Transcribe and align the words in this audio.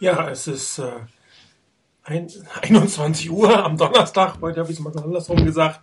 Ja, 0.00 0.30
es 0.30 0.46
ist 0.46 0.78
äh, 0.78 0.92
ein, 2.04 2.28
21 2.62 3.30
Uhr 3.32 3.64
am 3.64 3.76
Donnerstag. 3.76 4.40
Heute 4.40 4.60
habe 4.60 4.70
ich 4.70 4.78
es 4.78 4.84
mal 4.84 4.96
andersrum 4.96 5.44
gesagt. 5.44 5.80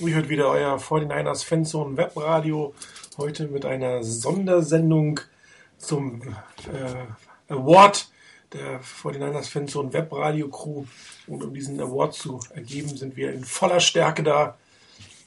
Ihr 0.00 0.14
hört 0.16 0.28
wieder 0.28 0.48
euer 0.48 0.76
49ers 0.78 1.44
Fanzone 1.44 1.96
Webradio. 1.96 2.74
Heute 3.16 3.46
mit 3.46 3.64
einer 3.64 4.02
Sondersendung 4.02 5.20
zum 5.78 6.22
äh, 6.22 7.52
Award 7.52 8.08
der 8.52 8.82
49ers 8.82 9.48
Fanzone 9.48 9.92
Webradio 9.92 10.48
Crew. 10.48 10.84
Und 11.28 11.44
um 11.44 11.54
diesen 11.54 11.80
Award 11.80 12.14
zu 12.14 12.40
ergeben, 12.52 12.96
sind 12.96 13.16
wir 13.16 13.32
in 13.32 13.44
voller 13.44 13.78
Stärke 13.78 14.24
da. 14.24 14.58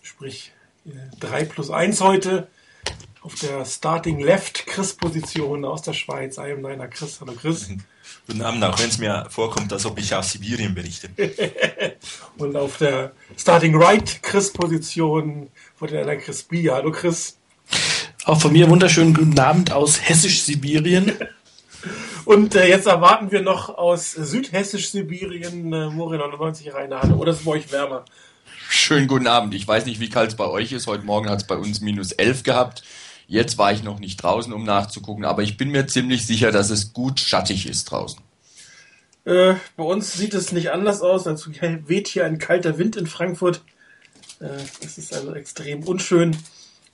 Sprich, 0.02 0.52
äh, 0.86 0.90
3 1.22 1.46
plus 1.46 1.70
1 1.70 2.02
heute 2.02 2.50
auf 3.22 3.36
der 3.36 3.64
Starting 3.64 4.20
Left 4.20 4.66
Chris-Position 4.68 5.64
aus 5.64 5.84
der 5.84 5.94
Schweiz. 5.94 6.38
I 6.38 6.52
am 6.52 6.62
Niner 6.62 6.90
Chris. 6.90 7.22
Hallo 7.22 7.32
Chris. 7.32 7.70
Guten 8.28 8.42
Abend, 8.42 8.64
auch 8.64 8.80
wenn 8.80 8.90
es 8.90 8.98
mir 8.98 9.26
vorkommt, 9.30 9.74
als 9.74 9.86
ob 9.86 9.98
ich 10.00 10.14
aus 10.14 10.32
Sibirien 10.32 10.76
berichte. 10.76 11.10
Und 12.38 12.56
auf 12.56 12.78
der 12.78 13.12
Starting 13.38 13.76
Right 13.76 14.22
Chris-Position 14.22 15.50
wurde 15.80 16.04
der 16.04 16.18
Chris 16.18 16.44
B. 16.44 16.70
Hallo 16.70 16.92
Chris. 16.92 17.38
Auch 18.26 18.40
von 18.40 18.52
mir 18.52 18.70
wunderschönen 18.70 19.14
guten 19.14 19.40
Abend 19.40 19.72
aus 19.72 20.00
Hessisch-Sibirien. 20.08 21.14
Und 22.26 22.54
äh, 22.54 22.68
jetzt 22.68 22.86
erwarten 22.86 23.32
wir 23.32 23.42
noch 23.42 23.70
aus 23.70 24.12
Südhessisch-Sibirien 24.12 25.74
äh, 25.74 25.90
Mori 25.90 26.18
99 26.18 26.74
Rainer. 26.74 27.02
Hallo. 27.02 27.16
Oder 27.16 27.32
ist 27.32 27.40
es 27.40 27.46
bei 27.46 27.52
euch 27.52 27.72
wärmer? 27.72 28.06
Schönen 28.70 29.08
guten 29.08 29.26
Abend. 29.26 29.56
Ich 29.56 29.68
weiß 29.68 29.86
nicht, 29.88 30.00
wie 30.00 30.10
kalt 30.10 30.30
es 30.30 30.36
bei 30.36 30.46
euch 30.46 30.72
ist. 30.72 30.86
Heute 30.86 31.04
Morgen 31.04 31.28
hat 31.28 31.42
es 31.42 31.48
bei 31.48 31.56
uns 31.56 31.82
minus 31.82 32.12
11 32.12 32.44
gehabt. 32.44 32.84
Jetzt 33.30 33.60
war 33.60 33.72
ich 33.72 33.84
noch 33.84 34.00
nicht 34.00 34.24
draußen, 34.24 34.52
um 34.52 34.64
nachzugucken, 34.64 35.24
aber 35.24 35.44
ich 35.44 35.56
bin 35.56 35.70
mir 35.70 35.86
ziemlich 35.86 36.26
sicher, 36.26 36.52
dass 36.52 36.72
es 36.72 36.94
gut 36.94 37.20
schattig 37.20 37.70
ist 37.70 37.86
draußen. 37.86 38.20
Äh, 39.24 39.54
bei 39.78 39.84
uns 39.84 40.14
sieht 40.14 40.34
es 40.34 40.52
nicht 40.52 40.72
anders 40.72 41.04
aus. 41.04 41.26
Dazu 41.26 41.52
weht 41.52 42.08
hier 42.08 42.26
ein 42.26 42.40
kalter 42.40 42.80
Wind 42.80 42.96
in 42.96 43.06
Frankfurt. 43.06 43.62
Äh, 44.40 44.48
es 44.84 44.98
ist 44.98 45.14
also 45.14 45.36
extrem 45.36 45.84
unschön. 45.84 46.36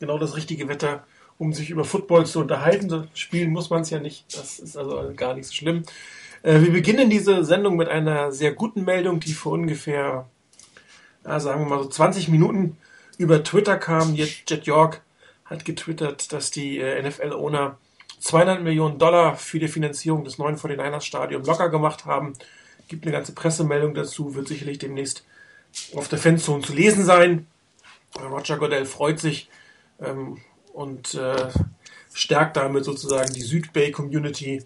Genau 0.01 0.17
das 0.17 0.35
richtige 0.35 0.67
Wetter, 0.67 1.05
um 1.37 1.53
sich 1.53 1.69
über 1.69 1.85
Football 1.85 2.25
zu 2.25 2.41
unterhalten. 2.41 3.07
Spielen 3.13 3.51
muss 3.51 3.69
man 3.69 3.83
es 3.83 3.89
ja 3.89 4.01
nicht. 4.01 4.25
Das 4.38 4.59
ist 4.59 4.75
also 4.75 5.13
gar 5.15 5.35
nicht 5.35 5.47
so 5.47 5.53
schlimm. 5.53 5.83
Äh, 6.43 6.59
wir 6.59 6.73
beginnen 6.73 7.09
diese 7.09 7.45
Sendung 7.45 7.77
mit 7.77 7.88
einer 7.88 8.33
sehr 8.33 8.51
guten 8.51 8.83
Meldung, 8.83 9.21
die 9.21 9.31
vor 9.31 9.53
ungefähr, 9.53 10.27
ja, 11.23 11.39
sagen 11.39 11.61
wir 11.61 11.77
mal 11.77 11.81
so 11.81 11.88
20 11.88 12.27
Minuten 12.27 12.75
über 13.17 13.41
Twitter 13.41 13.77
kam. 13.77 14.15
Jet 14.15 14.65
York 14.65 15.01
hat 15.45 15.65
getwittert, 15.65 16.33
dass 16.33 16.51
die 16.51 16.79
äh, 16.79 17.01
NFL-Owner 17.01 17.77
200 18.19 18.61
Millionen 18.61 18.97
Dollar 18.97 19.35
für 19.35 19.59
die 19.59 19.67
Finanzierung 19.67 20.23
des 20.23 20.38
neuen 20.38 20.57
49ers 20.57 21.01
Stadion 21.01 21.43
locker 21.43 21.69
gemacht 21.69 22.05
haben. 22.05 22.33
Gibt 22.88 23.05
eine 23.05 23.11
ganze 23.11 23.33
Pressemeldung 23.33 23.93
dazu, 23.93 24.35
wird 24.35 24.47
sicherlich 24.47 24.79
demnächst 24.79 25.23
auf 25.95 26.07
der 26.07 26.19
Fanzone 26.19 26.63
zu 26.63 26.73
lesen 26.73 27.05
sein. 27.05 27.47
Roger 28.19 28.57
Goodell 28.57 28.85
freut 28.85 29.19
sich 29.19 29.49
ähm, 29.99 30.41
und 30.73 31.13
äh, 31.16 31.49
stärkt 32.13 32.57
damit 32.57 32.85
sozusagen 32.85 33.33
die 33.33 33.41
Südbay 33.41 33.91
Community. 33.91 34.63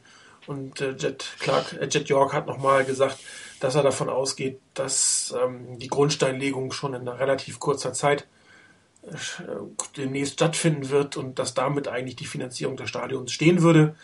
Und 0.47 0.81
äh, 0.81 0.91
Jet, 0.91 1.25
Clark, 1.39 1.73
äh, 1.73 1.87
Jet 1.87 2.09
York 2.09 2.33
hat 2.33 2.47
nochmal 2.47 2.85
gesagt, 2.85 3.19
dass 3.59 3.75
er 3.75 3.83
davon 3.83 4.09
ausgeht, 4.09 4.59
dass 4.73 5.33
ähm, 5.37 5.79
die 5.79 5.89
Grundsteinlegung 5.89 6.71
schon 6.71 6.93
in 6.93 7.07
relativ 7.07 7.59
kurzer 7.59 7.93
Zeit 7.93 8.25
demnächst 9.97 10.33
stattfinden 10.33 10.89
wird 10.89 11.17
und 11.17 11.39
dass 11.39 11.53
damit 11.53 11.87
eigentlich 11.87 12.15
die 12.15 12.25
Finanzierung 12.25 12.77
des 12.77 12.89
Stadions 12.89 13.31
stehen 13.31 13.61
würde. 13.61 13.95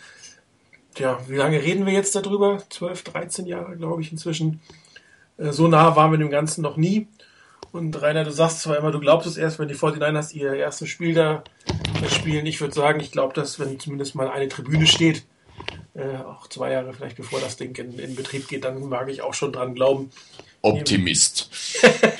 Tja, 0.94 1.18
wie 1.28 1.36
lange 1.36 1.62
reden 1.62 1.84
wir 1.84 1.92
jetzt 1.92 2.16
darüber? 2.16 2.62
12, 2.70 3.04
13 3.04 3.46
Jahre, 3.46 3.76
glaube 3.76 4.00
ich, 4.00 4.10
inzwischen. 4.10 4.60
Äh, 5.36 5.52
so 5.52 5.68
nah 5.68 5.94
waren 5.96 6.10
wir 6.10 6.18
dem 6.18 6.30
Ganzen 6.30 6.62
noch 6.62 6.76
nie. 6.76 7.08
Und 7.72 8.00
Rainer, 8.00 8.24
du 8.24 8.30
sagst 8.30 8.62
zwar 8.62 8.78
immer, 8.78 8.90
du 8.90 9.00
glaubst 9.00 9.26
es 9.26 9.36
erst, 9.36 9.58
wenn 9.58 9.68
die 9.68 9.74
49ers 9.74 10.32
ihr 10.32 10.54
erstes 10.54 10.88
Spiel 10.88 11.12
da 11.12 11.44
spielen. 12.08 12.46
Ich 12.46 12.60
würde 12.60 12.74
sagen, 12.74 13.00
ich 13.00 13.12
glaube, 13.12 13.34
dass 13.34 13.60
wenn 13.60 13.78
zumindest 13.78 14.14
mal 14.14 14.30
eine 14.30 14.48
Tribüne 14.48 14.86
steht, 14.86 15.26
äh, 15.94 16.16
auch 16.16 16.46
zwei 16.48 16.72
Jahre 16.72 16.92
vielleicht 16.94 17.16
bevor 17.16 17.40
das 17.40 17.56
Ding 17.56 17.76
in, 17.76 17.98
in 17.98 18.16
Betrieb 18.16 18.48
geht, 18.48 18.64
dann 18.64 18.88
mag 18.88 19.08
ich 19.08 19.22
auch 19.22 19.34
schon 19.34 19.52
dran 19.52 19.74
glauben. 19.74 20.10
Optimist. 20.66 21.50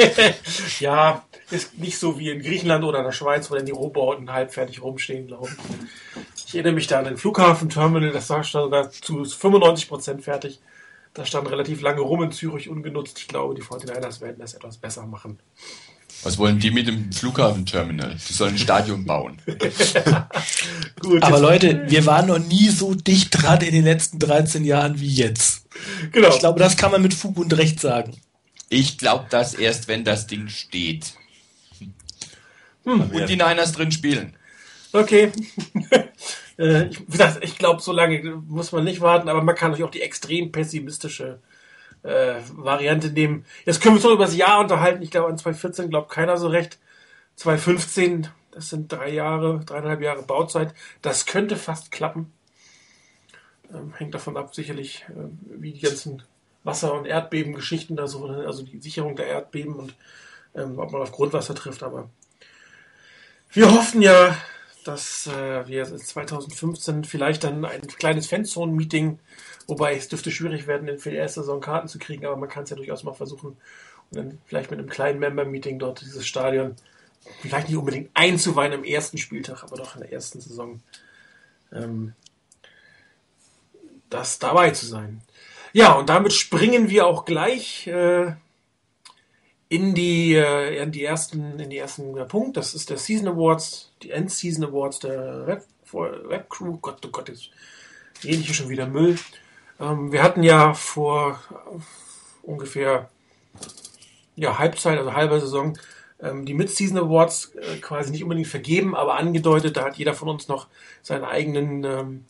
ja, 0.80 1.24
ist 1.50 1.78
nicht 1.78 1.98
so 1.98 2.18
wie 2.18 2.30
in 2.30 2.40
Griechenland 2.40 2.84
oder 2.84 2.98
in 2.98 3.04
der 3.04 3.12
Schweiz, 3.12 3.50
wo 3.50 3.54
dann 3.54 3.66
die 3.66 3.72
Rohbauten 3.72 4.32
halbfertig 4.32 4.82
rumstehen, 4.82 5.26
glaube 5.28 5.48
ich. 5.48 6.22
Ich 6.48 6.54
erinnere 6.54 6.74
mich 6.74 6.86
da 6.86 6.98
an 6.98 7.04
den 7.04 7.16
Flughafenterminal, 7.16 8.12
das 8.12 8.30
war 8.30 8.42
sogar 8.44 8.90
zu 8.90 9.24
95 9.24 9.88
Prozent 9.88 10.22
fertig. 10.24 10.60
Da 11.14 11.24
stand 11.24 11.50
relativ 11.50 11.80
lange 11.80 12.02
rum 12.02 12.22
in 12.24 12.32
Zürich 12.32 12.68
ungenutzt. 12.68 13.18
Ich 13.18 13.28
glaube, 13.28 13.54
die 13.54 13.62
49ers 13.62 14.20
werden 14.20 14.36
das 14.38 14.54
etwas 14.54 14.76
besser 14.76 15.06
machen. 15.06 15.38
Was 16.22 16.38
wollen 16.38 16.58
die 16.58 16.70
mit 16.70 16.88
dem 16.88 17.12
Flughafenterminal? 17.12 18.16
Die 18.28 18.32
sollen 18.32 18.54
ein 18.54 18.58
Stadion 18.58 19.04
bauen. 19.04 19.40
Gut, 21.00 21.22
Aber 21.22 21.40
Leute, 21.40 21.84
wir 21.88 22.04
waren 22.06 22.26
noch 22.26 22.38
nie 22.38 22.68
so 22.68 22.94
dicht 22.94 23.30
dran 23.30 23.60
in 23.60 23.72
den 23.72 23.84
letzten 23.84 24.18
13 24.18 24.64
Jahren 24.64 25.00
wie 25.00 25.08
jetzt. 25.08 25.66
Genau. 26.12 26.28
Ich 26.28 26.38
glaube, 26.38 26.58
das 26.58 26.76
kann 26.76 26.90
man 26.90 27.02
mit 27.02 27.14
Fug 27.14 27.36
und 27.38 27.56
Recht 27.56 27.80
sagen. 27.80 28.14
Ich 28.68 28.98
glaube 28.98 29.26
das 29.30 29.54
erst, 29.54 29.88
wenn 29.88 30.04
das 30.04 30.26
Ding 30.26 30.48
steht. 30.48 31.14
Hm, 32.84 33.10
und 33.10 33.28
die 33.28 33.36
Niners 33.36 33.72
drin 33.72 33.92
spielen. 33.92 34.36
Okay. 34.92 35.32
äh, 36.58 36.86
ich, 36.86 37.00
wie 37.00 37.12
gesagt, 37.12 37.44
ich 37.44 37.58
glaube, 37.58 37.82
so 37.82 37.92
lange 37.92 38.22
muss 38.46 38.72
man 38.72 38.84
nicht 38.84 39.00
warten, 39.00 39.28
aber 39.28 39.42
man 39.42 39.54
kann 39.54 39.70
natürlich 39.70 39.88
auch 39.88 39.92
die 39.92 40.02
extrem 40.02 40.52
pessimistische 40.52 41.40
äh, 42.02 42.36
Variante 42.52 43.10
nehmen. 43.10 43.44
Jetzt 43.64 43.80
können 43.80 43.94
wir 43.94 43.98
uns 43.98 44.04
noch 44.04 44.12
über 44.12 44.24
das 44.24 44.36
Jahr 44.36 44.60
unterhalten. 44.60 45.02
Ich 45.02 45.10
glaube, 45.10 45.28
an 45.28 45.38
2014 45.38 45.90
glaubt 45.90 46.10
keiner 46.10 46.36
so 46.36 46.48
recht. 46.48 46.78
2015, 47.36 48.28
das 48.52 48.70
sind 48.70 48.90
drei 48.90 49.10
Jahre, 49.10 49.60
dreieinhalb 49.66 50.00
Jahre 50.00 50.22
Bauzeit. 50.22 50.74
Das 51.02 51.26
könnte 51.26 51.56
fast 51.56 51.92
klappen. 51.92 52.32
Ähm, 53.72 53.92
hängt 53.96 54.14
davon 54.14 54.36
ab, 54.36 54.54
sicherlich, 54.54 55.04
äh, 55.10 55.60
wie 55.60 55.72
die 55.72 55.80
ganzen 55.80 56.22
Wasser- 56.66 56.92
und 56.92 57.06
Erdbebengeschichten 57.06 57.96
da 57.96 58.06
so, 58.06 58.26
also 58.26 58.62
die 58.62 58.80
Sicherung 58.80 59.16
der 59.16 59.26
Erdbeben 59.28 59.74
und 59.74 59.94
ähm, 60.54 60.78
ob 60.78 60.92
man 60.92 61.02
auf 61.02 61.12
Grundwasser 61.12 61.54
trifft, 61.54 61.82
aber 61.82 62.10
wir 63.52 63.72
hoffen 63.72 64.02
ja, 64.02 64.36
dass 64.84 65.26
äh, 65.28 65.66
wir 65.66 65.84
2015 65.84 67.04
vielleicht 67.04 67.44
dann 67.44 67.64
ein 67.64 67.86
kleines 67.86 68.26
Fanzone-Meeting, 68.26 69.18
wobei 69.66 69.96
es 69.96 70.08
dürfte 70.08 70.30
schwierig 70.30 70.66
werden, 70.66 70.98
für 70.98 71.10
die 71.10 71.16
erste 71.16 71.40
Saison 71.40 71.60
Karten 71.60 71.88
zu 71.88 71.98
kriegen, 71.98 72.26
aber 72.26 72.36
man 72.36 72.48
kann 72.48 72.64
es 72.64 72.70
ja 72.70 72.76
durchaus 72.76 73.04
mal 73.04 73.14
versuchen 73.14 73.56
und 74.10 74.16
dann 74.16 74.38
vielleicht 74.44 74.70
mit 74.70 74.80
einem 74.80 74.88
kleinen 74.88 75.20
Member-Meeting 75.20 75.78
dort 75.78 76.00
dieses 76.00 76.26
Stadion 76.26 76.76
vielleicht 77.40 77.68
nicht 77.68 77.78
unbedingt 77.78 78.10
einzuweihen 78.14 78.72
am 78.72 78.84
ersten 78.84 79.18
Spieltag, 79.18 79.62
aber 79.62 79.76
doch 79.76 79.94
in 79.94 80.02
der 80.02 80.12
ersten 80.12 80.40
Saison 80.40 80.80
ähm, 81.72 82.14
das 84.10 84.38
dabei 84.38 84.70
zu 84.70 84.86
sein. 84.86 85.22
Ja, 85.76 85.92
und 85.92 86.08
damit 86.08 86.32
springen 86.32 86.88
wir 86.88 87.06
auch 87.06 87.26
gleich 87.26 87.86
äh, 87.86 88.32
in 89.68 89.94
die, 89.94 90.34
äh, 90.34 90.82
in 90.82 90.90
die 90.90 91.04
ersten, 91.04 91.60
in 91.60 91.68
die 91.68 91.76
ersten 91.76 92.16
äh, 92.16 92.24
Punkt. 92.24 92.56
Das 92.56 92.72
ist 92.72 92.88
der 92.88 92.96
Season 92.96 93.28
Awards, 93.28 93.92
die 94.02 94.10
End-Season 94.10 94.64
Awards 94.64 95.00
der 95.00 95.46
Rap 95.46 96.48
Crew. 96.48 96.78
Gott, 96.80 97.04
oh 97.04 97.10
Gott, 97.10 97.28
jetzt 97.28 97.50
rede 98.24 98.36
ich 98.36 98.46
hier 98.46 98.54
schon 98.54 98.70
wieder 98.70 98.86
Müll. 98.86 99.18
Ähm, 99.78 100.12
wir 100.12 100.22
hatten 100.22 100.42
ja 100.42 100.72
vor 100.72 101.42
äh, 101.50 101.78
ungefähr 102.42 103.10
ja, 104.34 104.58
Halbzeit, 104.58 104.96
also 104.96 105.12
halber 105.12 105.40
Saison, 105.40 105.78
ähm, 106.22 106.46
die 106.46 106.54
Mid-Season 106.54 106.96
Awards 106.96 107.54
äh, 107.54 107.76
quasi 107.80 108.12
nicht 108.12 108.22
unbedingt 108.22 108.48
vergeben, 108.48 108.96
aber 108.96 109.16
angedeutet, 109.16 109.76
da 109.76 109.84
hat 109.84 109.98
jeder 109.98 110.14
von 110.14 110.30
uns 110.30 110.48
noch 110.48 110.68
seinen 111.02 111.24
eigenen 111.24 111.84
ähm, 111.84 112.24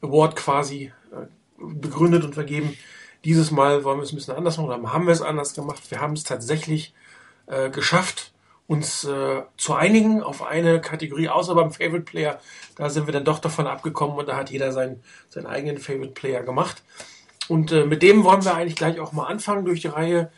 Award 0.00 0.34
quasi 0.34 0.92
äh, 1.12 1.26
begründet 1.62 2.24
und 2.24 2.34
vergeben. 2.34 2.76
Dieses 3.24 3.50
Mal 3.50 3.84
wollen 3.84 3.98
wir 3.98 4.02
es 4.02 4.12
ein 4.12 4.16
bisschen 4.16 4.34
anders 4.34 4.56
machen 4.56 4.66
oder 4.66 4.92
haben 4.92 5.06
wir 5.06 5.12
es 5.12 5.22
anders 5.22 5.54
gemacht. 5.54 5.82
Wir 5.90 6.00
haben 6.00 6.14
es 6.14 6.24
tatsächlich 6.24 6.92
äh, 7.46 7.70
geschafft, 7.70 8.32
uns 8.66 9.04
äh, 9.04 9.42
zu 9.56 9.74
einigen 9.74 10.22
auf 10.22 10.42
eine 10.42 10.80
Kategorie, 10.80 11.28
außer 11.28 11.54
beim 11.54 11.72
Favorite 11.72 12.02
Player. 12.02 12.40
Da 12.76 12.90
sind 12.90 13.06
wir 13.06 13.12
dann 13.12 13.24
doch 13.24 13.38
davon 13.38 13.66
abgekommen 13.66 14.16
und 14.16 14.28
da 14.28 14.36
hat 14.36 14.50
jeder 14.50 14.72
seinen, 14.72 15.02
seinen 15.28 15.46
eigenen 15.46 15.78
Favorite 15.78 16.12
Player 16.12 16.42
gemacht. 16.42 16.82
Und 17.48 17.72
äh, 17.72 17.84
mit 17.84 18.02
dem 18.02 18.24
wollen 18.24 18.44
wir 18.44 18.54
eigentlich 18.54 18.76
gleich 18.76 18.98
auch 18.98 19.12
mal 19.12 19.26
anfangen 19.26 19.64
durch 19.64 19.80
die 19.80 19.88
Reihe, 19.88 20.30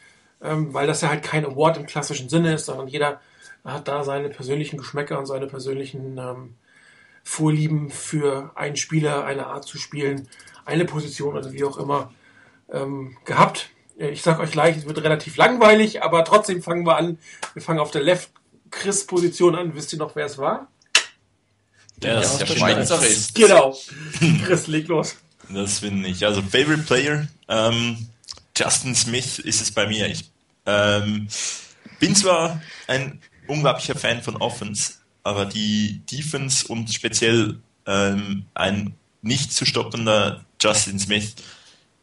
ähm, 0.43 0.75
weil 0.75 0.87
das 0.87 1.01
ja 1.01 1.09
halt 1.09 1.23
kein 1.23 1.45
Award 1.45 1.77
im 1.77 1.87
klassischen 1.87 2.29
Sinne 2.29 2.55
ist, 2.55 2.67
sondern 2.67 2.89
jeder 2.89 3.21
hat 3.65 3.89
da 3.89 4.05
seine 4.05 4.29
persönlichen 4.29 4.79
Geschmäcker 4.79 5.19
und 5.19 5.27
seine 5.27 5.47
persönlichen 5.47 6.19
ähm, 6.19 6.55
Vorlieben 7.23 7.89
für 7.89 8.51
einen 8.55 8.77
Spieler, 8.77 9.25
eine 9.25 9.47
Art 9.47 9.65
zu 9.65 9.79
spielen, 9.79 10.29
eine 10.65 10.85
Position 10.85 11.37
oder 11.37 11.53
wie 11.53 11.65
auch 11.65 11.77
immer 11.77 12.13
ähm, 12.73 13.17
gehabt. 13.25 13.71
Ich 13.97 14.23
sag 14.23 14.41
euch 14.41 14.51
gleich, 14.51 14.77
es 14.77 14.87
wird 14.87 15.03
relativ 15.03 15.37
langweilig, 15.37 16.03
aber 16.03 16.25
trotzdem 16.25 16.63
fangen 16.63 16.85
wir 16.85 16.97
an. 16.97 17.19
Wir 17.53 17.63
fangen 17.63 17.79
auf 17.79 17.93
der 17.93 18.03
Left-Chris-Position 18.03 19.55
an. 19.55 19.75
Wisst 19.75 19.93
ihr 19.93 19.99
noch, 19.99 20.17
wer 20.17 20.27
es 20.27 20.39
war? 20.39 20.69
Der, 21.99 22.21
der, 22.21 22.39
der 22.39 22.47
Schweizer 22.47 23.07
ist. 23.07 23.35
Genau. 23.35 23.77
Chris, 24.45 24.67
leg 24.67 24.89
los. 24.89 25.17
Das 25.49 25.79
finde 25.79 26.09
ich. 26.09 26.25
Also 26.25 26.43
Favorite 26.43 26.83
Player, 26.83 27.29
ähm, 27.49 28.09
Justin 28.57 28.95
Smith 28.95 29.39
ist 29.39 29.61
es 29.61 29.71
bei 29.71 29.87
mir. 29.87 30.09
Ich 30.09 30.31
ähm, 30.67 31.29
bin 32.01 32.17
zwar 32.17 32.61
ein 32.89 33.21
unglaublicher 33.47 33.95
Fan 33.95 34.23
von 34.23 34.37
Offense, 34.37 34.95
aber 35.23 35.45
die 35.45 36.01
Defense 36.11 36.67
und 36.67 36.93
speziell 36.93 37.61
ähm, 37.87 38.47
ein 38.55 38.95
nicht 39.23 39.53
zu 39.53 39.65
stoppender 39.65 40.45
Justin 40.65 40.99
Smith, 40.99 41.35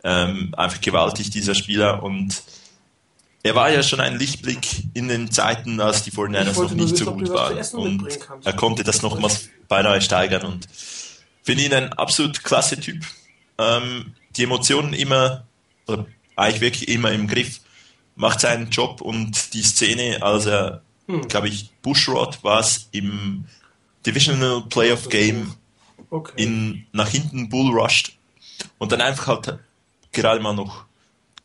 ähm, 0.03 0.53
einfach 0.55 0.81
gewaltig 0.81 1.31
dieser 1.31 1.55
Spieler 1.55 2.03
und 2.03 2.43
er 3.43 3.55
war 3.55 3.71
ja 3.71 3.81
schon 3.81 3.99
ein 3.99 4.17
Lichtblick 4.17 4.83
in 4.93 5.07
den 5.07 5.31
Zeiten, 5.31 5.79
als 5.81 6.03
die 6.03 6.11
49ers 6.11 6.61
noch 6.61 6.71
nicht 6.71 6.95
so 6.95 7.11
gut 7.11 7.29
waren. 7.29 7.57
Und 7.73 8.19
er 8.43 8.53
konnte 8.53 8.83
das 8.83 9.01
nochmals 9.01 9.49
beinahe 9.67 10.01
steigern 10.01 10.45
und 10.45 10.67
finde 11.41 11.63
ihn 11.63 11.73
ein 11.73 11.93
absolut 11.93 12.43
klasse 12.43 12.79
Typ. 12.79 13.03
Ähm, 13.57 14.13
die 14.35 14.43
Emotionen 14.43 14.93
immer, 14.93 15.47
oder 15.87 16.05
eigentlich 16.35 16.61
wirklich 16.61 16.87
immer 16.89 17.11
im 17.11 17.27
Griff, 17.27 17.61
macht 18.15 18.41
seinen 18.41 18.69
Job 18.69 19.01
und 19.01 19.53
die 19.55 19.63
Szene, 19.63 20.21
als 20.21 20.45
er, 20.45 20.83
hm. 21.07 21.27
glaube 21.27 21.47
ich, 21.47 21.71
Bushrod 21.81 22.43
war 22.43 22.59
es 22.59 22.89
im 22.91 23.45
Divisional 24.05 24.63
Playoff 24.69 25.09
Game 25.09 25.55
okay. 26.11 26.43
in, 26.43 26.85
nach 26.91 27.09
hinten 27.09 27.49
Bull 27.49 27.71
rushed 27.71 28.13
und 28.77 28.91
dann 28.91 29.01
einfach 29.01 29.27
halt 29.27 29.59
gerade 30.11 30.39
mal 30.41 30.53
noch 30.53 30.85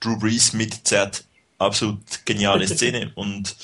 Drew 0.00 0.18
Brees 0.18 0.52
mitzerrt 0.52 1.24
absolut 1.58 2.00
geniale 2.24 2.66
Szene. 2.68 3.12
Und 3.14 3.56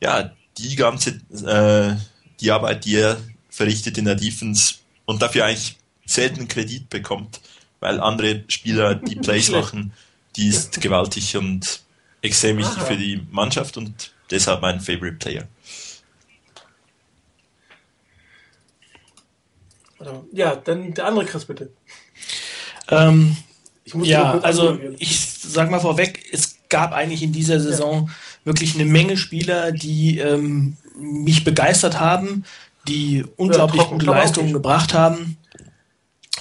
ja, 0.00 0.30
die 0.58 0.76
ganze, 0.76 1.20
äh, 1.46 1.96
die 2.40 2.50
Arbeit, 2.50 2.84
die 2.84 2.96
er 2.96 3.20
verrichtet 3.50 3.98
in 3.98 4.04
der 4.04 4.16
Defense 4.16 4.76
und 5.04 5.22
dafür 5.22 5.46
eigentlich 5.46 5.76
selten 6.04 6.48
Kredit 6.48 6.90
bekommt, 6.90 7.40
weil 7.80 8.00
andere 8.00 8.44
Spieler 8.48 8.94
die 8.94 9.16
Plays 9.20 9.50
machen, 9.50 9.92
die 10.36 10.48
ist 10.48 10.80
gewaltig 10.80 11.36
und 11.36 11.82
extrem 12.22 12.58
wichtig 12.58 12.82
für 12.82 12.96
die 12.96 13.26
Mannschaft 13.30 13.76
und 13.76 14.12
deshalb 14.30 14.62
mein 14.62 14.80
Favorite 14.80 15.16
Player. 15.16 15.46
Ja, 20.32 20.56
dann 20.56 20.92
der 20.92 21.06
andere 21.06 21.24
Chris 21.24 21.44
bitte. 21.44 21.70
Ähm, 22.88 23.36
ja, 24.02 24.38
also 24.40 24.78
ich 24.98 25.20
sag 25.20 25.70
mal 25.70 25.80
vorweg, 25.80 26.24
es 26.32 26.56
gab 26.68 26.92
eigentlich 26.92 27.22
in 27.22 27.32
dieser 27.32 27.60
Saison 27.60 28.06
ja. 28.06 28.14
wirklich 28.44 28.74
eine 28.74 28.86
Menge 28.86 29.16
Spieler, 29.16 29.72
die 29.72 30.18
ähm, 30.18 30.76
mich 30.98 31.44
begeistert 31.44 32.00
haben, 32.00 32.44
die 32.88 33.24
unglaublich 33.36 33.82
ja, 33.82 33.88
gute 33.88 34.06
Leistungen 34.06 34.52
gebracht 34.52 34.94
haben. 34.94 35.36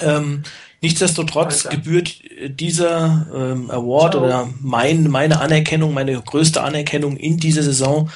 Ähm, 0.01 0.43
nichtsdestotrotz 0.81 1.69
gebührt 1.69 2.15
dieser 2.47 3.27
ähm, 3.33 3.69
Award 3.69 4.13
Ciao. 4.13 4.25
oder 4.25 4.49
mein, 4.61 5.09
meine 5.09 5.39
Anerkennung, 5.39 5.93
meine 5.93 6.19
größte 6.21 6.61
Anerkennung 6.61 7.17
in 7.17 7.37
dieser 7.37 7.63
Saison 7.63 8.09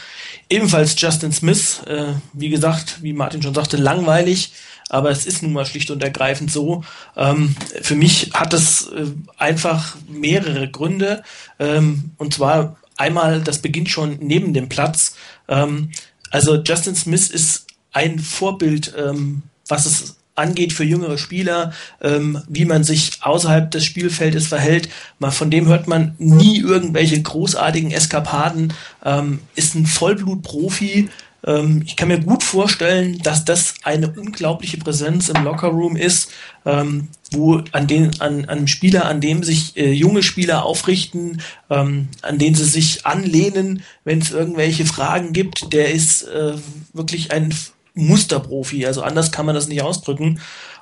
ebenfalls 0.49 0.99
Justin 0.99 1.31
Smith. 1.31 1.81
Äh, 1.85 2.13
wie 2.33 2.49
gesagt, 2.49 3.01
wie 3.01 3.13
Martin 3.13 3.41
schon 3.41 3.53
sagte, 3.53 3.77
langweilig 3.77 4.51
aber 4.89 5.11
es 5.11 5.25
ist 5.25 5.43
nun 5.43 5.53
mal 5.53 5.65
schlicht 5.65 5.91
und 5.91 6.03
ergreifend 6.03 6.51
so. 6.51 6.83
Ähm, 7.15 7.55
für 7.81 7.95
mich 7.95 8.31
hat 8.33 8.53
es 8.53 8.87
äh, 8.87 9.05
einfach 9.37 9.97
mehrere 10.07 10.69
Gründe. 10.69 11.23
Ähm, 11.59 12.11
und 12.17 12.33
zwar 12.33 12.77
einmal, 12.95 13.41
das 13.41 13.59
beginnt 13.59 13.89
schon 13.89 14.17
neben 14.21 14.53
dem 14.53 14.69
Platz. 14.69 15.15
Ähm, 15.47 15.91
also 16.31 16.61
Justin 16.61 16.95
Smith 16.95 17.29
ist 17.29 17.67
ein 17.91 18.19
Vorbild, 18.19 18.93
ähm, 18.97 19.43
was 19.67 19.85
es 19.85 20.17
angeht 20.35 20.71
für 20.71 20.83
jüngere 20.83 21.17
Spieler, 21.17 21.73
ähm, 21.99 22.41
wie 22.47 22.65
man 22.65 22.83
sich 22.83 23.19
außerhalb 23.21 23.71
des 23.71 23.85
Spielfeldes 23.85 24.47
verhält. 24.47 24.87
Mal 25.19 25.31
von 25.31 25.49
dem 25.49 25.67
hört 25.67 25.87
man 25.87 26.13
nie 26.19 26.59
irgendwelche 26.59 27.19
großartigen 27.21 27.91
Eskapaden. 27.91 28.73
Ähm, 29.03 29.39
ist 29.55 29.73
ein 29.73 29.87
Vollblut-Profi, 29.87 31.09
ähm, 31.45 31.83
ich 31.85 31.95
kann 31.95 32.07
mir 32.07 32.19
gut 32.19 32.43
vorstellen, 32.43 33.19
dass 33.19 33.45
das 33.45 33.75
eine 33.83 34.09
unglaubliche 34.11 34.77
Präsenz 34.77 35.29
im 35.29 35.43
Lockerroom 35.43 35.95
ist, 35.95 36.31
ähm, 36.65 37.09
wo 37.31 37.61
an 37.71 37.87
den 37.87 38.19
an, 38.21 38.45
an 38.45 38.67
Spieler, 38.67 39.05
an 39.05 39.21
dem 39.21 39.43
sich 39.43 39.77
äh, 39.77 39.91
junge 39.91 40.23
Spieler 40.23 40.65
aufrichten, 40.65 41.41
ähm, 41.69 42.07
an 42.21 42.37
denen 42.37 42.55
sie 42.55 42.65
sich 42.65 43.05
anlehnen, 43.05 43.83
wenn 44.03 44.19
es 44.19 44.31
irgendwelche 44.31 44.85
Fragen 44.85 45.33
gibt. 45.33 45.73
Der 45.73 45.91
ist 45.91 46.23
äh, 46.23 46.53
wirklich 46.93 47.31
ein 47.31 47.53
Musterprofi, 47.93 48.85
also 48.85 49.01
anders 49.01 49.31
kann 49.31 49.45
man 49.45 49.55
das 49.55 49.67
nicht 49.67 49.81
ausdrücken. 49.81 50.39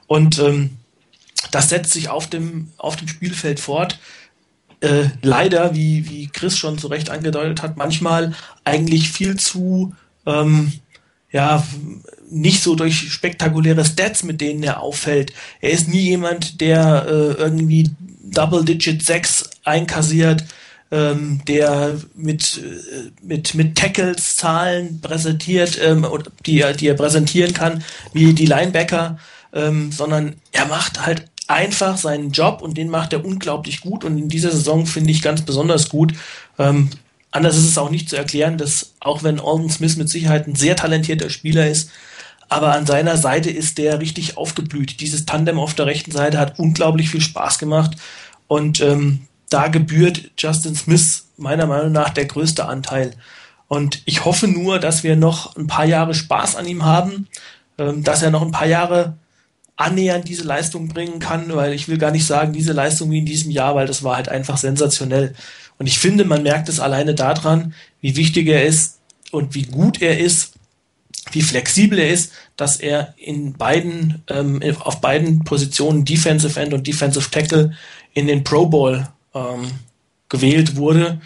Und 0.08 0.40
ähm, 0.40 0.72
das 1.52 1.70
setzt 1.70 1.94
sich 1.94 2.10
auf 2.10 2.28
dem 2.28 2.72
auf 2.78 2.96
dem 2.96 3.08
Spielfeld 3.08 3.60
fort. 3.60 4.00
Äh, 4.82 5.10
leider, 5.22 5.74
wie, 5.74 6.10
wie 6.10 6.28
Chris 6.28 6.58
schon 6.58 6.78
zu 6.78 6.88
Recht 6.88 7.10
angedeutet 7.10 7.62
hat, 7.62 7.78
manchmal 7.78 8.34
eigentlich 8.66 9.10
viel 9.10 9.38
zu 9.38 9.94
ähm, 10.26 10.72
ja, 11.32 11.66
nicht 12.30 12.64
so 12.64 12.76
durch 12.76 13.12
spektakuläre 13.12 13.84
Stats, 13.84 14.24
mit 14.24 14.42
denen 14.42 14.64
er 14.64 14.82
auffällt. 14.82 15.34
Er 15.62 15.72
ist 15.72 15.88
nie 15.88 16.02
jemand, 16.02 16.62
der 16.62 17.06
äh, 17.08 17.42
irgendwie 17.42 17.92
Double-Digit 18.24 19.04
6 19.04 19.50
einkassiert, 19.64 20.46
ähm, 20.92 21.42
der 21.48 22.00
mit, 22.16 22.62
äh, 22.64 23.12
mit, 23.22 23.54
mit 23.56 23.76
Tackles 23.76 24.38
Zahlen 24.38 25.02
präsentiert, 25.02 25.80
ähm, 25.82 26.08
die, 26.46 26.62
er, 26.62 26.74
die 26.74 26.88
er 26.88 26.96
präsentieren 26.96 27.54
kann, 27.54 27.84
wie 28.14 28.34
die 28.34 28.46
Linebacker, 28.46 29.18
ähm, 29.54 29.92
sondern 29.92 30.36
er 30.52 30.68
macht 30.68 31.06
halt 31.06 31.26
einfach 31.48 31.98
seinen 31.98 32.32
Job 32.32 32.62
und 32.62 32.78
den 32.78 32.90
macht 32.90 33.14
er 33.14 33.26
unglaublich 33.26 33.82
gut 33.82 34.04
und 34.04 34.18
in 34.18 34.30
dieser 34.30 34.52
Saison 34.52 34.86
finde 34.86 35.12
ich 35.12 35.22
ganz 35.22 35.42
besonders 35.42 35.90
gut. 35.90 36.14
Ähm, 36.58 36.90
Anders 37.36 37.58
ist 37.58 37.68
es 37.68 37.78
auch 37.78 37.90
nicht 37.90 38.10
zu 38.10 38.16
erklären, 38.16 38.58
dass 38.58 38.94
auch 39.02 39.22
wenn 39.22 39.42
Alden 39.42 39.70
Smith 39.70 39.98
mit 39.98 40.08
Sicherheit 40.08 40.48
ein 40.48 40.56
sehr 40.56 40.78
talentierter 40.78 41.30
Spieler 41.30 41.68
ist, 41.68 41.90
aber 42.48 42.74
an 42.74 42.86
seiner 42.86 43.18
Seite 43.18 43.50
ist 43.50 43.78
der 43.78 44.00
richtig 44.00 44.38
aufgeblüht. 44.38 45.02
Dieses 45.02 45.26
Tandem 45.26 45.60
auf 45.60 45.74
der 45.74 45.86
rechten 45.86 46.12
Seite 46.12 46.40
hat 46.40 46.60
unglaublich 46.60 47.10
viel 47.10 47.20
Spaß 47.20 47.60
gemacht 47.60 47.98
und 48.48 48.80
ähm, 48.80 49.28
da 49.50 49.68
gebührt 49.68 50.32
Justin 50.38 50.76
Smith 50.76 51.26
meiner 51.36 51.66
Meinung 51.66 51.92
nach 51.92 52.12
der 52.12 52.24
größte 52.24 52.70
Anteil. 52.70 53.12
Und 53.68 54.02
ich 54.06 54.24
hoffe 54.24 54.48
nur, 54.48 54.80
dass 54.80 55.04
wir 55.04 55.18
noch 55.18 55.58
ein 55.58 55.68
paar 55.68 55.86
Jahre 55.86 56.14
Spaß 56.14 56.56
an 56.56 56.66
ihm 56.66 56.86
haben, 56.86 57.28
ähm, 57.78 58.02
dass 58.06 58.22
er 58.22 58.32
noch 58.32 58.44
ein 58.44 58.52
paar 58.52 58.68
Jahre 58.68 59.18
annähernd 59.76 60.30
diese 60.30 60.44
Leistung 60.44 60.88
bringen 60.88 61.20
kann, 61.20 61.54
weil 61.54 61.74
ich 61.74 61.90
will 61.90 61.98
gar 61.98 62.12
nicht 62.12 62.26
sagen, 62.26 62.54
diese 62.54 62.72
Leistung 62.72 63.12
wie 63.12 63.20
in 63.20 63.26
diesem 63.26 63.52
Jahr, 63.52 63.76
weil 63.76 63.88
das 63.88 64.04
war 64.04 64.16
halt 64.16 64.30
einfach 64.30 64.56
sensationell. 64.56 65.36
Und 65.78 65.88
ich 65.88 66.00
finde, 66.00 66.26
man 66.26 66.44
merkt 66.44 66.70
es 66.70 66.80
alleine 66.80 67.16
daran, 67.16 67.74
wie 68.02 68.16
wichtig 68.16 68.48
er 68.48 68.66
ist 68.66 69.00
und 69.32 69.56
wie 69.56 69.64
gut 69.64 70.02
er 70.02 70.18
ist, 70.18 70.54
wie 71.32 71.42
flexibel 71.42 72.00
er 72.00 72.10
ist, 72.10 72.32
dass 72.56 72.78
er 72.78 73.14
in 73.18 73.54
beiden, 73.54 74.24
ähm, 74.30 74.62
auf 74.80 75.02
beiden 75.02 75.44
Positionen 75.44 76.06
Defensive 76.06 76.60
End 76.60 76.74
und 76.74 76.88
Defensive 76.88 77.30
Tackle 77.30 77.74
in 78.14 78.28
den 78.28 78.44
Pro 78.44 78.68
Bowl 78.68 79.08
ähm, 79.34 79.72
gewählt 80.30 80.76
wurde. 80.76 81.20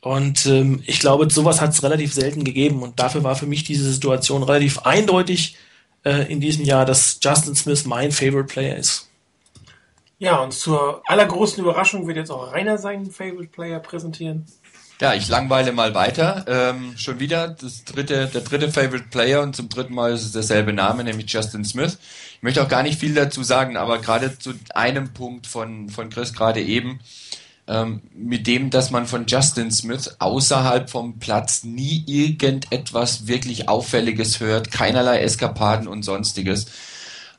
Und 0.00 0.46
ähm, 0.46 0.82
ich 0.86 1.00
glaube, 1.00 1.30
sowas 1.30 1.60
hat 1.60 1.70
es 1.70 1.82
relativ 1.82 2.14
selten 2.14 2.44
gegeben. 2.44 2.82
Und 2.82 2.98
dafür 2.98 3.22
war 3.22 3.36
für 3.36 3.46
mich 3.46 3.64
diese 3.64 3.92
Situation 3.92 4.42
relativ 4.42 4.78
eindeutig 4.78 5.56
äh, 6.04 6.32
in 6.32 6.40
diesem 6.40 6.64
Jahr, 6.64 6.86
dass 6.86 7.18
Justin 7.22 7.54
Smith 7.54 7.84
mein 7.84 8.12
Favorite 8.12 8.52
Player 8.52 8.76
ist. 8.76 9.09
Ja, 10.20 10.36
und 10.36 10.52
zur 10.52 11.02
allergrößten 11.06 11.64
Überraschung 11.64 12.06
wird 12.06 12.18
jetzt 12.18 12.30
auch 12.30 12.52
Rainer 12.52 12.76
seinen 12.76 13.10
Favorite 13.10 13.48
Player 13.48 13.80
präsentieren. 13.80 14.44
Ja, 15.00 15.14
ich 15.14 15.28
langweile 15.28 15.72
mal 15.72 15.94
weiter. 15.94 16.44
Ähm, 16.46 16.92
schon 16.98 17.20
wieder 17.20 17.48
das 17.48 17.84
dritte, 17.84 18.26
der 18.26 18.42
dritte 18.42 18.70
Favorite 18.70 19.06
Player 19.10 19.40
und 19.40 19.56
zum 19.56 19.70
dritten 19.70 19.94
Mal 19.94 20.12
ist 20.12 20.22
es 20.26 20.32
derselbe 20.32 20.74
Name, 20.74 21.04
nämlich 21.04 21.32
Justin 21.32 21.64
Smith. 21.64 21.98
Ich 22.36 22.42
möchte 22.42 22.62
auch 22.62 22.68
gar 22.68 22.82
nicht 22.82 23.00
viel 23.00 23.14
dazu 23.14 23.42
sagen, 23.42 23.78
aber 23.78 23.98
gerade 23.98 24.38
zu 24.38 24.52
einem 24.74 25.14
Punkt 25.14 25.46
von, 25.46 25.88
von 25.88 26.10
Chris 26.10 26.34
gerade 26.34 26.60
eben, 26.60 27.00
ähm, 27.66 28.02
mit 28.14 28.46
dem, 28.46 28.68
dass 28.68 28.90
man 28.90 29.06
von 29.06 29.24
Justin 29.26 29.70
Smith 29.70 30.16
außerhalb 30.18 30.90
vom 30.90 31.18
Platz 31.18 31.64
nie 31.64 32.04
irgendetwas 32.06 33.26
wirklich 33.26 33.70
Auffälliges 33.70 34.40
hört, 34.40 34.70
keinerlei 34.70 35.20
Eskapaden 35.22 35.88
und 35.88 36.02
sonstiges. 36.02 36.66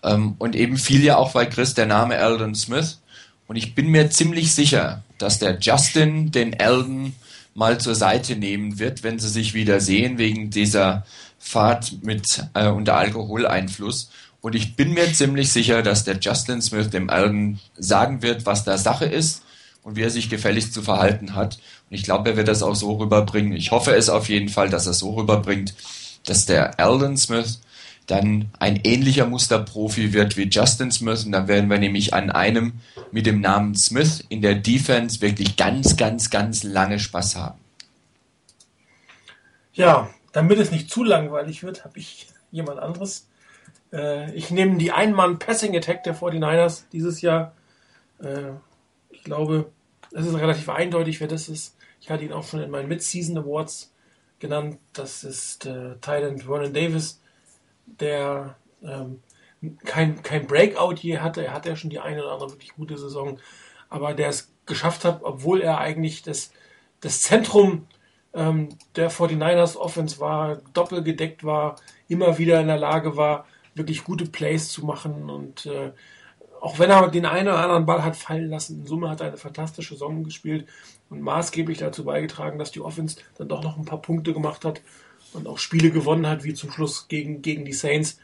Ähm, 0.04 0.36
und 0.40 0.56
eben 0.56 0.78
fiel 0.78 1.04
ja 1.04 1.18
auch 1.18 1.34
bei 1.34 1.46
Chris 1.46 1.74
der 1.74 1.86
Name 1.86 2.16
Eldon 2.16 2.56
Smith. 2.56 3.00
Und 3.48 3.56
ich 3.56 3.76
bin 3.76 3.88
mir 3.88 4.10
ziemlich 4.10 4.54
sicher, 4.54 5.04
dass 5.18 5.40
der 5.40 5.60
Justin 5.60 6.32
den 6.32 6.54
Eldon 6.54 7.14
mal 7.54 7.80
zur 7.80 7.96
Seite 7.96 8.36
nehmen 8.36 8.80
wird, 8.80 9.04
wenn 9.04 9.20
sie 9.20 9.30
sich 9.30 9.54
wieder 9.54 9.82
sehen 9.82 10.18
wegen 10.18 10.50
dieser 10.50 11.06
Fahrt 11.38 12.04
mit 12.04 12.26
äh, 12.54 12.68
unter 12.68 12.96
Alkoholeinfluss. 12.96 14.10
Und 14.42 14.56
ich 14.56 14.76
bin 14.76 14.94
mir 14.94 15.14
ziemlich 15.14 15.52
sicher, 15.52 15.84
dass 15.84 16.04
der 16.04 16.18
Justin 16.20 16.62
Smith 16.62 16.90
dem 16.90 17.10
Eldon 17.10 17.60
sagen 17.78 18.22
wird, 18.22 18.46
was 18.46 18.64
da 18.64 18.78
Sache 18.78 19.06
ist 19.06 19.44
und 19.84 19.96
wie 19.96 20.04
er 20.04 20.10
sich 20.10 20.30
gefälligst 20.30 20.74
zu 20.74 20.82
verhalten 20.82 21.36
hat. 21.36 21.60
Und 21.90 21.96
ich 21.96 22.04
glaube, 22.04 22.32
er 22.32 22.38
wird 22.38 22.48
das 22.48 22.64
auch 22.64 22.76
so 22.76 22.94
rüberbringen. 22.94 23.54
Ich 23.54 23.72
hoffe 23.72 23.94
es 23.94 24.10
auf 24.10 24.30
jeden 24.30 24.50
Fall, 24.50 24.70
dass 24.70 24.88
er 24.88 24.94
so 24.94 25.14
rüberbringt, 25.14 25.74
dass 26.26 26.46
der 26.46 26.80
Eldon 26.80 27.18
Smith 27.18 27.60
dann 28.08 28.50
ein 28.60 28.82
ähnlicher 28.84 29.26
Musterprofi 29.26 30.14
wird 30.14 30.38
wie 30.38 30.50
Justin 30.50 30.92
Smith. 30.92 31.26
Und 31.26 31.32
dann 31.32 31.48
werden 31.48 31.70
wir 31.70 31.78
nämlich 31.78 32.14
an 32.14 32.30
einem 32.30 32.74
mit 33.12 33.26
dem 33.26 33.42
Namen 33.42 33.76
Smith 33.76 34.24
in 34.30 34.42
der 34.42 34.56
Defense 34.56 35.22
wirklich 35.22 35.56
ganz, 35.56 35.98
ganz, 35.98 36.30
ganz 36.30 36.64
lange 36.64 37.00
Spaß 37.00 37.36
haben. 37.36 37.60
Ja, 39.74 40.10
damit 40.34 40.60
es 40.60 40.72
nicht 40.72 40.90
zu 40.90 41.04
langweilig 41.04 41.64
wird, 41.64 41.86
habe 41.86 42.00
ich 42.00 42.28
jemand 42.52 42.80
anderes. 42.80 43.28
Äh, 43.94 44.34
ich 44.34 44.52
nehme 44.52 44.78
die 44.78 44.92
Einmann-Passing-Attack 44.92 46.04
der 46.04 46.16
49ers 46.16 46.84
dieses 46.92 47.22
Jahr. 47.22 47.54
Äh, 48.20 48.52
ich 49.10 49.24
glaube, 49.24 49.72
es 50.12 50.26
ist 50.26 50.36
relativ 50.36 50.68
eindeutig, 50.70 51.20
wer 51.20 51.28
das 51.28 51.48
ist. 51.48 51.76
Ich 52.02 52.10
hatte 52.10 52.24
ihn 52.24 52.34
auch 52.34 52.46
schon 52.46 52.62
in 52.62 52.72
meinen 52.72 52.90
Mid-Season 52.90 53.38
Awards 53.38 53.94
genannt. 54.40 54.80
Das 54.94 55.24
ist 55.24 55.66
äh, 55.66 55.96
Thailand 56.02 56.44
Vernon 56.44 56.74
Davis, 56.74 57.21
der 58.02 58.56
ähm, 58.84 59.22
kein, 59.86 60.22
kein 60.24 60.48
Breakout 60.48 60.96
je 60.96 61.20
hatte. 61.20 61.46
Er 61.46 61.54
hatte 61.54 61.70
ja 61.70 61.76
schon 61.76 61.90
die 61.90 62.00
eine 62.00 62.24
oder 62.24 62.34
andere 62.34 62.52
wirklich 62.52 62.74
gute 62.74 62.98
Saison, 62.98 63.40
aber 63.90 64.14
der 64.14 64.30
es 64.30 64.52
geschafft 64.66 65.06
hat, 65.06 65.22
obwohl 65.24 65.62
er 65.62 65.78
eigentlich 65.78 66.24
das, 66.24 66.52
das 67.02 67.22
Zentrum 67.22 67.88
ähm, 68.34 68.70
der 68.96 69.12
49ers 69.12 69.78
Offense 69.78 70.20
war, 70.20 70.58
doppelgedeckt 70.74 71.44
war, 71.44 71.76
immer 72.08 72.38
wieder 72.38 72.62
in 72.62 72.68
der 72.68 72.78
Lage 72.78 73.18
war, 73.18 73.46
wirklich 73.76 74.04
gute 74.04 74.26
Plays 74.26 74.70
zu 74.70 74.86
machen. 74.86 75.30
Und 75.30 75.66
äh, 75.66 75.92
auch 76.62 76.80
wenn 76.80 76.90
er 76.90 77.10
den 77.10 77.26
einen 77.26 77.48
oder 77.48 77.60
anderen 77.60 77.86
Ball 77.86 78.04
hat 78.04 78.16
fallen 78.16 78.50
lassen, 78.50 78.82
in 78.82 78.86
Summe 78.86 79.10
hat 79.10 79.22
er 79.22 79.28
eine 79.28 79.38
fantastische 79.38 79.94
Saison 79.94 80.24
gespielt. 80.24 80.68
Und 81.10 81.22
maßgeblich 81.22 81.80
dazu 81.80 82.06
beigetragen, 82.06 82.58
dass 82.58 82.72
die 82.72 82.80
Offense 82.80 83.18
dann 83.38 83.50
doch 83.50 83.62
noch 83.64 83.78
ein 83.78 83.86
paar 83.86 84.02
Punkte 84.02 84.34
gemacht 84.34 84.64
hat 84.64 84.82
und 85.34 85.48
auch 85.48 85.58
Spiele 85.58 85.92
gewonnen 85.92 86.28
hat, 86.28 86.44
wie 86.44 86.54
zum 86.54 86.72
Schluss 86.72 87.08
gegen, 87.08 87.42
gegen 87.42 87.66
die 87.66 87.74
Saints. 87.74 88.20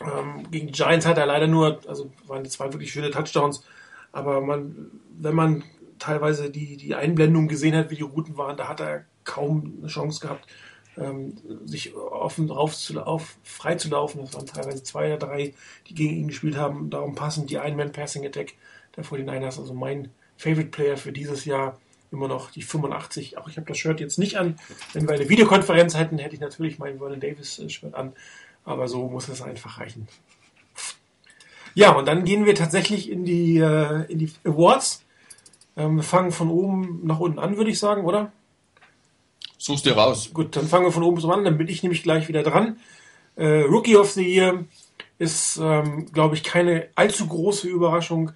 Ähm, 0.00 0.50
gegen 0.50 0.68
die 0.68 0.72
Giants 0.72 1.06
hat 1.06 1.18
er 1.18 1.26
leider 1.26 1.46
nur, 1.46 1.80
also 1.88 2.10
waren 2.26 2.44
zwei 2.46 2.72
wirklich 2.72 2.92
schöne 2.92 3.10
Touchdowns, 3.10 3.64
aber 4.12 4.40
man, 4.40 4.90
wenn 5.18 5.34
man 5.34 5.64
teilweise 5.98 6.50
die, 6.50 6.76
die 6.76 6.94
Einblendung 6.94 7.48
gesehen 7.48 7.74
hat, 7.74 7.90
wie 7.90 7.96
die 7.96 8.02
Routen 8.02 8.36
waren, 8.36 8.56
da 8.56 8.68
hat 8.68 8.80
er 8.80 9.04
kaum 9.24 9.74
eine 9.78 9.88
Chance 9.88 10.20
gehabt, 10.20 10.48
ähm, 10.96 11.36
sich 11.64 11.94
offen 11.94 12.48
drauf 12.48 12.74
zu, 12.76 13.00
auf, 13.00 13.36
frei 13.42 13.74
zu 13.74 13.88
laufen. 13.88 14.20
Das 14.20 14.34
waren 14.34 14.46
teilweise 14.46 14.82
zwei 14.82 15.08
oder 15.08 15.26
drei, 15.26 15.54
die 15.88 15.94
gegen 15.94 16.16
ihn 16.16 16.28
gespielt 16.28 16.56
haben. 16.56 16.90
Darum 16.90 17.14
passen 17.14 17.46
die 17.46 17.58
Ein-Man-Passing-Attack 17.58 18.54
der 18.96 19.04
49ers. 19.04 19.58
Also 19.58 19.74
mein 19.74 20.10
Favorite 20.36 20.70
Player 20.70 20.96
für 20.96 21.12
dieses 21.12 21.44
Jahr 21.44 21.78
immer 22.10 22.28
noch 22.28 22.50
die 22.50 22.62
85. 22.62 23.38
Auch 23.38 23.48
ich 23.48 23.56
habe 23.56 23.66
das 23.66 23.78
Shirt 23.78 24.00
jetzt 24.00 24.18
nicht 24.18 24.36
an. 24.36 24.58
Wenn 24.92 25.08
wir 25.08 25.14
eine 25.14 25.28
Videokonferenz 25.28 25.96
hätten, 25.96 26.18
hätte 26.18 26.34
ich 26.34 26.40
natürlich 26.40 26.78
mein 26.78 26.98
Vernon 26.98 27.20
Davis 27.20 27.58
äh, 27.58 27.68
Shirt 27.68 27.94
an. 27.94 28.12
Aber 28.64 28.88
so 28.88 29.08
muss 29.08 29.28
es 29.28 29.42
einfach 29.42 29.78
reichen. 29.78 30.08
Ja, 31.74 31.92
und 31.92 32.06
dann 32.06 32.24
gehen 32.24 32.44
wir 32.44 32.54
tatsächlich 32.54 33.10
in 33.10 33.24
die, 33.24 33.58
äh, 33.58 34.04
in 34.10 34.18
die 34.18 34.32
Awards. 34.44 35.04
Ähm, 35.76 35.96
wir 35.96 36.02
fangen 36.02 36.32
von 36.32 36.50
oben 36.50 37.00
nach 37.04 37.20
unten 37.20 37.38
an, 37.38 37.56
würde 37.56 37.70
ich 37.70 37.78
sagen, 37.78 38.04
oder? 38.04 38.32
Such's 39.58 39.82
dir 39.82 39.96
raus. 39.96 40.30
Gut, 40.32 40.56
dann 40.56 40.66
fangen 40.66 40.86
wir 40.86 40.92
von 40.92 41.02
oben 41.02 41.20
zum 41.20 41.30
an, 41.30 41.44
dann 41.44 41.58
bin 41.58 41.68
ich 41.68 41.82
nämlich 41.82 42.02
gleich 42.02 42.28
wieder 42.28 42.42
dran. 42.42 42.78
Äh, 43.36 43.60
Rookie 43.62 43.96
of 43.96 44.10
the 44.12 44.26
Year 44.26 44.64
ist, 45.18 45.58
ähm, 45.62 46.10
glaube 46.12 46.34
ich, 46.34 46.42
keine 46.42 46.88
allzu 46.94 47.26
große 47.26 47.68
Überraschung. 47.68 48.32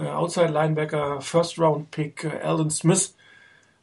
Äh, 0.00 0.08
Outside 0.08 0.48
Linebacker, 0.48 1.20
First 1.20 1.58
Round 1.58 1.90
Pick, 1.90 2.24
äh, 2.24 2.40
Alden 2.42 2.70
Smith, 2.70 3.14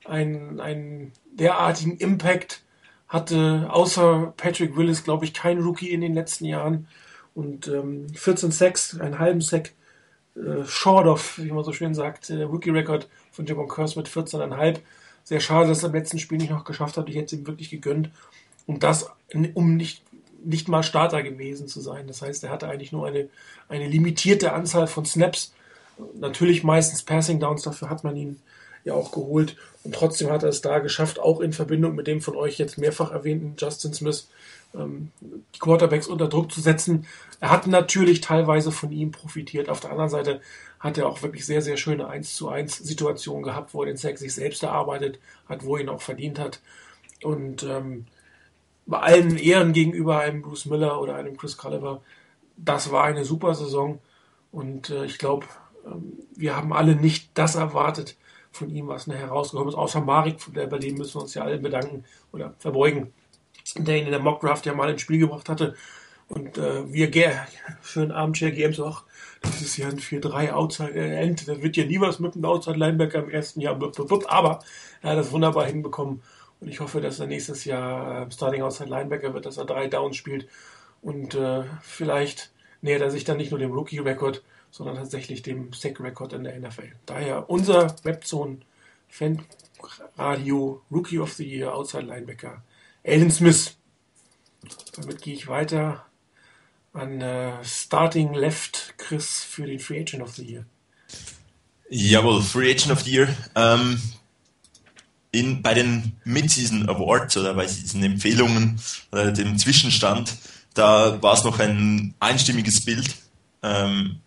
ein, 0.06 0.60
ein 0.60 1.12
derartigen 1.34 1.98
Impact 1.98 2.64
hatte 3.08 3.68
außer 3.70 4.34
Patrick 4.36 4.76
Willis, 4.76 5.04
glaube 5.04 5.26
ich, 5.26 5.34
kein 5.34 5.60
Rookie 5.60 5.92
in 5.92 6.02
den 6.02 6.14
letzten 6.14 6.46
Jahren. 6.46 6.88
Und 7.36 7.68
ähm, 7.68 8.08
14 8.14 8.52
Sacks, 8.52 9.00
einen 9.00 9.20
halben 9.20 9.42
Sack, 9.42 9.74
äh, 10.36 10.66
short 10.66 11.08
of, 11.08 11.38
wie 11.38 11.52
man 11.52 11.64
so 11.64 11.72
schön 11.72 11.94
sagt, 11.94 12.30
äh, 12.30 12.44
Rookie-Record 12.44 13.08
von 13.32 13.46
Javon 13.46 13.68
Curse 13.68 13.98
mit 13.98 14.10
14,5. 14.10 14.80
Sehr 15.24 15.40
schade, 15.40 15.70
dass 15.70 15.84
er 15.84 15.90
im 15.90 15.96
letzten 15.96 16.20
Spiel 16.20 16.38
nicht 16.38 16.50
noch 16.50 16.64
geschafft 16.66 16.98
hat. 16.98 17.10
Ich 17.10 17.16
hätte 17.16 17.36
es 17.36 17.42
ihm 17.42 17.48
wirklich 17.48 17.70
gegönnt. 17.70 18.10
Und 18.66 18.84
das, 18.84 19.10
um 19.54 19.78
nicht, 19.78 20.04
nicht 20.44 20.68
mal 20.68 20.84
Starter 20.84 21.22
gewesen 21.24 21.68
zu 21.68 21.80
sein. 21.80 22.08
Das 22.08 22.22
heißt, 22.22 22.44
er 22.44 22.50
hatte 22.50 22.68
eigentlich 22.68 22.92
nur 22.92 23.08
eine, 23.08 23.30
eine 23.70 23.88
limitierte 23.88 24.54
Anzahl 24.54 24.88
von 24.88 25.06
Snaps. 25.06 25.54
Natürlich 26.16 26.64
meistens 26.64 27.04
Passing 27.04 27.40
Downs, 27.40 27.64
dafür 27.64 27.90
hat 27.90 28.04
man 28.04 28.16
ihn 28.16 28.40
ja 28.84 28.94
auch 28.94 29.12
geholt. 29.12 29.56
Und 29.84 29.94
trotzdem 29.94 30.32
hat 30.32 30.44
er 30.44 30.50
es 30.50 30.62
da 30.62 30.80
geschafft, 30.80 31.20
auch 31.20 31.40
in 31.40 31.54
Verbindung 31.54 31.96
mit 31.96 32.08
dem 32.08 32.22
von 32.22 32.36
euch 32.36 32.58
jetzt 32.58 32.78
mehrfach 32.78 33.12
erwähnten 33.12 33.56
Justin 33.58 33.94
Smith, 33.94 34.28
ähm, 34.76 35.12
die 35.22 35.60
Quarterbacks 35.60 36.08
unter 36.08 36.28
Druck 36.28 36.52
zu 36.52 36.62
setzen. 36.62 37.06
Er 37.40 37.52
hat 37.52 37.68
natürlich 37.68 38.22
teilweise 38.22 38.72
von 38.72 38.92
ihm 38.92 39.12
profitiert. 39.12 39.70
Auf 39.70 39.80
der 39.80 39.92
anderen 39.92 40.10
Seite 40.10 40.42
hat 40.80 40.98
er 40.98 41.08
auch 41.08 41.22
wirklich 41.22 41.46
sehr, 41.46 41.62
sehr 41.62 41.78
schöne 41.78 42.08
1 42.08 42.36
zu 42.36 42.50
1 42.50 42.78
Situationen 42.78 43.44
gehabt, 43.44 43.74
wo 43.74 43.82
er 43.82 43.88
den 43.88 43.98
Sack 43.98 44.18
sich 44.18 44.34
selbst 44.34 44.64
erarbeitet 44.64 45.20
hat, 45.48 45.64
wo 45.64 45.76
er 45.76 45.84
ihn 45.84 45.90
auch 45.90 46.02
verdient 46.02 46.40
hat. 46.40 46.60
Und 47.24 47.64
ähm, 47.64 48.06
bei 48.86 49.00
allen 49.00 49.38
Ehren 49.38 49.74
gegenüber 49.74 50.20
einem 50.20 50.42
Bruce 50.42 50.66
Miller 50.66 51.02
oder 51.02 51.16
einem 51.16 51.38
Chris 51.38 51.58
Culliver, 51.58 52.02
das 52.58 52.92
war 52.92 53.04
eine 53.04 53.26
super 53.26 53.54
Saison. 53.54 54.00
Und 54.52 54.90
äh, 54.90 55.06
ich 55.06 55.18
glaube, 55.18 55.46
wir 56.36 56.56
haben 56.56 56.74
alle 56.74 56.96
nicht 56.96 57.32
das 57.34 57.56
erwartet 57.56 58.18
von 58.52 58.70
ihm, 58.70 58.88
was 58.88 59.08
nachher 59.08 59.30
rausgekommen 59.30 59.70
ist, 59.70 59.78
außer 59.78 60.02
Marik, 60.02 60.38
bei 60.54 60.78
dem 60.78 60.96
müssen 60.96 61.16
wir 61.16 61.22
uns 61.22 61.34
ja 61.34 61.44
alle 61.44 61.60
bedanken 61.60 62.06
oder 62.32 62.54
verbeugen, 62.60 63.14
der 63.76 63.98
ihn 63.98 64.06
in 64.06 64.12
der 64.12 64.20
Mock 64.20 64.42
Draft 64.42 64.66
ja 64.66 64.74
mal 64.74 64.90
ins 64.90 65.02
Spiel 65.02 65.20
gebracht 65.20 65.50
hatte. 65.50 65.76
Und 66.30 66.58
äh, 66.58 66.92
wir 66.92 67.10
schön 67.82 68.12
Armchair 68.12 68.52
Games 68.52 68.80
auch, 68.80 69.04
das 69.42 69.62
ist 69.62 69.78
ja 69.78 69.88
ein 69.88 70.00
4-3 70.00 70.52
Outside 70.52 70.94
äh, 70.94 71.22
End, 71.22 71.48
da 71.48 71.62
wird 71.62 71.78
ja 71.78 71.86
nie 71.86 72.02
was 72.02 72.20
mit 72.20 72.36
einem 72.36 72.46
Outside 72.46 72.78
Linebacker 72.78 73.20
im 73.20 73.30
ersten 73.30 73.62
Jahr, 73.62 73.76
aber 73.76 74.60
er 75.02 75.12
hat 75.12 75.18
das 75.18 75.32
wunderbar 75.32 75.66
hinbekommen. 75.66 76.22
Und 76.60 76.68
ich 76.70 76.80
hoffe, 76.80 77.02
dass 77.02 77.20
er 77.20 77.28
nächstes 77.28 77.66
Jahr 77.66 78.28
äh, 78.28 78.32
Starting 78.32 78.64
Outside 78.64 78.90
Linebacker 78.90 79.34
wird, 79.34 79.46
dass 79.46 79.58
er 79.58 79.66
drei 79.66 79.88
Downs 79.88 80.18
spielt. 80.18 80.48
Und 81.02 81.36
äh, 81.36 81.64
vielleicht 81.82 82.52
nähert 82.82 83.02
er 83.02 83.12
sich 83.12 83.24
dann 83.24 83.38
nicht 83.38 83.52
nur 83.52 83.60
dem 83.60 83.72
Rookie-Record, 83.72 84.44
sondern 84.72 84.96
tatsächlich 84.96 85.42
dem 85.42 85.74
Sack-Record 85.74 86.34
in 86.34 86.44
der 86.44 86.60
NFL. 86.60 86.92
Daher 87.06 87.50
unser 87.50 87.96
Webzone 88.04 88.60
Fan 89.10 89.44
Radio 90.18 90.82
Rookie 90.92 91.20
of 91.20 91.34
the 91.34 91.46
Year 91.46 91.74
Outside 91.74 92.04
Linebacker 92.04 92.62
Alan 93.06 93.32
Smith. 93.32 93.76
Damit 94.96 95.22
gehe 95.22 95.36
ich 95.36 95.48
weiter 95.48 96.06
an 96.94 97.22
äh, 97.22 97.64
Starting 97.64 98.34
Left 98.34 98.96
Chris 98.98 99.44
für 99.44 99.66
den 99.66 99.80
Free 99.80 100.02
Agent 100.02 100.24
of 100.24 100.36
the 100.36 100.44
Year. 100.44 100.66
Jawohl, 101.90 102.42
Free 102.42 102.72
Agent 102.72 102.92
of 102.92 103.02
the 103.02 103.12
Year. 103.12 103.36
Ähm, 103.56 104.02
in, 105.32 105.62
bei 105.62 105.74
den 105.74 106.14
Mid-Season 106.24 106.90
Awards 106.90 107.38
oder 107.38 107.54
bei 107.54 107.66
diesen 107.66 108.04
Empfehlungen 108.04 108.80
oder 109.12 109.32
dem 109.32 109.58
Zwischenstand, 109.58 110.38
da 110.74 111.22
war 111.22 111.34
es 111.34 111.44
noch 111.44 111.60
ein 111.60 112.14
einstimmiges 112.20 112.84
Bild. 112.84 113.16
Ähm, 113.64 114.20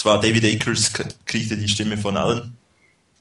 zwar 0.00 0.18
David 0.18 0.46
Akers 0.46 0.92
kriegte 1.26 1.58
die 1.58 1.68
Stimme 1.68 1.98
von 1.98 2.16
allen. 2.16 2.56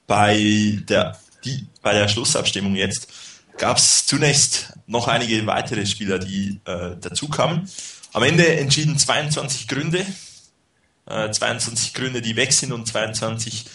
Bei 0.07 0.79
der, 0.87 1.19
die, 1.43 1.67
bei 1.81 1.91
der 1.91 2.07
Schlussabstimmung 2.07 2.77
jetzt 2.77 3.09
gab 3.57 3.77
es 3.77 4.05
zunächst 4.05 4.71
noch 4.87 5.09
einige 5.09 5.45
weitere 5.45 5.85
Spieler, 5.85 6.19
die 6.19 6.61
äh, 6.63 6.95
dazukamen. 7.01 7.69
Am 8.13 8.23
Ende 8.23 8.47
entschieden 8.57 8.97
22 8.97 9.67
Gründe, 9.67 10.05
äh, 11.05 11.29
22 11.29 11.93
Gründe, 11.93 12.21
die 12.21 12.37
weg 12.37 12.53
sind 12.53 12.71
und 12.71 12.87
22, 12.87 13.65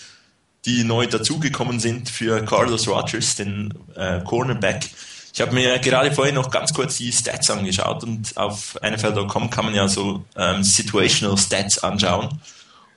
die 0.65 0.83
neu 0.83 1.07
dazugekommen 1.07 1.81
sind 1.81 2.09
für 2.09 2.43
Carlos 2.47 2.89
Rogers, 2.89 3.37
den 3.37 3.75
äh, 3.97 4.23
Cornerback. 4.25 4.89
Ich 5.35 5.43
habe 5.43 5.53
mir 5.53 5.79
gerade 5.79 6.11
vorhin 6.11 6.37
noch 6.37 6.51
ganz 6.51 6.73
kurz 6.73 6.97
die 6.97 7.13
Stats 7.13 7.51
angeschaut 7.51 8.03
und 8.03 8.35
auf 8.39 8.79
NFL.com 8.83 9.51
kann 9.51 9.67
man 9.67 9.75
ja 9.75 9.89
so 9.89 10.25
ähm, 10.37 10.63
Situational 10.63 11.37
Stats 11.37 11.81
anschauen. 11.81 12.41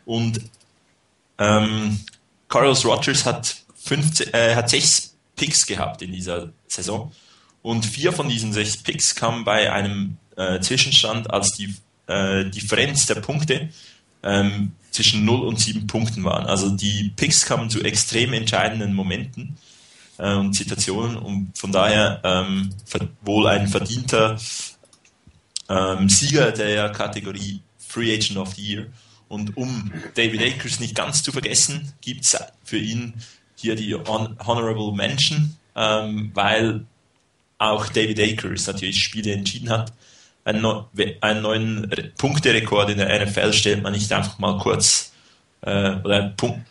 Und 0.08 0.40
ähm, 1.38 2.00
Carlos 2.48 2.86
Rogers 2.86 3.26
hat, 3.26 3.58
15, 3.76 4.34
äh, 4.34 4.56
hat 4.56 4.70
sechs 4.70 5.16
Picks 5.36 5.66
gehabt 5.66 6.02
in 6.02 6.14
dieser 6.14 6.50
Saison. 6.68 7.12
Und 7.62 7.86
vier 7.86 8.14
von 8.14 8.30
diesen 8.30 8.54
sechs 8.54 8.78
Picks 8.78 9.16
kamen 9.16 9.44
bei 9.44 9.72
einem 9.72 10.16
äh, 10.38 10.62
Zwischenstand, 10.62 11.30
als 11.30 11.52
die 11.52 11.76
äh, 12.08 12.46
Differenz 12.46 13.06
der 13.06 13.16
Punkte 13.16 13.68
ähm, 14.24 14.72
zwischen 14.92 15.26
0 15.26 15.42
und 15.42 15.60
7 15.60 15.88
Punkten 15.88 16.24
waren. 16.24 16.46
Also 16.46 16.70
die 16.70 17.12
Picks 17.18 17.46
kamen 17.46 17.70
zu 17.70 17.84
extrem 17.84 18.32
entscheidenden 18.32 18.94
Momenten 18.94 19.58
äh, 20.18 20.34
und 20.34 20.56
Situationen 20.56 21.18
und 21.18 21.52
von 21.58 21.74
daher 21.74 22.22
ähm, 22.24 22.70
wohl 23.24 23.48
ein 23.48 23.68
verdienter 23.68 24.38
ähm, 25.68 26.08
Sieger 26.08 26.54
der 26.54 26.94
Kategorie 26.94 27.62
Free 27.78 28.16
Agent 28.16 28.38
of 28.38 28.56
the 28.56 28.62
Year. 28.62 28.86
Und 29.29 29.57
um 29.57 29.91
David 30.15 30.41
Akers 30.41 30.79
nicht 30.79 30.96
ganz 30.96 31.24
zu 31.24 31.31
vergessen, 31.31 31.93
gibt 32.01 32.24
es 32.25 32.38
für 32.63 32.77
ihn 32.77 33.13
hier 33.55 33.75
die 33.75 33.96
Honorable 33.96 34.93
Mention, 34.93 35.57
ähm, 35.75 36.31
weil 36.34 36.86
auch 37.57 37.88
David 37.88 38.19
Akers 38.19 38.67
natürlich 38.67 39.00
Spiele 39.00 39.34
entschieden 39.34 39.69
hat, 39.69 39.91
einen, 40.46 40.65
einen 41.22 41.41
neuen 41.41 41.91
Punkterekord 42.17 42.89
in 42.89 43.00
der 43.00 43.25
NFL 43.25 43.51
stellt 43.51 43.84
man 43.84 43.91
nicht 43.91 44.12
einfach 44.13 44.39
mal 44.39 44.57
kurz 44.60 45.12
äh, 45.62 45.96
oder 45.96 46.34
einen 46.41 46.65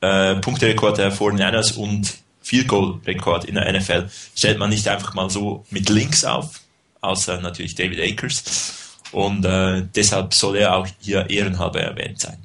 äh, 0.00 0.40
Punkterekord 0.40 0.98
der 0.98 1.12
49ers 1.12 1.74
und 1.76 2.18
Field 2.42 2.68
Goal 2.68 3.00
Rekord 3.06 3.44
in 3.44 3.54
der 3.56 3.72
NFL 3.72 4.08
stellt 4.34 4.58
man 4.58 4.70
nicht 4.70 4.88
einfach 4.88 5.14
mal 5.14 5.30
so 5.30 5.64
mit 5.70 5.88
Links 5.88 6.24
auf, 6.24 6.60
außer 7.00 7.40
natürlich 7.40 7.74
David 7.74 8.00
Akers. 8.00 8.85
Und 9.12 9.44
äh, 9.44 9.82
deshalb 9.94 10.34
soll 10.34 10.56
er 10.56 10.76
auch 10.76 10.86
hier 11.00 11.30
ehrenhalber 11.30 11.80
erwähnt 11.80 12.20
sein. 12.20 12.38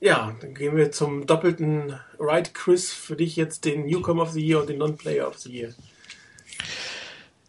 Ja, 0.00 0.34
dann 0.40 0.54
gehen 0.54 0.76
wir 0.76 0.90
zum 0.90 1.26
doppelten 1.26 1.94
Right 2.18 2.54
Quiz. 2.54 2.90
Für 2.90 3.14
dich 3.14 3.36
jetzt 3.36 3.64
den 3.64 3.86
Newcomer 3.86 4.22
of 4.22 4.32
the 4.32 4.44
Year 4.44 4.60
und 4.60 4.68
den 4.68 4.78
Non-Player 4.78 5.28
of 5.28 5.38
the 5.38 5.50
Year. 5.50 5.72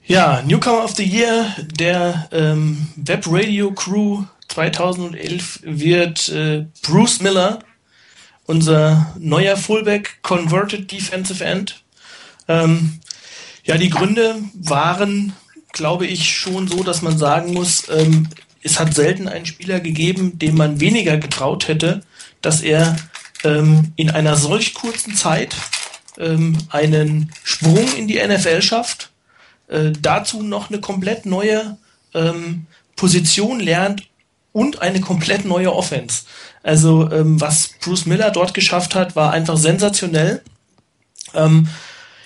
Ja, 0.06 0.44
Newcomer 0.46 0.84
of 0.84 0.96
the 0.96 1.04
Year 1.04 1.56
der 1.60 2.28
ähm, 2.32 2.90
Web 2.96 3.26
Radio 3.28 3.72
Crew 3.72 4.24
2011 4.50 5.62
wird 5.64 6.30
äh, 6.30 6.66
Bruce 6.84 7.22
Miller, 7.22 7.60
unser 8.46 9.16
neuer 9.18 9.58
Fullback 9.58 10.20
Converted 10.22 10.92
Defensive 10.92 11.44
End. 11.44 11.84
Ähm, 12.48 13.00
ja, 13.64 13.78
die 13.78 13.90
Gründe 13.90 14.36
waren, 14.54 15.34
glaube 15.74 16.06
ich, 16.06 16.38
schon 16.38 16.68
so, 16.68 16.84
dass 16.84 17.02
man 17.02 17.18
sagen 17.18 17.54
muss, 17.54 17.90
ähm, 17.90 18.30
es 18.62 18.80
hat 18.80 18.94
selten 18.94 19.28
einen 19.28 19.46
Spieler 19.46 19.82
gegeben, 19.82 20.40
dem 20.40 20.56
man 20.56 20.80
weniger 20.80 21.18
getraut 21.18 21.68
hätte, 21.68 22.02
dass 22.42 22.62
er 22.62 22.96
ähm, 23.44 23.92
in 23.98 24.10
einer 24.10 24.38
solch 24.38 24.74
kurzen 24.74 25.16
Zeit 25.16 25.56
ähm, 26.18 26.58
einen 26.70 27.32
Sprung 27.44 27.94
in 27.98 28.08
die 28.08 28.26
NFL 28.26 28.62
schafft, 28.62 29.12
äh, 29.68 29.92
dazu 30.00 30.42
noch 30.42 30.70
eine 30.70 30.80
komplett 30.80 31.26
neue 31.26 31.78
ähm, 32.14 32.68
Position 32.96 33.60
lernt 33.60 34.08
und 34.54 34.82
eine 34.82 35.02
komplett 35.02 35.46
neue 35.46 35.74
Offense. 35.74 36.24
Also 36.62 37.12
ähm, 37.12 37.42
was 37.42 37.72
Bruce 37.82 38.06
Miller 38.06 38.32
dort 38.32 38.54
geschafft 38.54 38.96
hat, 38.96 39.16
war 39.16 39.32
einfach 39.32 39.58
sensationell. 39.58 40.42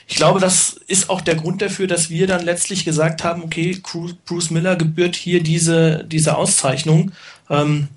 Ich 0.10 0.16
glaube, 0.16 0.40
das 0.40 0.80
ist 0.88 1.10
auch 1.10 1.20
der 1.20 1.36
Grund 1.36 1.62
dafür, 1.62 1.86
dass 1.86 2.10
wir 2.10 2.28
dann 2.28 2.46
letztlich 2.46 2.86
gesagt 2.86 3.26
haben, 3.26 3.44
okay, 3.44 3.80
Bruce 4.26 4.52
Miller 4.52 4.78
gebührt 4.78 5.18
hier 5.18 5.44
diese, 5.44 6.06
diese 6.06 6.38
Auszeichnung. 6.38 7.12
Ähm, 7.50 7.90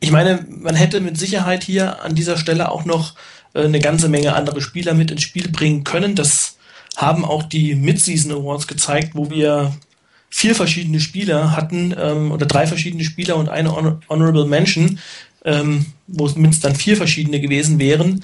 ich 0.00 0.10
meine, 0.10 0.44
man 0.48 0.74
hätte 0.74 1.00
mit 1.00 1.16
Sicherheit 1.16 1.62
hier 1.62 2.02
an 2.02 2.16
dieser 2.16 2.36
Stelle 2.36 2.72
auch 2.72 2.84
noch 2.84 3.14
äh, 3.54 3.62
eine 3.62 3.78
ganze 3.78 4.08
Menge 4.08 4.34
andere 4.34 4.60
Spieler 4.60 4.94
mit 4.94 5.12
ins 5.12 5.22
Spiel 5.22 5.48
bringen 5.48 5.84
können. 5.84 6.16
Das 6.16 6.56
haben 6.96 7.24
auch 7.24 7.44
die 7.44 7.76
Mid-Season 7.76 8.32
Awards 8.32 8.66
gezeigt, 8.66 9.10
wo 9.14 9.30
wir 9.30 9.72
vier 10.30 10.56
verschiedene 10.56 10.98
Spieler 10.98 11.54
hatten 11.54 11.94
ähm, 11.96 12.32
oder 12.32 12.46
drei 12.46 12.66
verschiedene 12.66 13.04
Spieler 13.04 13.36
und 13.36 13.48
eine 13.48 13.74
Honor 13.76 14.00
Honorable 14.08 14.46
Mention, 14.46 14.98
ähm, 15.44 15.86
wo 16.08 16.26
es 16.26 16.34
mindestens 16.34 16.62
dann 16.62 16.74
vier 16.74 16.96
verschiedene 16.96 17.40
gewesen 17.40 17.78
wären. 17.78 18.22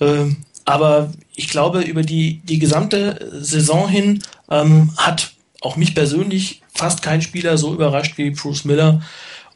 Ähm, 0.00 0.38
aber 0.68 1.10
ich 1.34 1.48
glaube, 1.48 1.80
über 1.80 2.02
die, 2.02 2.42
die 2.44 2.58
gesamte 2.58 3.30
Saison 3.40 3.88
hin 3.88 4.22
ähm, 4.50 4.92
hat 4.98 5.32
auch 5.62 5.76
mich 5.76 5.94
persönlich 5.94 6.60
fast 6.74 7.00
kein 7.00 7.22
Spieler 7.22 7.56
so 7.56 7.72
überrascht 7.72 8.18
wie 8.18 8.32
Bruce 8.32 8.66
Miller. 8.66 9.00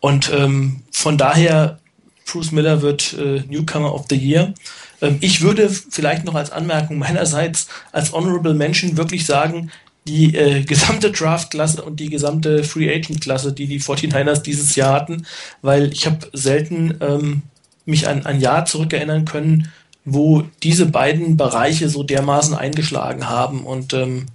Und 0.00 0.32
ähm, 0.32 0.80
von 0.90 1.18
daher, 1.18 1.78
Bruce 2.24 2.50
Miller 2.52 2.80
wird 2.80 3.12
äh, 3.12 3.42
Newcomer 3.46 3.94
of 3.94 4.06
the 4.08 4.16
Year. 4.16 4.54
Ähm, 5.02 5.18
ich 5.20 5.42
würde 5.42 5.68
vielleicht 5.68 6.24
noch 6.24 6.34
als 6.34 6.50
Anmerkung 6.50 6.96
meinerseits 6.96 7.68
als 7.92 8.14
Honorable 8.14 8.54
Mention 8.54 8.96
wirklich 8.96 9.26
sagen, 9.26 9.70
die 10.06 10.34
äh, 10.34 10.62
gesamte 10.64 11.12
Draft-Klasse 11.12 11.82
und 11.82 12.00
die 12.00 12.08
gesamte 12.08 12.64
Free 12.64 12.90
Agent-Klasse, 12.90 13.52
die 13.52 13.66
die 13.66 13.82
49ers 13.82 14.40
dieses 14.40 14.76
Jahr 14.76 14.94
hatten, 14.94 15.26
weil 15.60 15.92
ich 15.92 16.06
habe 16.06 16.30
selten 16.32 16.94
ähm, 17.02 17.42
mich 17.84 18.08
an 18.08 18.24
ein 18.24 18.40
Jahr 18.40 18.64
zurückerinnern 18.64 19.26
können, 19.26 19.70
wo 20.04 20.42
diese 20.62 20.86
beiden 20.86 21.36
Bereiche 21.36 21.88
so 21.88 22.02
dermaßen 22.02 22.54
eingeschlagen 22.54 23.28
haben. 23.28 23.64
Und 23.64 23.94
ähm, 23.94 24.26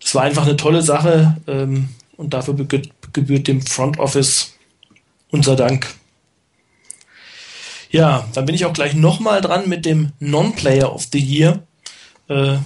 das 0.00 0.14
war 0.14 0.22
einfach 0.22 0.44
eine 0.44 0.56
tolle 0.56 0.82
Sache 0.82 1.36
ähm, 1.46 1.90
und 2.16 2.34
dafür 2.34 2.54
gebührt 3.12 3.48
dem 3.48 3.62
Front 3.62 3.98
Office 3.98 4.54
unser 5.30 5.56
Dank. 5.56 5.86
Ja, 7.90 8.28
dann 8.34 8.44
bin 8.44 8.54
ich 8.54 8.64
auch 8.64 8.72
gleich 8.72 8.94
nochmal 8.94 9.40
dran 9.40 9.68
mit 9.68 9.86
dem 9.86 10.12
Non-Player 10.20 10.92
of 10.92 11.08
the 11.10 11.18
Year. 11.18 11.62
Äh, 12.28 12.58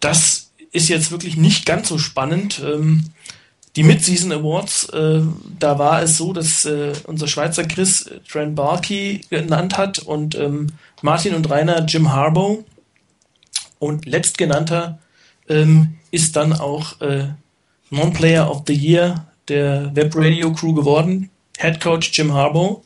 das 0.00 0.50
ist 0.72 0.88
jetzt 0.88 1.12
wirklich 1.12 1.36
nicht 1.36 1.66
ganz 1.66 1.88
so 1.88 1.98
spannend. 1.98 2.60
Ähm, 2.64 3.04
die 3.76 3.84
Mid-Season 3.84 4.32
Awards, 4.32 4.88
äh, 4.90 5.22
da 5.58 5.78
war 5.78 6.02
es 6.02 6.16
so, 6.16 6.32
dass 6.32 6.64
äh, 6.64 6.92
unser 7.04 7.26
Schweizer 7.26 7.64
Chris 7.64 8.10
Trent 8.28 8.54
Barkey 8.54 9.20
genannt 9.30 9.78
hat 9.78 9.98
und 9.98 10.34
ähm, 10.36 10.68
Martin 11.04 11.34
und 11.34 11.50
Rainer 11.50 11.84
Jim 11.84 12.14
Harbaugh. 12.14 12.64
Und 13.78 14.06
letztgenannter 14.06 14.98
ähm, 15.50 15.98
ist 16.10 16.34
dann 16.34 16.54
auch 16.54 16.98
äh, 17.02 17.26
Non-Player 17.90 18.50
of 18.50 18.62
the 18.66 18.72
Year 18.72 19.26
der 19.48 19.94
Web 19.94 20.14
Radio 20.16 20.50
Crew 20.54 20.72
geworden, 20.72 21.28
Head 21.58 21.78
Coach 21.78 22.10
Jim 22.14 22.32
Harbaugh, 22.32 22.80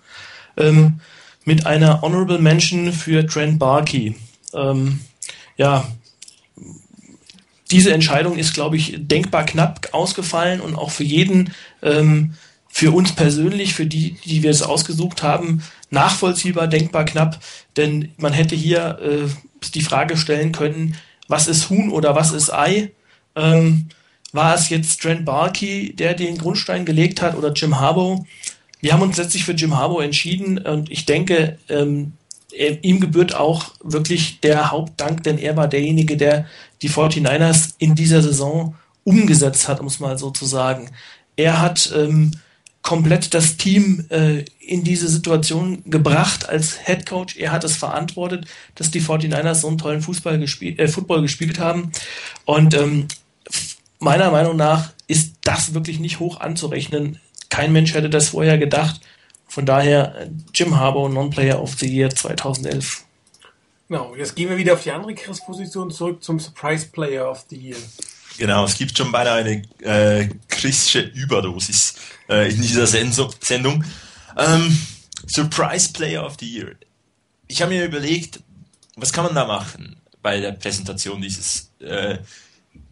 ähm, 0.56 0.98
mit 1.44 1.66
einer 1.66 2.02
Honorable 2.02 2.40
Mention 2.40 2.92
für 2.92 3.24
Trent 3.24 3.60
Barkey. 3.60 4.16
Ähm, 4.52 4.98
ja, 5.56 5.86
diese 7.70 7.92
Entscheidung 7.92 8.36
ist, 8.36 8.52
glaube 8.52 8.76
ich, 8.76 8.96
denkbar 8.98 9.46
knapp 9.46 9.90
ausgefallen 9.92 10.60
und 10.60 10.74
auch 10.74 10.90
für 10.90 11.04
jeden, 11.04 11.52
ähm, 11.82 12.34
für 12.68 12.90
uns 12.90 13.12
persönlich, 13.12 13.74
für 13.74 13.86
die, 13.86 14.16
die 14.24 14.42
wir 14.42 14.50
es 14.50 14.62
ausgesucht 14.62 15.22
haben, 15.22 15.62
nachvollziehbar, 15.90 16.66
denkbar 16.66 17.04
knapp. 17.04 17.38
Denn 17.76 18.12
man 18.16 18.32
hätte 18.32 18.54
hier 18.54 18.98
äh, 19.00 19.68
die 19.74 19.82
Frage 19.82 20.16
stellen 20.16 20.52
können, 20.52 20.96
was 21.28 21.46
ist 21.46 21.70
Huhn 21.70 21.90
oder 21.90 22.14
was 22.14 22.32
ist 22.32 22.52
Ei? 22.52 22.92
Ähm, 23.36 23.88
war 24.32 24.54
es 24.54 24.68
jetzt 24.68 25.00
Trent 25.00 25.24
Barkey, 25.24 25.94
der 25.94 26.14
den 26.14 26.38
Grundstein 26.38 26.84
gelegt 26.84 27.22
hat 27.22 27.36
oder 27.36 27.52
Jim 27.52 27.78
Harbaugh? 27.78 28.24
Wir 28.80 28.92
haben 28.92 29.02
uns 29.02 29.16
letztlich 29.16 29.44
für 29.44 29.52
Jim 29.52 29.76
Harbaugh 29.76 30.02
entschieden 30.02 30.58
und 30.58 30.90
ich 30.90 31.04
denke, 31.06 31.58
ähm, 31.68 32.12
ihm 32.82 33.00
gebührt 33.00 33.34
auch 33.34 33.72
wirklich 33.82 34.40
der 34.40 34.70
Hauptdank, 34.70 35.22
denn 35.22 35.38
er 35.38 35.56
war 35.56 35.68
derjenige, 35.68 36.16
der 36.16 36.46
die 36.82 36.90
49ers 36.90 37.74
in 37.78 37.94
dieser 37.94 38.22
Saison 38.22 38.74
umgesetzt 39.04 39.68
hat, 39.68 39.80
um 39.80 39.86
es 39.86 40.00
mal 40.00 40.18
so 40.18 40.30
zu 40.30 40.46
sagen. 40.46 40.90
Er 41.36 41.60
hat 41.60 41.92
ähm, 41.96 42.32
komplett 42.88 43.34
das 43.34 43.58
Team 43.58 44.06
äh, 44.08 44.46
in 44.60 44.82
diese 44.82 45.08
Situation 45.08 45.82
gebracht 45.84 46.48
als 46.48 46.86
Head 46.86 47.04
Coach. 47.04 47.36
Er 47.36 47.52
hat 47.52 47.62
es 47.62 47.76
verantwortet, 47.76 48.46
dass 48.76 48.90
die 48.90 49.02
49ers 49.02 49.56
so 49.56 49.68
einen 49.68 49.76
tollen 49.76 50.00
Fußball 50.00 50.38
gespielt, 50.38 50.78
äh, 50.78 50.88
Football 50.88 51.20
gespielt 51.20 51.58
haben. 51.58 51.92
Und 52.46 52.72
ähm, 52.72 53.08
meiner 53.98 54.30
Meinung 54.30 54.56
nach 54.56 54.94
ist 55.06 55.34
das 55.42 55.74
wirklich 55.74 56.00
nicht 56.00 56.18
hoch 56.18 56.40
anzurechnen. 56.40 57.20
Kein 57.50 57.74
Mensch 57.74 57.92
hätte 57.92 58.08
das 58.08 58.30
vorher 58.30 58.56
gedacht. 58.56 59.02
Von 59.46 59.66
daher 59.66 60.14
äh, 60.22 60.30
Jim 60.54 60.74
Harbaugh, 60.78 61.10
Non-Player 61.10 61.60
of 61.60 61.74
the 61.78 61.86
Year 61.86 62.08
2011. 62.08 63.04
Genau, 63.88 64.16
jetzt 64.16 64.34
gehen 64.34 64.48
wir 64.48 64.56
wieder 64.56 64.72
auf 64.72 64.82
die 64.82 64.92
andere 64.92 65.14
Chris-Position 65.14 65.90
zurück 65.90 66.24
zum 66.24 66.40
Surprise 66.40 66.86
Player 66.90 67.30
of 67.30 67.44
the 67.50 67.56
Year. 67.58 67.76
Genau, 68.38 68.64
es 68.64 68.78
gibt 68.78 68.96
schon 68.96 69.10
beinahe 69.10 69.40
eine 69.40 69.62
äh, 69.80 70.28
christische 70.46 71.00
Überdosis 71.00 71.96
äh, 72.28 72.48
in 72.48 72.62
dieser 72.62 72.86
Senso 72.86 73.34
Sendung. 73.40 73.84
Ähm, 74.36 74.78
Surprise 75.26 75.92
Player 75.92 76.24
of 76.24 76.36
the 76.38 76.48
Year. 76.48 76.76
Ich 77.48 77.60
habe 77.60 77.74
mir 77.74 77.84
überlegt, 77.84 78.38
was 78.94 79.12
kann 79.12 79.24
man 79.24 79.34
da 79.34 79.44
machen 79.44 80.00
bei 80.22 80.38
der 80.38 80.52
Präsentation 80.52 81.20
dieses 81.20 81.72
äh, 81.80 82.18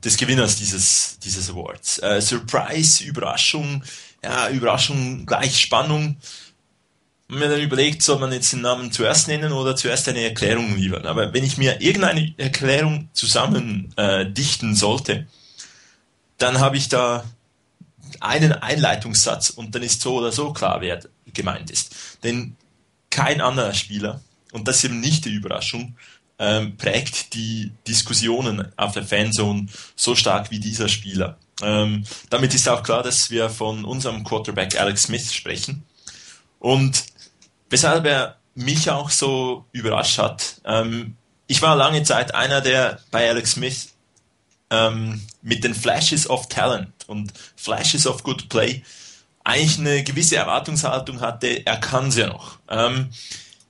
des 0.02 0.16
Gewinners 0.16 0.56
dieses 0.56 1.20
dieses 1.20 1.48
Awards? 1.48 1.98
Äh, 1.98 2.20
Surprise, 2.20 3.04
Überraschung, 3.04 3.84
ja 4.24 4.48
Überraschung 4.48 5.26
gleich 5.26 5.60
Spannung 5.60 6.16
mir 7.28 7.48
dann 7.48 7.60
überlegt, 7.60 8.02
soll 8.02 8.18
man 8.18 8.32
jetzt 8.32 8.52
den 8.52 8.60
Namen 8.60 8.92
zuerst 8.92 9.28
nennen 9.28 9.52
oder 9.52 9.74
zuerst 9.74 10.08
eine 10.08 10.22
Erklärung 10.22 10.76
liefern. 10.76 11.06
Aber 11.06 11.32
wenn 11.32 11.44
ich 11.44 11.58
mir 11.58 11.80
irgendeine 11.80 12.34
Erklärung 12.36 13.08
zusammen 13.12 13.92
äh, 13.96 14.26
dichten 14.26 14.74
sollte, 14.74 15.26
dann 16.38 16.60
habe 16.60 16.76
ich 16.76 16.88
da 16.88 17.24
einen 18.20 18.52
Einleitungssatz 18.52 19.50
und 19.50 19.74
dann 19.74 19.82
ist 19.82 20.00
so 20.00 20.16
oder 20.16 20.30
so 20.30 20.52
klar, 20.52 20.80
wer 20.80 21.00
gemeint 21.32 21.70
ist. 21.70 21.94
Denn 22.22 22.56
kein 23.10 23.40
anderer 23.40 23.74
Spieler, 23.74 24.20
und 24.52 24.68
das 24.68 24.76
ist 24.76 24.84
eben 24.84 25.00
nicht 25.00 25.24
die 25.24 25.34
Überraschung, 25.34 25.96
ähm, 26.38 26.76
prägt 26.76 27.34
die 27.34 27.72
Diskussionen 27.88 28.70
auf 28.76 28.92
der 28.92 29.04
Fanzone 29.04 29.66
so 29.96 30.14
stark 30.14 30.50
wie 30.50 30.60
dieser 30.60 30.88
Spieler. 30.88 31.38
Ähm, 31.62 32.04
damit 32.30 32.54
ist 32.54 32.68
auch 32.68 32.82
klar, 32.82 33.02
dass 33.02 33.30
wir 33.30 33.48
von 33.48 33.84
unserem 33.84 34.22
Quarterback 34.22 34.78
Alex 34.78 35.04
Smith 35.04 35.32
sprechen. 35.32 35.82
Und 36.58 37.04
weshalb 37.70 38.06
er 38.06 38.36
mich 38.54 38.90
auch 38.90 39.10
so 39.10 39.64
überrascht 39.72 40.18
hat. 40.18 40.60
Ähm, 40.64 41.16
ich 41.46 41.62
war 41.62 41.76
lange 41.76 42.02
Zeit 42.02 42.34
einer, 42.34 42.60
der 42.60 43.00
bei 43.10 43.28
Alex 43.28 43.52
Smith 43.52 43.94
ähm, 44.70 45.22
mit 45.42 45.62
den 45.62 45.74
Flashes 45.74 46.28
of 46.28 46.48
Talent 46.48 46.92
und 47.06 47.32
Flashes 47.56 48.06
of 48.06 48.22
Good 48.22 48.48
Play 48.48 48.82
eigentlich 49.46 49.78
eine 49.78 50.02
gewisse 50.02 50.36
Erwartungshaltung 50.36 51.20
hatte, 51.20 51.64
er 51.64 51.76
kann 51.76 52.08
es 52.08 52.16
ja 52.16 52.26
noch. 52.26 52.58
Ähm, 52.68 53.10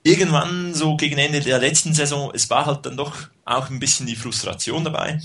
irgendwann 0.02 0.72
so 0.72 0.96
gegen 0.96 1.18
Ende 1.18 1.40
der 1.40 1.58
letzten 1.58 1.92
Saison, 1.92 2.30
es 2.34 2.48
war 2.48 2.64
halt 2.64 2.86
dann 2.86 2.96
doch 2.96 3.14
auch 3.44 3.68
ein 3.68 3.78
bisschen 3.78 4.06
die 4.06 4.16
Frustration 4.16 4.84
dabei. 4.84 5.20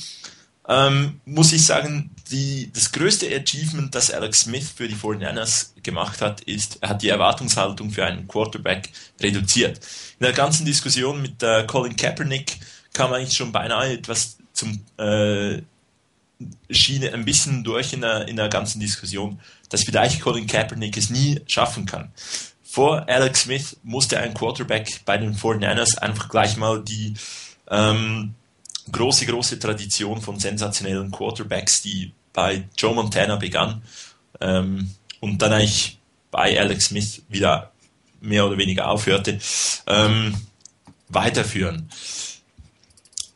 Ähm, 0.67 1.21
muss 1.23 1.53
ich 1.53 1.65
sagen, 1.65 2.11
die, 2.31 2.71
das 2.73 2.91
größte 2.91 3.27
Achievement, 3.27 3.93
das 3.93 4.11
Alex 4.11 4.41
Smith 4.41 4.71
für 4.75 4.87
die 4.87 4.95
49ers 4.95 5.81
gemacht 5.83 6.21
hat, 6.21 6.41
ist, 6.41 6.79
er 6.81 6.89
hat 6.89 7.01
die 7.01 7.09
Erwartungshaltung 7.09 7.91
für 7.91 8.05
einen 8.05 8.27
Quarterback 8.27 8.89
reduziert. 9.19 9.77
In 10.19 10.25
der 10.25 10.33
ganzen 10.33 10.65
Diskussion 10.65 11.21
mit 11.21 11.43
äh, 11.43 11.65
Colin 11.67 11.95
Kaepernick 11.95 12.57
kam 12.93 13.13
eigentlich 13.13 13.35
schon 13.35 13.51
beinahe 13.51 13.93
etwas 13.93 14.37
zum 14.53 14.81
äh, 14.97 15.61
Schiene 16.69 17.13
ein 17.13 17.25
bisschen 17.25 17.63
durch 17.63 17.93
in 17.93 18.01
der, 18.01 18.27
in 18.27 18.35
der 18.35 18.49
ganzen 18.49 18.79
Diskussion, 18.79 19.39
dass 19.69 19.83
vielleicht 19.83 20.21
Colin 20.21 20.47
Kaepernick 20.47 20.97
es 20.97 21.09
nie 21.09 21.39
schaffen 21.47 21.85
kann. 21.85 22.11
Vor 22.63 23.07
Alex 23.09 23.41
Smith 23.41 23.77
musste 23.83 24.19
ein 24.19 24.33
Quarterback 24.33 25.01
bei 25.05 25.17
den 25.17 25.35
49ers 25.35 25.97
einfach 25.97 26.29
gleich 26.29 26.57
mal 26.57 26.81
die 26.81 27.13
ähm, 27.69 28.33
große, 28.91 29.25
große 29.25 29.59
Tradition 29.59 30.21
von 30.21 30.39
sensationellen 30.39 31.11
Quarterbacks, 31.11 31.81
die 31.81 32.13
bei 32.33 32.67
Joe 32.77 32.95
Montana 32.95 33.35
begann 33.35 33.81
ähm, 34.39 34.91
und 35.19 35.41
dann 35.41 35.53
eigentlich 35.53 35.99
bei 36.31 36.59
Alex 36.59 36.85
Smith 36.85 37.21
wieder 37.29 37.71
mehr 38.21 38.45
oder 38.45 38.57
weniger 38.57 38.87
aufhörte, 38.87 39.39
ähm, 39.87 40.35
weiterführen. 41.09 41.89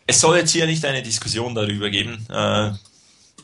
Es 0.07 0.21
soll 0.21 0.37
jetzt 0.37 0.51
hier 0.51 0.67
nicht 0.67 0.85
eine 0.85 1.01
Diskussion 1.01 1.55
darüber 1.55 1.89
geben, 1.89 2.25
äh, 2.29 2.71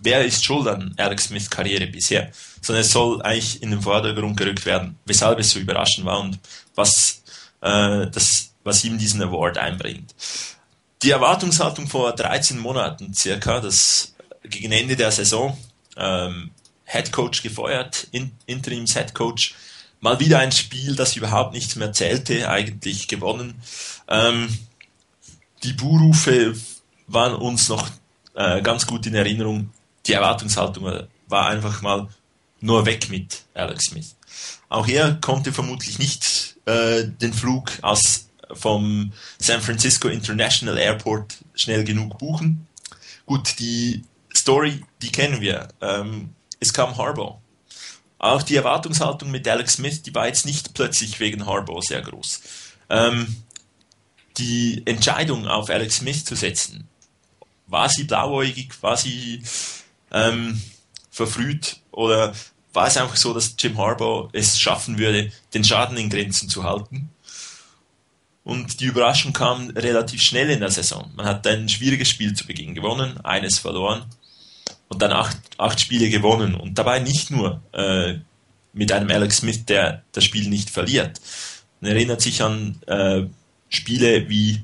wer 0.01 0.25
ist 0.25 0.43
schuld 0.43 0.67
an 0.67 0.93
Alex 0.97 1.25
Smiths 1.25 1.49
Karriere 1.49 1.87
bisher, 1.87 2.31
sondern 2.61 2.81
es 2.81 2.91
soll 2.91 3.21
eigentlich 3.21 3.61
in 3.61 3.71
den 3.71 3.81
Vordergrund 3.81 4.37
gerückt 4.37 4.65
werden, 4.65 4.97
weshalb 5.05 5.39
es 5.39 5.51
so 5.51 5.59
überraschend 5.59 6.05
war 6.05 6.19
und 6.19 6.39
was, 6.75 7.23
äh, 7.61 8.07
das, 8.07 8.53
was 8.63 8.83
ihm 8.83 8.97
diesen 8.97 9.21
Award 9.21 9.57
einbringt. 9.57 10.13
Die 11.01 11.11
Erwartungshaltung 11.11 11.87
vor 11.87 12.13
13 12.13 12.59
Monaten 12.59 13.13
circa, 13.13 13.59
das 13.59 14.13
gegen 14.43 14.71
Ende 14.71 14.95
der 14.95 15.11
Saison, 15.11 15.57
ähm, 15.97 16.51
Head 16.85 17.11
Coach 17.11 17.41
gefeuert, 17.43 18.07
in, 18.11 18.31
Interims 18.45 18.93
Head 18.93 19.13
Coach, 19.13 19.55
mal 19.99 20.19
wieder 20.19 20.39
ein 20.39 20.51
Spiel, 20.51 20.95
das 20.95 21.15
überhaupt 21.15 21.53
nichts 21.53 21.75
mehr 21.75 21.93
zählte, 21.93 22.49
eigentlich 22.49 23.07
gewonnen. 23.07 23.61
Ähm, 24.07 24.49
die 25.63 25.73
Buhrufe 25.73 26.55
waren 27.07 27.35
uns 27.35 27.69
noch 27.69 27.87
äh, 28.33 28.61
ganz 28.61 28.87
gut 28.87 29.05
in 29.05 29.15
Erinnerung 29.15 29.71
die 30.05 30.13
Erwartungshaltung 30.13 31.07
war 31.27 31.47
einfach 31.47 31.81
mal 31.81 32.09
nur 32.59 32.85
weg 32.85 33.09
mit 33.09 33.43
Alex 33.53 33.85
Smith. 33.85 34.15
Auch 34.69 34.87
er 34.87 35.15
konnte 35.15 35.51
vermutlich 35.51 35.99
nicht 35.99 36.55
äh, 36.65 37.05
den 37.05 37.33
Flug 37.33 37.71
aus 37.81 38.27
vom 38.53 39.13
San 39.39 39.61
Francisco 39.61 40.07
International 40.07 40.77
Airport 40.77 41.37
schnell 41.55 41.83
genug 41.83 42.17
buchen. 42.17 42.67
Gut, 43.25 43.59
die 43.59 44.03
Story, 44.41 44.83
die 45.01 45.11
kennen 45.11 45.41
wir. 45.41 45.69
Ähm, 45.81 46.33
es 46.59 46.73
kam 46.73 46.97
Harbaugh. 46.97 47.39
Auch 48.17 48.43
die 48.43 48.55
Erwartungshaltung 48.55 49.31
mit 49.31 49.47
Alex 49.47 49.73
Smith, 49.73 50.03
die 50.03 50.13
war 50.13 50.27
jetzt 50.27 50.45
nicht 50.45 50.73
plötzlich 50.73 51.19
wegen 51.19 51.45
Harbaugh 51.45 51.81
sehr 51.81 52.01
groß. 52.01 52.41
Ähm, 52.89 53.43
die 54.37 54.83
Entscheidung 54.85 55.47
auf 55.47 55.69
Alex 55.69 55.97
Smith 55.97 56.25
zu 56.25 56.35
setzen, 56.35 56.87
war 57.67 57.89
sie 57.89 58.03
blauäugig, 58.03 58.81
war 58.81 58.97
sie 58.97 59.43
ähm, 60.11 60.61
verfrüht 61.09 61.77
oder 61.91 62.33
war 62.73 62.87
es 62.87 62.97
einfach 62.97 63.15
so, 63.15 63.33
dass 63.33 63.55
Jim 63.57 63.77
Harbaugh 63.77 64.29
es 64.33 64.59
schaffen 64.59 64.97
würde, 64.97 65.31
den 65.53 65.63
Schaden 65.63 65.97
in 65.97 66.09
Grenzen 66.09 66.49
zu 66.49 66.63
halten? 66.63 67.09
Und 68.43 68.79
die 68.79 68.85
Überraschung 68.85 69.33
kam 69.33 69.69
relativ 69.71 70.21
schnell 70.21 70.49
in 70.49 70.61
der 70.61 70.71
Saison. 70.71 71.11
Man 71.15 71.25
hat 71.25 71.45
ein 71.45 71.69
schwieriges 71.69 72.09
Spiel 72.09 72.33
zu 72.33 72.47
Beginn 72.47 72.73
gewonnen, 72.73 73.19
eines 73.23 73.59
verloren 73.59 74.05
und 74.91 75.01
dann 75.01 75.13
acht, 75.13 75.37
acht 75.57 75.79
Spiele 75.79 76.09
gewonnen. 76.09 76.53
Und 76.53 76.77
dabei 76.77 76.99
nicht 76.99 77.31
nur 77.31 77.61
äh, 77.71 78.15
mit 78.73 78.91
einem 78.91 79.09
Alex 79.09 79.37
Smith, 79.37 79.65
der 79.65 80.03
das 80.11 80.25
Spiel 80.25 80.49
nicht 80.49 80.69
verliert. 80.69 81.21
Man 81.79 81.91
erinnert 81.91 82.19
sich 82.19 82.43
an 82.43 82.81
äh, 82.87 83.21
Spiele 83.69 84.27
wie 84.27 84.63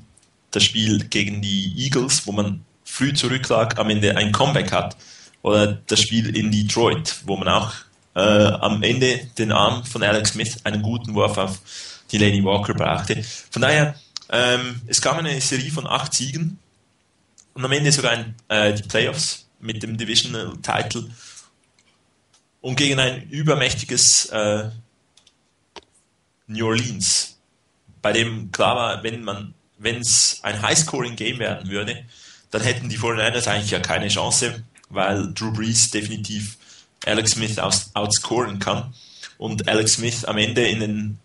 das 0.50 0.64
Spiel 0.64 1.04
gegen 1.08 1.40
die 1.40 1.72
Eagles, 1.78 2.26
wo 2.26 2.32
man 2.32 2.62
früh 2.84 3.14
zurücklag, 3.14 3.78
am 3.78 3.88
Ende 3.88 4.16
ein 4.18 4.32
Comeback 4.32 4.70
hat 4.70 4.98
oder 5.40 5.78
das 5.86 6.00
Spiel 6.00 6.36
in 6.36 6.52
Detroit, 6.52 7.22
wo 7.24 7.36
man 7.36 7.48
auch 7.48 7.72
äh, 8.14 8.20
am 8.20 8.82
Ende 8.82 9.20
den 9.38 9.50
Arm 9.50 9.84
von 9.84 10.02
Alex 10.02 10.32
Smith 10.32 10.58
einen 10.64 10.82
guten 10.82 11.14
Wurf 11.14 11.38
auf 11.38 11.60
Delaney 12.12 12.44
Walker 12.44 12.74
brachte. 12.74 13.22
Von 13.50 13.62
daher, 13.62 13.94
ähm, 14.30 14.82
es 14.86 15.00
kam 15.00 15.16
eine 15.18 15.40
Serie 15.40 15.70
von 15.70 15.86
acht 15.86 16.12
Siegen 16.12 16.58
und 17.54 17.64
am 17.64 17.72
Ende 17.72 17.92
sogar 17.92 18.12
ein, 18.12 18.34
äh, 18.48 18.74
die 18.74 18.82
Playoffs 18.82 19.47
mit 19.60 19.82
dem 19.82 19.96
Divisional 19.96 20.56
Title 20.62 21.10
und 22.60 22.76
gegen 22.76 22.98
ein 22.98 23.28
übermächtiges 23.28 24.26
äh, 24.26 24.70
New 26.46 26.66
Orleans, 26.66 27.38
bei 28.02 28.12
dem 28.12 28.50
klar 28.52 28.76
war, 28.76 29.02
wenn 29.02 29.22
man, 29.22 29.54
wenn 29.78 30.00
es 30.00 30.40
ein 30.42 30.60
High-Scoring-Game 30.62 31.38
werden 31.38 31.70
würde, 31.70 32.04
dann 32.50 32.62
hätten 32.62 32.88
die 32.88 32.98
49ers 32.98 33.48
eigentlich 33.48 33.70
ja 33.70 33.80
keine 33.80 34.08
Chance 34.08 34.64
weil 34.90 35.32
Drew 35.32 35.52
Brees 35.52 35.90
definitiv 35.90 36.56
Alex 37.04 37.32
Smith 37.32 37.58
aus, 37.58 37.90
outscoren 37.94 38.58
kann. 38.58 38.94
Und 39.36 39.68
Alex 39.68 39.94
Smith 39.94 40.24
am 40.24 40.38
Ende 40.38 40.66
in, 40.66 40.80
den, 40.80 41.18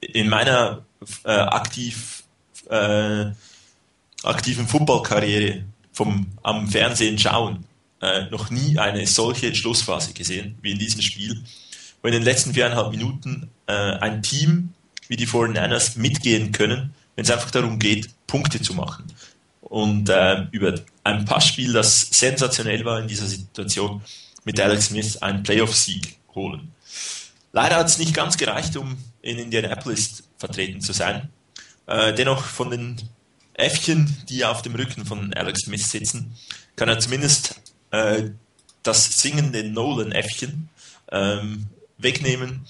in 0.00 0.28
meiner 0.28 0.84
äh, 1.24 1.30
aktiv, 1.30 2.24
äh, 2.68 3.26
aktiven 4.22 4.66
Footballkarriere 4.66 5.64
vom 5.92 6.26
am 6.42 6.68
Fernsehen 6.68 7.18
schauen 7.18 7.64
äh, 8.00 8.24
noch 8.30 8.50
nie 8.50 8.78
eine 8.78 9.06
solche 9.06 9.54
Schlussphase 9.54 10.12
gesehen 10.12 10.58
wie 10.62 10.72
in 10.72 10.78
diesem 10.78 11.02
Spiel, 11.02 11.42
wo 12.02 12.08
in 12.08 12.14
den 12.14 12.22
letzten 12.22 12.54
viereinhalb 12.54 12.90
Minuten 12.90 13.50
äh, 13.66 13.72
ein 13.72 14.22
Team 14.22 14.74
wie 15.08 15.16
die 15.16 15.26
49ers 15.26 15.98
mitgehen 15.98 16.52
können, 16.52 16.94
wenn 17.16 17.24
es 17.24 17.30
einfach 17.30 17.50
darum 17.50 17.78
geht, 17.78 18.08
Punkte 18.26 18.62
zu 18.62 18.74
machen 18.74 19.04
und 19.60 20.08
äh, 20.08 20.46
über 20.50 20.74
ein 21.04 21.24
Passspiel, 21.24 21.72
das 21.72 22.00
sensationell 22.10 22.84
war 22.84 23.00
in 23.00 23.08
dieser 23.08 23.26
Situation, 23.26 24.02
mit 24.44 24.58
Alex 24.58 24.86
Smith 24.86 25.16
einen 25.18 25.42
Playoff-Sieg 25.42 26.16
holen. 26.34 26.72
Leider 27.52 27.76
hat 27.76 27.86
es 27.86 27.98
nicht 27.98 28.14
ganz 28.14 28.36
gereicht, 28.36 28.76
um 28.76 28.96
in 29.22 29.38
Indianapolis 29.38 30.24
vertreten 30.38 30.80
zu 30.80 30.92
sein. 30.92 31.28
Äh, 31.86 32.14
dennoch 32.14 32.44
von 32.44 32.70
den 32.70 32.96
Äffchen, 33.54 34.16
die 34.28 34.44
auf 34.44 34.62
dem 34.62 34.74
Rücken 34.74 35.04
von 35.04 35.32
Alex 35.34 35.62
Smith 35.62 35.90
sitzen, 35.90 36.34
kann 36.76 36.88
er 36.88 36.98
zumindest 36.98 37.60
äh, 37.90 38.30
das 38.82 39.20
singende 39.20 39.64
Nolan-Äffchen 39.64 40.68
ähm, 41.10 41.66
wegnehmen. 41.98 42.66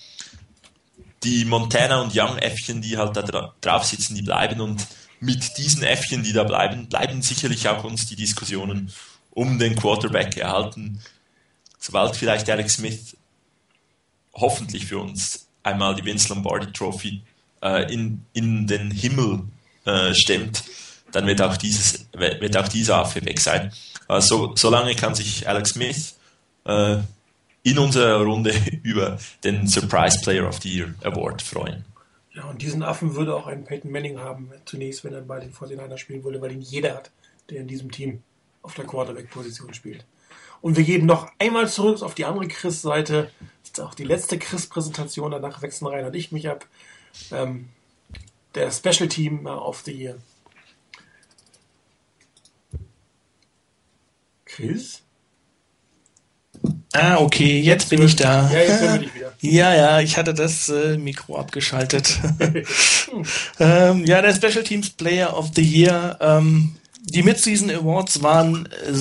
Die 1.23 1.45
Montana 1.45 2.01
und 2.01 2.17
Young-Äffchen, 2.17 2.81
die 2.81 2.97
halt 2.97 3.17
da 3.17 3.53
drauf 3.61 3.85
sitzen, 3.85 4.15
die 4.15 4.23
bleiben 4.23 4.61
und 4.61 4.87
mit 5.21 5.59
diesen 5.59 5.83
Äffchen, 5.83 6.23
die 6.23 6.33
da 6.33 6.45
bleiben, 6.45 6.89
bleiben 6.89 7.21
sicherlich 7.21 7.69
auch 7.69 7.85
uns 7.85 8.07
die 8.07 8.17
Diskussionen 8.17 8.91
um 9.31 9.59
den 9.59 9.77
Quarterback 9.77 10.37
erhalten. 10.39 11.01
Sobald 11.79 12.17
vielleicht 12.17 12.49
Alex 12.49 12.75
Smith 12.75 13.17
hoffentlich 14.33 14.87
für 14.87 14.99
uns 14.99 15.47
einmal 15.63 15.95
die 15.95 16.05
Vince 16.05 16.31
Lombardi 16.31 16.73
Trophy 16.73 17.23
äh, 17.63 17.93
in, 17.93 18.25
in 18.33 18.67
den 18.67 18.91
Himmel 18.91 19.43
äh, 19.85 20.15
stemmt, 20.15 20.65
dann 21.13 21.27
wird 21.27 21.43
auch, 21.43 21.57
dieses, 21.57 22.07
wird 22.13 22.57
auch 22.57 22.69
dieser 22.69 22.97
Affe 22.97 23.25
weg 23.25 23.41
sein. 23.41 23.73
Also, 24.11 24.57
solange 24.57 24.97
kann 24.97 25.15
sich 25.15 25.49
Alex 25.49 25.71
Smith 25.71 26.17
äh, 26.65 26.97
in 27.63 27.79
unserer 27.79 28.21
Runde 28.25 28.53
über 28.83 29.19
den 29.45 29.69
Surprise 29.69 30.19
Player 30.21 30.49
of 30.49 30.61
the 30.61 30.69
Year 30.69 30.95
Award 31.05 31.41
freuen. 31.41 31.85
Ja, 32.35 32.45
und 32.47 32.61
diesen 32.61 32.83
Affen 32.83 33.15
würde 33.15 33.37
auch 33.37 33.47
ein 33.47 33.65
Peyton 33.65 33.93
Manning 33.93 34.19
haben, 34.19 34.51
zunächst, 34.65 35.05
wenn 35.05 35.15
er 35.15 35.21
bei 35.21 35.39
den 35.39 35.53
49ers 35.53 35.99
spielen 35.99 36.25
würde, 36.25 36.41
weil 36.41 36.51
ihn 36.51 36.61
jeder 36.61 36.97
hat, 36.97 37.13
der 37.51 37.61
in 37.61 37.69
diesem 37.69 37.93
Team 37.93 38.23
auf 38.63 38.75
der 38.75 38.85
Quarterback-Position 38.85 39.75
spielt. 39.75 40.05
Und 40.61 40.77
wir 40.77 40.83
gehen 40.83 41.07
noch 41.07 41.31
einmal 41.39 41.69
zurück 41.69 42.03
auf 42.03 42.15
die 42.17 42.25
andere 42.25 42.49
Chris-Seite. 42.49 43.31
Das 43.63 43.71
ist 43.71 43.81
auch 43.81 43.95
die 43.95 44.05
letzte 44.05 44.39
Chris-Präsentation. 44.39 45.31
Danach 45.31 45.63
wechseln 45.63 45.87
Rainer 45.87 46.09
und 46.09 46.17
ich 46.17 46.33
mich 46.33 46.49
ab. 46.49 46.67
Ähm, 47.31 47.69
der 48.57 48.73
Special 48.73 49.09
Team 49.09 49.47
of 49.47 49.83
the 49.85 49.93
Year. 49.93 50.17
Chris? 54.55 55.03
Ah, 56.93 57.19
okay, 57.19 57.61
jetzt 57.61 57.89
bin 57.89 58.03
ich 58.03 58.17
da. 58.17 58.51
Ja, 58.51 58.59
jetzt 58.59 58.81
bin 58.81 59.03
ich 59.03 59.15
wieder. 59.15 59.33
Ja, 59.41 59.75
ja, 59.75 60.01
ich 60.01 60.17
hatte 60.17 60.35
das 60.35 60.69
äh, 60.69 60.99
Mikro 60.99 61.39
abgeschaltet. 61.39 62.19
ähm, 63.61 64.05
ja, 64.05 64.21
der 64.21 64.35
Special 64.35 64.65
Teams 64.65 64.91
Player 64.91 65.37
of 65.37 65.51
the 65.55 65.63
Year. 65.63 66.19
Ähm, 66.21 66.75
die 67.05 67.23
Midseason 67.23 67.71
Awards 67.71 68.23
waren 68.23 68.67
äh, 68.67 68.93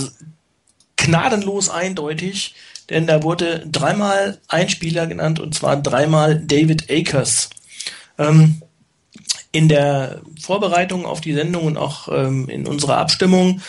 gnadenlos 0.98 1.70
eindeutig, 1.70 2.56
denn 2.90 3.08
da 3.08 3.24
wurde 3.24 3.66
dreimal 3.70 4.40
ein 4.48 4.70
Spieler 4.70 5.08
genannt 5.08 5.40
und 5.40 5.56
zwar 5.56 5.82
dreimal 5.82 6.40
David 6.40 6.90
Akers. 6.92 7.50
Ähm, 8.18 8.62
in 9.52 9.68
der 9.68 10.22
Vorbereitung 10.40 11.06
auf 11.06 11.22
die 11.22 11.34
Sendung 11.34 11.66
und 11.66 11.78
auch 11.78 12.08
ähm, 12.10 12.48
in 12.50 12.68
unserer 12.68 12.98
Abstimmung 12.98 13.62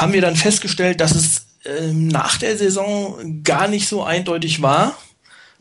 haben 0.00 0.12
wir 0.14 0.22
dann 0.22 0.36
festgestellt, 0.36 1.00
dass 1.00 1.14
es 1.14 1.46
ähm, 1.64 2.08
nach 2.08 2.38
der 2.38 2.56
Saison 2.56 3.42
gar 3.44 3.68
nicht 3.68 3.86
so 3.86 4.02
eindeutig 4.02 4.62
war. 4.62 4.96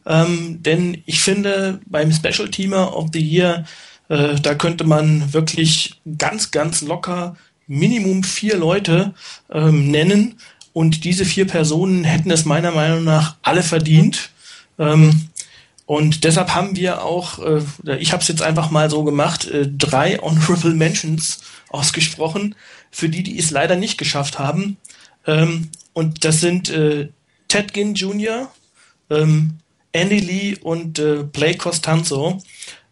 Ähm, 0.05 0.63
denn 0.63 1.03
ich 1.05 1.21
finde, 1.21 1.81
beim 1.85 2.11
Special 2.13 2.49
Teamer 2.49 2.95
of 2.95 3.09
the 3.11 3.19
Year, 3.19 3.65
äh, 4.07 4.35
da 4.35 4.55
könnte 4.55 4.85
man 4.85 5.33
wirklich 5.33 5.99
ganz, 6.17 6.51
ganz 6.51 6.81
locker 6.81 7.35
Minimum 7.67 8.23
vier 8.23 8.55
Leute 8.55 9.13
ähm, 9.51 9.91
nennen. 9.91 10.39
Und 10.71 11.03
diese 11.03 11.25
vier 11.25 11.45
Personen 11.45 12.05
hätten 12.05 12.31
es 12.31 12.45
meiner 12.45 12.71
Meinung 12.71 13.03
nach 13.03 13.35
alle 13.41 13.61
verdient. 13.61 14.29
Ähm, 14.79 15.29
und 15.85 16.23
deshalb 16.23 16.53
haben 16.55 16.75
wir 16.77 17.03
auch, 17.03 17.39
äh, 17.39 17.97
ich 17.97 18.13
habe 18.13 18.21
es 18.21 18.29
jetzt 18.29 18.41
einfach 18.41 18.71
mal 18.71 18.89
so 18.89 19.03
gemacht, 19.03 19.49
äh, 19.49 19.67
drei 19.67 20.17
Honorable 20.19 20.73
Mentions 20.75 21.41
ausgesprochen, 21.69 22.55
für 22.91 23.09
die, 23.09 23.23
die 23.23 23.37
es 23.37 23.51
leider 23.51 23.75
nicht 23.75 23.97
geschafft 23.97 24.39
haben. 24.39 24.77
Ähm, 25.25 25.69
und 25.93 26.25
das 26.25 26.41
sind 26.41 26.69
äh, 26.69 27.09
Ted 27.47 27.73
Ginn 27.73 27.93
Jr., 27.93 28.51
ähm, 29.09 29.57
Andy 29.91 30.19
Lee 30.19 30.57
und 30.61 30.99
äh, 30.99 31.23
Blake 31.23 31.57
Costanzo. 31.57 32.41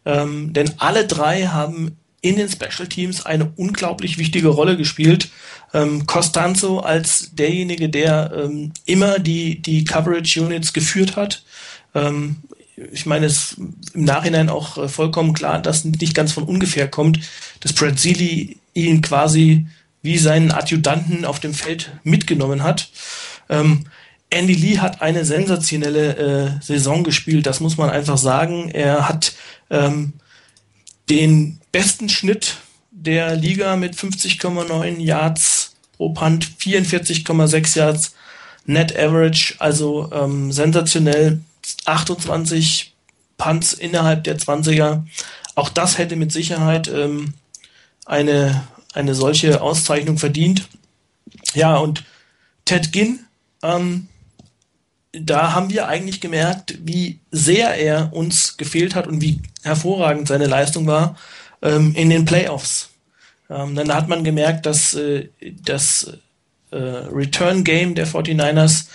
Ähm, 0.06 0.54
denn 0.54 0.74
alle 0.78 1.06
drei 1.06 1.48
haben 1.48 1.98
in 2.22 2.38
den 2.38 2.50
Special 2.50 2.88
Teams 2.88 3.26
eine 3.26 3.52
unglaublich 3.56 4.18
wichtige 4.18 4.48
Rolle 4.48 4.78
gespielt. 4.78 5.30
Ähm, 5.74 6.08
Costanzo 6.08 6.80
als 6.80 7.36
derjenige, 7.36 7.90
der 7.90 8.32
ähm, 8.36 8.72
immer 8.86 9.20
die, 9.20 9.62
die 9.62 9.84
Coverage 9.84 10.42
Units 10.42 10.74
geführt 10.74 11.16
hat, 11.16 11.44
ähm, 11.94 12.38
ich 12.92 13.06
meine, 13.08 13.26
es 13.26 13.54
ist 13.54 13.58
im 13.94 14.04
Nachhinein 14.04 14.50
auch 14.50 14.78
äh, 14.78 14.88
vollkommen 14.88 15.34
klar, 15.34 15.60
dass 15.62 15.84
nicht 15.84 16.14
ganz 16.14 16.32
von 16.32 16.44
ungefähr 16.44 16.88
kommt, 16.88 17.20
dass 17.60 17.74
Brad 17.74 18.00
Seeley 18.00 18.58
ihn 18.74 19.02
quasi 19.02 19.68
wie 20.08 20.18
seinen 20.18 20.52
Adjutanten 20.52 21.26
auf 21.26 21.40
dem 21.42 21.54
Feld 21.54 21.92
mitgenommen 22.04 22.64
hat. 22.64 22.90
Ähm, 23.50 23.86
Andy 24.30 24.54
Lee 24.54 24.80
hat 24.80 25.02
eine 25.02 25.26
sensationelle 25.26 26.16
äh, 26.18 26.64
Saison 26.64 27.04
gespielt, 27.04 27.46
das 27.46 27.60
muss 27.60 27.78
man 27.78 27.90
einfach 27.90 28.18
sagen. 28.18 28.70
Er 28.70 29.08
hat 29.10 29.34
ähm, 29.70 30.14
den 31.10 31.60
besten 31.72 32.08
Schnitt 32.08 32.56
der 32.92 33.36
Liga 33.36 33.76
mit 33.76 33.96
50,9 33.96 35.00
Yards 35.00 35.76
pro 35.98 36.10
Punt, 36.10 36.48
44,6 36.60 37.78
Yards 37.78 38.16
Net 38.66 38.98
Average, 38.98 39.56
also 39.60 40.10
ähm, 40.14 40.52
sensationell 40.52 41.42
28 41.86 42.94
Punts 43.38 43.74
innerhalb 43.74 44.24
der 44.24 44.38
20er. 44.38 45.04
Auch 45.56 45.70
das 45.70 45.98
hätte 45.98 46.16
mit 46.16 46.32
Sicherheit 46.32 46.88
ähm, 46.88 47.34
eine, 48.06 48.68
eine 48.98 49.16
solche 49.16 49.62
Auszeichnung 49.62 50.18
verdient. 50.18 50.68
Ja, 51.54 51.78
und 51.78 52.04
Ted 52.66 52.92
Ginn, 52.92 53.20
ähm, 53.64 54.08
da 55.14 55.54
haben 55.54 55.70
wir 55.70 55.88
eigentlich 55.88 56.22
gemerkt, 56.22 56.78
wie 56.84 57.20
sehr 57.32 57.76
er 57.76 58.14
uns 58.14 58.58
gefehlt 58.58 58.96
hat 58.96 59.08
und 59.08 59.22
wie 59.22 59.42
hervorragend 59.64 60.28
seine 60.28 60.48
Leistung 60.48 60.88
war 60.88 61.18
ähm, 61.62 61.94
in 61.96 62.10
den 62.10 62.26
Playoffs. 62.26 62.90
Ähm, 63.50 63.76
dann 63.76 63.94
hat 63.94 64.10
man 64.10 64.24
gemerkt, 64.24 64.66
dass 64.66 64.94
äh, 64.94 65.30
das 65.64 66.14
äh, 66.72 66.78
Return 66.78 67.64
Game 67.64 67.96
der 67.96 68.08
49ers 68.08 68.88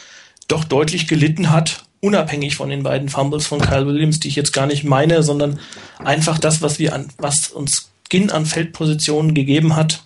doch 0.49 0.65
deutlich 0.65 1.09
gelitten 1.09 1.51
hat 1.51 1.87
unabhängig 2.03 2.57
von 2.57 2.69
den 2.69 2.83
beiden 2.83 3.09
Fumbles 3.09 3.47
von 3.47 3.61
Kyle 3.61 3.87
Williams, 3.87 4.19
die 4.19 4.29
ich 4.29 4.35
jetzt 4.35 4.53
gar 4.53 4.67
nicht 4.67 4.83
meine, 4.83 5.23
sondern 5.23 5.61
einfach 6.01 6.39
das, 6.39 6.61
was 6.61 6.81
wir 6.81 6.95
an, 6.95 7.09
was 7.17 7.49
uns 7.49 7.92
Ginn 8.13 8.31
an 8.31 8.45
Feldpositionen 8.45 9.33
gegeben 9.33 9.75
hat. 9.75 10.05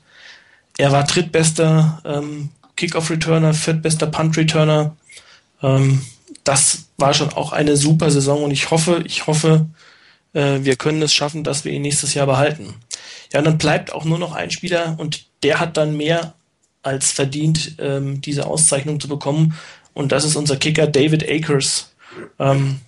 Er 0.79 0.93
war 0.93 1.03
drittbester 1.03 2.01
ähm, 2.05 2.51
Kickoff-Returner, 2.77 3.53
viertbester 3.53 4.07
Punt-Returner. 4.07 4.97
Ähm, 5.61 6.03
das 6.45 6.85
war 6.99 7.15
schon 7.15 7.33
auch 7.33 7.51
eine 7.51 7.77
super 7.77 8.13
Saison 8.13 8.45
und 8.45 8.53
ich 8.53 8.71
hoffe, 8.71 9.03
ich 9.05 9.27
hoffe, 9.27 9.67
äh, 10.35 10.61
wir 10.61 10.77
können 10.77 11.03
es 11.03 11.13
schaffen, 11.13 11.43
dass 11.43 11.65
wir 11.65 11.73
ihn 11.73 11.83
nächstes 11.83 12.15
Jahr 12.15 12.27
behalten. 12.27 12.75
Ja, 13.33 13.41
und 13.41 13.45
dann 13.45 13.59
bleibt 13.59 13.93
auch 13.93 14.05
nur 14.05 14.21
noch 14.21 14.35
ein 14.35 14.53
Spieler 14.53 14.95
und 14.99 15.27
der 15.43 15.59
hat 15.59 15.77
dann 15.77 15.97
mehr 15.97 16.35
als 16.85 17.11
verdient, 17.11 17.75
ähm, 17.81 18.21
diese 18.21 18.47
Auszeichnung 18.47 19.01
zu 19.01 19.09
bekommen 19.09 19.59
und 19.95 20.13
das 20.13 20.23
ist 20.23 20.37
unser 20.37 20.59
Kicker 20.59 20.87
David 20.87 21.29
Akers. 21.29 21.91
Ähm, 22.39 22.79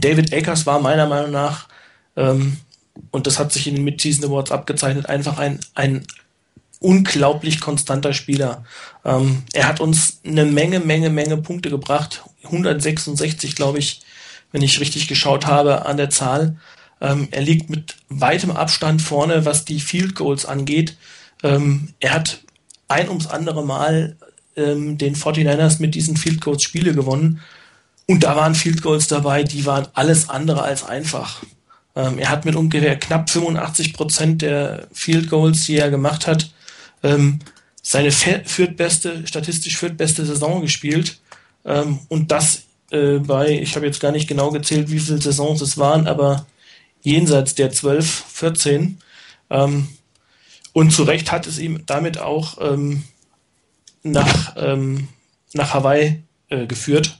David 0.00 0.32
Akers 0.32 0.64
war 0.64 0.78
meiner 0.78 1.08
Meinung 1.08 1.32
nach, 1.32 1.66
ähm, 2.16 2.58
und 3.10 3.26
das 3.26 3.38
hat 3.38 3.52
sich 3.52 3.66
in 3.66 3.76
den 3.76 3.84
Mid-Season 3.84 4.24
Awards 4.24 4.50
abgezeichnet, 4.50 5.06
einfach 5.06 5.38
ein, 5.38 5.60
ein 5.74 6.06
unglaublich 6.80 7.60
konstanter 7.60 8.12
Spieler. 8.12 8.64
Ähm, 9.04 9.44
er 9.52 9.68
hat 9.68 9.80
uns 9.80 10.20
eine 10.26 10.44
Menge, 10.44 10.80
Menge, 10.80 11.10
Menge 11.10 11.36
Punkte 11.36 11.70
gebracht. 11.70 12.22
166, 12.44 13.54
glaube 13.54 13.78
ich, 13.78 14.02
wenn 14.50 14.62
ich 14.62 14.80
richtig 14.80 15.08
geschaut 15.08 15.46
habe 15.46 15.86
an 15.86 15.96
der 15.96 16.10
Zahl. 16.10 16.56
Ähm, 17.00 17.28
er 17.30 17.42
liegt 17.42 17.70
mit 17.70 17.96
weitem 18.08 18.50
Abstand 18.50 19.00
vorne, 19.00 19.44
was 19.44 19.64
die 19.64 19.80
Field 19.80 20.14
Goals 20.14 20.44
angeht. 20.44 20.96
Ähm, 21.42 21.94
er 22.00 22.14
hat 22.14 22.40
ein 22.88 23.08
ums 23.08 23.26
andere 23.26 23.64
Mal 23.64 24.16
ähm, 24.56 24.98
den 24.98 25.16
49ers 25.16 25.80
mit 25.80 25.94
diesen 25.94 26.16
Field 26.16 26.40
Goals 26.40 26.62
Spiele 26.62 26.94
gewonnen. 26.94 27.40
Und 28.06 28.24
da 28.24 28.36
waren 28.36 28.54
Field 28.54 28.82
Goals 28.82 29.06
dabei, 29.06 29.44
die 29.44 29.64
waren 29.64 29.88
alles 29.94 30.28
andere 30.28 30.62
als 30.62 30.84
einfach. 30.84 31.42
Ähm, 31.94 32.18
er 32.18 32.30
hat 32.30 32.44
mit 32.44 32.56
ungefähr 32.56 32.98
knapp 32.98 33.30
85 33.30 33.92
Prozent 33.92 34.42
der 34.42 34.88
Field 34.92 35.28
Goals, 35.28 35.66
die 35.66 35.76
er 35.76 35.90
gemacht 35.90 36.26
hat, 36.26 36.50
ähm, 37.02 37.40
seine 37.82 38.12
viertbeste, 38.12 39.26
statistisch 39.26 39.76
viertbeste 39.76 40.24
Saison 40.24 40.62
gespielt. 40.62 41.20
Ähm, 41.64 41.98
und 42.08 42.30
das 42.30 42.62
äh, 42.90 43.18
bei, 43.18 43.50
ich 43.50 43.74
habe 43.76 43.86
jetzt 43.86 44.00
gar 44.00 44.12
nicht 44.12 44.28
genau 44.28 44.50
gezählt, 44.50 44.90
wie 44.90 45.00
viele 45.00 45.20
Saisons 45.20 45.60
es 45.60 45.78
waren, 45.78 46.06
aber 46.06 46.46
jenseits 47.02 47.54
der 47.54 47.70
12, 47.70 48.24
14. 48.28 48.98
Ähm, 49.50 49.88
und 50.72 50.92
zu 50.92 51.02
Recht 51.02 51.32
hat 51.32 51.46
es 51.46 51.58
ihm 51.58 51.84
damit 51.86 52.18
auch 52.18 52.58
ähm, 52.60 53.04
nach, 54.02 54.54
ähm, 54.56 55.08
nach 55.52 55.74
Hawaii 55.74 56.22
äh, 56.48 56.66
geführt. 56.66 57.18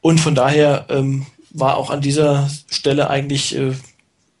Und 0.00 0.20
von 0.20 0.34
daher 0.34 0.86
ähm, 0.90 1.26
war 1.60 1.76
auch 1.76 1.90
an 1.90 2.00
dieser 2.00 2.50
Stelle 2.68 3.10
eigentlich 3.10 3.56
äh, 3.56 3.72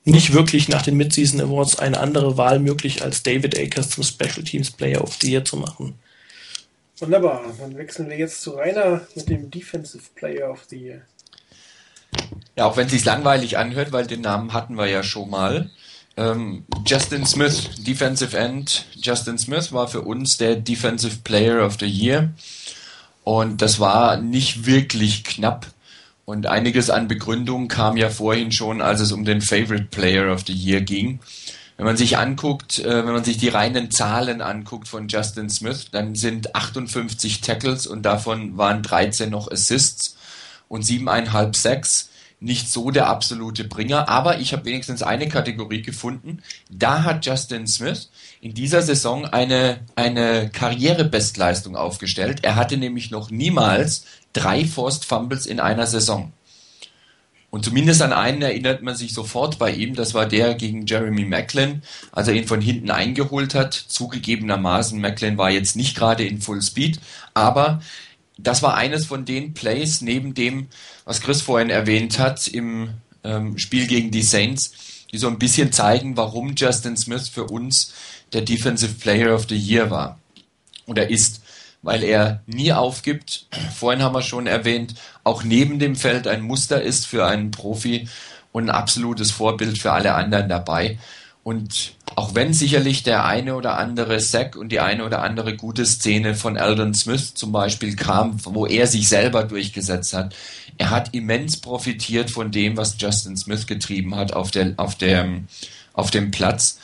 nicht 0.04 0.32
wirklich 0.32 0.68
nach 0.68 0.82
den 0.82 0.96
Midseason 0.96 1.40
Awards 1.40 1.78
eine 1.78 2.00
andere 2.00 2.36
Wahl 2.36 2.58
möglich, 2.58 3.02
als 3.02 3.22
David 3.22 3.58
Akers 3.58 3.90
zum 3.90 4.04
Special 4.04 4.42
Teams 4.44 4.70
Player 4.70 5.02
of 5.02 5.16
the 5.20 5.30
Year 5.30 5.44
zu 5.44 5.56
machen. 5.56 5.98
Wunderbar, 6.98 7.42
dann 7.60 7.76
wechseln 7.76 8.08
wir 8.08 8.16
jetzt 8.16 8.42
zu 8.42 8.52
Rainer 8.52 9.02
mit 9.14 9.28
dem 9.28 9.50
Defensive 9.50 10.04
Player 10.14 10.50
of 10.50 10.64
the 10.68 10.76
Year. 10.76 11.02
Ja, 12.56 12.64
auch 12.66 12.76
wenn 12.76 12.86
es 12.86 12.92
sich 12.92 13.04
langweilig 13.04 13.56
anhört, 13.58 13.92
weil 13.92 14.06
den 14.06 14.22
Namen 14.22 14.52
hatten 14.52 14.76
wir 14.76 14.86
ja 14.86 15.02
schon 15.02 15.30
mal. 15.30 15.70
Ähm, 16.16 16.64
Justin 16.84 17.24
Smith, 17.24 17.70
Defensive 17.78 18.36
End. 18.36 18.86
Justin 18.96 19.38
Smith 19.38 19.72
war 19.72 19.86
für 19.86 20.00
uns 20.00 20.36
der 20.36 20.56
Defensive 20.56 21.18
Player 21.22 21.64
of 21.64 21.76
the 21.78 21.86
Year. 21.86 22.30
Und 23.22 23.62
das 23.62 23.78
war 23.78 24.16
nicht 24.16 24.66
wirklich 24.66 25.22
knapp. 25.22 25.66
Und 26.28 26.46
einiges 26.46 26.90
an 26.90 27.08
Begründung 27.08 27.68
kam 27.68 27.96
ja 27.96 28.10
vorhin 28.10 28.52
schon, 28.52 28.82
als 28.82 29.00
es 29.00 29.12
um 29.12 29.24
den 29.24 29.40
Favorite 29.40 29.86
Player 29.90 30.30
of 30.30 30.42
the 30.46 30.52
Year 30.52 30.82
ging. 30.82 31.20
Wenn 31.78 31.86
man 31.86 31.96
sich 31.96 32.18
anguckt, 32.18 32.80
äh, 32.80 33.06
wenn 33.06 33.14
man 33.14 33.24
sich 33.24 33.38
die 33.38 33.48
reinen 33.48 33.90
Zahlen 33.90 34.42
anguckt 34.42 34.88
von 34.88 35.08
Justin 35.08 35.48
Smith, 35.48 35.86
dann 35.90 36.14
sind 36.14 36.54
58 36.54 37.40
Tackles 37.40 37.86
und 37.86 38.02
davon 38.02 38.58
waren 38.58 38.82
13 38.82 39.30
noch 39.30 39.50
Assists 39.50 40.18
und 40.68 40.84
7,5 40.84 41.56
Sacks 41.56 42.10
nicht 42.40 42.70
so 42.70 42.90
der 42.90 43.08
absolute 43.08 43.64
Bringer, 43.64 44.08
aber 44.08 44.38
ich 44.38 44.52
habe 44.52 44.66
wenigstens 44.66 45.02
eine 45.02 45.28
Kategorie 45.28 45.82
gefunden. 45.82 46.42
Da 46.70 47.02
hat 47.02 47.26
Justin 47.26 47.66
Smith 47.66 48.10
in 48.40 48.54
dieser 48.54 48.82
Saison 48.82 49.24
eine, 49.24 49.80
eine 49.96 50.48
Karrierebestleistung 50.50 51.74
aufgestellt. 51.74 52.40
Er 52.42 52.54
hatte 52.54 52.76
nämlich 52.76 53.10
noch 53.10 53.30
niemals 53.30 54.04
drei 54.32 54.64
Forced 54.64 55.04
Fumbles 55.04 55.46
in 55.46 55.60
einer 55.60 55.86
Saison. 55.86 56.32
Und 57.50 57.64
zumindest 57.64 58.02
an 58.02 58.12
einen 58.12 58.42
erinnert 58.42 58.82
man 58.82 58.94
sich 58.94 59.14
sofort 59.14 59.58
bei 59.58 59.72
ihm. 59.72 59.94
Das 59.94 60.12
war 60.12 60.26
der 60.26 60.54
gegen 60.54 60.84
Jeremy 60.84 61.24
Macklin, 61.24 61.82
als 62.12 62.28
er 62.28 62.34
ihn 62.34 62.46
von 62.46 62.60
hinten 62.60 62.90
eingeholt 62.90 63.54
hat. 63.54 63.72
Zugegebenermaßen, 63.72 65.00
Macklin 65.00 65.38
war 65.38 65.50
jetzt 65.50 65.74
nicht 65.74 65.96
gerade 65.96 66.26
in 66.26 66.42
Full 66.42 66.60
Speed, 66.60 67.00
aber 67.32 67.80
das 68.36 68.62
war 68.62 68.76
eines 68.76 69.06
von 69.06 69.24
den 69.24 69.54
Plays, 69.54 70.02
neben 70.02 70.34
dem, 70.34 70.68
was 71.04 71.22
Chris 71.22 71.40
vorhin 71.40 71.70
erwähnt 71.70 72.18
hat, 72.18 72.46
im 72.48 72.90
ähm, 73.24 73.58
Spiel 73.58 73.86
gegen 73.86 74.10
die 74.10 74.22
Saints, 74.22 74.72
die 75.10 75.18
so 75.18 75.28
ein 75.28 75.38
bisschen 75.38 75.72
zeigen, 75.72 76.16
warum 76.16 76.54
Justin 76.54 76.96
Smith 76.96 77.28
für 77.28 77.44
uns 77.44 77.94
der 78.32 78.42
Defensive 78.42 78.94
Player 78.94 79.34
of 79.34 79.46
the 79.48 79.56
Year 79.56 79.90
war 79.90 80.20
oder 80.86 81.08
ist. 81.08 81.42
Weil 81.82 82.02
er 82.02 82.42
nie 82.46 82.72
aufgibt. 82.72 83.46
Vorhin 83.74 84.02
haben 84.02 84.14
wir 84.14 84.22
schon 84.22 84.46
erwähnt, 84.46 84.94
auch 85.24 85.42
neben 85.42 85.78
dem 85.78 85.96
Feld 85.96 86.26
ein 86.26 86.42
Muster 86.42 86.82
ist 86.82 87.06
für 87.06 87.26
einen 87.26 87.50
Profi 87.50 88.08
und 88.52 88.64
ein 88.64 88.74
absolutes 88.74 89.30
Vorbild 89.30 89.78
für 89.78 89.92
alle 89.92 90.14
anderen 90.14 90.48
dabei. 90.48 90.98
Und 91.44 91.94
auch 92.14 92.34
wenn 92.34 92.52
sicherlich 92.52 93.04
der 93.04 93.24
eine 93.24 93.54
oder 93.54 93.78
andere 93.78 94.20
Sack 94.20 94.54
und 94.54 94.70
die 94.70 94.80
eine 94.80 95.04
oder 95.04 95.22
andere 95.22 95.56
gute 95.56 95.86
Szene 95.86 96.34
von 96.34 96.56
Eldon 96.56 96.92
Smith 96.92 97.32
zum 97.34 97.52
Beispiel 97.52 97.96
kam, 97.96 98.36
wo 98.44 98.66
er 98.66 98.86
sich 98.86 99.08
selber 99.08 99.44
durchgesetzt 99.44 100.12
hat, 100.12 100.34
er 100.76 100.90
hat 100.90 101.14
immens 101.14 101.56
profitiert 101.58 102.30
von 102.30 102.50
dem, 102.50 102.76
was 102.76 102.96
Justin 102.98 103.36
Smith 103.36 103.66
getrieben 103.66 104.14
hat 104.14 104.32
auf, 104.32 104.50
der, 104.50 104.74
auf, 104.76 104.94
der, 104.96 105.26
auf 105.94 106.10
dem 106.10 106.30
Platz. 106.30 106.80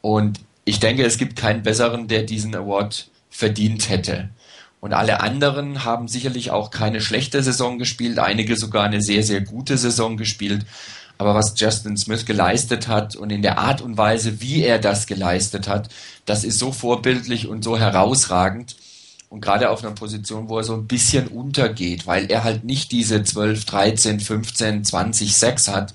Und 0.00 0.40
ich 0.64 0.80
denke, 0.80 1.04
es 1.04 1.16
gibt 1.16 1.36
keinen 1.36 1.62
besseren, 1.62 2.08
der 2.08 2.24
diesen 2.24 2.54
Award 2.54 3.08
verdient 3.30 3.88
hätte. 3.88 4.28
Und 4.80 4.92
alle 4.92 5.20
anderen 5.20 5.84
haben 5.84 6.08
sicherlich 6.08 6.50
auch 6.50 6.70
keine 6.70 7.00
schlechte 7.00 7.42
Saison 7.42 7.78
gespielt, 7.78 8.18
einige 8.18 8.56
sogar 8.56 8.84
eine 8.84 9.02
sehr, 9.02 9.22
sehr 9.22 9.42
gute 9.42 9.78
Saison 9.78 10.16
gespielt. 10.16 10.64
Aber 11.18 11.34
was 11.34 11.52
Justin 11.54 11.98
Smith 11.98 12.24
geleistet 12.24 12.88
hat 12.88 13.14
und 13.14 13.30
in 13.30 13.42
der 13.42 13.58
Art 13.58 13.82
und 13.82 13.98
Weise, 13.98 14.40
wie 14.40 14.62
er 14.62 14.78
das 14.78 15.06
geleistet 15.06 15.68
hat, 15.68 15.90
das 16.24 16.44
ist 16.44 16.58
so 16.58 16.72
vorbildlich 16.72 17.46
und 17.46 17.62
so 17.62 17.78
herausragend. 17.78 18.74
Und 19.28 19.42
gerade 19.42 19.70
auf 19.70 19.84
einer 19.84 19.94
Position, 19.94 20.48
wo 20.48 20.58
er 20.58 20.64
so 20.64 20.74
ein 20.74 20.86
bisschen 20.86 21.28
untergeht, 21.28 22.06
weil 22.06 22.30
er 22.30 22.42
halt 22.42 22.64
nicht 22.64 22.90
diese 22.90 23.22
12, 23.22 23.66
13, 23.66 24.18
15, 24.18 24.84
20 24.84 25.36
6 25.36 25.68
hat, 25.68 25.94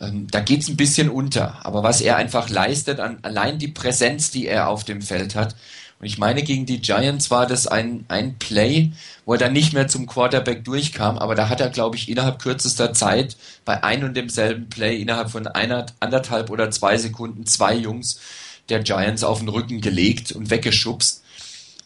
ähm, 0.00 0.26
da 0.30 0.40
geht's 0.40 0.68
ein 0.68 0.76
bisschen 0.76 1.08
unter. 1.08 1.64
Aber 1.64 1.84
was 1.84 2.00
er 2.00 2.16
einfach 2.16 2.48
leistet, 2.48 2.98
an, 2.98 3.18
allein 3.22 3.58
die 3.58 3.68
Präsenz, 3.68 4.32
die 4.32 4.48
er 4.48 4.68
auf 4.68 4.82
dem 4.84 5.02
Feld 5.02 5.36
hat, 5.36 5.54
und 6.00 6.06
ich 6.06 6.18
meine, 6.18 6.42
gegen 6.44 6.64
die 6.64 6.80
Giants 6.80 7.30
war 7.30 7.46
das 7.46 7.66
ein, 7.66 8.04
ein 8.06 8.38
Play, 8.38 8.92
wo 9.24 9.32
er 9.32 9.38
dann 9.38 9.52
nicht 9.52 9.72
mehr 9.72 9.88
zum 9.88 10.06
Quarterback 10.06 10.64
durchkam, 10.64 11.18
aber 11.18 11.34
da 11.34 11.48
hat 11.48 11.60
er, 11.60 11.70
glaube 11.70 11.96
ich, 11.96 12.08
innerhalb 12.08 12.38
kürzester 12.40 12.92
Zeit 12.92 13.36
bei 13.64 13.82
ein 13.82 14.04
und 14.04 14.16
demselben 14.16 14.68
Play 14.68 15.00
innerhalb 15.00 15.30
von 15.30 15.48
einer, 15.48 15.86
anderthalb 15.98 16.50
oder 16.50 16.70
zwei 16.70 16.96
Sekunden 16.98 17.46
zwei 17.46 17.74
Jungs 17.74 18.20
der 18.68 18.80
Giants 18.80 19.24
auf 19.24 19.40
den 19.40 19.48
Rücken 19.48 19.80
gelegt 19.80 20.30
und 20.30 20.50
weggeschubst. 20.50 21.24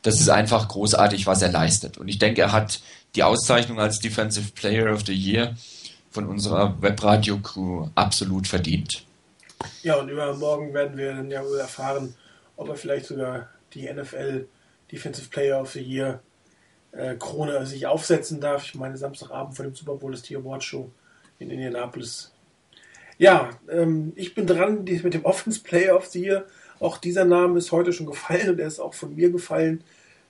Das 0.03 0.21
ist 0.21 0.29
einfach 0.29 0.69
großartig, 0.69 1.27
was 1.27 1.41
er 1.41 1.51
leistet. 1.51 1.97
Und 1.97 2.09
ich 2.09 2.19
denke, 2.19 2.43
er 2.43 2.53
hat 2.53 2.81
die 3.15 3.23
Auszeichnung 3.23 3.81
als 3.81 4.01
Defensive 4.01 4.51
Player 4.53 4.93
of 4.93 5.07
the 5.07 5.15
Year 5.15 5.57
von 6.11 6.27
unserer 6.27 6.83
Webradio-Crew 6.83 7.89
absolut 7.95 8.47
verdient. 8.47 9.05
Ja, 9.83 9.97
und 9.97 10.09
übermorgen 10.09 10.75
werden 10.75 10.99
wir 10.99 11.15
dann 11.15 11.31
ja 11.31 11.43
wohl 11.43 11.59
erfahren, 11.59 12.15
ob 12.57 12.69
er 12.69 12.75
vielleicht 12.75 13.07
sogar 13.07 13.49
die 13.75 13.93
NFL 13.93 14.49
Defensive 14.91 15.29
Player 15.31 15.61
of 15.61 15.71
the 15.73 15.81
Year 15.81 16.21
äh, 16.93 17.17
Krone 17.17 17.67
sich 17.67 17.87
aufsetzen 17.87 18.41
darf. 18.41 18.65
Ich 18.65 18.75
meine, 18.75 18.97
Samstagabend 18.97 19.57
vor 19.57 19.65
dem 19.65 19.75
Super 19.75 19.95
Bowl 19.95 20.13
ist 20.15 20.29
die 20.29 20.37
Award 20.37 20.63
Show 20.63 20.91
in 21.39 21.51
Indianapolis. 21.51 22.33
Ja, 23.19 23.51
ähm, 23.71 24.13
ich 24.17 24.35
bin 24.35 24.47
dran 24.47 24.85
mit 24.85 25.15
dem 25.15 25.25
Offense 25.25 25.61
Player 25.63 25.97
of 25.97 26.07
the 26.07 26.23
Year. 26.23 26.47
Auch 26.81 26.99
dieser 26.99 27.25
Name 27.25 27.59
ist 27.59 27.73
heute 27.73 27.93
schon 27.93 28.07
gefallen 28.07 28.51
und 28.51 28.61
er 28.61 28.67
ist 28.67 28.81
auch 28.81 28.95
von 28.95 29.15
mir 29.15 29.31
gefallen. 29.31 29.85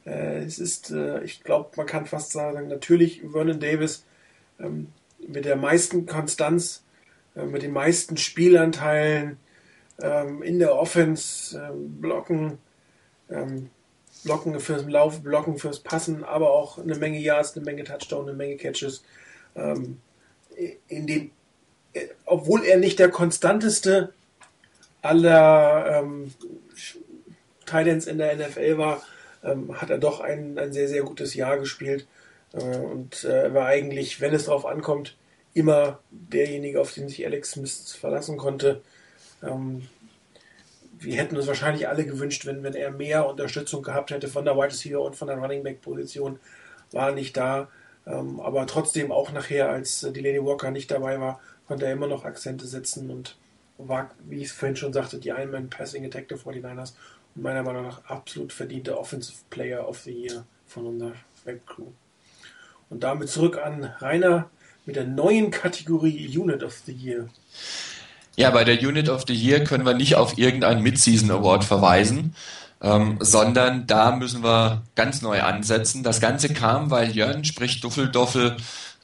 Äh, 0.04 0.44
es 0.44 0.58
ist, 0.58 0.90
äh, 0.90 1.22
ich 1.24 1.42
glaube, 1.42 1.70
man 1.76 1.86
kann 1.86 2.06
fast 2.06 2.32
sagen, 2.32 2.68
natürlich 2.68 3.22
Vernon 3.22 3.60
Davis 3.60 4.04
ähm, 4.60 4.88
mit 5.26 5.44
der 5.44 5.56
meisten 5.56 6.06
Konstanz, 6.06 6.84
äh, 7.34 7.44
mit 7.44 7.62
den 7.62 7.72
meisten 7.72 8.16
Spielanteilen 8.16 9.38
ähm, 10.00 10.42
in 10.42 10.58
der 10.58 10.74
Offense, 10.74 11.56
ähm, 11.58 12.00
Blocken, 12.00 12.58
ähm, 13.32 13.70
Blocken 14.24 14.58
fürs 14.60 14.84
Lauf, 14.84 15.20
Blocken 15.22 15.58
fürs 15.58 15.80
Passen, 15.80 16.24
aber 16.24 16.52
auch 16.52 16.78
eine 16.78 16.94
Menge 16.94 17.18
Yards, 17.18 17.56
eine 17.56 17.64
Menge 17.64 17.84
Touchdown, 17.84 18.28
eine 18.28 18.36
Menge 18.36 18.56
Catches. 18.56 19.02
Ähm, 19.56 20.00
in 20.88 21.06
dem, 21.06 21.30
äh, 21.92 22.06
obwohl 22.26 22.64
er 22.64 22.78
nicht 22.78 22.98
der 22.98 23.10
konstanteste 23.10 24.12
aller 25.00 25.98
ähm, 25.98 26.32
Titans 27.66 28.06
in 28.06 28.18
der 28.18 28.36
NFL 28.36 28.78
war, 28.78 29.02
ähm, 29.42 29.80
hat 29.80 29.90
er 29.90 29.98
doch 29.98 30.20
ein, 30.20 30.58
ein 30.58 30.72
sehr, 30.72 30.88
sehr 30.88 31.02
gutes 31.02 31.34
Jahr 31.34 31.58
gespielt. 31.58 32.06
Äh, 32.52 32.78
und 32.78 33.24
äh, 33.24 33.52
war 33.52 33.66
eigentlich, 33.66 34.20
wenn 34.20 34.34
es 34.34 34.44
darauf 34.44 34.66
ankommt, 34.66 35.16
immer 35.54 35.98
derjenige, 36.10 36.80
auf 36.80 36.94
den 36.94 37.08
sich 37.08 37.26
Alex 37.26 37.52
Smith 37.52 37.96
verlassen 37.98 38.36
konnte. 38.36 38.82
Ähm, 39.42 39.88
wir 41.04 41.16
hätten 41.16 41.36
uns 41.36 41.46
wahrscheinlich 41.46 41.88
alle 41.88 42.04
gewünscht, 42.04 42.46
wenn, 42.46 42.62
wenn 42.62 42.74
er 42.74 42.90
mehr 42.90 43.28
Unterstützung 43.28 43.82
gehabt 43.82 44.10
hätte 44.10 44.28
von 44.28 44.44
der 44.44 44.56
Wide 44.56 44.66
Receiver 44.68 45.00
und 45.00 45.16
von 45.16 45.28
der 45.28 45.38
Running 45.38 45.62
Back 45.62 45.80
Position, 45.80 46.38
war 46.90 47.12
nicht 47.12 47.36
da. 47.36 47.68
Ähm, 48.06 48.40
aber 48.40 48.66
trotzdem 48.66 49.12
auch 49.12 49.32
nachher, 49.32 49.70
als 49.70 50.02
äh, 50.02 50.12
die 50.12 50.20
Lady 50.20 50.44
Walker 50.44 50.70
nicht 50.70 50.90
dabei 50.90 51.20
war, 51.20 51.40
konnte 51.68 51.86
er 51.86 51.92
immer 51.92 52.08
noch 52.08 52.24
Akzente 52.24 52.66
setzen 52.66 53.10
und 53.10 53.36
war, 53.78 54.10
wie 54.28 54.42
ich 54.42 54.52
vorhin 54.52 54.76
schon 54.76 54.92
sagte, 54.92 55.18
die 55.18 55.28
Ironman 55.28 55.70
Passing 55.70 56.04
Attack 56.04 56.28
der 56.28 56.38
49ers 56.38 56.92
und 57.34 57.42
meiner 57.42 57.62
Meinung 57.62 57.84
nach 57.84 58.04
absolut 58.06 58.52
verdiente 58.52 58.98
Offensive 58.98 59.38
Player 59.50 59.88
of 59.88 60.00
the 60.00 60.12
Year 60.12 60.44
von 60.66 60.86
unserer 60.86 61.14
Webcrew. 61.44 61.86
Und 62.90 63.02
damit 63.04 63.28
zurück 63.28 63.58
an 63.58 63.84
Rainer 63.84 64.50
mit 64.84 64.96
der 64.96 65.04
neuen 65.04 65.50
Kategorie 65.50 66.36
Unit 66.36 66.62
of 66.62 66.76
the 66.84 66.92
Year. 66.92 67.28
Ja, 68.36 68.50
bei 68.50 68.64
der 68.64 68.80
Unit 68.80 69.10
of 69.10 69.24
the 69.26 69.34
Year 69.34 69.62
können 69.62 69.84
wir 69.84 69.94
nicht 69.94 70.16
auf 70.16 70.38
irgendeinen 70.38 70.82
Mid-Season 70.82 71.30
Award 71.30 71.64
verweisen, 71.64 72.34
ähm, 72.80 73.18
sondern 73.20 73.86
da 73.86 74.16
müssen 74.16 74.42
wir 74.42 74.82
ganz 74.94 75.20
neu 75.20 75.42
ansetzen. 75.42 76.02
Das 76.02 76.20
Ganze 76.20 76.48
kam, 76.48 76.90
weil 76.90 77.10
Jörn, 77.10 77.44
sprich 77.44 77.80
Duffeldoffel, 77.80 78.56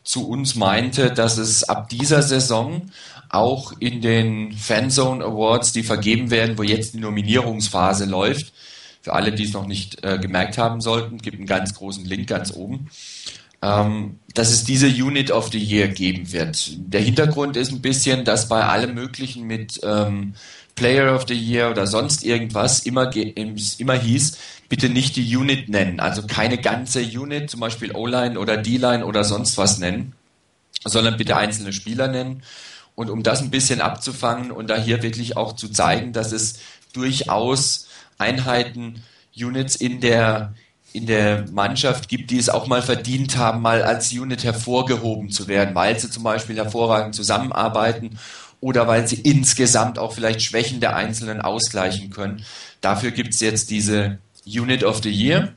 zu 0.02 0.26
uns 0.26 0.54
meinte, 0.54 1.10
dass 1.10 1.36
es 1.36 1.64
ab 1.64 1.90
dieser 1.90 2.22
Saison 2.22 2.90
auch 3.28 3.72
in 3.78 4.00
den 4.00 4.52
Fanzone 4.52 5.22
Awards, 5.22 5.72
die 5.72 5.82
vergeben 5.82 6.30
werden, 6.30 6.56
wo 6.56 6.62
jetzt 6.62 6.94
die 6.94 7.00
Nominierungsphase 7.00 8.06
läuft, 8.06 8.54
für 9.02 9.12
alle, 9.12 9.32
die 9.32 9.44
es 9.44 9.52
noch 9.52 9.66
nicht 9.66 10.02
äh, 10.02 10.18
gemerkt 10.18 10.56
haben 10.56 10.80
sollten, 10.80 11.18
gibt 11.18 11.36
einen 11.36 11.46
ganz 11.46 11.74
großen 11.74 12.06
Link 12.06 12.26
ganz 12.26 12.54
oben 12.54 12.88
ähm, 13.62 14.18
dass 14.34 14.50
es 14.50 14.64
diese 14.64 14.86
Unit 14.86 15.30
of 15.30 15.50
the 15.50 15.58
Year 15.58 15.88
geben 15.88 16.32
wird. 16.32 16.70
Der 16.76 17.00
Hintergrund 17.00 17.56
ist 17.56 17.72
ein 17.72 17.82
bisschen, 17.82 18.24
dass 18.24 18.48
bei 18.48 18.64
allem 18.64 18.94
Möglichen 18.94 19.46
mit 19.46 19.80
ähm, 19.82 20.34
Player 20.76 21.14
of 21.14 21.24
the 21.26 21.34
Year 21.34 21.70
oder 21.70 21.86
sonst 21.88 22.24
irgendwas 22.24 22.80
immer, 22.80 23.10
immer 23.14 23.94
hieß, 23.94 24.38
bitte 24.68 24.88
nicht 24.88 25.16
die 25.16 25.36
Unit 25.36 25.68
nennen, 25.68 25.98
also 25.98 26.22
keine 26.26 26.58
ganze 26.58 27.00
Unit, 27.00 27.50
zum 27.50 27.60
Beispiel 27.60 27.92
O-Line 27.92 28.38
oder 28.38 28.56
D-Line 28.56 29.04
oder 29.04 29.24
sonst 29.24 29.58
was 29.58 29.78
nennen, 29.78 30.12
sondern 30.84 31.16
bitte 31.16 31.36
einzelne 31.36 31.72
Spieler 31.72 32.06
nennen. 32.06 32.42
Und 32.94 33.10
um 33.10 33.22
das 33.22 33.40
ein 33.40 33.50
bisschen 33.50 33.80
abzufangen 33.80 34.50
und 34.50 34.68
da 34.68 34.76
hier 34.76 35.02
wirklich 35.02 35.36
auch 35.36 35.54
zu 35.54 35.68
zeigen, 35.68 36.12
dass 36.12 36.32
es 36.32 36.60
durchaus 36.92 37.88
Einheiten, 38.18 39.02
Units 39.36 39.76
in 39.76 40.00
der 40.00 40.54
in 40.92 41.06
der 41.06 41.44
Mannschaft 41.52 42.08
gibt, 42.08 42.30
die 42.30 42.38
es 42.38 42.48
auch 42.48 42.66
mal 42.66 42.82
verdient 42.82 43.36
haben, 43.36 43.60
mal 43.60 43.82
als 43.82 44.12
Unit 44.12 44.44
hervorgehoben 44.44 45.30
zu 45.30 45.46
werden, 45.48 45.74
weil 45.74 45.98
sie 45.98 46.10
zum 46.10 46.22
Beispiel 46.22 46.56
hervorragend 46.56 47.14
zusammenarbeiten 47.14 48.18
oder 48.60 48.88
weil 48.88 49.06
sie 49.06 49.16
insgesamt 49.16 49.98
auch 49.98 50.12
vielleicht 50.12 50.42
Schwächen 50.42 50.80
der 50.80 50.96
Einzelnen 50.96 51.40
ausgleichen 51.40 52.10
können. 52.10 52.44
Dafür 52.80 53.10
gibt 53.10 53.34
es 53.34 53.40
jetzt 53.40 53.70
diese 53.70 54.18
Unit 54.46 54.82
of 54.82 55.02
the 55.02 55.10
Year 55.10 55.52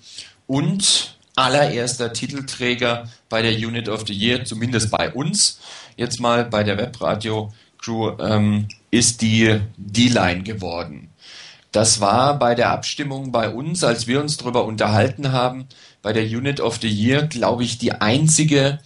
und 0.48 1.16
allererster 1.36 2.14
Titelträger 2.14 3.10
bei 3.30 3.42
der 3.42 3.54
Unit 3.54 3.90
of 3.90 4.04
the 4.06 4.14
Year, 4.14 4.44
zumindest 4.44 4.92
bei 4.92 5.12
uns, 5.12 5.60
jetzt 5.96 6.20
mal 6.20 6.46
bei 6.46 6.64
der 6.64 6.78
Webradio 6.78 7.54
Crew, 7.78 8.12
ähm, 8.20 8.68
ist 8.92 9.22
die 9.22 9.62
D-Line 9.78 10.44
geworden. 10.44 11.11
Das 11.72 12.02
war 12.02 12.38
bei 12.38 12.54
der 12.54 12.72
Abstimmung 12.72 13.32
bei 13.32 13.50
uns, 13.50 13.84
als 13.84 14.06
wir 14.06 14.20
uns 14.20 14.38
darüber 14.38 14.66
unterhalten 14.66 15.32
haben, 15.32 15.68
bei 16.02 16.12
der 16.12 16.24
Unit 16.24 16.60
of 16.60 16.80
the 16.82 16.90
Year, 16.90 17.24
glaube 17.28 17.64
ich, 17.64 17.78
die 17.78 17.94
einzige 17.94 18.80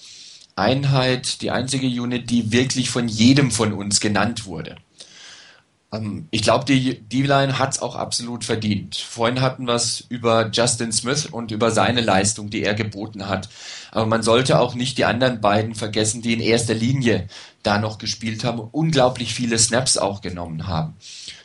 Einheit, 0.55 1.41
die 1.41 1.51
einzige 1.51 1.87
Unit, 1.87 2.29
die 2.29 2.51
wirklich 2.51 2.89
von 2.89 3.07
jedem 3.07 3.51
von 3.51 3.73
uns 3.73 3.99
genannt 3.99 4.45
wurde. 4.45 4.75
Ähm, 5.91 6.27
ich 6.31 6.43
glaube, 6.43 6.65
die 6.65 6.99
D-Line 7.01 7.57
hat 7.59 7.73
es 7.73 7.81
auch 7.81 7.95
absolut 7.95 8.43
verdient. 8.43 8.95
Vorhin 8.95 9.41
hatten 9.41 9.65
wir 9.65 9.75
es 9.75 10.05
über 10.09 10.49
Justin 10.51 10.91
Smith 10.91 11.25
und 11.25 11.51
über 11.51 11.71
seine 11.71 12.01
Leistung, 12.01 12.49
die 12.49 12.63
er 12.63 12.73
geboten 12.73 13.27
hat. 13.27 13.49
Aber 13.91 14.05
man 14.05 14.23
sollte 14.23 14.59
auch 14.59 14.75
nicht 14.75 14.97
die 14.97 15.05
anderen 15.05 15.41
beiden 15.41 15.75
vergessen, 15.75 16.21
die 16.21 16.33
in 16.33 16.39
erster 16.39 16.73
Linie 16.73 17.27
da 17.65 17.79
noch 17.79 17.97
gespielt 17.97 18.43
haben 18.43 18.59
unglaublich 18.59 19.33
viele 19.33 19.57
Snaps 19.57 19.97
auch 19.97 20.21
genommen 20.21 20.67
haben. 20.67 20.95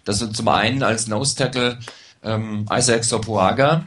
Das 0.04 0.18
sind 0.18 0.36
zum 0.36 0.48
einen 0.48 0.82
als 0.82 1.06
Nose 1.06 1.36
Tackle 1.36 1.78
ähm, 2.22 2.66
Isaac 2.70 3.04
Sopoaga. 3.04 3.86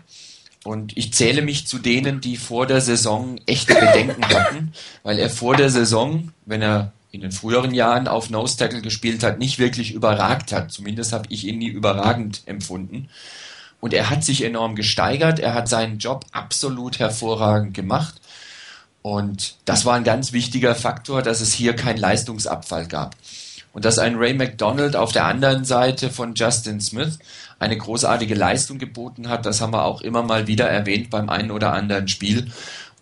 Und 0.64 0.96
ich 0.98 1.14
zähle 1.14 1.42
mich 1.42 1.68
zu 1.68 1.78
denen, 1.78 2.22
die 2.22 2.38
vor 2.38 2.66
der 2.66 2.80
Saison 2.80 3.38
echte 3.48 3.76
Bedenken 3.76 4.24
hatten, 4.30 4.72
weil 5.04 5.20
er 5.20 5.30
vor 5.30 5.58
der 5.58 5.70
Saison, 5.70 6.32
wenn 6.46 6.62
er 6.62 6.94
in 7.12 7.22
den 7.22 7.32
früheren 7.32 7.74
Jahren 7.74 8.08
auf 8.08 8.30
Nose 8.30 8.58
Tackle 8.58 8.82
gespielt 8.82 9.24
hat, 9.24 9.40
nicht 9.40 9.60
wirklich 9.60 9.94
überragt 9.94 10.52
hat. 10.52 10.72
Zumindest 10.72 11.12
habe 11.12 11.26
ich 11.30 11.46
ihn 11.46 11.60
nie 11.60 11.68
überragend 11.68 12.42
empfunden. 12.46 13.10
Und 13.82 13.94
er 13.94 14.10
hat 14.10 14.24
sich 14.24 14.44
enorm 14.44 14.76
gesteigert, 14.76 15.40
er 15.40 15.54
hat 15.54 15.68
seinen 15.68 15.98
Job 15.98 16.26
absolut 16.32 17.00
hervorragend 17.00 17.74
gemacht. 17.74 18.16
Und 19.04 19.58
das 19.66 19.86
war 19.86 19.96
ein 19.96 20.06
ganz 20.06 20.32
wichtiger 20.32 20.74
Faktor, 20.74 21.22
dass 21.22 21.42
es 21.42 21.54
hier 21.54 21.76
keinen 21.76 21.98
Leistungsabfall 21.98 22.88
gab. 22.88 23.16
Und 23.74 23.86
dass 23.86 24.00
ein 24.00 24.16
Ray 24.16 24.34
McDonald 24.34 24.96
auf 24.96 25.12
der 25.12 25.26
anderen 25.26 25.66
Seite 25.66 26.10
von 26.10 26.36
Justin 26.36 26.80
Smith 26.80 27.20
eine 27.60 27.78
großartige 27.78 28.34
Leistung 28.34 28.78
geboten 28.78 29.30
hat, 29.30 29.46
das 29.46 29.62
haben 29.62 29.74
wir 29.74 29.84
auch 29.84 30.02
immer 30.02 30.24
mal 30.24 30.48
wieder 30.48 30.70
erwähnt 30.70 31.10
beim 31.10 31.30
einen 31.30 31.52
oder 31.52 31.74
anderen 31.74 32.08
Spiel. 32.08 32.52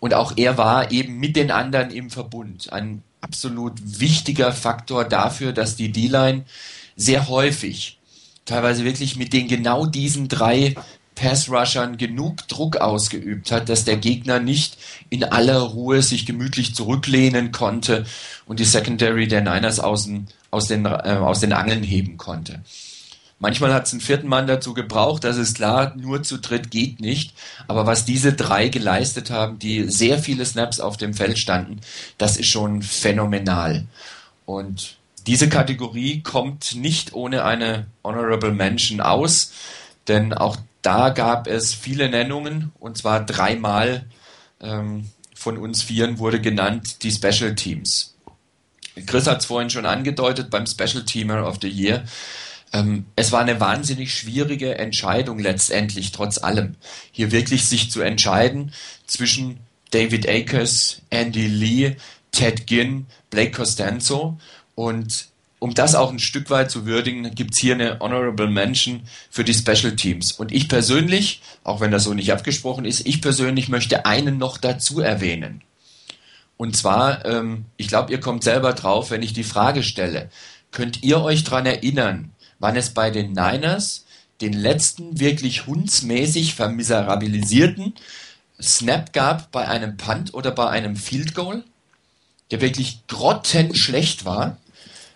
Und 0.00 0.12
auch 0.12 0.32
er 0.36 0.58
war 0.58 0.90
eben 0.90 1.18
mit 1.18 1.36
den 1.36 1.52
anderen 1.52 1.90
im 1.90 2.10
Verbund. 2.10 2.72
Ein 2.72 3.02
absolut 3.20 3.74
wichtiger 3.84 4.52
Faktor 4.52 5.04
dafür, 5.04 5.52
dass 5.52 5.76
die 5.76 5.92
D-Line 5.92 6.44
sehr 6.96 7.28
häufig, 7.28 8.00
teilweise 8.44 8.84
wirklich 8.84 9.16
mit 9.16 9.32
den 9.32 9.46
genau 9.46 9.86
diesen 9.86 10.26
drei 10.26 10.74
Pass-Rushern 11.22 11.98
genug 11.98 12.48
Druck 12.48 12.78
ausgeübt 12.78 13.52
hat, 13.52 13.68
dass 13.68 13.84
der 13.84 13.96
Gegner 13.96 14.40
nicht 14.40 14.76
in 15.08 15.22
aller 15.22 15.60
Ruhe 15.60 16.02
sich 16.02 16.26
gemütlich 16.26 16.74
zurücklehnen 16.74 17.52
konnte 17.52 18.04
und 18.44 18.58
die 18.58 18.64
Secondary 18.64 19.28
der 19.28 19.40
Niners 19.40 19.78
aus 19.78 20.06
den, 20.06 20.26
aus 20.50 20.66
den, 20.66 20.84
äh, 20.84 20.88
aus 20.88 21.38
den 21.38 21.52
Angeln 21.52 21.84
heben 21.84 22.16
konnte. 22.16 22.62
Manchmal 23.38 23.72
hat 23.72 23.86
es 23.86 23.92
einen 23.92 24.00
vierten 24.00 24.26
Mann 24.26 24.48
dazu 24.48 24.74
gebraucht, 24.74 25.22
das 25.22 25.36
ist 25.36 25.54
klar, 25.54 25.94
nur 25.96 26.24
zu 26.24 26.38
dritt 26.38 26.72
geht 26.72 27.00
nicht. 27.00 27.34
Aber 27.68 27.86
was 27.86 28.04
diese 28.04 28.32
drei 28.32 28.68
geleistet 28.68 29.30
haben, 29.30 29.60
die 29.60 29.88
sehr 29.88 30.18
viele 30.18 30.44
Snaps 30.44 30.80
auf 30.80 30.96
dem 30.96 31.14
Feld 31.14 31.38
standen, 31.38 31.80
das 32.18 32.36
ist 32.36 32.48
schon 32.48 32.82
phänomenal. 32.82 33.86
Und 34.44 34.96
diese 35.28 35.48
Kategorie 35.48 36.20
kommt 36.20 36.74
nicht 36.74 37.14
ohne 37.14 37.44
eine 37.44 37.86
Honorable 38.02 38.52
Mention 38.52 39.00
aus, 39.00 39.52
denn 40.08 40.32
auch 40.32 40.56
da 40.82 41.10
gab 41.10 41.46
es 41.46 41.74
viele 41.74 42.08
Nennungen, 42.08 42.72
und 42.78 42.98
zwar 42.98 43.24
dreimal 43.24 44.04
ähm, 44.60 45.08
von 45.34 45.58
uns 45.58 45.82
Vieren 45.82 46.18
wurde 46.18 46.40
genannt 46.40 47.02
die 47.02 47.10
Special 47.10 47.54
Teams. 47.54 48.14
Chris 49.06 49.26
hat 49.26 49.40
es 49.40 49.46
vorhin 49.46 49.70
schon 49.70 49.86
angedeutet 49.86 50.50
beim 50.50 50.66
Special 50.66 51.04
Teamer 51.04 51.46
of 51.46 51.58
the 51.62 51.68
Year. 51.68 52.04
Ähm, 52.72 53.06
es 53.16 53.32
war 53.32 53.40
eine 53.40 53.60
wahnsinnig 53.60 54.14
schwierige 54.14 54.78
Entscheidung 54.78 55.38
letztendlich, 55.38 56.12
trotz 56.12 56.38
allem, 56.38 56.76
hier 57.10 57.32
wirklich 57.32 57.66
sich 57.66 57.90
zu 57.90 58.02
entscheiden 58.02 58.72
zwischen 59.06 59.60
David 59.90 60.28
Akers, 60.28 61.02
Andy 61.10 61.46
Lee, 61.46 61.96
Ted 62.32 62.66
Ginn, 62.66 63.06
Blake 63.30 63.52
Costanzo 63.52 64.38
und 64.74 65.26
um 65.62 65.74
das 65.74 65.94
auch 65.94 66.10
ein 66.10 66.18
Stück 66.18 66.50
weit 66.50 66.72
zu 66.72 66.86
würdigen, 66.86 67.36
gibt 67.36 67.54
es 67.54 67.60
hier 67.60 67.74
eine 67.74 68.00
Honorable 68.00 68.48
Mention 68.48 69.02
für 69.30 69.44
die 69.44 69.54
Special 69.54 69.94
Teams. 69.94 70.32
Und 70.32 70.50
ich 70.50 70.68
persönlich, 70.68 71.40
auch 71.62 71.80
wenn 71.80 71.92
das 71.92 72.02
so 72.02 72.14
nicht 72.14 72.32
abgesprochen 72.32 72.84
ist, 72.84 73.06
ich 73.06 73.22
persönlich 73.22 73.68
möchte 73.68 74.04
einen 74.04 74.38
noch 74.38 74.58
dazu 74.58 74.98
erwähnen. 74.98 75.62
Und 76.56 76.76
zwar, 76.76 77.24
ähm, 77.26 77.66
ich 77.76 77.86
glaube, 77.86 78.10
ihr 78.10 78.18
kommt 78.18 78.42
selber 78.42 78.72
drauf, 78.72 79.12
wenn 79.12 79.22
ich 79.22 79.34
die 79.34 79.44
Frage 79.44 79.84
stelle, 79.84 80.30
könnt 80.72 81.04
ihr 81.04 81.22
euch 81.22 81.44
daran 81.44 81.66
erinnern, 81.66 82.32
wann 82.58 82.74
es 82.74 82.90
bei 82.90 83.12
den 83.12 83.30
Niners 83.30 84.04
den 84.40 84.54
letzten 84.54 85.20
wirklich 85.20 85.68
hundsmäßig 85.68 86.54
vermiserabilisierten 86.56 87.94
Snap 88.60 89.12
gab 89.12 89.52
bei 89.52 89.68
einem 89.68 89.96
Punt 89.96 90.34
oder 90.34 90.50
bei 90.50 90.68
einem 90.68 90.96
Field 90.96 91.36
Goal, 91.36 91.62
der 92.50 92.60
wirklich 92.60 93.06
grottenschlecht 93.06 94.24
war. 94.24 94.56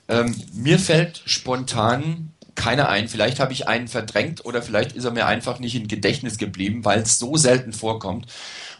Ähm, 0.08 0.34
mir 0.54 0.78
fällt 0.78 1.22
spontan 1.26 2.32
keiner 2.54 2.88
ein. 2.88 3.08
Vielleicht 3.08 3.40
habe 3.40 3.52
ich 3.52 3.68
einen 3.68 3.88
verdrängt 3.88 4.44
oder 4.44 4.62
vielleicht 4.62 4.92
ist 4.92 5.04
er 5.04 5.10
mir 5.10 5.26
einfach 5.26 5.58
nicht 5.58 5.74
im 5.74 5.88
Gedächtnis 5.88 6.38
geblieben, 6.38 6.84
weil 6.84 7.00
es 7.00 7.18
so 7.18 7.36
selten 7.36 7.72
vorkommt. 7.72 8.26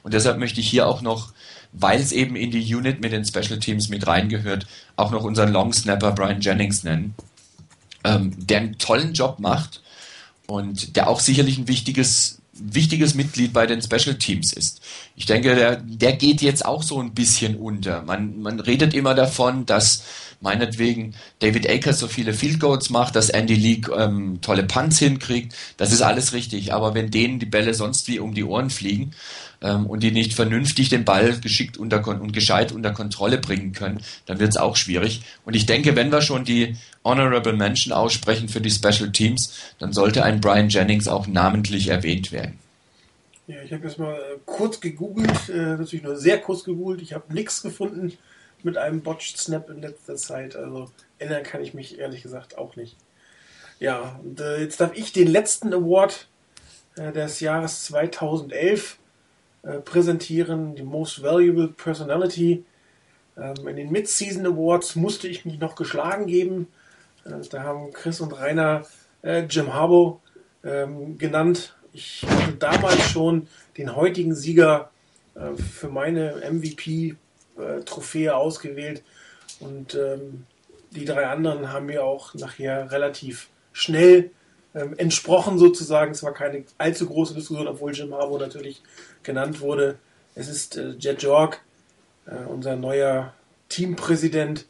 Und 0.03 0.14
deshalb 0.14 0.39
möchte 0.39 0.61
ich 0.61 0.68
hier 0.68 0.87
auch 0.87 1.03
noch, 1.03 1.33
weil 1.72 2.01
es 2.01 2.12
eben 2.12 2.37
in 2.37 2.51
die 2.51 2.74
Unit 2.74 3.01
mit 3.01 3.12
den 3.12 3.24
Special 3.24 3.59
Teams 3.59 3.89
mit 3.89 4.07
reingehört, 4.07 4.66
auch 4.95 5.11
noch 5.11 5.24
unseren 5.24 5.53
Long 5.53 5.72
Snapper 5.72 6.12
Brian 6.12 6.41
Jennings 6.41 6.85
nennen 6.85 7.14
ähm, 8.07 8.35
der 8.37 8.59
einen 8.59 8.79
tollen 8.79 9.12
Job 9.12 9.39
macht 9.39 9.83
und 10.47 10.97
der 10.97 11.09
auch 11.09 11.20
sicherlich 11.20 11.59
ein 11.59 11.68
wichtiges, 11.68 12.41
wichtiges 12.59 13.14
Mitglied 13.14 13.52
bei 13.52 13.66
den 13.66 13.82
Special 13.82 14.16
Teams 14.16 14.52
ist. 14.52 14.80
Ich 15.14 15.26
denke, 15.26 15.54
der, 15.54 15.76
der 15.76 16.12
geht 16.12 16.42
jetzt 16.42 16.64
auch 16.64 16.82
so 16.82 17.00
ein 17.00 17.14
bisschen 17.14 17.57
unter. 17.57 18.02
Man, 18.02 18.40
man 18.40 18.61
redet 18.61 18.94
immer 18.94 19.14
davon, 19.14 19.66
dass 19.66 20.04
meinetwegen 20.40 21.14
David 21.38 21.68
Akers 21.68 21.98
so 21.98 22.09
viele 22.09 22.34
Field 22.34 22.61
Goals 22.61 22.90
macht, 22.90 23.16
dass 23.16 23.30
Andy 23.30 23.54
Lee 23.54 23.80
ähm, 23.96 24.40
tolle 24.42 24.64
Punts 24.64 24.98
hinkriegt. 24.98 25.54
Das 25.76 25.92
ist 25.92 26.02
alles 26.02 26.32
richtig. 26.32 26.72
Aber 26.72 26.94
wenn 26.94 27.11
denen 27.11 27.38
die 27.38 27.46
Bälle 27.46 27.74
sonst 27.74 28.09
wie 28.09 28.18
um 28.18 28.34
die 28.34 28.44
Ohren 28.44 28.70
fliegen, 28.70 29.12
ähm, 29.62 29.86
und 29.86 30.02
die 30.02 30.11
nicht 30.11 30.34
vernünftig 30.34 30.88
den 30.88 31.04
Ball 31.04 31.38
geschickt 31.40 31.78
unter, 31.78 32.07
und 32.07 32.32
gescheit 32.32 32.72
unter 32.72 32.92
Kontrolle 32.92 33.38
bringen 33.38 33.72
können, 33.72 34.00
dann 34.26 34.38
wird 34.38 34.50
es 34.50 34.57
auch 34.57 34.76
schwierig. 34.76 35.22
Und 35.44 35.57
ich 35.57 35.66
denke, 35.66 35.96
wenn 35.96 36.12
wir 36.12 36.22
schon 36.22 36.44
die 36.44 36.76
Honorable 37.07 37.54
Mention 37.54 37.92
aussprechen 37.92 38.48
für 38.48 38.61
die 38.61 38.70
Special 38.70 39.11
Teams, 39.12 39.54
dann 39.78 39.92
sollte 39.92 40.24
ein 40.24 40.40
Brian 40.40 40.68
Jennings 40.68 41.09
auch 41.09 41.26
namentlich 41.26 41.88
erwähnt 41.88 42.32
werden. 42.32 42.59
Ja, 43.46 43.62
ich 43.62 43.72
habe 43.72 43.86
jetzt 43.86 43.98
mal 43.98 44.14
äh, 44.14 44.38
kurz 44.44 44.80
gegoogelt, 44.80 45.48
äh, 45.48 45.76
natürlich 45.76 46.02
nur 46.02 46.16
sehr 46.16 46.40
kurz 46.40 46.64
gegoogelt. 46.64 47.00
Ich 47.00 47.12
habe 47.12 47.32
nichts 47.32 47.62
gefunden 47.62 48.12
mit 48.62 48.76
einem 48.76 49.02
Botched 49.02 49.38
Snap 49.38 49.70
in 49.70 49.80
letzter 49.80 50.16
Zeit. 50.16 50.57
Also 50.57 50.90
erinnern 51.18 51.44
kann 51.44 51.62
ich 51.62 51.72
mich 51.72 51.98
ehrlich 51.98 52.22
gesagt 52.22 52.59
auch 52.59 52.74
nicht. 52.76 52.96
Ja, 53.78 54.18
und 54.22 54.40
äh, 54.40 54.61
jetzt 54.61 54.80
darf 54.80 54.96
ich 54.96 55.12
den 55.12 55.28
letzten 55.28 55.72
Award 55.72 56.28
des 56.98 57.40
Jahres 57.40 57.84
2011 57.84 58.96
äh, 59.66 59.80
präsentieren, 59.80 60.76
die 60.76 60.84
Most 60.84 61.22
Valuable 61.22 61.68
Personality. 61.68 62.64
Ähm, 63.36 63.66
in 63.66 63.76
den 63.76 63.90
Mid-Season 63.90 64.46
Awards 64.46 64.94
musste 64.94 65.26
ich 65.26 65.44
mich 65.44 65.59
noch 65.59 65.74
geschlagen 65.74 66.26
geben. 66.26 66.68
Äh, 67.27 67.49
da 67.51 67.62
haben 67.62 67.93
Chris 67.93 68.20
und 68.20 68.33
Rainer 68.33 68.85
äh, 69.22 69.45
Jim 69.45 69.74
Harbaugh 69.74 70.20
ähm, 70.64 71.18
genannt. 71.18 71.74
Ich 71.93 72.24
hatte 72.29 72.53
damals 72.53 73.11
schon 73.11 73.49
den 73.79 73.97
heutigen 73.97 74.35
Sieger 74.35 74.91
äh, 75.35 75.55
für 75.57 75.89
meine 75.89 76.43
MVP-Trophäe 76.51 78.37
ausgewählt 78.37 79.03
und 79.61 79.95
ähm, 79.95 80.47
die 80.91 81.05
drei 81.05 81.27
anderen 81.27 81.72
haben 81.72 81.87
mir 81.87 82.05
auch 82.05 82.35
nachher 82.35 82.91
relativ 82.91 83.49
schnell 83.72 84.31
ähm, 84.74 84.95
entsprochen 84.99 85.59
sozusagen. 85.59 86.12
Es 86.12 86.22
war 86.22 86.33
keine 86.33 86.64
allzu 86.79 87.07
große 87.07 87.35
Diskussion, 87.35 87.68
obwohl 87.68 87.93
Jim 87.93 88.14
Harbaugh 88.14 88.39
natürlich 88.39 88.83
genannt 89.22 89.61
wurde. 89.61 89.99
Es 90.35 90.49
ist 90.49 90.79
Jorg, 90.99 91.62
äh, 92.27 92.45
unser 92.47 92.77
neuer 92.77 93.33
Teampräsident. 93.68 94.66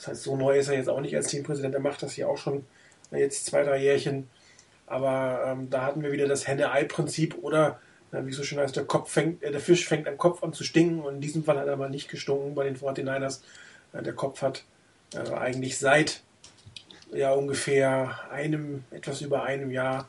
Das 0.00 0.08
heißt, 0.08 0.22
so 0.22 0.34
neu 0.34 0.58
ist 0.58 0.68
er 0.68 0.76
jetzt 0.76 0.88
auch 0.88 1.00
nicht 1.00 1.14
als 1.14 1.26
Teampräsident. 1.28 1.74
Er 1.74 1.80
macht 1.80 2.02
das 2.02 2.14
hier 2.14 2.26
auch 2.26 2.38
schon 2.38 2.64
äh, 3.12 3.18
jetzt 3.18 3.44
zwei, 3.44 3.62
drei 3.62 3.76
Jährchen. 3.76 4.30
Aber 4.86 5.44
ähm, 5.46 5.68
da 5.68 5.84
hatten 5.84 6.02
wir 6.02 6.10
wieder 6.10 6.26
das 6.26 6.48
Henne-Ei-Prinzip 6.48 7.36
oder 7.42 7.78
äh, 8.10 8.24
wie 8.24 8.32
so 8.32 8.42
schön 8.42 8.58
heißt, 8.58 8.74
der, 8.74 8.86
Kopf 8.86 9.12
fängt, 9.12 9.42
äh, 9.42 9.52
der 9.52 9.60
Fisch 9.60 9.86
fängt 9.86 10.08
am 10.08 10.16
Kopf 10.16 10.42
an 10.42 10.54
zu 10.54 10.64
stinken 10.64 11.00
und 11.00 11.16
in 11.16 11.20
diesem 11.20 11.44
Fall 11.44 11.58
hat 11.58 11.66
er 11.66 11.76
mal 11.76 11.90
nicht 11.90 12.08
gestunken 12.08 12.54
bei 12.54 12.64
den 12.64 12.78
49ers. 12.78 13.40
Äh, 13.92 14.02
der 14.02 14.14
Kopf 14.14 14.40
hat 14.40 14.64
äh, 15.14 15.34
eigentlich 15.34 15.78
seit 15.78 16.22
ja 17.12 17.32
ungefähr 17.32 18.18
einem, 18.30 18.84
etwas 18.90 19.20
über 19.20 19.42
einem 19.42 19.70
Jahr 19.70 20.08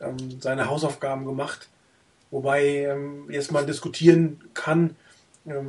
ähm, 0.00 0.40
seine 0.40 0.68
Hausaufgaben 0.68 1.24
gemacht. 1.24 1.68
Wobei 2.32 2.64
ähm, 2.64 3.30
jetzt 3.30 3.52
mal 3.52 3.64
diskutieren 3.64 4.40
kann, 4.52 4.96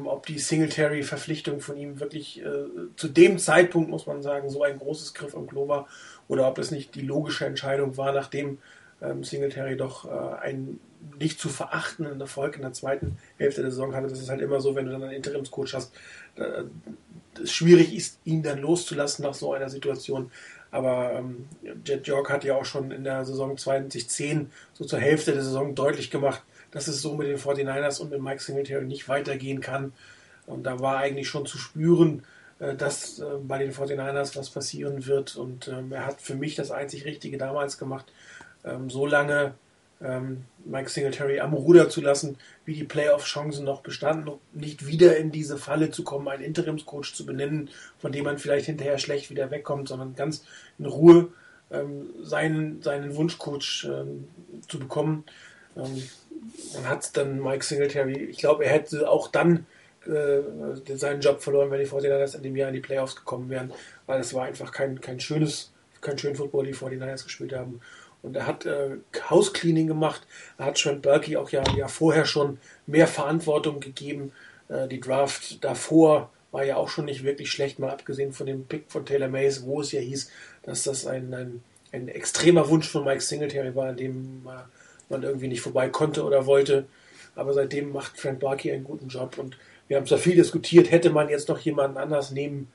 ob 0.05 0.25
die 0.25 0.39
Singletary-Verpflichtung 0.39 1.59
von 1.61 1.77
ihm 1.77 1.99
wirklich 1.99 2.41
äh, 2.41 2.65
zu 2.95 3.07
dem 3.07 3.37
Zeitpunkt, 3.37 3.89
muss 3.89 4.07
man 4.07 4.21
sagen, 4.21 4.49
so 4.49 4.63
ein 4.63 4.77
großes 4.77 5.13
Griff 5.13 5.35
am 5.35 5.47
Klo 5.47 5.67
war 5.67 5.87
oder 6.27 6.47
ob 6.47 6.55
das 6.55 6.71
nicht 6.71 6.95
die 6.95 7.01
logische 7.01 7.45
Entscheidung 7.45 7.97
war, 7.97 8.11
nachdem 8.11 8.59
ähm, 9.01 9.23
Singletary 9.23 9.77
doch 9.77 10.05
äh, 10.05 10.39
einen 10.41 10.79
nicht 11.17 11.39
zu 11.39 11.49
verachtenden 11.49 12.19
Erfolg 12.19 12.55
in 12.55 12.61
der 12.61 12.73
zweiten 12.73 13.17
Hälfte 13.37 13.61
der 13.61 13.71
Saison 13.71 13.95
hatte. 13.95 14.07
Das 14.07 14.19
ist 14.19 14.29
halt 14.29 14.41
immer 14.41 14.59
so, 14.59 14.75
wenn 14.75 14.85
du 14.85 14.91
dann 14.91 15.03
einen 15.03 15.13
Interimscoach 15.13 15.73
hast, 15.73 15.93
äh, 16.35 16.63
es 17.41 17.51
schwierig 17.51 17.95
ist, 17.95 18.19
ihn 18.25 18.43
dann 18.43 18.59
loszulassen 18.59 19.23
nach 19.23 19.33
so 19.33 19.53
einer 19.53 19.69
Situation. 19.69 20.31
Aber 20.71 21.13
ähm, 21.13 21.47
Jet 21.85 22.07
York 22.07 22.29
hat 22.29 22.43
ja 22.43 22.55
auch 22.55 22.65
schon 22.65 22.91
in 22.91 23.03
der 23.03 23.25
Saison 23.25 23.57
2010 23.57 24.51
so 24.73 24.85
zur 24.85 24.99
Hälfte 24.99 25.31
der 25.31 25.43
Saison 25.43 25.73
deutlich 25.73 26.11
gemacht, 26.11 26.43
dass 26.71 26.87
es 26.87 27.01
so 27.01 27.15
mit 27.15 27.27
den 27.27 27.37
49ers 27.37 27.99
und 27.99 28.11
mit 28.11 28.21
Mike 28.21 28.41
Singletary 28.41 28.85
nicht 28.85 29.09
weitergehen 29.09 29.61
kann. 29.61 29.93
Und 30.45 30.63
da 30.63 30.79
war 30.79 30.97
eigentlich 30.97 31.27
schon 31.27 31.45
zu 31.45 31.57
spüren, 31.57 32.23
äh, 32.59 32.75
dass 32.75 33.19
äh, 33.19 33.25
bei 33.41 33.57
den 33.57 33.71
49ers 33.71 34.37
was 34.37 34.49
passieren 34.49 35.05
wird. 35.05 35.35
Und 35.35 35.67
ähm, 35.67 35.91
er 35.91 36.05
hat 36.05 36.21
für 36.21 36.35
mich 36.35 36.55
das 36.55 36.71
einzig 36.71 37.05
Richtige 37.05 37.37
damals 37.37 37.77
gemacht, 37.77 38.11
ähm, 38.63 38.89
so 38.89 39.05
lange 39.05 39.53
ähm, 40.01 40.45
Mike 40.65 40.89
Singletary 40.89 41.39
am 41.39 41.53
Ruder 41.53 41.89
zu 41.89 42.01
lassen, 42.01 42.37
wie 42.65 42.73
die 42.73 42.83
Playoff-Chancen 42.83 43.65
noch 43.65 43.81
bestanden, 43.81 44.27
um 44.27 44.39
nicht 44.53 44.87
wieder 44.87 45.17
in 45.17 45.31
diese 45.31 45.57
Falle 45.57 45.91
zu 45.91 46.03
kommen, 46.03 46.27
einen 46.27 46.43
Interimscoach 46.43 47.13
zu 47.13 47.25
benennen, 47.25 47.69
von 47.97 48.11
dem 48.11 48.25
man 48.25 48.37
vielleicht 48.37 48.65
hinterher 48.65 48.97
schlecht 48.97 49.29
wieder 49.29 49.51
wegkommt, 49.51 49.87
sondern 49.87 50.15
ganz 50.15 50.43
in 50.77 50.85
Ruhe 50.85 51.29
seinen, 52.23 52.81
seinen 52.81 53.15
Wunschcoach 53.15 53.87
zu 54.67 54.79
bekommen. 54.79 55.23
Dann 56.73 56.87
hat 56.87 57.15
dann 57.17 57.41
Mike 57.41 57.63
Singletary, 57.63 58.25
ich 58.25 58.37
glaube, 58.37 58.65
er 58.65 58.71
hätte 58.71 59.09
auch 59.09 59.27
dann 59.29 59.65
äh, 60.05 60.41
seinen 60.95 61.21
Job 61.21 61.41
verloren, 61.41 61.71
wenn 61.71 61.79
die 61.79 61.87
49ers 61.87 62.35
in 62.35 62.43
dem 62.43 62.55
Jahr 62.55 62.69
in 62.69 62.75
die 62.75 62.81
Playoffs 62.81 63.15
gekommen 63.15 63.49
wären, 63.49 63.73
weil 64.05 64.19
es 64.19 64.33
war 64.33 64.45
einfach 64.45 64.71
kein, 64.71 65.01
kein 65.01 65.19
schönes, 65.19 65.71
kein 66.01 66.17
schönen 66.17 66.35
Football, 66.35 66.65
die 66.65 66.75
49ers 66.75 67.23
gespielt 67.23 67.53
haben. 67.53 67.81
Und 68.21 68.35
er 68.35 68.47
hat 68.47 68.65
äh, 68.65 68.97
Housecleaning 69.29 69.87
gemacht. 69.87 70.27
Er 70.57 70.65
hat 70.65 70.77
Trent 70.77 71.01
Berkey 71.01 71.37
auch 71.37 71.49
ja, 71.51 71.63
ja 71.77 71.87
vorher 71.87 72.25
schon 72.25 72.59
mehr 72.85 73.07
Verantwortung 73.07 73.79
gegeben. 73.79 74.33
Äh, 74.67 74.87
die 74.87 74.99
Draft 74.99 75.63
davor 75.63 76.29
war 76.51 76.63
ja 76.63 76.77
auch 76.77 76.89
schon 76.89 77.05
nicht 77.05 77.23
wirklich 77.23 77.51
schlecht, 77.51 77.79
mal 77.79 77.91
abgesehen 77.91 78.33
von 78.33 78.47
dem 78.47 78.65
Pick 78.65 78.85
von 78.87 79.05
Taylor 79.05 79.27
Mays, 79.27 79.63
wo 79.63 79.81
es 79.81 79.91
ja 79.91 80.01
hieß, 80.01 80.31
dass 80.63 80.83
das 80.83 81.05
ein, 81.05 81.33
ein, 81.33 81.63
ein 81.91 82.07
extremer 82.07 82.67
Wunsch 82.69 82.89
von 82.89 83.05
Mike 83.05 83.21
Singletary 83.21 83.75
war, 83.75 83.89
an 83.89 83.97
dem 83.97 84.47
äh, 84.47 84.61
man 85.09 85.23
irgendwie 85.23 85.47
nicht 85.47 85.61
vorbei 85.61 85.89
konnte 85.89 86.23
oder 86.23 86.45
wollte. 86.45 86.85
Aber 87.35 87.53
seitdem 87.53 87.91
macht 87.91 88.17
Trent 88.17 88.39
Barkey 88.39 88.71
einen 88.71 88.83
guten 88.83 89.07
Job 89.07 89.37
und 89.37 89.57
wir 89.87 89.97
haben 89.97 90.05
zwar 90.05 90.17
viel 90.17 90.35
diskutiert, 90.35 90.91
hätte 90.91 91.09
man 91.09 91.29
jetzt 91.29 91.49
noch 91.49 91.59
jemanden 91.59 91.97
anders 91.97 92.31
nehmen 92.31 92.71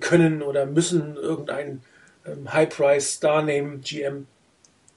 können 0.00 0.42
oder 0.42 0.66
müssen, 0.66 1.16
irgendeinen 1.16 1.82
ähm, 2.26 2.52
High-Price-Star 2.52 3.42
nehmen, 3.42 3.82
GM. 3.82 4.26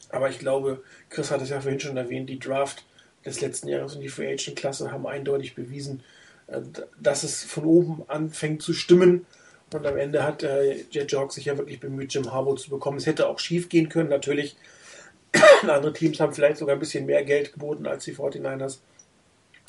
Aber 0.10 0.30
ich 0.30 0.40
glaube, 0.40 0.82
Chris 1.10 1.32
hat 1.32 1.42
es 1.42 1.50
ja 1.50 1.60
vorhin 1.60 1.80
schon 1.80 1.98
erwähnt, 1.98 2.30
die 2.30 2.40
Draft 2.40 2.86
des 3.26 3.42
letzten 3.42 3.68
Jahres 3.68 3.96
und 3.96 4.02
die 4.02 4.10
Free 4.10 4.32
Agent 4.32 4.56
Klasse 4.56 4.92
haben 4.92 5.06
eindeutig 5.06 5.56
bewiesen, 5.56 6.02
äh, 6.48 6.62
dass 7.00 7.24
es 7.24 7.44
von 7.44 7.66
oben 7.66 8.04
anfängt 8.08 8.62
zu 8.62 8.74
stimmen. 8.74 9.26
Und 9.74 9.86
am 9.86 9.98
Ende 9.98 10.24
hat 10.24 10.44
äh, 10.44 10.86
Jet 10.90 11.12
Jog 11.12 11.34
sich 11.34 11.46
ja 11.46 11.58
wirklich 11.58 11.82
bemüht, 11.82 12.14
Jim 12.14 12.32
Harbaugh 12.32 12.56
zu 12.56 12.70
bekommen. 12.70 12.98
Es 12.98 13.06
hätte 13.06 13.28
auch 13.28 13.40
schief 13.40 13.68
gehen 13.68 13.90
können, 13.90 14.10
natürlich. 14.10 14.56
Andere 15.68 15.94
Teams 15.94 16.20
haben 16.20 16.34
vielleicht 16.34 16.58
sogar 16.58 16.76
ein 16.76 16.80
bisschen 16.80 17.06
mehr 17.06 17.24
Geld 17.24 17.54
geboten 17.54 17.88
als 17.88 18.06
die 18.06 18.16
49ers. 18.16 18.78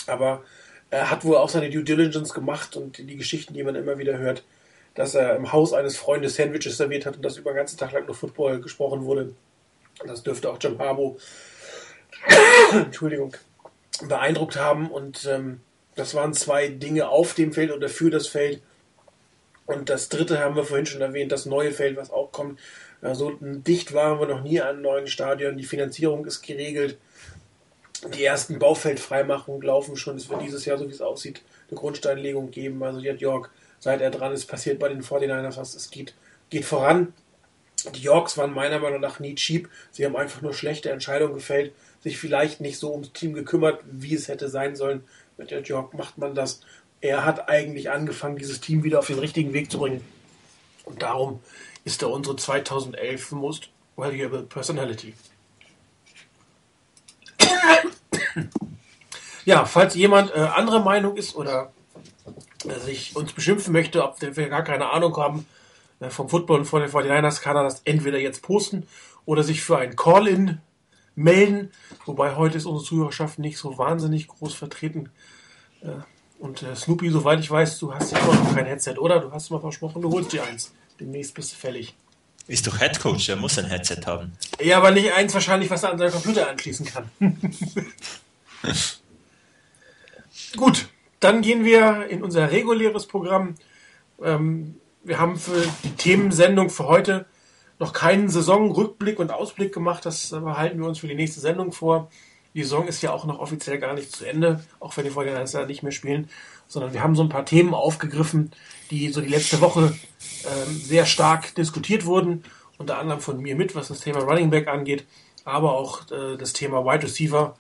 Aber 0.07 0.43
er 0.91 1.11
hat 1.11 1.25
wohl 1.25 1.37
auch 1.37 1.49
seine 1.49 1.71
Due 1.71 1.85
Diligence 1.85 2.33
gemacht 2.33 2.77
und 2.77 2.99
die 2.99 3.17
Geschichten, 3.17 3.55
die 3.55 3.63
man 3.63 3.75
immer 3.75 3.99
wieder 3.99 4.19
hört, 4.19 4.43
dass 4.95 5.15
er 5.15 5.37
im 5.37 5.53
Haus 5.53 5.73
eines 5.73 5.97
Freundes 5.97 6.37
Sandwiches 6.37 6.77
serviert 6.77 7.07
hat 7.07 7.17
und 7.17 7.25
dass 7.25 7.37
über 7.37 7.53
den 7.53 7.59
ganzen 7.59 7.79
Tag 7.79 7.93
lang 7.93 8.07
nur 8.07 8.15
Football 8.15 8.61
gesprochen 8.61 9.05
wurde. 9.05 9.35
Das 10.07 10.23
dürfte 10.23 10.51
auch 10.51 10.59
Jim 10.61 10.79
Harbaugh 10.79 11.19
Entschuldigung, 12.73 13.35
beeindruckt 14.07 14.57
haben. 14.57 14.91
Und 14.91 15.27
ähm, 15.27 15.61
das 15.95 16.15
waren 16.15 16.35
zwei 16.35 16.69
Dinge 16.69 17.09
auf 17.09 17.35
dem 17.35 17.53
Feld 17.53 17.71
oder 17.71 17.89
für 17.89 18.11
das 18.11 18.27
Feld. 18.27 18.63
Und 19.67 19.91
das 19.91 20.09
dritte 20.09 20.39
haben 20.39 20.57
wir 20.57 20.65
vorhin 20.65 20.87
schon 20.87 21.03
erwähnt, 21.03 21.31
das 21.31 21.47
neue 21.47 21.73
Feld, 21.73 21.97
was 21.97 22.11
auch 22.11 22.33
kommt. 22.33 22.59
So 23.01 23.07
also, 23.07 23.33
dicht 23.41 23.95
waren 23.95 24.19
wir 24.19 24.27
noch 24.27 24.43
nie 24.43 24.61
an 24.61 24.83
neuen 24.83 25.07
Stadion. 25.07 25.57
Die 25.57 25.65
Finanzierung 25.65 26.25
ist 26.25 26.43
geregelt. 26.43 26.99
Die 28.15 28.25
ersten 28.25 28.59
Baufeldfreimachungen 28.59 29.63
laufen 29.63 29.97
schon. 29.97 30.17
Es 30.17 30.29
wird 30.29 30.43
dieses 30.43 30.65
Jahr, 30.65 30.79
so 30.79 30.89
wie 30.89 30.93
es 30.93 31.01
aussieht, 31.01 31.43
eine 31.71 31.79
Grundsteinlegung 31.79 32.51
geben. 32.51 32.83
Also 32.83 33.01
Jet 33.01 33.21
York, 33.21 33.51
seit 33.79 34.01
er 34.01 34.11
dran 34.11 34.33
ist, 34.33 34.47
passiert 34.47 34.79
bei 34.79 34.89
den 34.89 35.03
49ers 35.03 35.57
was. 35.57 35.75
Es 35.75 35.91
geht, 35.91 36.15
geht 36.51 36.65
voran. 36.65 37.13
Die 37.95 38.01
Yorks 38.01 38.37
waren 38.37 38.53
meiner 38.53 38.81
Meinung 38.81 39.01
nach 39.01 39.21
nie 39.21 39.37
cheap. 39.37 39.69
Sie 39.93 40.05
haben 40.05 40.17
einfach 40.17 40.43
nur 40.43 40.53
schlechte 40.53 40.91
Entscheidungen 40.91 41.35
gefällt, 41.35 41.73
sich 42.01 42.19
vielleicht 42.19 42.61
nicht 42.61 42.79
so 42.79 42.93
ums 42.93 43.13
Team 43.13 43.35
gekümmert, 43.35 43.83
wie 43.91 44.15
es 44.15 44.27
hätte 44.27 44.49
sein 44.49 44.75
sollen. 44.75 45.05
Mit 45.37 45.53
Jet 45.53 45.69
York 45.69 45.95
macht 45.95 46.19
man 46.19 46.35
das. 46.35 46.61
Er 47.01 47.25
hat 47.25 47.49
eigentlich 47.49 47.91
angefangen, 47.91 48.37
dieses 48.37 48.61
Team 48.61 48.83
wieder 48.83 48.99
auf 48.99 49.07
den 49.07 49.21
richtigen 49.21 49.53
Weg 49.53 49.71
zu 49.71 49.79
bringen. 49.79 50.03
Und 50.85 51.03
darum 51.03 51.41
ist 51.89 52.03
er 52.03 52.11
unsere 52.11 52.37
2011 52.37 53.33
Most 53.33 53.71
Valuable 53.97 54.43
Personality. 54.43 55.15
ja, 59.47 59.65
falls 59.65 59.95
jemand 59.95 60.31
äh, 60.35 60.41
andere 60.41 60.81
Meinung 60.81 61.17
ist 61.17 61.35
oder 61.35 61.73
äh, 62.69 62.79
sich 62.79 63.17
uns 63.17 63.33
beschimpfen 63.33 63.73
möchte, 63.73 64.05
ob 64.05 64.21
wir 64.21 64.49
gar 64.51 64.63
keine 64.65 64.91
Ahnung 64.91 65.17
haben 65.17 65.47
äh, 66.01 66.11
vom 66.11 66.29
Football 66.29 66.59
und 66.59 66.67
von 66.67 66.83
den 66.83 66.91
49ers, 66.91 67.41
kann 67.41 67.57
er 67.57 67.65
das 67.65 67.81
entweder 67.87 68.19
jetzt 68.19 68.43
posten 68.43 68.87
oder 69.25 69.43
sich 69.43 69.63
für 69.63 69.79
ein 69.79 69.97
Call-In 69.97 70.61
melden. 71.15 71.73
Wobei 72.05 72.37
heute 72.37 72.59
ist 72.59 72.67
unsere 72.67 72.85
Zuhörerschaft 72.85 73.39
nicht 73.39 73.57
so 73.57 73.79
wahnsinnig 73.79 74.29
groß 74.29 74.53
vertreten. 74.53 75.09
Äh, 75.81 76.03
und 76.39 76.63
äh, 76.63 76.77
Snoopy, 76.77 77.09
soweit 77.09 77.41
ich 77.41 77.51
weiß, 77.51 77.79
du 77.79 77.95
hast 77.95 78.13
ja 78.13 78.23
noch 78.27 78.55
kein 78.55 78.67
Headset, 78.67 78.99
oder? 78.99 79.21
Du 79.21 79.33
hast 79.33 79.49
mal 79.49 79.59
versprochen, 79.59 80.03
du 80.03 80.13
holst 80.13 80.35
dir 80.35 80.45
eins. 80.45 80.75
Demnächst 81.01 81.35
bist 81.35 81.53
du 81.53 81.57
fällig. 81.57 81.95
Ist 82.47 82.67
doch 82.67 82.81
Headcoach, 82.81 83.27
der 83.27 83.37
muss 83.37 83.59
ein 83.59 83.67
Headset 83.67 84.01
haben. 84.07 84.33
Ja, 84.61 84.79
aber 84.79 84.91
nicht 84.91 85.13
eins 85.13 85.35
wahrscheinlich, 85.35 85.69
was 85.71 85.83
er 85.83 85.93
an 85.93 85.99
seinen 85.99 86.13
Computer 86.13 86.49
anschließen 86.49 86.87
kann. 86.87 87.11
Gut, 90.57 90.89
dann 91.21 91.43
gehen 91.43 91.65
wir 91.65 92.07
in 92.09 92.23
unser 92.23 92.51
reguläres 92.51 93.07
Programm. 93.07 93.57
Ähm, 94.23 94.77
wir 95.05 95.19
haben 95.19 95.37
für 95.37 95.63
die 95.85 95.91
Themensendung 95.91 96.71
für 96.71 96.87
heute 96.87 97.27
noch 97.79 97.93
keinen 97.93 98.29
Saisonrückblick 98.29 99.19
und 99.19 99.31
Ausblick 99.31 99.75
gemacht. 99.75 100.07
Das 100.07 100.31
behalten 100.31 100.81
wir 100.81 100.89
uns 100.89 101.01
für 101.01 101.09
die 101.09 101.15
nächste 101.15 101.41
Sendung 101.41 101.73
vor. 101.73 102.11
Die 102.55 102.63
Saison 102.63 102.89
ist 102.89 103.03
ja 103.03 103.13
auch 103.13 103.25
noch 103.27 103.39
offiziell 103.39 103.79
gar 103.79 103.95
nicht 103.95 104.11
zu 104.11 104.25
Ende, 104.25 104.65
auch 104.81 104.97
wenn 104.97 105.05
die 105.05 105.11
Vorgänger 105.11 105.45
nicht 105.67 105.83
mehr 105.83 105.93
spielen, 105.93 106.31
sondern 106.67 106.93
wir 106.93 107.03
haben 107.03 107.15
so 107.15 107.23
ein 107.23 107.29
paar 107.29 107.45
Themen 107.45 107.75
aufgegriffen, 107.75 108.53
die 108.91 109.11
so 109.11 109.21
die 109.21 109.29
letzte 109.29 109.61
Woche 109.61 109.95
ähm, 110.45 110.77
sehr 110.77 111.07
stark 111.07 111.55
diskutiert 111.55 112.07
wurden, 112.07 112.45
unter 112.79 112.99
anderem 112.99 113.21
von 113.21 113.41
mir 113.41 113.57
mit, 113.57 113.75
was 113.75 113.89
das 113.89 114.01
Thema 114.01 114.21
Running 114.21 114.51
Back 114.51 114.69
angeht, 114.69 115.05
aber 115.45 115.73
auch 115.73 116.11
äh, 116.11 116.37
das 116.37 116.53
Thema 116.53 116.85
Wide 116.85 117.05
Receiver, 117.05 117.57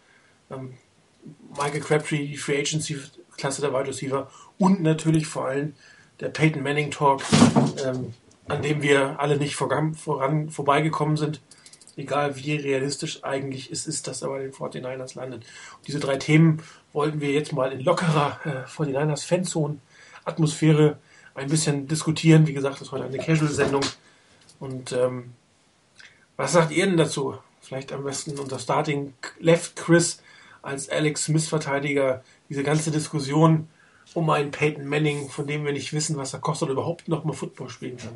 ähm, 0.50 0.74
Michael 1.56 1.80
Crabtree, 1.80 2.26
die 2.26 2.36
Free 2.36 2.58
Agency 2.58 2.98
Klasse 3.36 3.60
der 3.60 3.72
Wide 3.72 3.88
Receiver 3.88 4.28
und 4.58 4.82
natürlich 4.82 5.26
vor 5.26 5.46
allem 5.46 5.74
der 6.20 6.28
Peyton 6.28 6.62
Manning 6.62 6.90
Talk, 6.90 7.22
ähm, 7.84 8.12
an 8.48 8.62
dem 8.62 8.82
wir 8.82 9.20
alle 9.20 9.36
nicht 9.36 9.54
voran, 9.56 9.94
voran 9.94 10.50
vorbeigekommen 10.50 11.16
sind. 11.16 11.40
Egal 11.96 12.36
wie 12.36 12.54
realistisch 12.56 13.24
eigentlich 13.24 13.70
es 13.70 13.86
ist, 13.86 14.06
dass 14.06 14.22
er 14.22 14.28
bei 14.28 14.40
den 14.40 14.52
49ers 14.52 15.16
landet. 15.16 15.44
Und 15.76 15.86
diese 15.86 16.00
drei 16.00 16.16
Themen 16.16 16.62
wollten 16.92 17.20
wir 17.20 17.32
jetzt 17.32 17.52
mal 17.52 17.72
in 17.72 17.80
lockerer 17.80 18.40
äh, 18.44 18.68
49ers 18.68 19.26
Fanzone 19.26 19.78
Atmosphäre 20.24 20.98
ein 21.38 21.48
bisschen 21.48 21.88
diskutieren. 21.88 22.46
Wie 22.46 22.52
gesagt, 22.52 22.76
das 22.76 22.88
ist 22.88 22.92
heute 22.92 23.04
eine 23.04 23.18
Casual-Sendung. 23.18 23.84
Und 24.60 24.92
ähm, 24.92 25.32
was 26.36 26.52
sagt 26.52 26.72
ihr 26.72 26.86
denn 26.86 26.96
dazu? 26.96 27.38
Vielleicht 27.60 27.92
am 27.92 28.04
besten 28.04 28.38
unser 28.38 28.58
Starting 28.58 29.14
Left 29.38 29.76
Chris 29.76 30.20
als 30.62 30.88
Alex 30.88 31.24
Smith-Verteidiger. 31.24 32.22
Diese 32.48 32.62
ganze 32.62 32.90
Diskussion 32.90 33.68
um 34.14 34.30
einen 34.30 34.50
Peyton 34.50 34.86
Manning, 34.86 35.28
von 35.28 35.46
dem 35.46 35.64
wir 35.64 35.72
nicht 35.72 35.92
wissen, 35.92 36.16
was 36.16 36.32
er 36.32 36.40
kostet 36.40 36.70
überhaupt 36.70 37.08
noch 37.08 37.24
mal 37.24 37.34
Football 37.34 37.68
spielen 37.68 37.98
kann. 37.98 38.10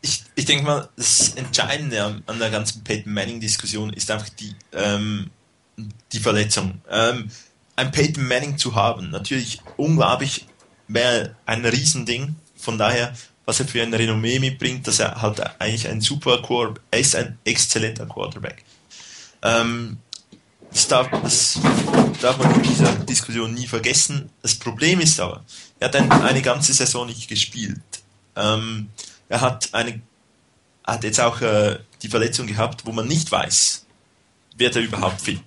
Ich, 0.00 0.24
ich 0.34 0.44
denke 0.44 0.64
mal, 0.64 0.88
das 0.96 1.34
Entscheidende 1.34 2.22
an 2.24 2.38
der 2.38 2.50
ganzen 2.50 2.82
Peyton 2.84 3.12
Manning-Diskussion 3.12 3.92
ist 3.92 4.10
einfach 4.10 4.28
die, 4.30 4.54
ähm, 4.72 5.30
die 6.12 6.20
Verletzung. 6.20 6.80
Ähm, 6.88 7.30
ein 7.76 7.90
Peyton 7.90 8.26
Manning 8.26 8.58
zu 8.58 8.74
haben, 8.74 9.10
natürlich 9.10 9.60
unglaublich 9.76 10.46
wäre 10.92 11.36
ein 11.46 11.64
Riesending. 11.64 12.36
Von 12.56 12.78
daher, 12.78 13.14
was 13.44 13.60
er 13.60 13.66
für 13.66 13.82
ein 13.82 13.94
Renommee 13.94 14.38
mitbringt, 14.38 14.86
dass 14.86 14.98
er 14.98 15.20
halt 15.20 15.40
eigentlich 15.60 15.88
ein 15.88 16.00
super 16.00 16.42
Quarterback, 16.42 16.82
er 16.90 17.00
ist 17.00 17.16
ein 17.16 17.38
exzellenter 17.44 18.06
Quarterback. 18.06 18.64
Ähm, 19.42 19.98
das 20.72 20.86
darf, 20.86 21.10
das 21.22 21.58
darf 22.20 22.38
man 22.38 22.54
in 22.54 22.62
dieser 22.62 22.92
Diskussion 22.94 23.54
nie 23.54 23.66
vergessen. 23.66 24.30
Das 24.42 24.54
Problem 24.54 25.00
ist 25.00 25.18
aber, 25.18 25.44
er 25.80 25.88
hat 25.88 25.96
ein, 25.96 26.10
eine 26.12 26.42
ganze 26.42 26.72
Saison 26.72 27.06
nicht 27.06 27.28
gespielt. 27.28 27.80
Ähm, 28.36 28.88
er 29.28 29.40
hat 29.40 29.70
eine, 29.72 30.00
hat 30.84 31.02
jetzt 31.02 31.20
auch 31.20 31.40
äh, 31.40 31.78
die 32.02 32.08
Verletzung 32.08 32.46
gehabt, 32.46 32.86
wo 32.86 32.92
man 32.92 33.08
nicht 33.08 33.32
weiß, 33.32 33.86
wird 34.56 34.76
er 34.76 34.82
überhaupt 34.82 35.20
fit. 35.20 35.40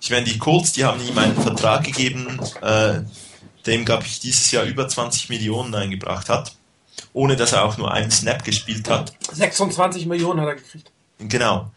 Ich 0.00 0.10
meine, 0.10 0.26
die 0.26 0.38
Colts, 0.38 0.72
die 0.72 0.84
haben 0.84 1.04
ihm 1.04 1.18
einen 1.18 1.40
Vertrag 1.40 1.84
gegeben, 1.84 2.38
äh, 2.62 3.00
dem, 3.68 3.84
glaube 3.84 4.04
ich, 4.04 4.20
dieses 4.20 4.50
Jahr 4.50 4.64
über 4.64 4.88
20 4.88 5.28
Millionen 5.28 5.74
eingebracht 5.74 6.28
hat, 6.28 6.56
ohne 7.12 7.36
dass 7.36 7.52
er 7.52 7.64
auch 7.64 7.76
nur 7.76 7.92
einen 7.92 8.10
Snap 8.10 8.44
gespielt 8.44 8.88
hat. 8.88 9.12
26 9.32 10.06
Millionen 10.06 10.40
hat 10.40 10.48
er 10.48 10.54
gekriegt. 10.56 10.90
Genau. 11.18 11.70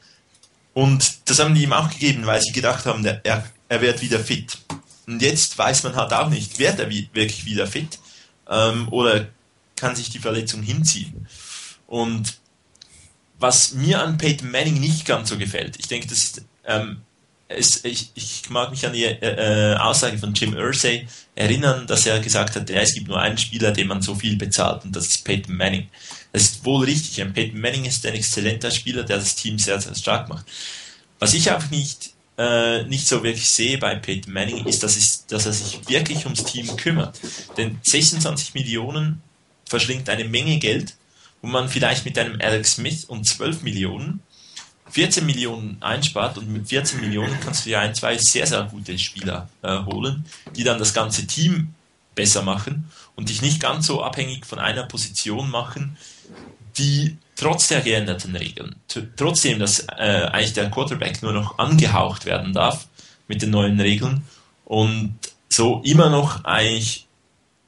Und 0.73 1.29
das 1.29 1.39
haben 1.39 1.53
die 1.53 1.63
ihm 1.63 1.73
auch 1.73 1.89
gegeben, 1.89 2.25
weil 2.25 2.41
sie 2.41 2.51
gedacht 2.51 2.85
haben, 2.85 3.03
der, 3.03 3.21
er, 3.25 3.45
er 3.67 3.81
wird 3.81 4.01
wieder 4.01 4.19
fit. 4.19 4.57
Und 5.05 5.21
jetzt 5.21 5.57
weiß 5.57 5.83
man 5.83 5.95
halt 5.95 6.13
auch 6.13 6.29
nicht, 6.29 6.59
wird 6.59 6.79
er 6.79 6.89
wie, 6.89 7.09
wirklich 7.13 7.45
wieder 7.45 7.67
fit 7.67 7.99
ähm, 8.49 8.87
oder 8.89 9.27
kann 9.75 9.95
sich 9.95 10.09
die 10.09 10.19
Verletzung 10.19 10.61
hinziehen. 10.61 11.27
Und 11.87 12.37
was 13.39 13.73
mir 13.73 14.01
an 14.01 14.17
Peyton 14.17 14.51
Manning 14.51 14.79
nicht 14.79 15.05
ganz 15.05 15.29
so 15.29 15.37
gefällt, 15.37 15.77
ich 15.79 15.87
denke, 15.87 16.07
das 16.07 16.19
ist 16.19 16.45
ähm, 16.65 17.01
es, 17.57 17.83
ich, 17.85 18.11
ich, 18.15 18.49
mag 18.49 18.71
mich 18.71 18.85
an 18.85 18.93
die 18.93 19.03
äh, 19.03 19.73
äh, 19.73 19.75
Aussage 19.75 20.17
von 20.17 20.33
Jim 20.33 20.53
Irsay 20.55 21.07
erinnern, 21.35 21.87
dass 21.87 22.05
er 22.05 22.19
gesagt 22.19 22.55
hat, 22.55 22.69
ja, 22.69 22.81
es 22.81 22.93
gibt 22.93 23.07
nur 23.07 23.19
einen 23.19 23.37
Spieler, 23.37 23.71
dem 23.71 23.87
man 23.87 24.01
so 24.01 24.15
viel 24.15 24.35
bezahlt 24.35 24.83
und 24.83 24.95
das 24.95 25.07
ist 25.07 25.25
Peyton 25.25 25.55
Manning. 25.55 25.87
Es 26.31 26.43
ist 26.43 26.65
wohl 26.65 26.85
richtig, 26.85 27.21
ein 27.21 27.33
Peyton 27.33 27.59
Manning 27.59 27.85
ist 27.85 28.05
ein 28.05 28.13
exzellenter 28.13 28.71
Spieler, 28.71 29.03
der 29.03 29.17
das 29.17 29.35
Team 29.35 29.59
sehr, 29.59 29.79
sehr 29.79 29.95
stark 29.95 30.29
macht. 30.29 30.45
Was 31.19 31.33
ich 31.33 31.51
auch 31.51 31.69
nicht, 31.69 32.11
äh, 32.37 32.83
nicht 32.83 33.07
so 33.07 33.23
wirklich 33.23 33.49
sehe 33.49 33.77
bei 33.77 33.95
Peyton 33.95 34.33
Manning, 34.33 34.65
ist, 34.65 34.83
dass, 34.83 34.95
es, 34.95 35.25
dass 35.27 35.45
er 35.45 35.53
sich 35.53 35.87
wirklich 35.87 36.25
ums 36.25 36.43
Team 36.43 36.75
kümmert. 36.77 37.19
Denn 37.57 37.79
26 37.83 38.53
Millionen 38.53 39.21
verschlingt 39.65 40.09
eine 40.09 40.25
Menge 40.25 40.57
Geld, 40.59 40.95
wo 41.41 41.47
man 41.47 41.69
vielleicht 41.69 42.05
mit 42.05 42.17
einem 42.17 42.39
Alex 42.41 42.73
Smith 42.73 43.05
und 43.05 43.25
12 43.25 43.63
Millionen 43.63 44.21
14 44.91 45.25
Millionen 45.25 45.77
einspart 45.81 46.37
und 46.37 46.49
mit 46.49 46.67
14 46.67 46.99
Millionen 46.99 47.37
kannst 47.39 47.65
du 47.65 47.69
ja 47.69 47.79
ein, 47.79 47.95
zwei 47.95 48.17
sehr, 48.17 48.45
sehr 48.45 48.63
gute 48.63 48.97
Spieler 48.99 49.49
äh, 49.61 49.79
holen, 49.85 50.25
die 50.55 50.63
dann 50.63 50.79
das 50.79 50.93
ganze 50.93 51.25
Team 51.27 51.73
besser 52.15 52.41
machen 52.41 52.89
und 53.15 53.29
dich 53.29 53.41
nicht 53.41 53.61
ganz 53.61 53.87
so 53.87 54.03
abhängig 54.03 54.45
von 54.45 54.59
einer 54.59 54.83
Position 54.83 55.49
machen, 55.49 55.97
die 56.77 57.17
trotz 57.35 57.69
der 57.69 57.81
geänderten 57.81 58.35
Regeln, 58.35 58.75
trotzdem, 59.15 59.59
dass 59.59 59.79
äh, 59.79 60.29
eigentlich 60.31 60.53
der 60.53 60.69
Quarterback 60.69 61.23
nur 61.23 61.33
noch 61.33 61.57
angehaucht 61.57 62.25
werden 62.25 62.53
darf 62.53 62.87
mit 63.27 63.41
den 63.41 63.49
neuen 63.49 63.79
Regeln 63.79 64.23
und 64.65 65.17
so 65.49 65.81
immer 65.83 66.09
noch 66.09 66.43
eigentlich 66.43 67.07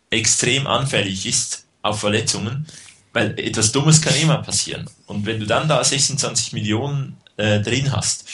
extrem 0.09 0.67
anfällig 0.67 1.25
ist 1.25 1.65
auf 1.81 1.99
Verletzungen, 1.99 2.67
weil 3.13 3.39
etwas 3.39 3.71
Dummes 3.71 4.01
kann 4.01 4.15
immer 4.15 4.39
passieren. 4.39 4.89
Und 5.05 5.25
wenn 5.25 5.39
du 5.39 5.45
dann 5.45 5.67
da 5.67 5.83
26 5.83 6.53
Millionen 6.53 7.17
äh, 7.37 7.59
drin 7.61 7.91
hast 7.91 8.25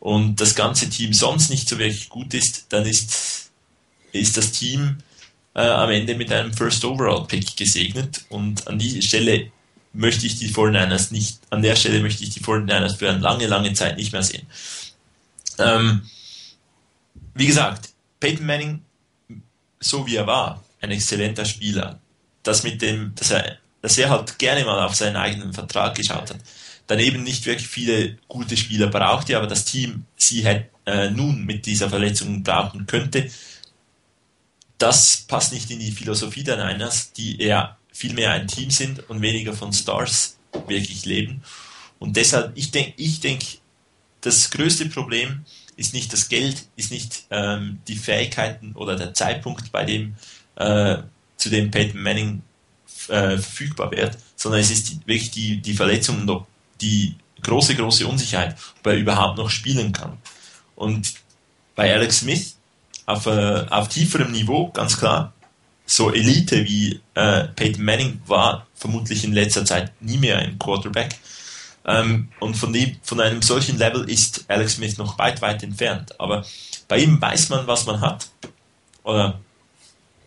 und 0.00 0.40
das 0.40 0.54
ganze 0.54 0.88
Team 0.88 1.12
sonst 1.12 1.50
nicht 1.50 1.68
so 1.68 1.78
wirklich 1.78 2.08
gut 2.08 2.32
ist, 2.34 2.66
dann 2.70 2.86
ist, 2.86 3.50
ist 4.12 4.36
das 4.36 4.52
Team 4.52 4.98
äh, 5.54 5.60
am 5.60 5.90
Ende 5.90 6.14
mit 6.14 6.32
einem 6.32 6.52
First 6.52 6.84
Overall 6.84 7.26
Pick 7.26 7.56
gesegnet. 7.56 8.24
Und 8.30 8.66
an 8.66 8.78
dieser 8.78 9.02
Stelle 9.02 9.52
möchte 9.92 10.26
ich 10.26 10.38
die 10.38 10.50
49ers 10.50 11.12
nicht, 11.12 11.38
an 11.50 11.62
der 11.62 11.76
Stelle 11.76 12.00
möchte 12.00 12.24
ich 12.24 12.30
die 12.30 12.40
49ers 12.40 12.96
für 12.96 13.10
eine 13.10 13.20
lange, 13.20 13.46
lange 13.46 13.72
Zeit 13.74 13.96
nicht 13.96 14.12
mehr 14.12 14.22
sehen. 14.22 14.46
Ähm, 15.58 16.02
wie 17.34 17.46
gesagt, 17.46 17.90
Peyton 18.20 18.46
Manning, 18.46 18.82
so 19.80 20.06
wie 20.06 20.16
er 20.16 20.26
war, 20.26 20.62
ein 20.80 20.90
exzellenter 20.90 21.44
Spieler. 21.44 22.00
Das 22.42 22.62
mit 22.62 22.80
dem, 22.80 23.14
dass 23.14 23.30
er 23.30 23.58
dass 23.86 23.98
er 23.98 24.10
halt 24.10 24.40
gerne 24.40 24.64
mal 24.64 24.84
auf 24.84 24.96
seinen 24.96 25.14
eigenen 25.14 25.52
Vertrag 25.52 25.94
geschaut 25.94 26.30
hat. 26.30 26.40
Daneben 26.88 27.22
nicht 27.22 27.46
wirklich 27.46 27.68
viele 27.68 28.18
gute 28.26 28.56
Spieler 28.56 28.88
brauchte, 28.88 29.36
aber 29.36 29.46
das 29.46 29.64
Team 29.64 30.06
sie 30.16 30.44
hätte, 30.44 30.70
äh, 30.86 31.08
nun 31.08 31.44
mit 31.44 31.66
dieser 31.66 31.88
Verletzung 31.88 32.42
brauchen 32.42 32.86
könnte. 32.86 33.30
Das 34.76 35.18
passt 35.18 35.52
nicht 35.52 35.70
in 35.70 35.78
die 35.78 35.92
Philosophie 35.92 36.42
der 36.42 36.56
Niners, 36.56 37.12
die 37.12 37.40
eher 37.40 37.76
viel 37.92 38.12
mehr 38.12 38.32
ein 38.32 38.48
Team 38.48 38.70
sind 38.70 39.08
und 39.08 39.22
weniger 39.22 39.52
von 39.52 39.72
Stars 39.72 40.36
wirklich 40.66 41.04
leben. 41.04 41.44
Und 42.00 42.16
deshalb, 42.16 42.58
ich 42.58 42.72
denke, 42.72 42.94
ich 42.96 43.20
denke, 43.20 43.46
das 44.20 44.50
größte 44.50 44.86
Problem 44.86 45.44
ist 45.76 45.94
nicht 45.94 46.12
das 46.12 46.28
Geld, 46.28 46.66
ist 46.74 46.90
nicht 46.90 47.26
ähm, 47.30 47.78
die 47.86 47.94
Fähigkeiten 47.94 48.72
oder 48.72 48.96
der 48.96 49.14
Zeitpunkt, 49.14 49.70
bei 49.70 49.84
dem 49.84 50.16
äh, 50.56 50.96
zu 51.36 51.50
dem 51.50 51.70
Peyton 51.70 52.02
Manning 52.02 52.42
äh, 53.08 53.38
verfügbar 53.38 53.90
wird, 53.90 54.18
sondern 54.36 54.60
es 54.60 54.70
ist 54.70 54.90
die, 54.90 55.00
wirklich 55.06 55.30
die, 55.30 55.60
die 55.60 55.74
Verletzung 55.74 56.26
und 56.26 56.46
die 56.80 57.14
große, 57.42 57.74
große 57.74 58.06
Unsicherheit, 58.06 58.56
ob 58.80 58.86
er 58.86 58.96
überhaupt 58.96 59.38
noch 59.38 59.50
spielen 59.50 59.92
kann. 59.92 60.18
Und 60.74 61.14
bei 61.74 61.92
Alex 61.92 62.20
Smith 62.20 62.56
auf, 63.06 63.26
äh, 63.26 63.66
auf 63.70 63.88
tieferem 63.88 64.32
Niveau, 64.32 64.68
ganz 64.68 64.98
klar, 64.98 65.32
so 65.86 66.12
Elite 66.12 66.64
wie 66.64 67.00
äh, 67.14 67.44
Peyton 67.44 67.84
Manning 67.84 68.20
war 68.26 68.66
vermutlich 68.74 69.24
in 69.24 69.32
letzter 69.32 69.64
Zeit 69.64 69.92
nie 70.00 70.18
mehr 70.18 70.38
ein 70.38 70.58
Quarterback. 70.58 71.14
Ähm, 71.84 72.28
und 72.40 72.56
von, 72.56 72.72
dem, 72.72 72.96
von 73.02 73.20
einem 73.20 73.40
solchen 73.42 73.78
Level 73.78 74.10
ist 74.10 74.44
Alex 74.48 74.74
Smith 74.74 74.98
noch 74.98 75.18
weit, 75.18 75.40
weit 75.40 75.62
entfernt. 75.62 76.18
Aber 76.20 76.44
bei 76.88 76.98
ihm 76.98 77.20
weiß 77.20 77.48
man, 77.50 77.66
was 77.68 77.86
man 77.86 78.00
hat. 78.00 78.28
Oder 79.04 79.38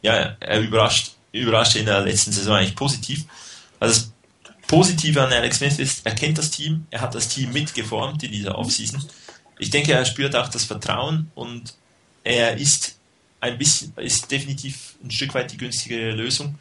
ja, 0.01 0.37
er 0.39 0.61
überrascht 0.61 1.15
überrascht 1.31 1.75
in 1.75 1.85
der 1.85 2.01
letzten 2.01 2.31
Saison 2.31 2.55
eigentlich 2.55 2.75
positiv. 2.75 3.25
Also 3.79 4.01
das 4.01 4.11
Positive 4.67 5.21
an 5.21 5.31
Alex 5.31 5.57
Smith 5.57 5.79
ist, 5.79 6.05
er 6.05 6.15
kennt 6.15 6.37
das 6.37 6.51
Team, 6.51 6.85
er 6.91 7.01
hat 7.01 7.15
das 7.15 7.27
Team 7.27 7.51
mitgeformt 7.51 8.23
in 8.23 8.31
dieser 8.31 8.57
Offseason. 8.57 9.03
Ich 9.57 9.69
denke, 9.69 9.93
er 9.93 10.05
spürt 10.05 10.35
auch 10.35 10.47
das 10.47 10.63
Vertrauen 10.63 11.31
und 11.35 11.73
er 12.23 12.57
ist 12.57 12.95
ein 13.41 13.57
bisschen, 13.57 13.93
ist 13.97 14.29
definitiv 14.31 14.95
ein 15.03 15.11
Stück 15.11 15.33
weit 15.33 15.51
die 15.51 15.57
günstigere 15.57 16.11
Lösung. 16.11 16.57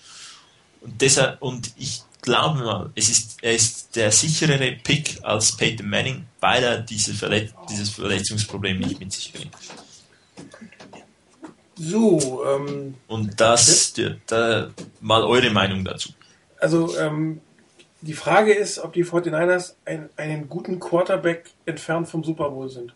Und 0.80 1.00
deshalb, 1.00 1.42
und 1.42 1.72
ich 1.76 2.02
glaube 2.22 2.60
mal, 2.60 2.90
es 2.94 3.08
ist, 3.08 3.38
er 3.42 3.54
ist 3.54 3.96
der 3.96 4.12
sicherere 4.12 4.72
Pick 4.72 5.18
als 5.22 5.56
Peyton 5.56 5.88
Manning, 5.88 6.26
weil 6.40 6.62
er 6.62 6.78
diese 6.78 7.14
Verletz 7.14 7.52
dieses 7.68 7.90
Verletzungsproblem 7.90 8.78
nicht 8.78 9.00
mit 9.00 9.12
sich 9.12 9.32
bringt. 9.32 9.54
So, 11.78 12.44
ähm, 12.44 12.94
Und 13.06 13.40
das, 13.40 13.96
ja? 13.96 14.10
da, 14.26 14.70
mal 15.00 15.22
eure 15.22 15.50
Meinung 15.50 15.84
dazu. 15.84 16.10
Also, 16.58 16.96
ähm, 16.98 17.40
die 18.00 18.14
Frage 18.14 18.52
ist, 18.52 18.78
ob 18.78 18.92
die 18.92 19.04
49ers 19.04 19.74
ein, 19.84 20.08
einen 20.16 20.48
guten 20.48 20.80
Quarterback 20.80 21.50
entfernt 21.66 22.08
vom 22.08 22.24
Super 22.24 22.50
Bowl 22.50 22.68
sind. 22.68 22.94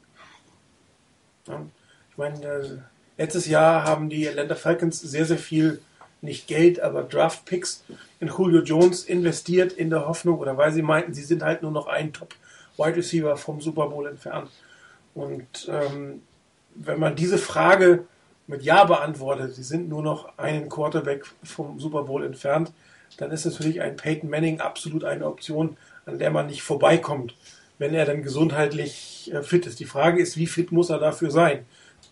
Ja, 1.47 1.65
ich 2.11 2.19
meine, 2.19 2.45
äh, 2.45 2.79
letztes 3.19 3.47
Jahr 3.47 3.85
haben 3.85 4.09
die 4.09 4.29
Atlanta 4.29 4.55
Falcons 4.55 5.01
sehr, 5.01 5.25
sehr 5.25 5.39
viel, 5.39 5.81
nicht 6.21 6.47
Geld, 6.47 6.81
aber 6.81 7.03
Draft 7.03 7.45
Picks 7.45 7.83
in 8.21 8.29
Julio 8.29 8.63
Jones 8.63 9.05
investiert 9.05 9.73
in 9.73 9.91
der 9.91 10.07
Hoffnung 10.07 10.39
oder 10.39 10.57
weil 10.57 10.73
sie 10.73 10.83
meinten, 10.83 11.15
sie 11.15 11.25
sind 11.25 11.43
halt 11.43 11.63
nur 11.63 11.73
noch 11.73 11.89
ein 11.89 12.13
Top 12.13 12.35
Wide 12.77 12.97
Receiver 12.97 13.37
vom 13.37 13.61
Super 13.61 13.89
Bowl 13.89 14.07
entfernt. 14.07 14.51
Und 15.15 15.69
ähm, 15.69 16.23
wenn 16.75 17.01
man 17.01 17.17
diese 17.17 17.39
Frage 17.39 18.07
mit 18.53 18.63
Ja 18.63 18.85
beantwortet, 18.85 19.55
sie 19.55 19.65
sind 19.65 19.89
nur 19.89 20.03
noch 20.03 20.39
einen 20.39 20.69
Quarterback 20.69 21.25
vom 21.43 21.81
Super 21.81 22.05
Bowl 22.05 22.25
entfernt, 22.25 22.73
dann 23.17 23.31
ist 23.31 23.45
natürlich 23.45 23.81
ein 23.81 23.97
Peyton 23.97 24.31
Manning 24.31 24.61
absolut 24.61 25.05
eine 25.05 25.27
Option, 25.27 25.77
an 26.07 26.19
der 26.19 26.31
man 26.31 26.47
nicht 26.47 26.63
vorbeikommt, 26.63 27.35
wenn 27.79 27.95
er 27.95 28.05
dann 28.05 28.23
gesundheitlich 28.23 29.31
äh, 29.33 29.43
fit 29.43 29.67
ist. 29.67 29.81
Die 29.81 29.85
Frage 29.85 30.23
ist, 30.23 30.37
wie 30.37 30.47
fit 30.47 30.71
muss 30.71 30.91
er 30.91 30.99
dafür 30.99 31.31
sein? 31.31 31.65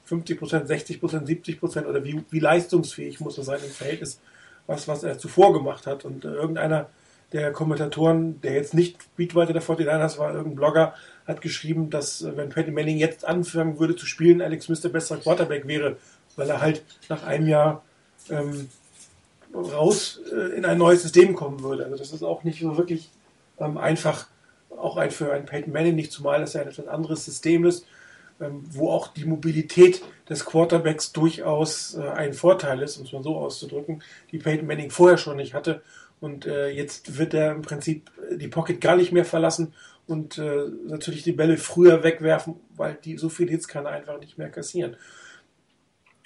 50 0.05 0.39
Prozent, 0.39 0.67
60 0.67 1.01
Prozent, 1.01 1.27
70 1.27 1.61
Prozent 1.61 1.87
oder 1.87 2.03
wie, 2.03 2.23
wie 2.31 2.41
leistungsfähig 2.41 3.21
muss 3.21 3.39
er 3.39 3.45
sein 3.45 3.61
im 3.65 3.71
Verhältnis, 3.71 4.21
was, 4.67 4.89
was 4.89 5.05
er 5.05 5.19
zuvor 5.19 5.53
gemacht 5.53 5.87
hat? 5.87 6.05
Und 6.05 6.25
äh, 6.25 6.29
irgendeiner 6.29 6.89
der 7.33 7.53
Kommentatoren, 7.53 8.41
der 8.41 8.55
jetzt 8.55 8.75
nicht 8.75 9.15
Beatwriter 9.17 9.53
der 9.53 9.63
49ers 9.63 10.19
war, 10.19 10.33
irgendein 10.33 10.57
Blogger, 10.57 10.95
hat 11.27 11.41
geschrieben, 11.41 11.91
dass 11.91 12.23
äh, 12.23 12.37
wenn 12.37 12.49
Peyton 12.49 12.75
Manning 12.75 12.99
jetzt 12.99 13.25
anfangen 13.25 13.79
würde 13.79 13.97
zu 13.97 14.07
spielen, 14.07 14.43
Alex 14.43 14.65
Smith 14.65 14.81
der 14.81 14.89
bessere 14.89 15.19
Quarterback 15.19 15.67
wäre 15.67 15.97
weil 16.37 16.49
er 16.49 16.61
halt 16.61 16.85
nach 17.09 17.25
einem 17.25 17.47
Jahr 17.47 17.83
ähm, 18.31 18.69
raus 19.55 20.21
äh, 20.33 20.57
in 20.57 20.65
ein 20.65 20.79
neues 20.79 21.03
System 21.03 21.35
kommen 21.35 21.63
würde. 21.63 21.85
Also 21.85 21.97
das 21.97 22.13
ist 22.13 22.23
auch 22.23 22.45
nicht 22.45 22.61
so 22.61 22.77
wirklich 22.77 23.11
ähm, 23.59 23.79
einfach, 23.79 24.27
auch 24.71 24.97
ein, 24.97 25.11
für 25.11 25.33
einen 25.33 25.47
Peyton 25.47 25.73
Manning 25.73 25.95
nicht, 25.95 26.13
zumal 26.13 26.41
das 26.41 26.55
ja 26.55 26.63
ein 26.63 26.69
etwas 26.69 26.87
anderes 26.87 27.25
System 27.25 27.65
ist, 27.65 27.87
ähm, 28.41 28.65
wo 28.71 28.91
auch 28.91 29.09
die 29.09 29.25
Mobilität 29.25 30.03
des 30.29 30.45
Quarterbacks 30.45 31.13
durchaus 31.13 31.97
äh, 31.97 32.09
ein 32.09 32.33
Vorteil 32.33 32.81
ist, 32.83 32.97
um 32.97 33.05
es 33.05 33.13
mal 33.13 33.23
so 33.23 33.37
auszudrücken, 33.37 34.03
die 34.31 34.39
Peyton 34.39 34.67
Manning 34.67 34.91
vorher 34.91 35.19
schon 35.19 35.37
nicht 35.37 35.55
hatte. 35.55 35.83
Und 36.21 36.47
äh, 36.47 36.69
jetzt 36.69 37.19
wird 37.19 37.35
er 37.35 37.53
im 37.53 37.63
Prinzip 37.63 38.11
die 38.33 38.49
Pocket 38.49 38.81
gar 38.81 38.97
nicht 38.97 39.11
mehr 39.11 39.25
verlassen 39.25 39.75
und 40.07 40.39
äh, 40.39 40.67
natürlich 40.87 41.23
die 41.23 41.33
Bälle 41.33 41.57
früher 41.57 42.03
wegwerfen, 42.03 42.57
weil 42.77 42.99
die 43.05 43.17
so 43.17 43.29
viele 43.29 43.51
Hits 43.51 43.69
kann 43.69 43.87
er 43.87 43.93
einfach 43.93 44.19
nicht 44.19 44.39
mehr 44.39 44.51
kassieren. 44.51 44.97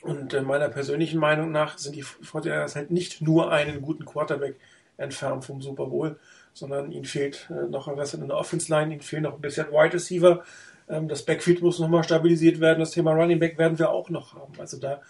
Und 0.05 0.35
äh, 0.35 0.43
meiner 0.43 0.69
persönlichen 0.69 1.19
Meinung 1.19 1.51
nach 1.51 1.79
sind 1.79 1.97
die 1.97 2.05
49ers 2.05 2.75
halt 2.75 2.91
nicht 2.91 3.23
nur 3.23 3.51
einen 3.51 3.81
guten 3.81 4.05
Quarterback 4.05 4.57
entfernt 4.99 5.47
vom 5.47 5.63
Super 5.63 5.87
Bowl, 5.87 6.19
sondern 6.53 6.93
ihnen 6.93 7.07
fehlt 7.07 7.49
äh, 7.51 7.69
noch 7.69 7.89
was 7.97 8.13
in 8.13 8.29
der 8.29 8.37
Offense 8.37 8.71
Line, 8.71 8.93
ihnen 8.93 9.01
fehlen 9.01 9.23
noch 9.23 9.37
ein 9.37 9.41
bisschen 9.41 9.69
Wide 9.69 9.95
Receiver. 9.95 10.45
Ähm, 10.91 11.09
das 11.09 11.23
Backfield 11.23 11.63
muss 11.63 11.79
nochmal 11.79 12.05
stabilisiert 12.05 12.61
werden. 12.61 12.81
Das 12.81 12.91
Thema 12.91 13.13
Running 13.13 13.39
Back 13.39 13.57
werden 13.57 13.79
wir 13.79 13.89
auch 13.89 14.11
noch 14.11 14.35
haben. 14.35 14.53
Also 14.59 14.79
da, 14.79 15.01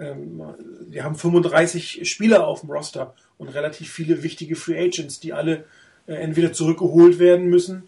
ähm, 0.00 0.42
wir 0.88 1.04
haben 1.04 1.14
35 1.14 2.10
Spieler 2.10 2.46
auf 2.46 2.60
dem 2.60 2.70
Roster 2.70 3.14
und 3.36 3.48
relativ 3.48 3.92
viele 3.92 4.22
wichtige 4.22 4.56
Free 4.56 4.82
Agents, 4.82 5.20
die 5.20 5.34
alle 5.34 5.64
äh, 6.06 6.14
entweder 6.14 6.54
zurückgeholt 6.54 7.18
werden 7.18 7.50
müssen 7.50 7.86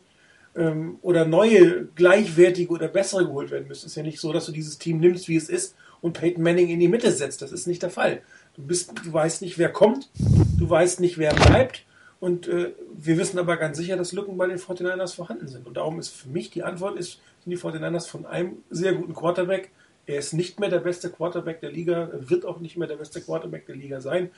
ähm, 0.54 0.98
oder 1.00 1.24
neue, 1.24 1.86
gleichwertige 1.94 2.70
oder 2.70 2.88
bessere 2.88 3.24
geholt 3.24 3.50
werden 3.50 3.66
müssen. 3.66 3.86
Es 3.86 3.92
ist 3.92 3.96
ja 3.96 4.02
nicht 4.02 4.20
so, 4.20 4.30
dass 4.30 4.44
du 4.44 4.52
dieses 4.52 4.76
Team 4.76 5.00
nimmst, 5.00 5.26
wie 5.26 5.36
es 5.36 5.48
ist 5.48 5.74
und 6.02 6.18
Peyton 6.18 6.42
Manning 6.42 6.68
in 6.68 6.80
die 6.80 6.88
Mitte 6.88 7.12
setzt. 7.12 7.42
Das 7.42 7.52
ist 7.52 7.66
nicht 7.66 7.82
der 7.82 7.90
Fall. 7.90 8.22
Du, 8.54 8.62
bist, 8.62 8.92
du 9.04 9.12
weißt 9.12 9.42
nicht, 9.42 9.58
wer 9.58 9.70
kommt, 9.70 10.08
du 10.58 10.68
weißt 10.68 11.00
nicht, 11.00 11.18
wer 11.18 11.34
bleibt. 11.34 11.84
Und 12.20 12.48
äh, 12.48 12.72
wir 12.92 13.16
wissen 13.16 13.38
aber 13.38 13.56
ganz 13.56 13.78
sicher, 13.78 13.96
dass 13.96 14.12
Lücken 14.12 14.36
bei 14.36 14.46
den 14.46 14.58
49ers 14.58 15.14
vorhanden 15.14 15.48
sind. 15.48 15.66
Und 15.66 15.76
darum 15.76 15.98
ist 15.98 16.10
für 16.10 16.28
mich 16.28 16.50
die 16.50 16.62
Antwort, 16.62 16.98
ist, 16.98 17.18
sind 17.42 17.50
die 17.50 17.56
49ers 17.56 18.06
von 18.06 18.26
einem 18.26 18.58
sehr 18.68 18.92
guten 18.92 19.14
Quarterback 19.14 19.70
Er 20.06 20.18
ist 20.18 20.34
nicht 20.34 20.60
mehr 20.60 20.68
der 20.68 20.80
beste 20.80 21.08
Quarterback 21.08 21.60
der 21.60 21.70
Liga, 21.70 22.10
wird 22.12 22.44
auch 22.44 22.60
nicht 22.60 22.76
mehr 22.76 22.88
der 22.88 22.96
beste 22.96 23.22
Quarterback 23.22 23.66
der 23.66 23.76
Liga 23.76 24.00
sein. 24.00 24.30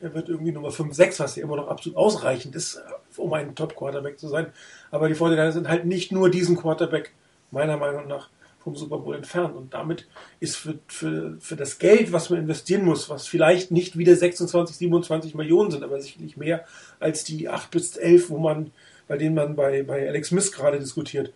Er 0.00 0.12
wird 0.12 0.28
irgendwie 0.28 0.52
Nummer 0.52 0.70
5, 0.70 0.94
6, 0.94 1.20
was 1.20 1.36
ja 1.36 1.44
immer 1.44 1.56
noch 1.56 1.68
absolut 1.68 1.96
ausreichend 1.96 2.54
ist, 2.56 2.82
um 3.16 3.32
ein 3.32 3.54
Top-Quarterback 3.54 4.18
zu 4.18 4.28
sein. 4.28 4.46
Aber 4.90 5.08
die 5.08 5.14
Vorteile 5.14 5.52
sind 5.52 5.68
halt 5.68 5.86
nicht 5.86 6.12
nur 6.12 6.30
diesen 6.30 6.58
Quarterback, 6.58 7.12
meiner 7.50 7.78
Meinung 7.78 8.06
nach, 8.06 8.28
vom 8.62 8.76
Super 8.76 8.98
Bowl 8.98 9.14
entfernt. 9.14 9.56
Und 9.56 9.74
damit 9.74 10.06
ist 10.38 10.56
für, 10.56 10.78
für, 10.86 11.36
für 11.40 11.56
das 11.56 11.78
Geld, 11.78 12.12
was 12.12 12.30
man 12.30 12.40
investieren 12.40 12.84
muss, 12.84 13.08
was 13.08 13.26
vielleicht 13.26 13.70
nicht 13.70 13.98
wieder 13.98 14.14
26, 14.14 14.76
27 14.76 15.34
Millionen 15.34 15.70
sind, 15.70 15.82
aber 15.82 16.00
sicherlich 16.00 16.36
mehr 16.36 16.64
als 17.00 17.24
die 17.24 17.48
8 17.48 17.70
bis 17.70 17.96
11, 17.96 18.30
wo 18.30 18.38
man, 18.38 18.70
bei 19.08 19.16
denen 19.16 19.34
man 19.34 19.56
bei, 19.56 19.82
bei 19.82 20.06
Alex 20.06 20.28
Smith 20.28 20.52
gerade 20.52 20.78
diskutiert. 20.78 21.32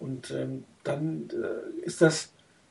Und 0.00 0.30
ähm, 0.30 0.64
dann 0.82 1.28
äh, 1.30 1.86
ist 1.86 2.00
das 2.00 2.30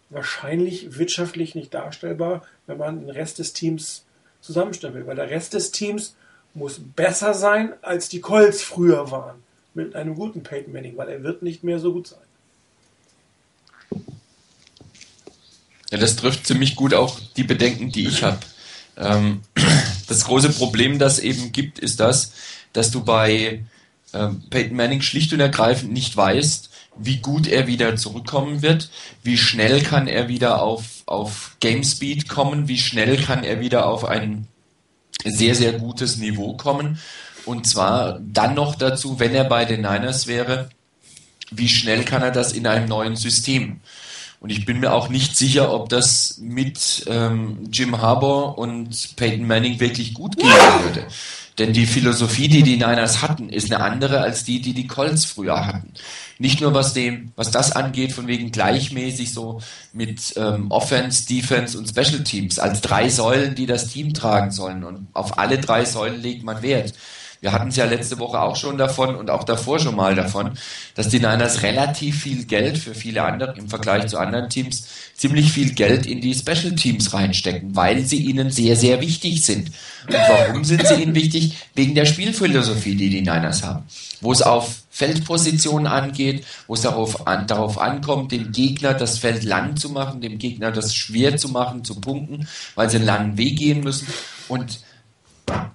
wahrscheinlich 0.09 0.97
wirtschaftlich 0.97 1.55
nicht 1.55 1.73
darstellbar, 1.73 2.43
wenn 2.67 2.77
man 2.77 2.99
den 2.99 3.09
Rest 3.09 3.39
des 3.39 3.53
Teams 3.53 4.05
zusammenstellen 4.41 4.95
will. 4.95 5.07
Weil 5.07 5.15
der 5.15 5.29
Rest 5.29 5.53
des 5.53 5.71
Teams 5.71 6.15
muss 6.53 6.79
besser 6.79 7.33
sein, 7.33 7.73
als 7.81 8.09
die 8.09 8.19
Colts 8.19 8.61
früher 8.61 9.11
waren. 9.11 9.43
Mit 9.73 9.95
einem 9.95 10.15
guten 10.15 10.43
Peyton 10.43 10.73
Manning, 10.73 10.97
weil 10.97 11.07
er 11.07 11.23
wird 11.23 11.43
nicht 11.43 11.63
mehr 11.63 11.79
so 11.79 11.93
gut 11.93 12.07
sein. 12.07 12.19
Ja, 15.91 15.97
das 15.97 16.15
trifft 16.15 16.47
ziemlich 16.47 16.75
gut 16.75 16.93
auch 16.93 17.19
die 17.35 17.43
Bedenken, 17.43 17.91
die 17.91 18.07
ich 18.07 18.23
habe. 18.23 18.39
Ähm, 18.97 19.41
das 20.07 20.25
große 20.25 20.49
Problem, 20.49 20.99
das 20.99 21.19
eben 21.19 21.51
gibt, 21.51 21.79
ist 21.79 21.99
das, 21.99 22.31
dass 22.73 22.91
du 22.91 23.03
bei 23.03 23.63
ähm, 24.13 24.43
Peyton 24.49 24.75
Manning 24.75 25.01
schlicht 25.01 25.33
und 25.33 25.39
ergreifend 25.39 25.91
nicht 25.91 26.15
weißt, 26.15 26.69
wie 26.97 27.17
gut 27.17 27.47
er 27.47 27.67
wieder 27.67 27.95
zurückkommen 27.95 28.61
wird, 28.61 28.89
wie 29.23 29.37
schnell 29.37 29.81
kann 29.81 30.07
er 30.07 30.27
wieder 30.27 30.61
auf, 30.61 31.03
auf 31.05 31.55
Game 31.59 31.83
Speed 31.83 32.27
kommen, 32.27 32.67
wie 32.67 32.77
schnell 32.77 33.17
kann 33.17 33.43
er 33.43 33.59
wieder 33.59 33.87
auf 33.87 34.05
ein 34.05 34.47
sehr, 35.23 35.55
sehr 35.55 35.73
gutes 35.73 36.17
Niveau 36.17 36.55
kommen. 36.57 36.99
Und 37.45 37.67
zwar 37.67 38.19
dann 38.19 38.55
noch 38.55 38.75
dazu, 38.75 39.19
wenn 39.19 39.33
er 39.33 39.45
bei 39.45 39.65
den 39.65 39.81
Niners 39.81 40.27
wäre, 40.27 40.69
wie 41.49 41.69
schnell 41.69 42.03
kann 42.05 42.21
er 42.21 42.31
das 42.31 42.53
in 42.53 42.67
einem 42.67 42.87
neuen 42.87 43.15
System? 43.15 43.81
Und 44.41 44.49
ich 44.49 44.65
bin 44.65 44.79
mir 44.79 44.91
auch 44.91 45.07
nicht 45.07 45.37
sicher, 45.37 45.71
ob 45.71 45.89
das 45.89 46.39
mit 46.39 47.05
ähm, 47.05 47.69
Jim 47.71 48.01
Harbour 48.01 48.57
und 48.57 49.15
Peyton 49.15 49.45
Manning 49.45 49.79
wirklich 49.79 50.15
gut 50.15 50.35
gehen 50.35 50.49
würde. 50.83 51.05
Denn 51.59 51.73
die 51.73 51.85
Philosophie, 51.85 52.47
die 52.47 52.63
die 52.63 52.77
Niners 52.77 53.21
hatten, 53.21 53.49
ist 53.49 53.71
eine 53.71 53.83
andere 53.83 54.21
als 54.21 54.43
die, 54.43 54.59
die 54.59 54.73
die 54.73 54.87
Colts 54.87 55.25
früher 55.25 55.67
hatten. 55.67 55.93
Nicht 56.39 56.59
nur 56.59 56.73
was 56.73 56.95
dem, 56.95 57.33
was 57.35 57.51
das 57.51 57.71
angeht, 57.73 58.13
von 58.13 58.25
wegen 58.25 58.51
gleichmäßig 58.51 59.31
so 59.31 59.61
mit 59.93 60.33
ähm, 60.37 60.71
Offense, 60.71 61.27
Defense 61.27 61.77
und 61.77 61.87
Special 61.87 62.23
Teams 62.23 62.57
als 62.57 62.81
drei 62.81 63.09
Säulen, 63.09 63.53
die 63.53 63.67
das 63.67 63.89
Team 63.89 64.15
tragen 64.15 64.49
sollen. 64.49 64.83
Und 64.83 65.07
auf 65.13 65.37
alle 65.37 65.59
drei 65.59 65.85
Säulen 65.85 66.19
legt 66.19 66.43
man 66.43 66.63
Wert. 66.63 66.95
Wir 67.41 67.53
hatten 67.53 67.69
es 67.69 67.75
ja 67.75 67.85
letzte 67.85 68.19
Woche 68.19 68.39
auch 68.39 68.55
schon 68.55 68.77
davon 68.77 69.15
und 69.15 69.31
auch 69.31 69.43
davor 69.43 69.79
schon 69.79 69.95
mal 69.95 70.13
davon, 70.13 70.51
dass 70.93 71.09
die 71.09 71.17
Niners 71.17 71.63
relativ 71.63 72.21
viel 72.21 72.45
Geld 72.45 72.77
für 72.77 72.93
viele 72.93 73.23
andere 73.23 73.55
im 73.57 73.67
Vergleich 73.67 74.05
zu 74.05 74.19
anderen 74.19 74.47
Teams 74.47 74.87
ziemlich 75.15 75.51
viel 75.51 75.73
Geld 75.73 76.05
in 76.05 76.21
die 76.21 76.35
Special 76.35 76.75
Teams 76.75 77.15
reinstecken, 77.15 77.75
weil 77.75 78.05
sie 78.05 78.17
ihnen 78.17 78.51
sehr, 78.51 78.75
sehr 78.75 79.01
wichtig 79.01 79.43
sind. 79.43 79.71
Und 80.07 80.13
warum 80.13 80.63
sind 80.63 80.85
sie 80.85 81.01
ihnen 81.01 81.15
wichtig? 81.15 81.57
Wegen 81.73 81.95
der 81.95 82.05
Spielphilosophie, 82.05 82.95
die 82.95 83.09
die 83.09 83.21
Niners 83.21 83.63
haben. 83.63 83.85
Wo 84.21 84.31
es 84.31 84.43
auf 84.43 84.83
Feldpositionen 84.91 85.87
angeht, 85.87 86.45
wo 86.67 86.75
es 86.75 86.81
darauf, 86.81 87.25
an, 87.25 87.47
darauf 87.47 87.79
ankommt, 87.79 88.31
dem 88.31 88.51
Gegner 88.51 88.93
das 88.93 89.17
Feld 89.17 89.43
lang 89.43 89.77
zu 89.77 89.89
machen, 89.89 90.21
dem 90.21 90.37
Gegner 90.37 90.71
das 90.71 90.93
schwer 90.93 91.37
zu 91.37 91.49
machen, 91.49 91.83
zu 91.83 91.99
punkten, 91.99 92.47
weil 92.75 92.87
sie 92.91 92.97
einen 92.97 93.07
langen 93.07 93.37
Weg 93.39 93.57
gehen 93.57 93.79
müssen. 93.79 94.07
Und 94.47 94.79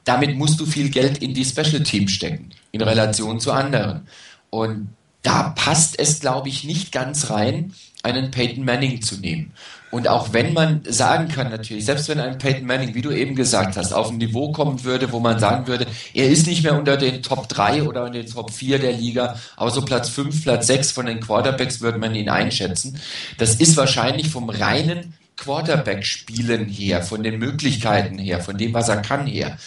damit 0.04 0.36
musst 0.36 0.60
du 0.60 0.66
viel 0.66 0.90
Geld 0.90 1.18
in 1.18 1.34
die 1.34 1.44
Special 1.44 1.82
Teams 1.82 2.12
stecken, 2.12 2.50
in 2.72 2.82
Relation 2.82 3.40
zu 3.40 3.52
anderen. 3.52 4.06
Und 4.50 4.88
da 5.22 5.50
passt 5.56 5.98
es, 5.98 6.20
glaube 6.20 6.48
ich, 6.48 6.64
nicht 6.64 6.92
ganz 6.92 7.30
rein, 7.30 7.72
einen 8.04 8.30
Peyton 8.30 8.64
Manning 8.64 9.02
zu 9.02 9.16
nehmen. 9.16 9.52
Und 9.90 10.08
auch 10.08 10.32
wenn 10.32 10.52
man 10.52 10.82
sagen 10.84 11.28
kann, 11.28 11.50
natürlich, 11.50 11.84
selbst 11.84 12.08
wenn 12.08 12.20
ein 12.20 12.38
Peyton 12.38 12.66
Manning, 12.66 12.94
wie 12.94 13.02
du 13.02 13.10
eben 13.10 13.34
gesagt 13.34 13.76
hast, 13.76 13.92
auf 13.92 14.10
ein 14.10 14.18
Niveau 14.18 14.52
kommen 14.52 14.84
würde, 14.84 15.10
wo 15.10 15.20
man 15.20 15.38
sagen 15.38 15.66
würde, 15.66 15.86
er 16.12 16.28
ist 16.28 16.46
nicht 16.46 16.62
mehr 16.62 16.78
unter 16.78 16.96
den 16.96 17.22
Top 17.22 17.48
3 17.48 17.84
oder 17.84 18.06
in 18.06 18.12
den 18.12 18.26
Top 18.26 18.52
4 18.52 18.78
der 18.78 18.92
Liga, 18.92 19.36
aber 19.56 19.70
so 19.70 19.82
Platz 19.82 20.08
5, 20.10 20.42
Platz 20.42 20.66
6 20.68 20.92
von 20.92 21.06
den 21.06 21.20
Quarterbacks 21.20 21.80
würde 21.80 21.98
man 21.98 22.14
ihn 22.14 22.28
einschätzen. 22.28 23.00
Das 23.38 23.56
ist 23.56 23.76
wahrscheinlich 23.76 24.28
vom 24.28 24.50
reinen 24.50 25.14
Quarterback-Spielen 25.36 26.66
her, 26.66 27.02
von 27.02 27.22
den 27.22 27.38
Möglichkeiten 27.38 28.18
her, 28.18 28.40
von 28.40 28.56
dem, 28.56 28.74
was 28.74 28.88
er 28.88 29.02
kann 29.02 29.26
her, 29.26 29.58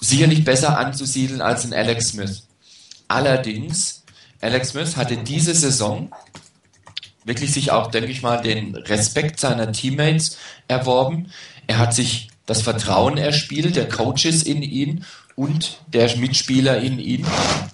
sicherlich 0.00 0.44
besser 0.44 0.78
anzusiedeln 0.78 1.40
als 1.40 1.64
ein 1.64 1.72
Alex 1.72 2.10
Smith. 2.10 2.44
Allerdings, 3.08 4.04
Alex 4.40 4.70
Smith 4.70 4.96
hatte 4.96 5.16
diese 5.16 5.54
Saison 5.54 6.10
wirklich 7.24 7.52
sich 7.52 7.70
auch, 7.70 7.90
denke 7.90 8.10
ich 8.10 8.22
mal, 8.22 8.40
den 8.40 8.74
Respekt 8.74 9.38
seiner 9.38 9.72
Teammates 9.72 10.38
erworben. 10.66 11.30
Er 11.66 11.78
hat 11.78 11.94
sich 11.94 12.28
das 12.46 12.62
Vertrauen 12.62 13.18
erspielt, 13.18 13.76
der 13.76 13.88
Coaches 13.88 14.42
in 14.42 14.62
ihn 14.62 15.04
und 15.38 15.78
der 15.92 16.16
Mitspieler 16.16 16.78
in 16.78 16.98
ihn. 16.98 17.24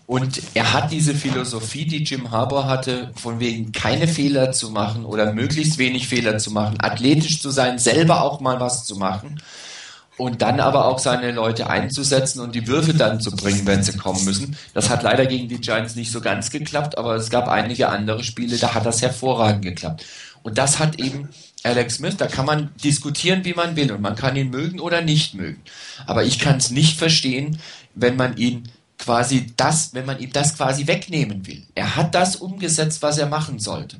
Und 0.06 0.42
er 0.52 0.74
hat 0.74 0.92
diese 0.92 1.14
Philosophie, 1.14 1.86
die 1.86 2.04
Jim 2.04 2.30
Harbour 2.30 2.66
hatte, 2.66 3.10
von 3.14 3.40
wegen 3.40 3.72
keine 3.72 4.06
Fehler 4.06 4.52
zu 4.52 4.68
machen 4.68 5.06
oder 5.06 5.32
möglichst 5.32 5.78
wenig 5.78 6.06
Fehler 6.06 6.36
zu 6.36 6.50
machen, 6.50 6.76
athletisch 6.78 7.40
zu 7.40 7.50
sein, 7.50 7.78
selber 7.78 8.20
auch 8.20 8.40
mal 8.40 8.60
was 8.60 8.84
zu 8.84 8.96
machen 8.96 9.40
und 10.18 10.42
dann 10.42 10.60
aber 10.60 10.84
auch 10.84 10.98
seine 10.98 11.32
Leute 11.32 11.70
einzusetzen 11.70 12.40
und 12.40 12.54
die 12.54 12.66
Würfe 12.66 12.92
dann 12.92 13.18
zu 13.22 13.30
bringen, 13.30 13.66
wenn 13.66 13.82
sie 13.82 13.96
kommen 13.96 14.22
müssen. 14.26 14.58
Das 14.74 14.90
hat 14.90 15.02
leider 15.02 15.24
gegen 15.24 15.48
die 15.48 15.58
Giants 15.58 15.96
nicht 15.96 16.12
so 16.12 16.20
ganz 16.20 16.50
geklappt, 16.50 16.98
aber 16.98 17.14
es 17.14 17.30
gab 17.30 17.48
einige 17.48 17.88
andere 17.88 18.22
Spiele, 18.24 18.58
da 18.58 18.74
hat 18.74 18.84
das 18.84 19.00
hervorragend 19.00 19.62
geklappt. 19.62 20.04
Und 20.42 20.58
das 20.58 20.78
hat 20.78 21.00
eben 21.00 21.30
Alex 21.64 21.94
Smith, 21.94 22.16
da 22.18 22.26
kann 22.26 22.44
man 22.44 22.70
diskutieren, 22.84 23.44
wie 23.44 23.54
man 23.54 23.74
will 23.74 23.90
und 23.90 24.02
man 24.02 24.16
kann 24.16 24.36
ihn 24.36 24.50
mögen 24.50 24.80
oder 24.80 25.00
nicht 25.00 25.34
mögen. 25.34 25.62
Aber 26.06 26.22
ich 26.22 26.38
kann 26.38 26.58
es 26.58 26.70
nicht 26.70 26.98
verstehen, 26.98 27.58
wenn 27.94 28.16
man 28.16 28.36
ihn 28.36 28.68
quasi 28.98 29.52
das, 29.56 29.94
wenn 29.94 30.04
man 30.04 30.20
ihm 30.20 30.30
das 30.30 30.56
quasi 30.56 30.86
wegnehmen 30.86 31.46
will. 31.46 31.62
Er 31.74 31.96
hat 31.96 32.14
das 32.14 32.36
umgesetzt, 32.36 33.00
was 33.00 33.16
er 33.16 33.26
machen 33.26 33.58
sollte. 33.58 33.96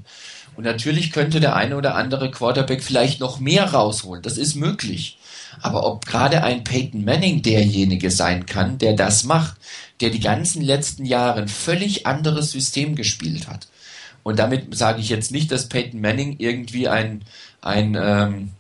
Und 0.56 0.64
natürlich 0.64 1.10
könnte 1.10 1.40
der 1.40 1.56
eine 1.56 1.76
oder 1.76 1.94
andere 1.94 2.30
Quarterback 2.30 2.82
vielleicht 2.82 3.18
noch 3.18 3.40
mehr 3.40 3.72
rausholen. 3.72 4.22
Das 4.22 4.36
ist 4.36 4.54
möglich. 4.54 5.18
Aber 5.62 5.86
ob 5.86 6.04
gerade 6.04 6.44
ein 6.44 6.64
Peyton 6.64 7.04
Manning 7.04 7.40
derjenige 7.40 8.10
sein 8.10 8.44
kann, 8.44 8.76
der 8.76 8.92
das 8.92 9.24
macht, 9.24 9.56
der 10.00 10.10
die 10.10 10.20
ganzen 10.20 10.62
letzten 10.62 11.06
Jahre 11.06 11.40
ein 11.40 11.48
völlig 11.48 12.06
anderes 12.06 12.50
System 12.50 12.94
gespielt 12.94 13.48
hat. 13.48 13.68
Und 14.24 14.38
damit 14.38 14.76
sage 14.76 15.00
ich 15.00 15.10
jetzt 15.10 15.30
nicht, 15.30 15.52
dass 15.52 15.68
Peyton 15.68 16.00
Manning 16.00 16.36
irgendwie 16.38 16.88
ein, 16.88 17.22
ein, 17.60 17.96
ähm, 18.00 18.50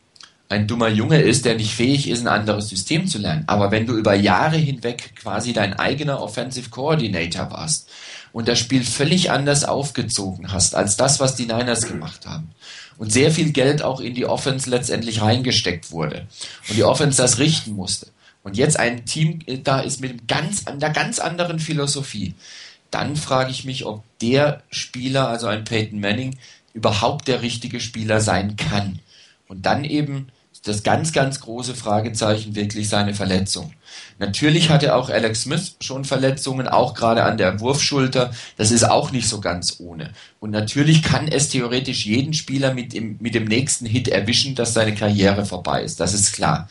ein 0.50 0.68
dummer 0.68 0.88
Junge 0.88 1.20
ist, 1.20 1.46
der 1.46 1.56
nicht 1.56 1.74
fähig 1.74 2.08
ist, 2.08 2.20
ein 2.20 2.28
anderes 2.28 2.68
System 2.68 3.08
zu 3.08 3.18
lernen. 3.18 3.44
Aber 3.48 3.70
wenn 3.70 3.86
du 3.86 3.96
über 3.96 4.14
Jahre 4.14 4.58
hinweg 4.58 5.16
quasi 5.16 5.52
dein 5.54 5.72
eigener 5.72 6.20
Offensive 6.20 6.68
Coordinator 6.70 7.50
warst 7.50 7.88
und 8.32 8.46
das 8.46 8.58
Spiel 8.58 8.84
völlig 8.84 9.30
anders 9.30 9.64
aufgezogen 9.64 10.52
hast 10.52 10.74
als 10.74 10.96
das, 10.96 11.18
was 11.18 11.34
die 11.34 11.46
Niners 11.46 11.88
gemacht 11.88 12.26
haben 12.26 12.50
und 12.98 13.10
sehr 13.10 13.30
viel 13.30 13.50
Geld 13.50 13.82
auch 13.82 14.00
in 14.00 14.14
die 14.14 14.26
Offense 14.26 14.68
letztendlich 14.68 15.22
reingesteckt 15.22 15.90
wurde 15.90 16.26
und 16.68 16.76
die 16.76 16.84
Offense 16.84 17.16
das 17.16 17.38
richten 17.38 17.72
musste 17.72 18.08
und 18.42 18.58
jetzt 18.58 18.78
ein 18.78 19.06
Team 19.06 19.40
da 19.64 19.80
ist 19.80 20.00
mit 20.00 20.30
einer 20.30 20.90
ganz 20.90 21.18
anderen 21.18 21.58
Philosophie, 21.58 22.34
dann 22.94 23.16
frage 23.16 23.50
ich 23.50 23.64
mich, 23.64 23.84
ob 23.84 24.02
der 24.20 24.62
Spieler, 24.70 25.28
also 25.28 25.46
ein 25.48 25.64
Peyton 25.64 26.00
Manning, 26.00 26.36
überhaupt 26.72 27.28
der 27.28 27.42
richtige 27.42 27.80
Spieler 27.80 28.20
sein 28.20 28.56
kann. 28.56 29.00
Und 29.48 29.66
dann 29.66 29.84
eben 29.84 30.28
das 30.64 30.82
ganz, 30.82 31.12
ganz 31.12 31.40
große 31.40 31.74
Fragezeichen 31.74 32.54
wirklich 32.54 32.88
seine 32.88 33.14
Verletzung. 33.14 33.72
Natürlich 34.18 34.70
hatte 34.70 34.94
auch 34.94 35.10
Alex 35.10 35.42
Smith 35.42 35.76
schon 35.80 36.04
Verletzungen, 36.04 36.68
auch 36.68 36.94
gerade 36.94 37.24
an 37.24 37.36
der 37.36 37.60
Wurfschulter. 37.60 38.32
Das 38.56 38.70
ist 38.70 38.84
auch 38.84 39.12
nicht 39.12 39.28
so 39.28 39.40
ganz 39.40 39.76
ohne. 39.78 40.10
Und 40.40 40.50
natürlich 40.50 41.02
kann 41.02 41.28
es 41.28 41.50
theoretisch 41.50 42.06
jeden 42.06 42.32
Spieler 42.32 42.72
mit 42.72 42.94
dem, 42.94 43.18
mit 43.20 43.34
dem 43.34 43.44
nächsten 43.44 43.86
Hit 43.86 44.08
erwischen, 44.08 44.54
dass 44.54 44.72
seine 44.72 44.94
Karriere 44.94 45.44
vorbei 45.44 45.82
ist. 45.82 46.00
Das 46.00 46.14
ist 46.14 46.32
klar. 46.32 46.68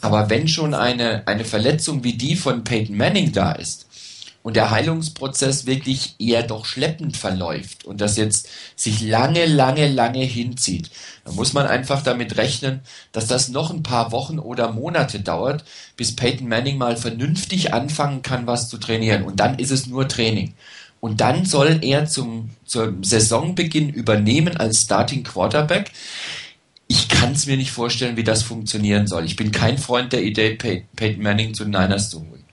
Aber 0.00 0.30
wenn 0.30 0.48
schon 0.48 0.74
eine, 0.74 1.26
eine 1.26 1.44
Verletzung 1.44 2.04
wie 2.04 2.14
die 2.14 2.36
von 2.36 2.64
Peyton 2.64 2.96
Manning 2.96 3.32
da 3.32 3.52
ist, 3.52 3.85
und 4.46 4.54
der 4.54 4.70
Heilungsprozess 4.70 5.66
wirklich 5.66 6.14
eher 6.20 6.44
doch 6.44 6.66
schleppend 6.66 7.16
verläuft 7.16 7.84
und 7.84 8.00
das 8.00 8.16
jetzt 8.16 8.48
sich 8.76 9.00
lange, 9.00 9.44
lange, 9.44 9.88
lange 9.88 10.22
hinzieht, 10.22 10.88
dann 11.24 11.34
muss 11.34 11.52
man 11.52 11.66
einfach 11.66 12.04
damit 12.04 12.36
rechnen, 12.36 12.78
dass 13.10 13.26
das 13.26 13.48
noch 13.48 13.72
ein 13.72 13.82
paar 13.82 14.12
Wochen 14.12 14.38
oder 14.38 14.70
Monate 14.70 15.18
dauert, 15.18 15.64
bis 15.96 16.14
Peyton 16.14 16.46
Manning 16.46 16.78
mal 16.78 16.96
vernünftig 16.96 17.74
anfangen 17.74 18.22
kann, 18.22 18.46
was 18.46 18.68
zu 18.68 18.78
trainieren. 18.78 19.24
Und 19.24 19.40
dann 19.40 19.58
ist 19.58 19.72
es 19.72 19.88
nur 19.88 20.06
Training. 20.06 20.54
Und 21.00 21.20
dann 21.20 21.44
soll 21.44 21.80
er 21.82 22.06
zum, 22.06 22.50
zum 22.64 23.02
Saisonbeginn 23.02 23.88
übernehmen 23.88 24.56
als 24.56 24.82
Starting 24.82 25.24
Quarterback. 25.24 25.90
kann 27.08 27.32
es 27.32 27.46
mir 27.46 27.56
nicht 27.56 27.72
vorstellen, 27.72 28.16
wie 28.16 28.22
das 28.22 28.44
funktionieren 28.44 29.08
soll. 29.08 29.24
Ich 29.24 29.34
bin 29.34 29.50
kein 29.50 29.76
Freund 29.76 30.12
der 30.12 30.22
Idee, 30.22 30.54
Peyton 30.54 31.20
Manning 31.20 31.52
zu 31.52 31.64
Niners 31.64 32.10
zu 32.10 32.20
holen. 32.20 32.45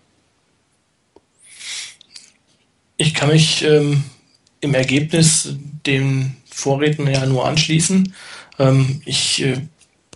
Ich 3.03 3.13
kann 3.13 3.31
mich 3.31 3.65
ähm, 3.65 4.05
im 4.61 4.73
Ergebnis 4.73 5.57
den 5.85 6.37
Vorredner 6.49 7.11
ja 7.11 7.25
nur 7.25 7.45
anschließen. 7.45 8.13
Ähm, 8.59 9.01
ich 9.03 9.43
äh, 9.43 9.57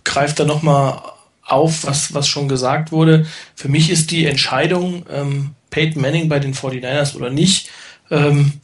greife 0.04 0.36
da 0.36 0.44
nochmal 0.46 1.02
auf, 1.44 1.84
was, 1.84 2.14
was 2.14 2.26
schon 2.26 2.48
gesagt 2.48 2.90
wurde. 2.90 3.26
Für 3.54 3.68
mich 3.68 3.90
ist 3.90 4.10
die 4.10 4.24
Entscheidung, 4.24 5.04
ähm, 5.10 5.50
Peyton 5.68 6.00
Manning 6.00 6.30
bei 6.30 6.38
den 6.38 6.54
49ers 6.54 7.14
oder 7.14 7.28
nicht, 7.28 7.68
ähm, 8.10 8.54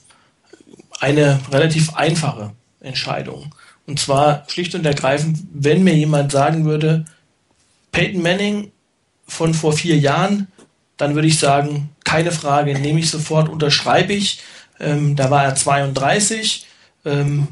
eine 1.00 1.38
relativ 1.52 1.94
einfache 1.94 2.52
Entscheidung. 2.80 3.54
Und 3.86 4.00
zwar 4.00 4.44
schlicht 4.48 4.74
und 4.74 4.86
ergreifend, 4.86 5.40
wenn 5.52 5.84
mir 5.84 5.94
jemand 5.94 6.32
sagen 6.32 6.64
würde, 6.64 7.04
Peyton 7.92 8.22
Manning 8.22 8.72
von 9.28 9.52
vor 9.52 9.74
vier 9.74 9.98
Jahren, 9.98 10.48
dann 10.96 11.14
würde 11.14 11.28
ich 11.28 11.38
sagen, 11.38 11.90
keine 12.04 12.32
Frage, 12.32 12.78
nehme 12.78 13.00
ich 13.00 13.10
sofort, 13.10 13.48
unterschreibe 13.48 14.12
ich. 14.12 14.40
Ähm, 14.80 15.16
da 15.16 15.30
war 15.30 15.44
er 15.44 15.54
32, 15.54 16.66
ähm, 17.04 17.48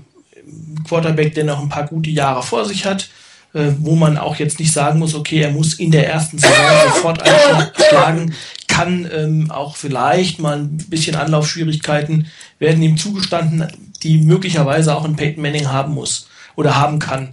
Quarterback, 0.86 1.34
der 1.34 1.44
noch 1.44 1.60
ein 1.60 1.68
paar 1.68 1.86
gute 1.86 2.10
Jahre 2.10 2.42
vor 2.42 2.64
sich 2.64 2.84
hat, 2.84 3.08
äh, 3.54 3.70
wo 3.78 3.94
man 3.94 4.18
auch 4.18 4.36
jetzt 4.36 4.58
nicht 4.58 4.72
sagen 4.72 4.98
muss, 4.98 5.14
okay, 5.14 5.40
er 5.40 5.52
muss 5.52 5.74
in 5.74 5.90
der 5.90 6.08
ersten 6.08 6.38
Saison 6.38 6.56
sofort 6.94 7.22
einschlagen, 7.22 8.34
kann 8.66 9.08
ähm, 9.12 9.50
auch 9.50 9.76
vielleicht 9.76 10.38
mal 10.38 10.58
ein 10.58 10.76
bisschen 10.88 11.14
Anlaufschwierigkeiten 11.14 12.28
werden 12.58 12.82
ihm 12.82 12.96
zugestanden, 12.96 13.68
die 14.02 14.18
möglicherweise 14.18 14.96
auch 14.96 15.04
ein 15.04 15.16
Peyton 15.16 15.42
Manning 15.42 15.68
haben 15.68 15.92
muss 15.94 16.28
oder 16.56 16.76
haben 16.76 16.98
kann. 16.98 17.32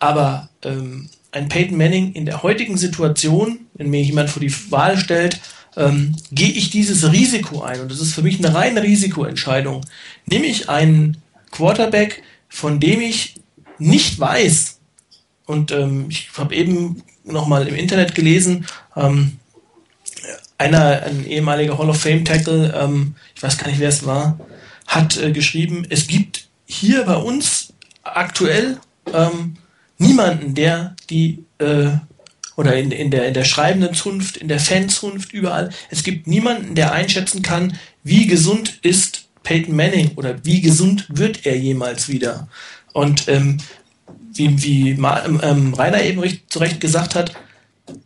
Aber 0.00 0.48
ähm, 0.64 1.08
ein 1.30 1.48
Peyton 1.48 1.78
Manning 1.78 2.12
in 2.12 2.26
der 2.26 2.42
heutigen 2.42 2.76
Situation, 2.76 3.60
wenn 3.82 3.90
mir 3.90 4.02
jemand 4.02 4.30
vor 4.30 4.40
die 4.40 4.54
Wahl 4.70 4.96
stellt, 4.96 5.40
ähm, 5.76 6.14
gehe 6.30 6.50
ich 6.50 6.70
dieses 6.70 7.10
Risiko 7.10 7.62
ein, 7.62 7.80
und 7.80 7.90
das 7.90 8.00
ist 8.00 8.14
für 8.14 8.22
mich 8.22 8.38
eine 8.38 8.54
reine 8.54 8.82
Risikoentscheidung, 8.82 9.84
nehme 10.26 10.46
ich 10.46 10.68
einen 10.68 11.16
Quarterback, 11.50 12.22
von 12.48 12.78
dem 12.78 13.00
ich 13.00 13.34
nicht 13.78 14.20
weiß, 14.20 14.78
und 15.46 15.72
ähm, 15.72 16.06
ich 16.08 16.30
habe 16.36 16.54
eben 16.54 17.02
nochmal 17.24 17.66
im 17.66 17.74
Internet 17.74 18.14
gelesen, 18.14 18.66
ähm, 18.96 19.38
einer, 20.58 21.02
ein 21.02 21.26
ehemaliger 21.26 21.76
Hall 21.76 21.90
of 21.90 22.00
Fame 22.00 22.24
Tackle, 22.24 22.72
ähm, 22.78 23.16
ich 23.34 23.42
weiß 23.42 23.58
gar 23.58 23.66
nicht, 23.66 23.80
wer 23.80 23.88
es 23.88 24.06
war, 24.06 24.38
hat 24.86 25.16
äh, 25.16 25.32
geschrieben, 25.32 25.84
es 25.88 26.06
gibt 26.06 26.46
hier 26.66 27.02
bei 27.04 27.16
uns 27.16 27.72
aktuell 28.04 28.78
ähm, 29.12 29.56
niemanden, 29.98 30.54
der 30.54 30.94
die 31.10 31.44
äh, 31.58 31.90
oder 32.56 32.76
in, 32.76 32.90
in, 32.90 33.10
der, 33.10 33.26
in 33.28 33.34
der 33.34 33.44
schreibenden 33.44 33.94
Zunft, 33.94 34.36
in 34.36 34.48
der 34.48 34.60
Fanzunft, 34.60 35.32
überall, 35.32 35.70
es 35.90 36.02
gibt 36.02 36.26
niemanden, 36.26 36.74
der 36.74 36.92
einschätzen 36.92 37.42
kann, 37.42 37.78
wie 38.04 38.26
gesund 38.26 38.78
ist 38.82 39.24
Peyton 39.42 39.74
Manning 39.74 40.12
oder 40.16 40.44
wie 40.44 40.60
gesund 40.60 41.06
wird 41.08 41.46
er 41.46 41.56
jemals 41.56 42.08
wieder. 42.08 42.48
Und 42.92 43.28
ähm, 43.28 43.58
wie, 44.32 44.62
wie 44.62 44.90
ähm, 44.90 45.40
ähm, 45.42 45.74
Rainer 45.74 46.02
eben 46.02 46.20
recht, 46.20 46.52
zu 46.52 46.58
Recht 46.58 46.80
gesagt 46.80 47.14
hat, 47.14 47.32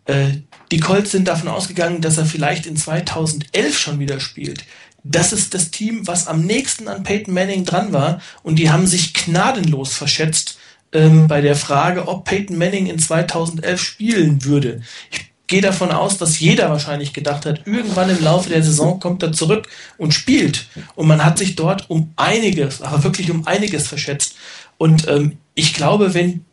äh, 0.06 0.28
die 0.70 0.80
Colts 0.80 1.12
sind 1.12 1.28
davon 1.28 1.48
ausgegangen, 1.48 2.00
dass 2.00 2.18
er 2.18 2.26
vielleicht 2.26 2.66
in 2.66 2.76
2011 2.76 3.78
schon 3.78 3.98
wieder 4.00 4.20
spielt. 4.20 4.64
Das 5.04 5.32
ist 5.32 5.54
das 5.54 5.70
Team, 5.70 6.06
was 6.06 6.26
am 6.26 6.44
nächsten 6.44 6.88
an 6.88 7.04
Peyton 7.04 7.32
Manning 7.32 7.64
dran 7.64 7.92
war 7.92 8.20
und 8.42 8.58
die 8.58 8.70
haben 8.70 8.86
sich 8.86 9.14
gnadenlos 9.14 9.94
verschätzt 9.94 10.55
ähm, 10.96 11.28
bei 11.28 11.40
der 11.40 11.56
Frage, 11.56 12.08
ob 12.08 12.24
Peyton 12.24 12.56
Manning 12.56 12.86
in 12.86 12.98
2011 12.98 13.80
spielen 13.80 14.44
würde. 14.44 14.80
Ich 15.10 15.26
gehe 15.46 15.60
davon 15.60 15.92
aus, 15.92 16.18
dass 16.18 16.40
jeder 16.40 16.70
wahrscheinlich 16.70 17.12
gedacht 17.12 17.46
hat, 17.46 17.66
irgendwann 17.66 18.10
im 18.10 18.22
Laufe 18.22 18.48
der 18.48 18.62
Saison 18.62 18.98
kommt 18.98 19.22
er 19.22 19.32
zurück 19.32 19.68
und 19.98 20.12
spielt. 20.12 20.66
Und 20.94 21.06
man 21.06 21.24
hat 21.24 21.38
sich 21.38 21.54
dort 21.54 21.88
um 21.90 22.12
einiges, 22.16 22.82
aber 22.82 23.04
wirklich 23.04 23.30
um 23.30 23.46
einiges 23.46 23.86
verschätzt. 23.86 24.34
Und 24.78 25.06
ähm, 25.08 25.38
ich 25.54 25.74
glaube, 25.74 26.14
wenn 26.14 26.44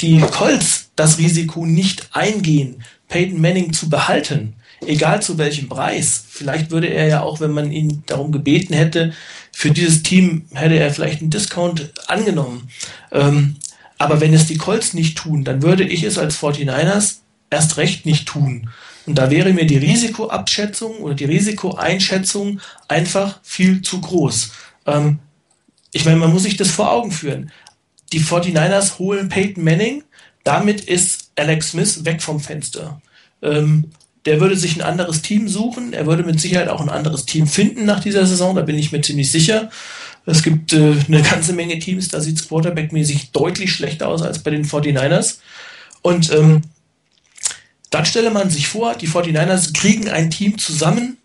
die 0.00 0.20
Colts 0.20 0.90
das 0.96 1.18
Risiko 1.18 1.64
nicht 1.64 2.08
eingehen, 2.12 2.82
Peyton 3.08 3.40
Manning 3.40 3.72
zu 3.72 3.88
behalten, 3.88 4.54
egal 4.86 5.22
zu 5.22 5.38
welchem 5.38 5.68
Preis. 5.68 6.24
Vielleicht 6.28 6.70
würde 6.70 6.88
er 6.88 7.06
ja 7.06 7.22
auch, 7.22 7.40
wenn 7.40 7.52
man 7.52 7.72
ihn 7.72 8.02
darum 8.06 8.32
gebeten 8.32 8.74
hätte, 8.74 9.12
für 9.52 9.70
dieses 9.70 10.02
Team 10.02 10.46
hätte 10.54 10.78
er 10.78 10.92
vielleicht 10.92 11.20
einen 11.20 11.30
Discount 11.30 11.92
angenommen. 12.06 12.68
Ähm, 13.10 13.56
aber 13.98 14.20
wenn 14.20 14.32
es 14.32 14.46
die 14.46 14.56
Colts 14.56 14.94
nicht 14.94 15.18
tun, 15.18 15.44
dann 15.44 15.62
würde 15.62 15.84
ich 15.84 16.04
es 16.04 16.18
als 16.18 16.40
49ers 16.40 17.16
erst 17.50 17.76
recht 17.76 18.06
nicht 18.06 18.26
tun. 18.28 18.70
Und 19.06 19.16
da 19.16 19.30
wäre 19.30 19.52
mir 19.52 19.66
die 19.66 19.78
Risikoabschätzung 19.78 20.98
oder 20.98 21.14
die 21.14 21.24
Risikoeinschätzung 21.24 22.60
einfach 22.86 23.40
viel 23.42 23.82
zu 23.82 24.00
groß. 24.00 24.52
Ähm, 24.86 25.18
ich 25.92 26.04
meine, 26.04 26.18
man 26.18 26.30
muss 26.30 26.42
sich 26.42 26.56
das 26.56 26.70
vor 26.70 26.92
Augen 26.92 27.10
führen. 27.10 27.50
Die 28.12 28.20
49ers 28.20 28.98
holen 28.98 29.28
Peyton 29.28 29.64
Manning, 29.64 30.04
damit 30.44 30.82
ist 30.82 31.30
Alex 31.36 31.70
Smith 31.70 32.04
weg 32.04 32.22
vom 32.22 32.40
Fenster. 32.40 33.00
Ähm, 33.42 33.90
der 34.26 34.40
würde 34.40 34.56
sich 34.56 34.76
ein 34.76 34.82
anderes 34.82 35.22
Team 35.22 35.48
suchen. 35.48 35.92
Er 35.92 36.06
würde 36.06 36.22
mit 36.22 36.40
Sicherheit 36.40 36.68
auch 36.68 36.80
ein 36.80 36.88
anderes 36.88 37.24
Team 37.24 37.46
finden 37.46 37.84
nach 37.84 38.00
dieser 38.00 38.26
Saison. 38.26 38.54
Da 38.56 38.62
bin 38.62 38.78
ich 38.78 38.92
mir 38.92 39.00
ziemlich 39.00 39.30
sicher. 39.30 39.70
Es 40.26 40.42
gibt 40.42 40.72
äh, 40.72 40.94
eine 41.06 41.22
ganze 41.22 41.54
Menge 41.54 41.78
Teams, 41.78 42.08
da 42.08 42.20
sieht 42.20 42.38
es 42.38 42.48
quarterbackmäßig 42.48 43.30
deutlich 43.30 43.72
schlechter 43.72 44.08
aus 44.08 44.22
als 44.22 44.40
bei 44.40 44.50
den 44.50 44.66
49ers. 44.66 45.38
Und 46.02 46.30
ähm, 46.32 46.62
dann 47.90 48.04
stelle 48.04 48.30
man 48.30 48.50
sich 48.50 48.68
vor, 48.68 48.94
die 48.94 49.08
49ers 49.08 49.72
kriegen 49.72 50.10
ein 50.10 50.30
Team 50.30 50.58
zusammen 50.58 51.16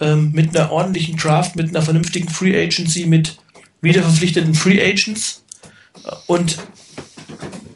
ähm, 0.00 0.32
mit 0.32 0.56
einer 0.56 0.72
ordentlichen 0.72 1.16
Draft, 1.16 1.56
mit 1.56 1.68
einer 1.68 1.82
vernünftigen 1.82 2.28
Free 2.28 2.58
Agency, 2.58 3.04
mit 3.04 3.36
wiederverpflichteten 3.82 4.54
Free 4.54 4.82
Agents. 4.82 5.44
Und 6.26 6.58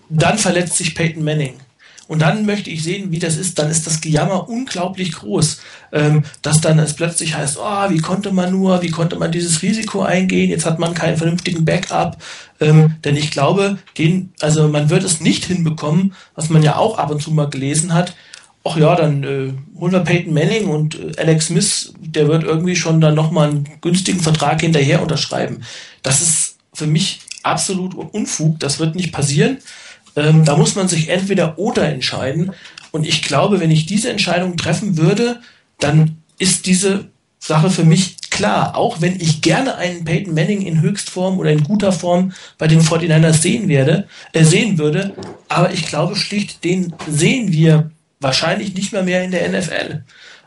dann 0.09 0.39
verletzt 0.39 0.77
sich 0.79 0.95
Peyton 0.95 1.23
Manning. 1.23 1.61
Und 2.09 2.21
dann 2.21 2.45
möchte 2.47 2.71
ich 2.71 2.83
sehen, 2.83 3.11
wie 3.11 3.19
das 3.19 3.37
ist. 3.37 3.59
Dann 3.59 3.71
ist 3.71 3.87
das 3.87 4.01
Gejammer 4.01 4.49
unglaublich 4.49 5.13
groß, 5.13 5.61
ähm, 5.93 6.25
dass 6.43 6.61
dann 6.61 6.79
es 6.79 6.95
plötzlich 6.95 7.37
heißt, 7.37 7.59
oh, 7.59 7.91
wie 7.91 7.99
konnte 7.99 8.33
man 8.33 8.51
nur, 8.51 8.83
wie 8.83 8.91
konnte 8.91 9.17
man 9.17 9.33
dieses 9.33 9.63
Risiko 9.63 10.03
eingehen? 10.03 10.51
Jetzt 10.51 10.67
hat 10.67 10.79
man 10.79 10.95
keinen 10.95 11.17
vernünftigen 11.17 11.65
Backup. 11.65 12.19
Ähm, 12.61 12.97
denn 13.05 13.17
ich 13.17 13.31
glaube, 13.31 13.79
den, 13.99 14.33
also 14.41 14.69
man 14.69 14.91
wird 14.91 15.05
es 15.05 15.21
nicht 15.21 15.45
hinbekommen, 15.45 16.15
was 16.35 16.51
man 16.51 16.63
ja 16.63 16.77
auch 16.77 16.99
ab 16.99 17.11
und 17.11 17.23
zu 17.23 17.31
mal 17.31 17.49
gelesen 17.49 17.95
hat. 17.95 18.15
Ach 18.65 18.77
ja, 18.77 18.95
dann 18.95 19.25
äh, 19.25 19.53
holen 19.79 19.93
wir 19.93 20.01
Peyton 20.01 20.35
Manning 20.35 20.67
und 20.67 20.95
äh, 20.95 21.13
Alex 21.19 21.47
Smith, 21.47 21.95
der 22.01 22.29
wird 22.29 22.45
irgendwie 22.45 22.77
schon 22.77 23.01
dann 23.01 23.15
nochmal 23.15 23.49
einen 23.49 23.69
günstigen 23.81 24.21
Vertrag 24.21 24.61
hinterher 24.61 25.03
unterschreiben. 25.03 25.63
Das 26.03 26.21
ist 26.23 26.57
für 26.73 26.87
mich 26.87 27.21
absolut 27.43 27.95
Unfug. 27.95 28.61
Das 28.61 28.79
wird 28.79 28.95
nicht 28.95 29.13
passieren. 29.13 29.59
Ähm, 30.17 30.45
da 30.45 30.57
muss 30.57 30.75
man 30.75 30.89
sich 30.89 31.09
entweder 31.09 31.59
oder 31.59 31.89
entscheiden. 31.89 32.53
Und 32.91 33.07
ich 33.07 33.23
glaube, 33.23 33.61
wenn 33.61 33.71
ich 33.71 33.87
diese 33.87 34.11
Entscheidung 34.11 34.57
treffen 34.57 34.99
würde, 34.99 35.41
dann 35.79 36.19
ist 36.39 36.67
diese 36.67 37.07
Sache 37.39 37.71
für 37.71 37.85
mich 37.85 38.17
klar. 38.31 38.77
Auch 38.77 39.01
wenn 39.01 39.21
ich 39.21 39.43
gerne 39.43 39.77
einen 39.77 40.05
Peyton 40.05 40.35
Manning 40.35 40.63
in 40.63 40.81
Höchstform 40.81 41.39
oder 41.39 41.51
in 41.51 41.65
guter 41.65 41.93
Form 41.93 42.33
bei 42.59 42.69
den 42.69 42.81
49ers 42.81 43.41
sehen 43.41 43.69
werde, 43.69 44.07
äh, 44.33 44.45
sehen 44.45 44.79
würde. 44.79 45.15
Aber 45.49 45.73
ich 45.73 45.87
glaube 45.87 46.17
schlicht, 46.17 46.65
den 46.65 46.95
sehen 47.09 47.53
wir 47.53 47.91
wahrscheinlich 48.21 48.75
nicht 48.75 48.93
mehr 48.93 49.03
mehr 49.03 49.25
in 49.25 49.31
der 49.31 49.49
NFL. 49.49 50.05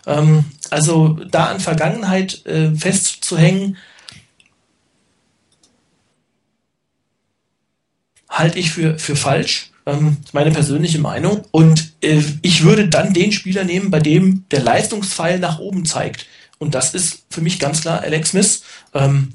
Ähm, 0.07 0.45
also 0.69 1.17
da 1.29 1.45
an 1.45 1.59
Vergangenheit 1.59 2.45
äh, 2.45 2.75
festzuhängen, 2.75 3.77
halte 8.37 8.59
ich 8.59 8.71
für, 8.71 8.99
für 8.99 9.15
falsch. 9.15 9.71
Ähm, 9.87 10.17
meine 10.33 10.51
persönliche 10.51 10.99
Meinung. 10.99 11.43
Und 11.51 11.93
äh, 12.01 12.21
ich 12.41 12.63
würde 12.63 12.87
dann 12.87 13.13
den 13.13 13.31
Spieler 13.31 13.63
nehmen, 13.63 13.91
bei 13.91 13.99
dem 13.99 14.45
der 14.49 14.61
Leistungspfeil 14.61 15.39
nach 15.39 15.59
oben 15.59 15.85
zeigt. 15.85 16.25
Und 16.57 16.73
das 16.73 16.93
ist 16.95 17.25
für 17.29 17.41
mich 17.41 17.59
ganz 17.59 17.81
klar 17.81 18.01
Alex 18.01 18.31
Smith. 18.31 18.63
Ähm, 18.93 19.33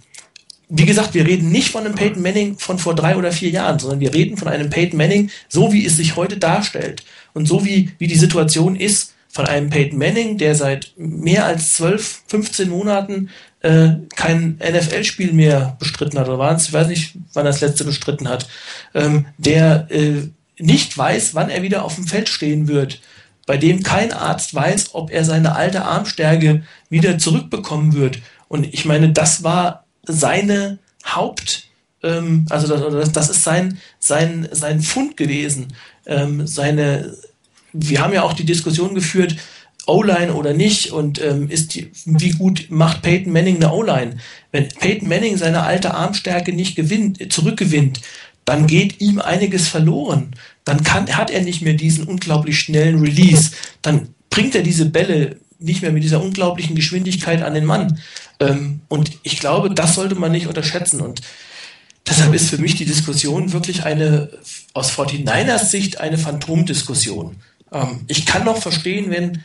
wie 0.68 0.86
gesagt, 0.86 1.14
wir 1.14 1.26
reden 1.26 1.50
nicht 1.50 1.70
von 1.70 1.84
einem 1.84 1.94
Peyton 1.94 2.22
Manning 2.22 2.58
von 2.58 2.78
vor 2.78 2.94
drei 2.94 3.16
oder 3.16 3.32
vier 3.32 3.50
Jahren, 3.50 3.78
sondern 3.78 4.00
wir 4.00 4.14
reden 4.14 4.36
von 4.36 4.48
einem 4.48 4.70
Peyton 4.70 4.96
Manning, 4.96 5.30
so 5.48 5.72
wie 5.72 5.84
es 5.84 5.96
sich 5.96 6.16
heute 6.16 6.36
darstellt 6.36 7.04
und 7.32 7.46
so 7.46 7.64
wie, 7.64 7.90
wie 7.98 8.06
die 8.06 8.16
Situation 8.18 8.76
ist, 8.76 9.14
von 9.32 9.46
einem 9.46 9.70
Peyton 9.70 9.98
Manning, 9.98 10.38
der 10.38 10.54
seit 10.54 10.92
mehr 10.96 11.44
als 11.44 11.74
12, 11.74 12.22
15 12.26 12.68
Monaten 12.68 13.30
äh, 13.60 13.90
kein 14.16 14.58
NFL-Spiel 14.58 15.32
mehr 15.32 15.76
bestritten 15.78 16.18
hat, 16.18 16.28
oder 16.28 16.38
war 16.38 16.54
es, 16.54 16.66
ich 16.66 16.72
weiß 16.72 16.88
nicht, 16.88 17.14
wann 17.32 17.46
er 17.46 17.52
das 17.52 17.60
letzte 17.60 17.84
bestritten 17.84 18.28
hat, 18.28 18.48
ähm, 18.94 19.26
der 19.38 19.86
äh, 19.90 20.28
nicht 20.58 20.96
weiß, 20.96 21.34
wann 21.34 21.50
er 21.50 21.62
wieder 21.62 21.84
auf 21.84 21.94
dem 21.94 22.06
Feld 22.06 22.28
stehen 22.28 22.68
wird, 22.68 23.00
bei 23.46 23.56
dem 23.56 23.82
kein 23.82 24.12
Arzt 24.12 24.54
weiß, 24.54 24.94
ob 24.94 25.10
er 25.10 25.24
seine 25.24 25.56
alte 25.56 25.84
Armstärke 25.84 26.62
wieder 26.88 27.18
zurückbekommen 27.18 27.94
wird. 27.94 28.18
Und 28.48 28.72
ich 28.72 28.84
meine, 28.84 29.12
das 29.12 29.42
war 29.42 29.84
seine 30.04 30.78
Haupt 31.04 31.70
ähm, 32.02 32.46
also 32.48 32.90
das, 32.90 33.12
das, 33.12 33.30
ist 33.30 33.44
sein, 33.44 33.78
sein, 33.98 34.48
sein 34.52 34.80
Fund 34.80 35.16
gewesen. 35.16 35.68
Ähm, 36.06 36.46
seine, 36.46 37.14
wir 37.72 38.00
haben 38.00 38.12
ja 38.12 38.22
auch 38.22 38.32
die 38.32 38.44
Diskussion 38.44 38.94
geführt, 38.94 39.36
O-Line 39.90 40.34
oder 40.34 40.52
nicht 40.52 40.92
und 40.92 41.20
ähm, 41.22 41.50
ist 41.50 41.74
die, 41.74 41.90
wie 42.04 42.30
gut 42.30 42.66
macht 42.70 43.02
Peyton 43.02 43.32
Manning 43.32 43.56
eine 43.56 43.72
O-Line? 43.72 44.16
Wenn 44.52 44.68
Peyton 44.68 45.08
Manning 45.08 45.36
seine 45.36 45.62
alte 45.62 45.94
Armstärke 45.94 46.52
nicht 46.52 46.76
gewinnt, 46.76 47.32
zurückgewinnt, 47.32 48.00
dann 48.44 48.66
geht 48.66 49.00
ihm 49.00 49.20
einiges 49.20 49.68
verloren. 49.68 50.32
Dann 50.64 50.82
kann, 50.82 51.16
hat 51.16 51.30
er 51.30 51.42
nicht 51.42 51.62
mehr 51.62 51.74
diesen 51.74 52.04
unglaublich 52.04 52.58
schnellen 52.58 53.00
Release. 53.00 53.52
Dann 53.82 54.08
bringt 54.28 54.54
er 54.54 54.62
diese 54.62 54.86
Bälle 54.86 55.36
nicht 55.58 55.82
mehr 55.82 55.92
mit 55.92 56.02
dieser 56.02 56.22
unglaublichen 56.22 56.74
Geschwindigkeit 56.74 57.42
an 57.42 57.54
den 57.54 57.64
Mann. 57.64 58.00
Ähm, 58.40 58.80
und 58.88 59.12
ich 59.22 59.38
glaube, 59.38 59.70
das 59.70 59.94
sollte 59.94 60.14
man 60.14 60.32
nicht 60.32 60.46
unterschätzen. 60.46 61.00
Und 61.00 61.20
deshalb 62.08 62.34
ist 62.34 62.48
für 62.48 62.58
mich 62.58 62.74
die 62.74 62.86
Diskussion 62.86 63.52
wirklich 63.52 63.84
eine, 63.84 64.30
aus 64.72 64.90
49ers 64.92 65.66
Sicht, 65.66 66.00
eine 66.00 66.18
Phantomdiskussion. 66.18 67.36
Ähm, 67.72 68.00
ich 68.08 68.26
kann 68.26 68.44
noch 68.44 68.56
verstehen, 68.56 69.10
wenn 69.10 69.44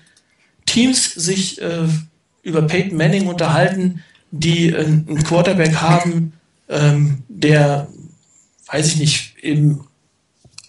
Teams 0.66 1.14
sich 1.14 1.62
äh, 1.62 1.88
über 2.44 2.62
Peyton 2.64 2.98
Manning 2.98 3.28
unterhalten, 3.28 4.04
die 4.32 4.70
äh, 4.70 4.86
einen 4.86 5.24
Quarterback 5.24 5.76
haben, 5.76 6.34
ähm, 6.70 7.24
der, 7.28 7.88
weiß 8.68 8.88
ich 8.88 8.96
nicht, 8.98 9.36
im 9.42 9.86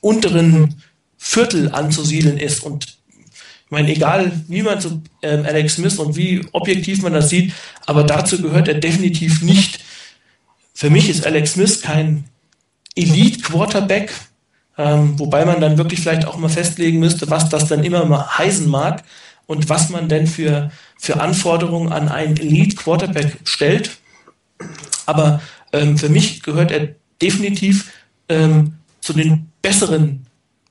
unteren 0.00 0.82
Viertel 1.16 1.72
anzusiedeln 1.72 2.38
ist. 2.38 2.62
Und 2.62 2.84
ich 2.84 3.70
meine, 3.70 3.90
egal 3.90 4.32
wie 4.48 4.62
man 4.62 4.80
zu 4.80 5.02
ähm, 5.22 5.44
Alex 5.44 5.74
Smith 5.74 5.98
und 5.98 6.16
wie 6.16 6.46
objektiv 6.52 7.02
man 7.02 7.12
das 7.12 7.30
sieht, 7.30 7.52
aber 7.86 8.04
dazu 8.04 8.40
gehört 8.40 8.68
er 8.68 8.74
definitiv 8.74 9.42
nicht. 9.42 9.80
Für 10.72 10.90
mich 10.90 11.08
ist 11.08 11.26
Alex 11.26 11.54
Smith 11.54 11.80
kein 11.80 12.24
Elite-Quarterback, 12.94 14.12
ähm, 14.78 15.18
wobei 15.18 15.44
man 15.44 15.60
dann 15.60 15.78
wirklich 15.78 16.00
vielleicht 16.00 16.26
auch 16.26 16.36
mal 16.36 16.48
festlegen 16.48 16.98
müsste, 16.98 17.28
was 17.30 17.48
das 17.48 17.66
dann 17.66 17.82
immer 17.82 18.04
mal 18.04 18.38
heißen 18.38 18.68
mag 18.68 19.02
und 19.46 19.68
was 19.68 19.90
man 19.90 20.08
denn 20.08 20.26
für, 20.26 20.70
für 20.98 21.20
Anforderungen 21.20 21.92
an 21.92 22.08
einen 22.08 22.36
Elite-Quarterback 22.36 23.38
stellt. 23.44 23.98
Aber 25.06 25.40
ähm, 25.72 25.96
für 25.96 26.08
mich 26.08 26.42
gehört 26.42 26.70
er 26.70 26.94
definitiv 27.22 27.92
ähm, 28.28 28.74
zu 29.00 29.12
den 29.12 29.50
besseren 29.62 30.26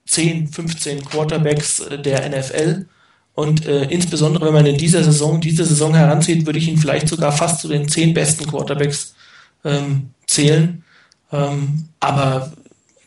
10, 0.05 0.49
15 0.49 1.05
Quarterbacks 1.05 1.79
äh, 1.79 1.99
der 1.99 2.29
NFL. 2.29 2.85
Und 3.33 3.65
äh, 3.65 3.83
insbesondere, 3.85 4.45
wenn 4.45 4.53
man 4.53 4.65
in 4.65 4.77
dieser 4.77 5.03
Saison, 5.03 5.41
diese 5.41 5.65
Saison 5.65 5.93
heranzieht, 5.93 6.45
würde 6.45 6.59
ich 6.59 6.67
ihn 6.67 6.77
vielleicht 6.77 7.07
sogar 7.09 7.31
fast 7.31 7.59
zu 7.61 7.67
den 7.67 7.87
10 7.87 8.13
besten 8.13 8.45
Quarterbacks 8.45 9.15
ähm, 9.63 10.11
zählen. 10.25 10.83
Ähm, 11.31 11.89
aber 11.99 12.53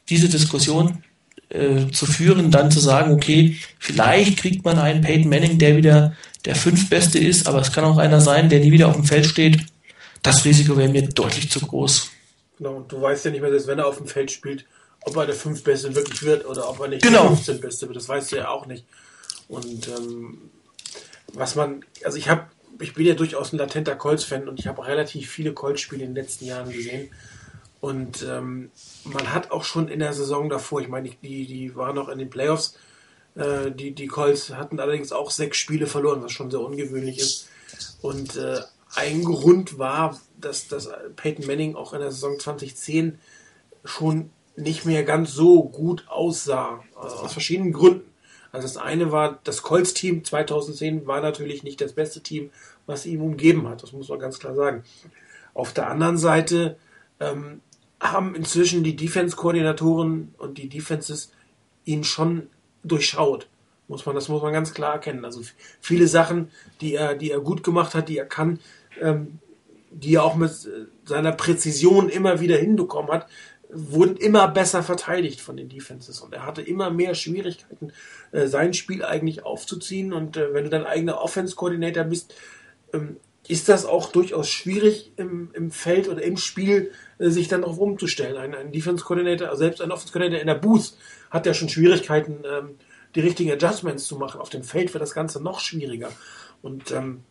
diese 0.09 0.29
Diskussion 0.29 1.03
äh, 1.51 1.91
zu 1.93 2.07
führen, 2.07 2.51
dann 2.51 2.71
zu 2.71 2.81
sagen, 2.81 3.13
okay, 3.13 3.57
vielleicht 3.79 4.39
kriegt 4.39 4.65
man 4.65 4.79
einen 4.79 5.01
Peyton 5.01 5.29
Manning, 5.29 5.59
der 5.59 5.77
wieder 5.77 6.15
der 6.45 6.55
fünftbeste 6.55 7.19
ist, 7.19 7.47
aber 7.47 7.61
es 7.61 7.73
kann 7.73 7.85
auch 7.85 7.99
einer 7.99 8.21
sein, 8.21 8.49
der 8.49 8.61
nie 8.61 8.73
wieder 8.73 8.89
auf 8.89 8.97
dem 8.97 9.05
Feld 9.05 9.27
steht. 9.27 9.59
Das 10.23 10.45
Risiko 10.45 10.77
wäre 10.77 10.89
mir 10.89 11.09
deutlich 11.09 11.51
zu 11.51 11.61
groß. 11.61 12.11
Genau, 12.59 12.77
und 12.77 12.93
du 12.93 13.01
weißt 13.01 13.25
ja 13.25 13.31
nicht 13.31 13.41
mehr, 13.41 13.51
dass 13.51 13.67
wenn 13.67 13.79
er 13.79 13.87
auf 13.87 13.99
dem 13.99 14.07
Feld 14.07 14.31
spielt, 14.31 14.67
ob 15.03 15.17
er 15.17 15.27
der 15.27 15.35
fünftbeste 15.35 15.95
wirklich 15.95 16.23
wird 16.23 16.45
oder 16.45 16.69
ob 16.69 16.81
er 16.81 16.89
nicht 16.89 17.03
genau. 17.03 17.29
der 17.29 17.37
15 17.37 17.61
Beste 17.61 17.87
wird. 17.87 17.97
Das 17.97 18.09
weißt 18.09 18.33
du 18.33 18.37
ja 18.37 18.49
auch 18.49 18.67
nicht. 18.67 18.85
Und 19.49 19.89
ähm, 19.89 20.51
was 21.33 21.55
man, 21.55 21.85
also 22.05 22.19
ich 22.19 22.29
habe, 22.29 22.47
ich 22.81 22.95
bin 22.95 23.07
ja 23.07 23.15
durchaus 23.15 23.53
ein 23.53 23.59
latenter 23.59 23.97
Colts-Fan 23.97 24.49
und 24.49 24.59
ich 24.59 24.67
habe 24.67 24.87
relativ 24.87 25.31
viele 25.31 25.53
Colts-Spiele 25.53 26.03
in 26.05 26.15
den 26.15 26.23
letzten 26.23 26.47
Jahren 26.47 26.71
gesehen. 26.71 27.11
Und 27.81 28.23
ähm, 28.29 28.71
man 29.05 29.33
hat 29.33 29.51
auch 29.51 29.65
schon 29.65 29.89
in 29.89 30.01
der 30.01 30.13
Saison 30.13 30.49
davor, 30.49 30.81
ich 30.81 30.89
meine, 30.89 31.11
die, 31.23 31.47
die 31.47 31.77
waren 31.77 31.95
noch 31.95 32.09
in 32.09 32.19
den 32.19 32.31
Playoffs, 32.31 32.77
äh, 33.35 33.71
die, 33.71 33.93
die 33.93 34.07
Colts 34.07 34.51
hatten 34.51 34.81
allerdings 34.81 35.13
auch 35.13 35.31
sechs 35.31 35.59
Spiele 35.59 35.87
verloren, 35.87 36.23
was 36.23 36.33
schon 36.33 36.51
sehr 36.51 36.61
ungewöhnlich 36.61 37.19
ist. 37.19 37.49
Und 38.03 38.37
äh, 38.37 38.61
ein 38.95 39.25
Grund 39.25 39.79
war, 39.79 40.21
dass, 40.41 40.69
dass 40.69 40.89
Peyton 41.17 41.47
Manning 41.47 41.77
auch 41.77 41.93
in 41.93 42.01
der 42.01 42.11
Saison 42.11 42.39
2010 42.39 43.19
schon 43.85 44.31
nicht 44.57 44.85
mehr 44.85 45.05
ganz 45.05 45.33
so 45.33 45.63
gut 45.63 46.07
aussah, 46.09 46.83
also 46.97 47.17
aus 47.17 47.33
verschiedenen 47.33 47.73
Gründen. 47.73 48.09
Also 48.51 48.67
das 48.67 48.77
eine 48.77 49.13
war, 49.13 49.39
das 49.45 49.63
Colts-Team 49.63 50.25
2010 50.25 51.07
war 51.07 51.21
natürlich 51.21 51.63
nicht 51.63 51.81
das 51.81 51.93
beste 51.93 52.23
Team, 52.23 52.51
was 52.87 53.07
ihm 53.07 53.23
umgeben 53.23 53.69
hat, 53.69 53.83
das 53.83 53.93
muss 53.93 54.09
man 54.09 54.19
ganz 54.19 54.39
klar 54.39 54.55
sagen. 54.55 54.85
Auf 55.55 55.73
der 55.75 55.89
anderen 55.89 56.17
Seite 56.17 56.77
ähm, 57.21 57.61
haben 58.01 58.35
inzwischen 58.35 58.85
die 58.85 58.97
Defense-Koordinatoren 58.97 60.35
und 60.39 60.59
die 60.59 60.69
Defenses 60.69 61.33
ihn 61.85 62.05
schon 62.05 62.49
durchschaut. 62.85 63.49
Muss 63.89 64.05
man, 64.07 64.15
das 64.15 64.29
muss 64.29 64.43
man 64.43 64.53
ganz 64.53 64.75
klar 64.75 64.95
erkennen. 64.95 65.25
Also 65.25 65.41
viele 65.81 66.07
Sachen, 66.07 66.51
die 66.81 66.95
er, 66.95 67.15
die 67.15 67.31
er 67.31 67.41
gut 67.41 67.65
gemacht 67.65 67.95
hat, 67.95 68.09
die 68.09 68.19
er 68.19 68.27
kann, 68.27 68.61
ähm, 69.01 69.39
die 69.91 70.15
er 70.15 70.25
auch 70.25 70.37
mit 70.37 70.53
seiner 71.05 71.33
Präzision 71.33 72.09
immer 72.09 72.41
wieder 72.41 72.57
hinbekommen 72.57 73.11
hat, 73.11 73.27
wurden 73.71 74.17
immer 74.17 74.49
besser 74.49 74.83
verteidigt 74.83 75.41
von 75.41 75.57
den 75.57 75.69
Defenses 75.69 76.21
und 76.21 76.33
er 76.33 76.47
hatte 76.47 76.63
immer 76.63 76.91
mehr 76.91 77.15
Schwierigkeiten, 77.15 77.93
äh, 78.33 78.47
sein 78.47 78.73
Spiel 78.73 79.05
eigentlich 79.05 79.45
aufzuziehen 79.45 80.13
und 80.13 80.37
äh, 80.37 80.55
wenn 80.55 80.65
du 80.65 80.71
dein 80.71 80.87
eigener 80.87 81.21
Offense-Coordinator 81.21 82.05
bist, 82.05 82.35
ähm, 82.93 83.17
ist 83.49 83.69
das 83.69 83.87
auch 83.87 84.13
durchaus 84.13 84.49
schwierig 84.49 85.13
im, 85.17 85.51
im 85.55 85.71
Feld 85.71 86.09
oder 86.09 86.23
im 86.23 86.37
Spiel 86.37 86.93
äh, 87.19 87.31
sich 87.31 87.49
dann 87.49 87.63
darauf 87.63 87.79
umzustellen. 87.79 88.37
Ein, 88.37 88.55
ein 88.55 88.73
Defense 88.73 89.05
Coordinator, 89.05 89.57
selbst 89.57 89.81
ein 89.81 89.91
Offense 89.91 90.13
Coordinator 90.13 90.41
in 90.41 90.47
der 90.47 90.55
Booth 90.55 90.95
hat 91.31 91.47
ja 91.47 91.55
schon 91.55 91.69
Schwierigkeiten, 91.69 92.45
ähm, 92.45 92.77
die 93.15 93.21
richtigen 93.21 93.51
Adjustments 93.51 94.05
zu 94.05 94.17
machen. 94.17 94.41
Auf 94.41 94.51
dem 94.51 94.63
Feld 94.63 94.93
wird 94.93 95.03
das 95.03 95.15
Ganze 95.15 95.43
noch 95.43 95.61
schwieriger. 95.61 96.11
Und 96.61 96.91
ähm, 96.91 97.25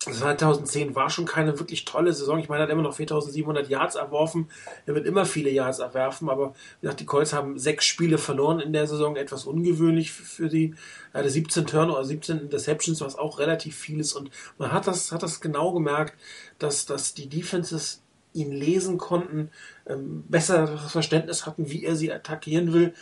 2010 0.00 0.94
war 0.94 1.10
schon 1.10 1.24
keine 1.24 1.58
wirklich 1.58 1.84
tolle 1.84 2.12
Saison. 2.12 2.38
Ich 2.38 2.48
meine, 2.48 2.62
er 2.62 2.66
hat 2.66 2.72
immer 2.72 2.82
noch 2.82 2.94
4700 2.94 3.68
Yards 3.68 3.96
erworfen. 3.96 4.48
Er 4.86 4.94
wird 4.94 5.06
immer 5.06 5.26
viele 5.26 5.50
Yards 5.50 5.80
erwerfen, 5.80 6.30
aber 6.30 6.54
wie 6.80 6.86
gesagt, 6.86 7.00
die 7.00 7.06
Colts 7.06 7.32
haben 7.32 7.58
sechs 7.58 7.84
Spiele 7.84 8.16
verloren 8.16 8.60
in 8.60 8.72
der 8.72 8.86
Saison. 8.86 9.16
Etwas 9.16 9.44
ungewöhnlich 9.44 10.12
für 10.12 10.48
die. 10.48 10.74
Er 11.12 11.20
hatte 11.20 11.30
17 11.30 11.66
Turn 11.66 11.90
oder 11.90 12.04
17 12.04 12.38
Interceptions, 12.38 13.00
was 13.00 13.16
auch 13.16 13.38
relativ 13.38 13.76
viel 13.76 13.98
ist. 13.98 14.12
Und 14.12 14.30
man 14.56 14.72
hat 14.72 14.86
das, 14.86 15.10
hat 15.10 15.22
das 15.22 15.40
genau 15.40 15.72
gemerkt, 15.72 16.14
dass, 16.58 16.86
dass 16.86 17.14
die 17.14 17.28
Defenses 17.28 18.00
ihn 18.34 18.52
lesen 18.52 18.98
konnten, 18.98 19.50
ähm, 19.86 20.22
besser 20.28 20.66
das 20.66 20.92
Verständnis 20.92 21.44
hatten, 21.44 21.70
wie 21.70 21.84
er 21.84 21.96
sie 21.96 22.12
attackieren 22.12 22.72
will 22.72 22.94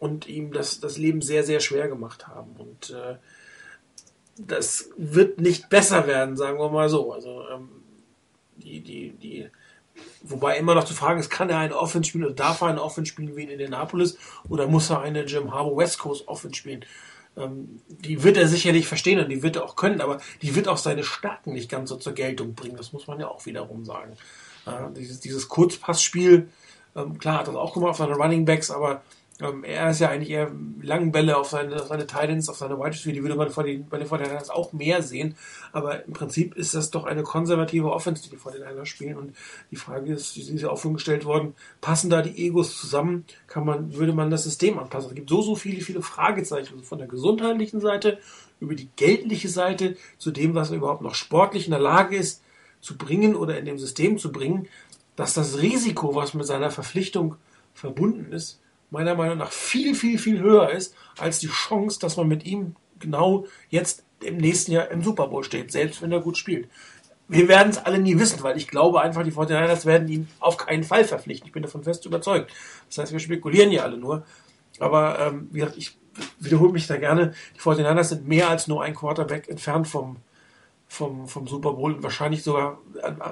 und 0.00 0.26
ihm 0.26 0.52
das, 0.52 0.80
das 0.80 0.98
Leben 0.98 1.22
sehr, 1.22 1.44
sehr 1.44 1.60
schwer 1.60 1.86
gemacht 1.86 2.26
haben. 2.26 2.56
Und 2.58 2.90
äh, 2.90 3.16
das 4.46 4.90
wird 4.96 5.40
nicht 5.40 5.68
besser 5.68 6.06
werden, 6.06 6.36
sagen 6.36 6.58
wir 6.58 6.70
mal 6.70 6.88
so. 6.88 7.12
Also 7.12 7.42
ähm, 7.48 7.68
die, 8.56 8.80
die, 8.80 9.10
die, 9.10 9.46
wobei 10.22 10.58
immer 10.58 10.74
noch 10.74 10.84
zu 10.84 10.94
fragen 10.94 11.20
ist, 11.20 11.30
kann 11.30 11.50
er 11.50 11.58
eine 11.58 11.76
Offense 11.76 12.08
spielen 12.08 12.24
oder 12.24 12.34
darf 12.34 12.60
er 12.60 12.68
eine 12.68 12.82
Offense 12.82 13.10
spielen 13.10 13.36
wie 13.36 13.44
in 13.44 13.50
Indianapolis 13.50 14.18
oder 14.48 14.66
muss 14.66 14.90
er 14.90 15.00
eine 15.00 15.24
Jim 15.24 15.52
Harbour 15.52 15.76
West 15.76 15.98
Coast 15.98 16.28
Offense 16.28 16.56
spielen? 16.56 16.84
Ähm, 17.36 17.80
die 17.88 18.22
wird 18.22 18.36
er 18.36 18.48
sicherlich 18.48 18.86
verstehen 18.86 19.20
und 19.20 19.28
die 19.28 19.42
wird 19.42 19.56
er 19.56 19.64
auch 19.64 19.76
können, 19.76 20.00
aber 20.00 20.20
die 20.42 20.54
wird 20.54 20.68
auch 20.68 20.78
seine 20.78 21.04
Stärken 21.04 21.52
nicht 21.52 21.70
ganz 21.70 21.90
so 21.90 21.96
zur 21.96 22.12
Geltung 22.12 22.54
bringen. 22.54 22.76
Das 22.76 22.92
muss 22.92 23.06
man 23.06 23.20
ja 23.20 23.28
auch 23.28 23.46
wiederum 23.46 23.84
sagen. 23.84 24.16
Äh, 24.66 24.92
dieses, 24.96 25.20
dieses 25.20 25.48
Kurzpassspiel, 25.48 26.48
ähm, 26.96 27.18
klar 27.18 27.40
hat 27.40 27.48
er 27.48 27.56
auch 27.56 27.74
gemacht 27.74 27.90
auf 27.90 27.96
seine 27.98 28.14
Running 28.14 28.44
Backs, 28.44 28.70
aber 28.70 29.02
ähm, 29.42 29.64
er 29.64 29.90
ist 29.90 30.00
ja 30.00 30.08
eigentlich 30.08 30.30
eher 30.30 30.50
langen 30.82 31.12
Bälle 31.12 31.36
auf 31.36 31.48
seine, 31.48 31.76
auf 31.76 31.88
seine 31.88 32.06
Titans, 32.06 32.48
auf 32.48 32.56
seine 32.56 32.78
Wide 32.78 32.90
Receiver, 32.90 33.12
die 33.12 33.22
würde 33.22 33.36
man 33.36 33.50
vor 33.50 33.64
den, 33.64 33.88
bei 33.88 33.98
den 33.98 34.08
49 34.08 34.52
auch 34.52 34.72
mehr 34.72 35.02
sehen. 35.02 35.36
Aber 35.72 36.04
im 36.04 36.12
Prinzip 36.12 36.54
ist 36.56 36.74
das 36.74 36.90
doch 36.90 37.04
eine 37.04 37.22
konservative 37.22 37.90
Offense, 37.90 38.22
die 38.22 38.30
die 38.30 38.36
49 38.36 38.88
spielen. 38.88 39.16
Und 39.16 39.36
die 39.70 39.76
Frage 39.76 40.12
ist, 40.12 40.36
wie 40.36 40.40
ist 40.40 40.62
ja 40.62 40.70
auch 40.70 40.82
gestellt 40.82 41.24
worden, 41.24 41.54
passen 41.80 42.10
da 42.10 42.22
die 42.22 42.46
Egos 42.46 42.78
zusammen? 42.78 43.24
Kann 43.46 43.64
man, 43.64 43.94
würde 43.94 44.12
man 44.12 44.30
das 44.30 44.44
System 44.44 44.78
anpassen? 44.78 45.10
Es 45.10 45.14
gibt 45.14 45.30
so, 45.30 45.42
so 45.42 45.56
viele, 45.56 45.80
viele 45.80 46.02
Fragezeichen 46.02 46.74
also 46.74 46.84
von 46.84 46.98
der 46.98 47.08
gesundheitlichen 47.08 47.80
Seite 47.80 48.18
über 48.60 48.74
die 48.74 48.90
geldliche 48.96 49.48
Seite 49.48 49.96
zu 50.18 50.30
dem, 50.30 50.54
was 50.54 50.70
er 50.70 50.76
überhaupt 50.76 51.02
noch 51.02 51.14
sportlich 51.14 51.66
in 51.66 51.70
der 51.70 51.80
Lage 51.80 52.16
ist 52.16 52.42
zu 52.80 52.96
bringen 52.96 53.34
oder 53.34 53.58
in 53.58 53.64
dem 53.64 53.78
System 53.78 54.18
zu 54.18 54.32
bringen, 54.32 54.68
dass 55.16 55.34
das 55.34 55.58
Risiko, 55.58 56.14
was 56.14 56.34
mit 56.34 56.46
seiner 56.46 56.70
Verpflichtung 56.70 57.36
verbunden 57.74 58.32
ist, 58.32 58.59
meiner 58.90 59.14
Meinung 59.14 59.38
nach 59.38 59.52
viel, 59.52 59.94
viel, 59.94 60.18
viel 60.18 60.40
höher 60.40 60.70
ist 60.70 60.94
als 61.18 61.38
die 61.38 61.48
Chance, 61.48 61.98
dass 62.00 62.16
man 62.16 62.28
mit 62.28 62.44
ihm 62.44 62.76
genau 62.98 63.46
jetzt 63.68 64.04
im 64.22 64.36
nächsten 64.36 64.72
Jahr 64.72 64.90
im 64.90 65.02
Super 65.02 65.28
Bowl 65.28 65.44
steht, 65.44 65.72
selbst 65.72 66.02
wenn 66.02 66.12
er 66.12 66.20
gut 66.20 66.36
spielt. 66.36 66.68
Wir 67.28 67.48
werden 67.48 67.70
es 67.70 67.78
alle 67.78 67.98
nie 67.98 68.18
wissen, 68.18 68.42
weil 68.42 68.56
ich 68.56 68.66
glaube 68.66 69.00
einfach, 69.00 69.22
die 69.22 69.32
49ers 69.32 69.86
werden 69.86 70.08
ihn 70.08 70.28
auf 70.40 70.56
keinen 70.56 70.82
Fall 70.82 71.04
verpflichten. 71.04 71.46
Ich 71.46 71.52
bin 71.52 71.62
davon 71.62 71.84
fest 71.84 72.04
überzeugt. 72.04 72.52
Das 72.88 72.98
heißt, 72.98 73.12
wir 73.12 73.20
spekulieren 73.20 73.70
ja 73.70 73.84
alle 73.84 73.96
nur. 73.96 74.24
Aber 74.80 75.18
ähm, 75.20 75.48
wie 75.52 75.60
gesagt, 75.60 75.78
ich 75.78 75.96
wiederhole 76.40 76.72
mich 76.72 76.88
da 76.88 76.96
gerne. 76.96 77.32
Die 77.54 77.60
49ers 77.60 78.04
sind 78.04 78.26
mehr 78.26 78.48
als 78.48 78.66
nur 78.66 78.82
ein 78.82 78.94
Quarterback 78.94 79.48
entfernt 79.48 79.86
vom, 79.86 80.16
vom, 80.90 81.28
vom 81.28 81.46
Super 81.46 81.74
Bowl. 81.74 81.94
Und 81.94 82.02
wahrscheinlich 82.02 82.42
sogar 82.42 82.78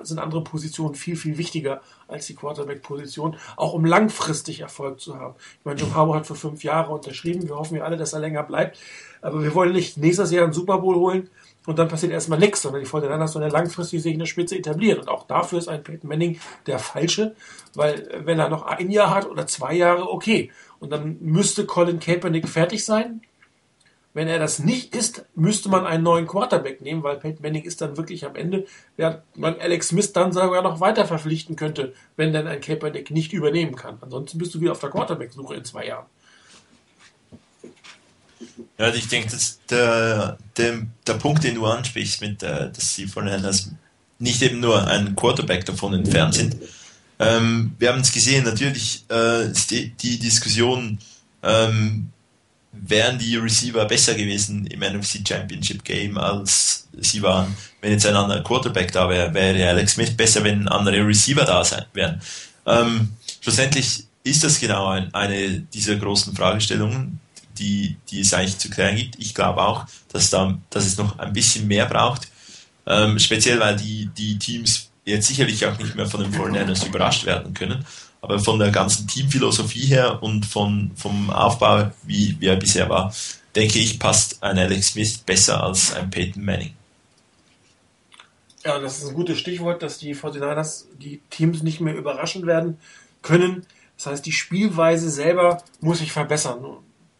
sind 0.04 0.20
andere 0.20 0.44
Positionen 0.44 0.94
viel, 0.94 1.16
viel 1.16 1.38
wichtiger 1.38 1.80
als 2.06 2.26
die 2.26 2.36
Quarterback-Position, 2.36 3.36
auch 3.56 3.72
um 3.72 3.84
langfristig 3.84 4.60
Erfolg 4.60 5.00
zu 5.00 5.18
haben. 5.18 5.34
Ich 5.58 5.64
meine, 5.64 5.80
Joe 5.80 5.92
Harbour 5.92 6.14
hat 6.14 6.26
für 6.26 6.36
fünf 6.36 6.62
Jahre 6.62 6.92
unterschrieben. 6.92 7.48
Wir 7.48 7.56
hoffen 7.56 7.76
ja 7.76 7.82
alle, 7.82 7.96
dass 7.96 8.12
er 8.12 8.20
länger 8.20 8.44
bleibt. 8.44 8.78
Aber 9.20 9.42
wir 9.42 9.52
wollen 9.56 9.72
nicht 9.72 9.96
nächstes 9.96 10.30
Jahr 10.30 10.44
einen 10.44 10.52
Super 10.52 10.78
Bowl 10.78 10.94
holen 10.94 11.30
und 11.66 11.80
dann 11.80 11.88
passiert 11.88 12.12
erstmal 12.12 12.38
nichts, 12.38 12.62
sondern 12.62 12.80
die 12.80 12.86
Fortinanders 12.86 13.32
sollen 13.32 13.48
ja 13.48 13.52
langfristig 13.52 14.02
sich 14.02 14.12
in 14.12 14.20
der 14.20 14.26
Spitze 14.26 14.56
etablieren. 14.56 15.00
Und 15.00 15.08
auch 15.08 15.26
dafür 15.26 15.58
ist 15.58 15.68
ein 15.68 15.82
Peyton 15.82 16.08
Manning 16.08 16.38
der 16.66 16.78
falsche, 16.78 17.34
weil 17.74 18.22
wenn 18.24 18.38
er 18.38 18.48
noch 18.48 18.62
ein 18.62 18.88
Jahr 18.88 19.12
hat 19.12 19.28
oder 19.28 19.48
zwei 19.48 19.74
Jahre, 19.74 20.08
okay. 20.12 20.52
Und 20.78 20.90
dann 20.92 21.18
müsste 21.20 21.66
Colin 21.66 21.98
Kaepernick 21.98 22.48
fertig 22.48 22.84
sein. 22.84 23.20
Wenn 24.18 24.26
er 24.26 24.40
das 24.40 24.58
nicht 24.58 24.96
ist, 24.96 25.26
müsste 25.36 25.68
man 25.68 25.86
einen 25.86 26.02
neuen 26.02 26.26
Quarterback 26.26 26.80
nehmen, 26.80 27.04
weil 27.04 27.18
Peyton 27.18 27.40
Manning 27.40 27.62
ist 27.62 27.80
dann 27.80 27.96
wirklich 27.96 28.26
am 28.26 28.34
Ende, 28.34 28.66
während 28.96 29.20
man 29.36 29.60
Alex 29.60 29.90
Smith 29.90 30.12
dann 30.12 30.32
sogar 30.32 30.60
noch 30.60 30.80
weiter 30.80 31.06
verpflichten 31.06 31.54
könnte, 31.54 31.94
wenn 32.16 32.32
dann 32.32 32.48
ein 32.48 32.60
Kaepernick 32.60 33.12
nicht 33.12 33.32
übernehmen 33.32 33.76
kann. 33.76 33.96
Ansonsten 34.00 34.38
bist 34.38 34.52
du 34.56 34.60
wieder 34.60 34.72
auf 34.72 34.80
der 34.80 34.90
Quarterback-Suche 34.90 35.54
in 35.54 35.64
zwei 35.64 35.86
Jahren. 35.86 36.06
Ja, 38.76 38.92
ich 38.92 39.06
denke, 39.06 39.30
dass 39.30 39.60
der, 39.70 40.36
der, 40.56 40.82
der 41.06 41.14
Punkt, 41.14 41.44
den 41.44 41.54
du 41.54 41.66
ansprichst, 41.66 42.20
mit, 42.20 42.42
äh, 42.42 42.72
dass 42.72 42.96
sie 42.96 43.06
von 43.06 43.28
Herners 43.28 43.70
nicht 44.18 44.42
eben 44.42 44.58
nur 44.58 44.84
ein 44.84 45.14
Quarterback 45.14 45.64
davon 45.64 45.94
entfernt 45.94 46.34
sind. 46.34 46.56
Ähm, 47.20 47.76
wir 47.78 47.92
haben 47.92 48.00
es 48.00 48.10
gesehen, 48.10 48.44
natürlich 48.44 49.04
äh, 49.10 49.52
die, 49.70 49.90
die 49.90 50.18
Diskussion, 50.18 50.98
ähm, 51.44 52.10
wären 52.86 53.18
die 53.18 53.36
Receiver 53.36 53.84
besser 53.84 54.14
gewesen 54.14 54.66
im 54.66 54.80
NFC 54.80 55.26
Championship 55.26 55.84
Game, 55.84 56.18
als 56.18 56.88
sie 56.98 57.22
waren, 57.22 57.56
wenn 57.80 57.92
jetzt 57.92 58.06
ein 58.06 58.16
anderer 58.16 58.42
Quarterback 58.42 58.92
da 58.92 59.08
wäre, 59.08 59.32
wäre 59.34 59.68
Alex 59.68 59.92
Smith 59.92 60.16
besser, 60.16 60.44
wenn 60.44 60.68
andere 60.68 61.06
Receiver 61.06 61.44
da 61.44 61.64
sein 61.64 61.84
wären. 61.92 62.20
Ähm, 62.66 63.10
schlussendlich 63.40 64.04
ist 64.24 64.44
das 64.44 64.60
genau 64.60 64.88
ein, 64.88 65.12
eine 65.14 65.60
dieser 65.60 65.96
großen 65.96 66.34
Fragestellungen, 66.34 67.20
die, 67.58 67.96
die 68.10 68.20
es 68.20 68.34
eigentlich 68.34 68.58
zu 68.58 68.70
klären 68.70 68.96
gibt. 68.96 69.18
Ich 69.18 69.34
glaube 69.34 69.62
auch, 69.62 69.86
dass, 70.12 70.30
da, 70.30 70.56
dass 70.70 70.86
es 70.86 70.96
noch 70.96 71.18
ein 71.18 71.32
bisschen 71.32 71.66
mehr 71.66 71.86
braucht, 71.86 72.28
ähm, 72.86 73.18
speziell 73.18 73.60
weil 73.60 73.76
die, 73.76 74.10
die 74.16 74.38
Teams 74.38 74.90
jetzt 75.04 75.28
sicherlich 75.28 75.64
auch 75.66 75.78
nicht 75.78 75.94
mehr 75.94 76.06
von 76.06 76.20
den 76.20 76.32
Foreigners 76.32 76.84
überrascht 76.84 77.24
werden 77.24 77.54
können, 77.54 77.84
aber 78.20 78.38
von 78.38 78.58
der 78.58 78.70
ganzen 78.70 79.06
Teamphilosophie 79.06 79.86
her 79.86 80.22
und 80.22 80.44
von, 80.44 80.90
vom 80.96 81.30
Aufbau, 81.30 81.90
wie, 82.02 82.36
wie 82.40 82.46
er 82.46 82.56
bisher 82.56 82.88
war, 82.88 83.14
denke 83.54 83.78
ich, 83.78 83.98
passt 83.98 84.42
ein 84.42 84.58
Alex 84.58 84.88
Smith 84.88 85.18
besser 85.18 85.62
als 85.62 85.94
ein 85.94 86.10
Peyton 86.10 86.44
Manning. 86.44 86.74
Ja, 88.64 88.78
das 88.78 88.98
ist 88.98 89.08
ein 89.08 89.14
gutes 89.14 89.38
Stichwort, 89.38 89.82
dass 89.82 89.98
die 89.98 90.14
49ers 90.14 90.86
die 90.98 91.20
Teams 91.30 91.62
nicht 91.62 91.80
mehr 91.80 91.94
überraschen 91.94 92.46
werden 92.46 92.78
können. 93.22 93.64
Das 93.96 94.06
heißt, 94.06 94.26
die 94.26 94.32
Spielweise 94.32 95.10
selber 95.10 95.62
muss 95.80 95.98
sich 95.98 96.12
verbessern. 96.12 96.64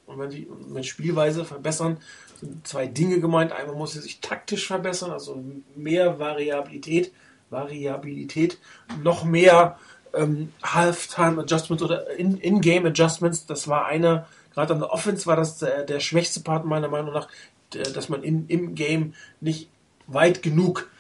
Und 0.07 0.19
wenn 0.19 0.31
sie 0.31 0.49
mit 0.69 0.87
Spielweise 0.87 1.45
verbessern, 1.45 1.99
sind 2.41 2.67
zwei 2.67 2.87
Dinge 2.87 3.21
gemeint. 3.21 3.53
Einmal 3.53 3.77
muss 3.77 3.93
sie 3.93 4.01
sich 4.01 4.21
taktisch 4.21 4.67
verbessern, 4.67 5.11
also 5.11 5.43
mehr 5.77 6.19
Variabilität, 6.19 7.13
Variabilität, 7.51 8.59
noch 9.03 9.25
mehr 9.25 9.79
ähm, 10.19 10.53
Halftime 10.63 11.41
Adjustments 11.41 11.83
oder 11.83 12.11
In-Game 12.17 12.87
In 12.87 12.93
Adjustments. 12.93 13.47
Das 13.47 13.69
war 13.69 13.87
einer, 13.87 14.27
gerade 14.55 14.75
an 14.75 14.81
der 14.81 14.93
Offense 14.93 15.27
war 15.27 15.37
das 15.37 15.59
der, 15.59 15.85
der 15.85 16.01
schwächste 16.01 16.41
Part 16.41 16.65
meiner 16.65 16.89
Meinung 16.89 17.13
nach, 17.13 17.29
der, 17.73 17.85
dass 17.85 18.09
man 18.09 18.23
in, 18.23 18.47
im 18.49 18.75
Game 18.75 19.15
nicht 19.41 19.69
weit 20.07 20.43
genug 20.43 20.91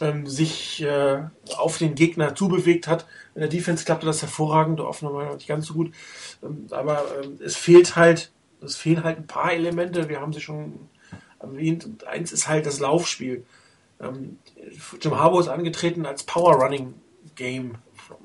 ähm, 0.00 0.26
sich 0.26 0.82
äh, 0.82 1.22
auf 1.56 1.78
den 1.78 1.94
Gegner 1.94 2.34
zubewegt 2.34 2.86
hat. 2.88 3.06
In 3.34 3.40
der 3.40 3.50
Defense 3.50 3.84
klappte 3.84 4.06
das 4.06 4.22
hervorragend, 4.22 4.78
der 4.78 4.86
offene 4.86 5.10
Meinung 5.10 5.34
nicht 5.36 5.48
ganz 5.48 5.66
so 5.66 5.74
gut. 5.74 5.92
Ähm, 6.42 6.66
aber 6.70 7.04
ähm, 7.22 7.38
es 7.44 7.56
fehlt 7.56 7.96
halt 7.96 8.30
es 8.64 8.76
fehlen 8.76 9.04
halt 9.04 9.18
ein 9.18 9.26
paar 9.26 9.52
Elemente, 9.52 10.08
wir 10.08 10.20
haben 10.20 10.32
sie 10.32 10.40
schon 10.40 10.88
erwähnt. 11.38 11.84
Und 11.84 12.06
eins 12.06 12.32
ist 12.32 12.48
halt 12.48 12.66
das 12.66 12.80
Laufspiel. 12.80 13.44
Ähm, 14.00 14.38
Jim 15.00 15.18
Harbour 15.18 15.40
ist 15.40 15.48
angetreten 15.48 16.06
als 16.06 16.24
Power 16.24 16.54
Running 16.54 16.94
Game, 17.36 17.76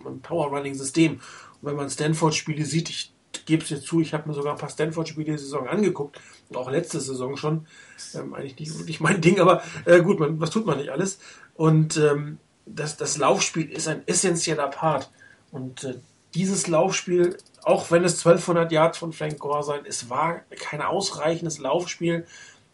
ein 0.05 0.21
Power 0.21 0.47
Running 0.47 0.75
System. 0.75 1.13
Und 1.13 1.69
wenn 1.69 1.75
man 1.75 1.89
Stanford-Spiele 1.89 2.65
sieht, 2.65 2.89
ich 2.89 3.13
gebe 3.45 3.63
es 3.63 3.69
jetzt 3.69 3.85
zu, 3.85 4.01
ich 4.01 4.13
habe 4.13 4.27
mir 4.27 4.35
sogar 4.35 4.53
ein 4.53 4.59
paar 4.59 4.69
Stanford-Spiele 4.69 5.33
die 5.33 5.37
Saison 5.37 5.67
angeguckt 5.67 6.19
und 6.49 6.57
auch 6.57 6.69
letzte 6.69 6.99
Saison 6.99 7.37
schon. 7.37 7.67
Ähm, 8.13 8.33
eigentlich 8.33 8.59
nicht 8.59 8.77
wirklich 8.77 8.99
mein 8.99 9.21
Ding, 9.21 9.39
aber 9.39 9.63
äh, 9.85 10.01
gut, 10.01 10.19
man, 10.19 10.39
was 10.39 10.49
tut 10.49 10.65
man 10.65 10.77
nicht 10.77 10.89
alles? 10.89 11.19
Und 11.55 11.97
ähm, 11.97 12.37
das, 12.65 12.97
das 12.97 13.17
Laufspiel 13.17 13.69
ist 13.69 13.87
ein 13.87 14.07
essentieller 14.07 14.67
Part. 14.67 15.11
Und 15.51 15.83
äh, 15.83 15.95
dieses 16.35 16.67
Laufspiel 16.67 17.37
auch 17.63 17.91
wenn 17.91 18.03
es 18.03 18.25
1200 18.25 18.71
Yards 18.71 18.97
von 18.97 19.13
Frank 19.13 19.39
Gore 19.39 19.63
sein, 19.63 19.81
es 19.85 20.09
war 20.09 20.41
kein 20.59 20.81
ausreichendes 20.81 21.59
Laufspiel, 21.59 22.25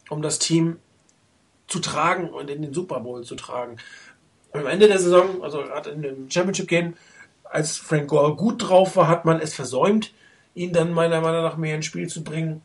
um 0.09 0.21
das 0.21 0.39
Team 0.39 0.77
zu 1.67 1.79
tragen 1.79 2.29
und 2.29 2.49
in 2.49 2.61
den 2.61 2.73
Super 2.73 2.99
Bowl 2.99 3.23
zu 3.23 3.35
tragen. 3.35 3.77
Am 4.55 4.67
Ende 4.67 4.87
der 4.87 4.99
Saison, 4.99 5.43
also 5.43 5.59
gerade 5.59 5.89
in 5.91 6.01
dem 6.01 6.31
Championship 6.31 6.67
Game, 6.67 6.93
als 7.43 7.77
Frank 7.77 8.07
Gore 8.07 8.35
gut 8.35 8.67
drauf 8.67 8.95
war, 8.95 9.07
hat 9.07 9.25
man 9.25 9.39
es 9.39 9.53
versäumt, 9.53 10.13
ihn 10.55 10.73
dann 10.73 10.93
meiner 10.93 11.21
Meinung 11.21 11.43
nach 11.43 11.57
mehr 11.57 11.75
ins 11.75 11.85
Spiel 11.85 12.07
zu 12.07 12.23
bringen. 12.23 12.61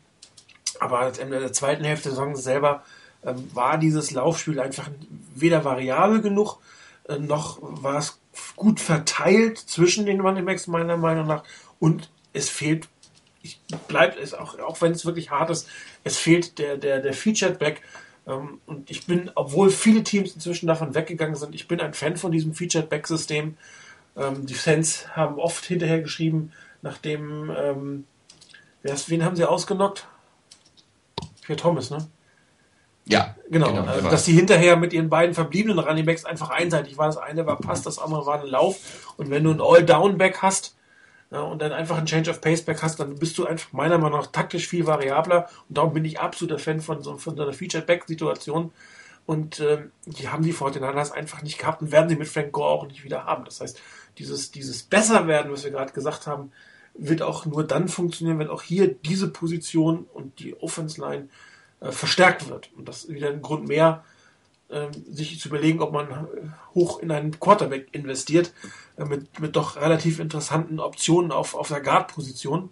Aber 0.79 1.11
Ende 1.19 1.39
der 1.39 1.53
zweiten 1.53 1.83
Hälfte 1.83 2.09
der 2.09 2.15
Saison 2.15 2.35
selber 2.35 2.83
ähm, 3.23 3.49
war 3.53 3.77
dieses 3.77 4.11
Laufspiel 4.11 4.59
einfach 4.59 4.89
weder 5.35 5.63
variabel 5.63 6.21
genug, 6.21 6.59
äh, 7.07 7.17
noch 7.17 7.59
war 7.61 7.99
es 7.99 8.19
gut 8.55 8.79
verteilt 8.79 9.57
zwischen 9.57 10.05
den 10.05 10.21
Running 10.21 10.45
Backs 10.45 10.67
meiner 10.67 10.97
Meinung 10.97 11.27
nach 11.27 11.43
und 11.79 12.09
es 12.33 12.49
fehlt, 12.49 12.87
ich 13.43 13.59
bleibe 13.87 14.19
es 14.19 14.33
auch, 14.33 14.57
auch 14.59 14.81
wenn 14.81 14.93
es 14.93 15.05
wirklich 15.05 15.29
hart 15.29 15.49
ist, 15.49 15.67
es 16.03 16.17
fehlt 16.17 16.57
der, 16.57 16.77
der, 16.77 16.99
der 16.99 17.13
Featured 17.13 17.59
Back. 17.59 17.81
Ähm, 18.27 18.59
und 18.65 18.89
ich 18.89 19.05
bin, 19.05 19.31
obwohl 19.35 19.69
viele 19.69 20.03
Teams 20.03 20.33
inzwischen 20.33 20.67
davon 20.67 20.95
weggegangen 20.95 21.35
sind, 21.35 21.55
ich 21.55 21.67
bin 21.67 21.81
ein 21.81 21.93
Fan 21.93 22.17
von 22.17 22.31
diesem 22.31 22.53
Featured 22.53 22.89
Back 22.89 23.07
System. 23.07 23.57
Ähm, 24.17 24.45
die 24.45 24.53
Fans 24.53 25.07
haben 25.15 25.39
oft 25.39 25.65
hinterher 25.65 26.01
geschrieben, 26.01 26.51
nachdem, 26.81 27.51
ähm, 27.57 28.05
wen 28.83 29.25
haben 29.25 29.35
sie 29.35 29.47
ausgenockt? 29.47 30.07
Pierre 31.41 31.59
Thomas, 31.59 31.89
ne? 31.89 32.07
Ja, 33.05 33.35
genau. 33.49 33.67
genau 33.67 33.83
also, 33.85 34.09
dass 34.09 34.25
sie 34.25 34.33
hinterher 34.33 34.77
mit 34.77 34.93
ihren 34.93 35.09
beiden 35.09 35.33
verbliebenen 35.33 35.79
Running 35.79 36.05
Backs 36.05 36.23
einfach 36.23 36.49
einseitig 36.49 36.97
war. 36.97 37.07
Das 37.07 37.17
eine 37.17 37.45
war 37.45 37.57
Pass, 37.57 37.81
das 37.81 37.99
andere 37.99 38.25
war 38.25 38.41
ein 38.41 38.47
Lauf. 38.47 39.13
Und 39.17 39.29
wenn 39.29 39.43
du 39.43 39.51
einen 39.51 39.61
All-Down-Back 39.61 40.41
hast, 40.41 40.75
ja, 41.31 41.41
und 41.41 41.61
dann 41.61 41.71
einfach 41.71 41.97
einen 41.97 42.07
Change 42.07 42.29
of 42.29 42.41
Pace 42.41 42.63
Back 42.63 42.83
hast, 42.83 42.99
dann 42.99 43.15
bist 43.15 43.37
du 43.37 43.45
einfach 43.45 43.71
meiner 43.71 43.97
Meinung 43.97 44.19
nach 44.19 44.27
taktisch 44.27 44.67
viel 44.67 44.85
variabler 44.85 45.49
und 45.69 45.77
darum 45.77 45.93
bin 45.93 46.03
ich 46.03 46.19
absoluter 46.19 46.59
Fan 46.59 46.81
von 46.81 47.01
so, 47.01 47.17
von 47.17 47.37
so 47.37 47.43
einer 47.43 47.53
Featured 47.53 47.85
Back 47.85 48.03
Situation 48.05 48.71
und 49.25 49.61
äh, 49.61 49.85
die 50.05 50.27
haben 50.27 50.43
die 50.43 50.51
Fortinanders 50.51 51.11
einfach 51.11 51.41
nicht 51.41 51.57
gehabt 51.57 51.81
und 51.81 51.91
werden 51.91 52.09
sie 52.09 52.17
mit 52.17 52.27
Frank 52.27 52.51
Gore 52.51 52.69
auch 52.69 52.87
nicht 52.87 53.05
wieder 53.05 53.25
haben. 53.25 53.45
Das 53.45 53.61
heißt, 53.61 53.79
dieses, 54.17 54.51
dieses 54.51 54.83
Besserwerden, 54.83 55.51
was 55.51 55.63
wir 55.63 55.71
gerade 55.71 55.93
gesagt 55.93 56.27
haben, 56.27 56.51
wird 56.95 57.21
auch 57.21 57.45
nur 57.45 57.65
dann 57.65 57.87
funktionieren, 57.87 58.39
wenn 58.39 58.49
auch 58.49 58.61
hier 58.61 58.93
diese 58.93 59.29
Position 59.29 60.05
und 60.13 60.39
die 60.39 60.59
Offense 60.59 60.99
Line 60.99 61.29
äh, 61.79 61.91
verstärkt 61.91 62.49
wird. 62.49 62.71
Und 62.75 62.89
das 62.89 63.05
ist 63.05 63.13
wieder 63.13 63.29
ein 63.29 63.41
Grund 63.41 63.69
mehr, 63.69 64.03
ähm, 64.03 64.10
sich 65.09 65.39
zu 65.39 65.49
überlegen, 65.49 65.81
ob 65.81 65.91
man 65.91 66.09
äh, 66.09 66.15
hoch 66.73 66.99
in 66.99 67.11
einen 67.11 67.39
Quarterback 67.39 67.87
investiert, 67.91 68.53
äh, 68.97 69.05
mit, 69.05 69.39
mit 69.39 69.55
doch 69.55 69.75
relativ 69.75 70.19
interessanten 70.19 70.79
Optionen 70.79 71.31
auf, 71.31 71.55
auf 71.55 71.67
der 71.67 71.81
Guard-Position. 71.81 72.69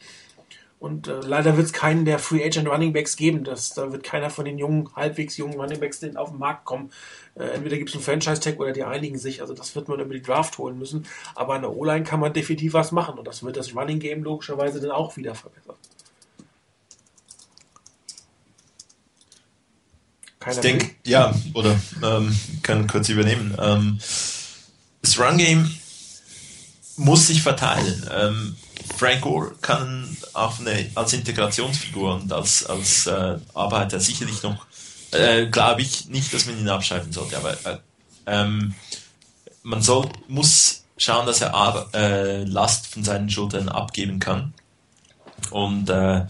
Und 0.79 1.09
äh, 1.09 1.19
leider 1.19 1.57
wird 1.57 1.67
es 1.67 1.73
keinen 1.73 2.05
der 2.05 2.19
Free 2.19 2.43
Agent 2.43 2.69
Running 2.69 2.93
Backs 2.93 3.17
geben. 3.17 3.43
Das, 3.43 3.73
da 3.73 3.91
wird 3.91 4.03
keiner 4.03 4.29
von 4.29 4.45
den 4.45 4.57
jungen, 4.57 4.89
halbwegs 4.95 5.35
jungen 5.35 5.59
Running 5.59 5.81
Backs 5.81 6.01
auf 6.15 6.29
den 6.29 6.39
Markt 6.39 6.63
kommen. 6.63 6.89
Äh, 7.35 7.49
entweder 7.49 7.75
gibt 7.77 7.89
es 7.89 7.95
einen 7.95 8.03
Franchise-Tag 8.03 8.59
oder 8.59 8.71
die 8.71 8.85
einigen 8.85 9.17
sich. 9.17 9.41
Also 9.41 9.53
das 9.53 9.75
wird 9.75 9.89
man 9.89 9.99
über 9.99 10.13
die 10.13 10.21
Draft 10.21 10.57
holen 10.57 10.79
müssen. 10.79 11.05
Aber 11.35 11.55
an 11.55 11.63
der 11.63 11.75
O-Line 11.75 12.05
kann 12.05 12.21
man 12.21 12.31
definitiv 12.31 12.73
was 12.73 12.93
machen. 12.93 13.19
Und 13.19 13.27
das 13.27 13.43
wird 13.43 13.57
das 13.57 13.75
Running 13.75 13.99
Game 13.99 14.23
logischerweise 14.23 14.79
dann 14.79 14.91
auch 14.91 15.17
wieder 15.17 15.35
verbessern. 15.35 15.75
Keiner 20.39 20.55
ich 20.55 20.61
denke, 20.61 20.95
ja, 21.05 21.33
oder 21.53 21.79
ähm, 22.01 22.37
kann 22.63 22.87
kurz 22.87 23.09
übernehmen. 23.09 23.55
Ähm, 23.59 23.99
das 25.01 25.19
Run 25.19 25.37
Game 25.37 25.69
muss 26.97 27.27
sich 27.27 27.41
verteilen. 27.41 28.09
Ähm, 28.11 28.55
Frank 28.97 29.21
Gore 29.21 29.55
kann 29.61 30.17
auch 30.33 30.59
eine, 30.59 30.89
als 30.95 31.13
Integrationsfigur 31.13 32.15
und 32.15 32.31
als, 32.31 32.65
als 32.65 33.07
äh, 33.07 33.37
Arbeiter 33.53 33.99
sicherlich 33.99 34.43
noch, 34.43 34.65
äh, 35.11 35.47
glaube 35.47 35.81
ich 35.81 36.07
nicht, 36.07 36.33
dass 36.33 36.45
man 36.45 36.59
ihn 36.59 36.69
abschreiben 36.69 37.11
sollte, 37.11 37.37
aber 37.37 37.53
äh, 37.65 37.77
ähm, 38.25 38.75
man 39.63 39.81
soll, 39.81 40.09
muss 40.27 40.83
schauen, 40.97 41.25
dass 41.25 41.41
er 41.41 41.89
äh, 41.93 42.43
Last 42.43 42.87
von 42.87 43.03
seinen 43.03 43.29
Schultern 43.29 43.69
abgeben 43.69 44.19
kann. 44.19 44.53
Und 45.51 45.89
äh, 45.89 46.25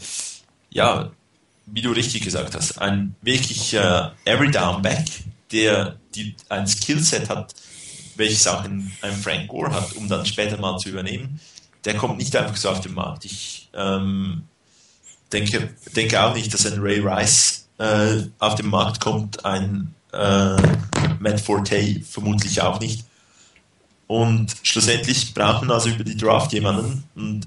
ja, 0.69 1.11
wie 1.71 1.81
du 1.81 1.91
richtig 1.91 2.23
gesagt 2.23 2.55
hast, 2.55 2.79
ein 2.79 3.15
wirklich 3.21 3.73
äh, 3.73 4.09
Every 4.25 4.51
Down 4.51 4.81
Back, 4.81 5.05
der 5.51 5.97
die, 6.15 6.35
ein 6.49 6.67
Skillset 6.67 7.29
hat, 7.29 7.53
welches 8.15 8.47
auch 8.47 8.63
ein, 8.63 8.91
ein 9.01 9.13
Frank 9.13 9.47
Gore 9.47 9.71
hat, 9.71 9.93
um 9.93 10.07
dann 10.07 10.25
später 10.25 10.57
mal 10.57 10.77
zu 10.77 10.89
übernehmen, 10.89 11.39
der 11.85 11.95
kommt 11.95 12.17
nicht 12.17 12.35
einfach 12.35 12.57
so 12.57 12.69
auf 12.69 12.81
den 12.81 12.93
Markt. 12.93 13.25
Ich 13.25 13.69
ähm, 13.73 14.43
denke, 15.31 15.73
denke 15.95 16.21
auch 16.21 16.35
nicht, 16.35 16.53
dass 16.53 16.65
ein 16.65 16.79
Ray 16.79 16.99
Rice 16.99 17.67
äh, 17.77 18.23
auf 18.39 18.55
den 18.55 18.67
Markt 18.67 18.99
kommt, 18.99 19.45
ein 19.45 19.93
äh, 20.11 20.61
Matt 21.19 21.39
Forte 21.39 22.01
vermutlich 22.07 22.61
auch 22.61 22.79
nicht. 22.79 23.05
Und 24.07 24.55
schlussendlich 24.63 25.33
braucht 25.33 25.61
man 25.61 25.71
also 25.71 25.89
über 25.89 26.03
die 26.03 26.17
Draft 26.17 26.51
jemanden. 26.51 27.03
Und 27.15 27.45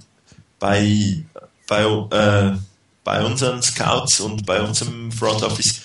bei, 0.58 1.24
bei, 1.66 1.82
äh, 1.82 2.56
bei 3.04 3.24
unseren 3.24 3.62
Scouts 3.62 4.20
und 4.20 4.46
bei 4.46 4.60
unserem 4.62 5.10
Front 5.10 5.42
Office 5.42 5.80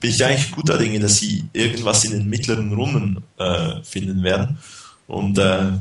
bin 0.00 0.10
ich 0.10 0.24
eigentlich 0.24 0.50
guter 0.50 0.76
Dinge, 0.76 0.98
dass 0.98 1.16
sie 1.16 1.44
irgendwas 1.52 2.04
in 2.04 2.12
den 2.12 2.28
mittleren 2.28 2.72
Runden 2.72 3.22
äh, 3.38 3.82
finden 3.82 4.22
werden. 4.22 4.58
Und 5.06 5.38
äh, 5.38 5.72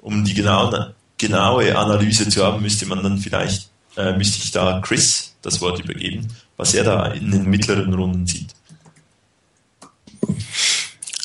um 0.00 0.24
die 0.24 0.34
genaue, 0.34 0.94
genaue 1.18 1.76
Analyse 1.76 2.28
zu 2.28 2.44
haben, 2.44 2.62
müsste 2.62 2.86
man 2.86 3.02
dann 3.02 3.18
vielleicht, 3.18 3.68
äh, 3.96 4.16
müsste 4.16 4.38
ich 4.38 4.50
da 4.52 4.80
Chris 4.80 5.34
das 5.42 5.60
Wort 5.60 5.80
übergeben, 5.80 6.28
was 6.56 6.74
er 6.74 6.84
da 6.84 7.06
in 7.08 7.30
den 7.30 7.50
mittleren 7.50 7.92
Runden 7.92 8.26
sieht. 8.26 8.54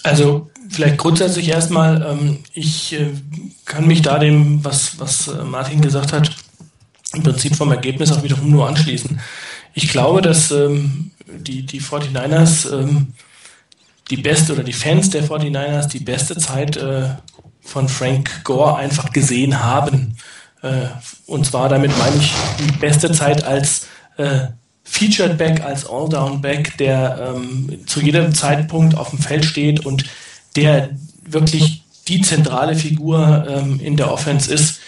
Also 0.03 0.49
vielleicht 0.69 0.97
grundsätzlich 0.97 1.47
erstmal, 1.47 2.01
ähm, 2.01 2.39
ich 2.53 2.93
äh, 2.93 3.11
kann 3.65 3.87
mich 3.87 4.01
da 4.01 4.19
dem, 4.19 4.63
was, 4.65 4.99
was 4.99 5.27
äh, 5.27 5.43
Martin 5.43 5.81
gesagt 5.81 6.11
hat, 6.11 6.31
im 7.13 7.23
Prinzip 7.23 7.55
vom 7.55 7.71
Ergebnis 7.71 8.11
auch 8.11 8.23
wiederum 8.23 8.49
nur 8.49 8.67
anschließen. 8.67 9.19
Ich 9.73 9.89
glaube, 9.89 10.21
dass 10.21 10.51
ähm, 10.51 11.11
die, 11.27 11.65
die 11.65 11.81
49ers 11.81 12.71
ähm, 12.73 13.13
die 14.09 14.17
beste 14.17 14.53
oder 14.53 14.63
die 14.63 14.73
Fans 14.73 15.09
der 15.09 15.23
49ers 15.23 15.87
die 15.87 15.99
beste 15.99 16.37
Zeit 16.37 16.77
äh, 16.77 17.09
von 17.61 17.87
Frank 17.87 18.43
Gore 18.43 18.75
einfach 18.75 19.11
gesehen 19.11 19.63
haben. 19.63 20.17
Äh, 20.61 20.87
und 21.25 21.45
zwar 21.45 21.69
damit 21.69 21.97
meine 21.97 22.17
ich 22.17 22.33
die 22.59 22.71
beste 22.77 23.11
Zeit 23.11 23.43
als 23.43 23.87
äh, 24.17 24.47
Featured 24.83 25.37
Back, 25.37 25.63
als 25.63 25.89
All-Down 25.89 26.41
Back, 26.41 26.77
der 26.77 27.33
ähm, 27.35 27.79
zu 27.87 28.01
jedem 28.01 28.35
Zeitpunkt 28.35 28.95
auf 28.95 29.11
dem 29.11 29.19
Feld 29.19 29.45
steht 29.45 29.85
und 29.85 30.03
der 30.55 30.89
wirklich 31.25 31.83
die 32.07 32.21
zentrale 32.21 32.75
Figur 32.75 33.45
ähm, 33.47 33.79
in 33.79 33.95
der 33.95 34.11
Offense 34.11 34.53
ist. 34.53 34.79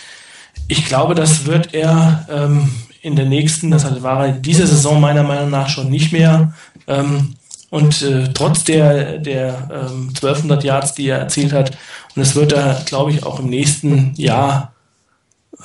Ich 0.68 0.86
glaube, 0.86 1.16
das 1.16 1.46
wird 1.46 1.74
er 1.74 2.28
ähm, 2.30 2.72
in 3.02 3.16
der 3.16 3.26
nächsten, 3.26 3.70
das 3.70 4.02
war 4.02 4.26
er 4.26 4.36
in 4.36 4.42
dieser 4.42 4.66
Saison 4.66 5.00
meiner 5.00 5.24
Meinung 5.24 5.52
nach 5.52 5.70
schon 5.70 5.90
nicht 5.90 6.12
mehr. 6.12 6.54
Ähm, 6.88 7.36
und 7.70 8.02
äh, 8.02 8.30
trotz 8.34 8.64
der, 8.64 9.20
der 9.20 9.70
ähm, 9.72 10.10
1200 10.10 10.64
Yards, 10.64 10.94
die 10.96 11.08
er 11.08 11.20
erzielt 11.20 11.54
hat, 11.54 11.78
und 12.16 12.22
es 12.22 12.36
wird 12.36 12.54
er, 12.54 12.82
glaube 12.86 13.12
ich, 13.12 13.24
auch 13.24 13.40
im 13.40 13.50
nächsten 13.50 14.14
Jahr 14.16 14.74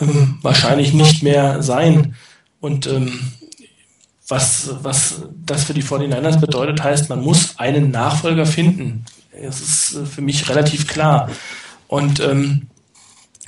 ähm, 0.00 0.38
wahrscheinlich 0.42 0.92
nicht 0.92 1.22
mehr 1.22 1.62
sein. 1.62 2.14
Und 2.60 2.86
ähm, 2.86 3.32
was, 4.28 4.70
was 4.82 5.22
das 5.46 5.64
für 5.64 5.74
die 5.74 5.82
49ers 5.82 6.40
bedeutet, 6.40 6.82
heißt, 6.82 7.08
man 7.08 7.20
muss 7.20 7.58
einen 7.58 7.90
Nachfolger 7.90 8.46
finden. 8.46 9.04
Das 9.40 9.60
ist 9.60 9.94
äh, 9.94 10.06
für 10.06 10.22
mich 10.22 10.48
relativ 10.48 10.86
klar. 10.86 11.30
Und 11.88 12.20
ähm, 12.20 12.69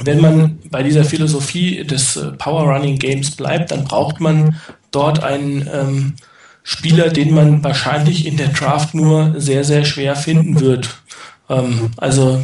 wenn 0.04 0.20
man 0.20 0.58
bei 0.70 0.82
dieser 0.82 1.04
Philosophie 1.04 1.84
des 1.84 2.16
äh, 2.16 2.32
Power 2.32 2.64
Running 2.64 2.98
Games 2.98 3.32
bleibt, 3.32 3.70
dann 3.70 3.84
braucht 3.84 4.20
man 4.20 4.56
dort 4.90 5.22
einen 5.22 5.68
ähm, 5.72 6.14
Spieler, 6.62 7.08
den 7.08 7.34
man 7.34 7.64
wahrscheinlich 7.64 8.26
in 8.26 8.36
der 8.36 8.48
Draft 8.48 8.94
nur 8.94 9.34
sehr, 9.36 9.64
sehr 9.64 9.84
schwer 9.84 10.16
finden 10.16 10.60
wird. 10.60 10.90
Ähm, 11.48 11.90
also 11.96 12.42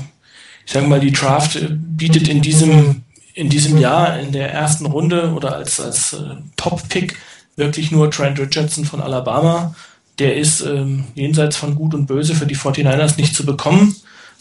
ich 0.66 0.72
sage 0.72 0.86
mal, 0.86 1.00
die 1.00 1.12
Draft 1.12 1.58
bietet 1.70 2.28
in 2.28 2.42
diesem 2.42 3.02
in 3.34 3.48
diesem 3.48 3.78
Jahr 3.78 4.18
in 4.18 4.32
der 4.32 4.52
ersten 4.52 4.86
Runde 4.86 5.32
oder 5.32 5.54
als 5.54 5.80
als 5.80 6.12
äh, 6.12 6.36
Top-Pick 6.56 7.16
wirklich 7.56 7.90
nur 7.92 8.10
Trent 8.10 8.38
Richardson 8.38 8.84
von 8.84 9.00
Alabama. 9.00 9.74
Der 10.18 10.36
ist 10.36 10.60
ähm, 10.60 11.04
jenseits 11.14 11.56
von 11.56 11.76
Gut 11.76 11.94
und 11.94 12.06
Böse 12.06 12.34
für 12.34 12.46
die 12.46 12.56
49ers 12.56 13.16
nicht 13.16 13.34
zu 13.34 13.46
bekommen. 13.46 13.94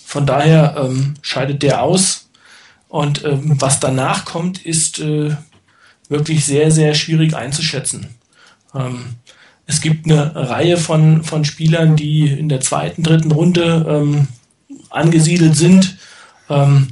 Von 0.04 0.26
daher 0.26 0.76
ähm, 0.80 1.16
scheidet 1.22 1.62
der 1.62 1.84
aus. 1.84 2.27
Und 2.90 3.24
ähm, 3.26 3.60
was 3.60 3.80
danach 3.80 4.26
kommt, 4.26 4.66
ist 4.66 5.00
äh, 5.00 5.36
wirklich 6.10 6.46
sehr, 6.46 6.72
sehr 6.72 6.94
schwierig 6.94 7.36
einzuschätzen. 7.36 8.08
Ähm, 8.74 9.16
es 9.66 9.82
gibt 9.82 10.06
eine 10.06 10.34
Reihe 10.34 10.78
von, 10.78 11.24
von 11.24 11.44
Spielern, 11.44 11.98
die 11.98 12.28
in 12.28 12.48
der 12.48 12.62
zweiten, 12.62 13.04
dritten 13.04 13.32
Runde 13.32 13.86
ähm, 13.88 14.28
angesiedelt 14.90 15.56
sind. 15.56 15.98
Ähm, 16.50 16.88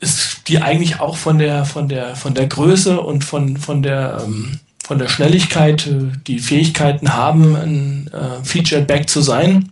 ist, 0.00 0.48
die 0.48 0.58
eigentlich 0.58 1.00
auch 1.00 1.16
von 1.16 1.38
der, 1.38 1.64
von 1.64 1.88
der, 1.88 2.16
von 2.16 2.34
der 2.34 2.46
Größe 2.46 3.00
und 3.00 3.24
von, 3.24 3.56
von 3.58 3.82
der, 3.82 4.22
ähm, 4.24 4.58
von 4.82 4.98
der 4.98 5.08
Schnelligkeit 5.08 5.86
äh, 5.86 6.10
die 6.26 6.38
Fähigkeiten 6.38 7.14
haben, 7.14 7.54
ein 7.54 8.10
äh, 8.12 8.42
Featured 8.42 8.86
Back 8.86 9.08
zu 9.08 9.20
sein. 9.20 9.70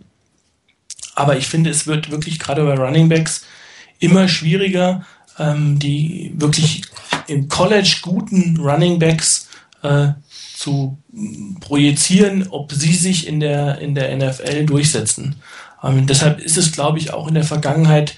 Aber 1.15 1.37
ich 1.37 1.47
finde, 1.47 1.69
es 1.69 1.87
wird 1.87 2.11
wirklich 2.11 2.39
gerade 2.39 2.63
bei 2.63 2.75
Running 2.75 3.09
Backs 3.09 3.45
immer 4.01 4.27
schwieriger, 4.27 5.05
ähm, 5.39 5.79
die 5.79 6.33
wirklich 6.35 6.81
im 7.27 7.47
College 7.47 7.99
guten 8.01 8.57
Running 8.59 8.99
Backs 8.99 9.47
äh, 9.81 10.09
zu 10.57 10.97
projizieren, 11.61 12.47
ob 12.49 12.71
sie 12.73 12.93
sich 12.93 13.27
in 13.27 13.39
der, 13.39 13.79
in 13.79 13.95
der 13.95 14.15
NFL 14.15 14.65
durchsetzen. 14.65 15.37
Ähm, 15.83 16.05
deshalb 16.05 16.39
ist 16.39 16.57
es, 16.57 16.71
glaube 16.71 16.99
ich, 16.99 17.13
auch 17.13 17.27
in 17.27 17.33
der 17.33 17.43
Vergangenheit 17.43 18.15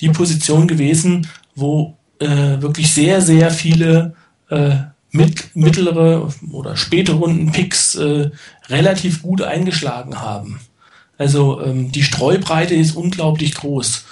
die 0.00 0.08
Position 0.08 0.66
gewesen, 0.66 1.28
wo 1.54 1.96
äh, 2.18 2.60
wirklich 2.60 2.92
sehr, 2.92 3.20
sehr 3.20 3.50
viele 3.50 4.14
äh, 4.50 4.76
mit, 5.12 5.54
mittlere 5.54 6.28
oder 6.50 6.76
späte 6.76 7.12
Runden-Picks 7.12 7.94
äh, 7.94 8.30
relativ 8.68 9.22
gut 9.22 9.42
eingeschlagen 9.42 10.20
haben. 10.20 10.60
Also 11.16 11.62
ähm, 11.62 11.92
die 11.92 12.02
Streubreite 12.02 12.74
ist 12.74 12.96
unglaublich 12.96 13.54
groß, 13.54 14.04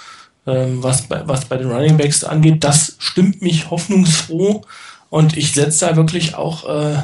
was, 0.45 1.03
bei, 1.03 1.27
was 1.27 1.45
bei 1.45 1.57
den 1.57 1.71
Running 1.71 1.97
Backs 1.97 2.23
angeht. 2.23 2.63
Das 2.63 2.95
stimmt 2.99 3.41
mich 3.41 3.69
hoffnungsfroh 3.69 4.61
und 5.09 5.37
ich 5.37 5.53
setze 5.53 5.85
da 5.85 5.95
wirklich 5.95 6.35
auch 6.35 6.67
äh, 6.67 6.97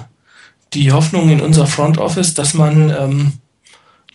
die 0.73 0.91
Hoffnung 0.91 1.29
in 1.29 1.41
unser 1.41 1.67
Front 1.67 1.97
Office, 1.97 2.33
dass 2.33 2.53
man 2.53 2.89
ähm, 2.89 3.33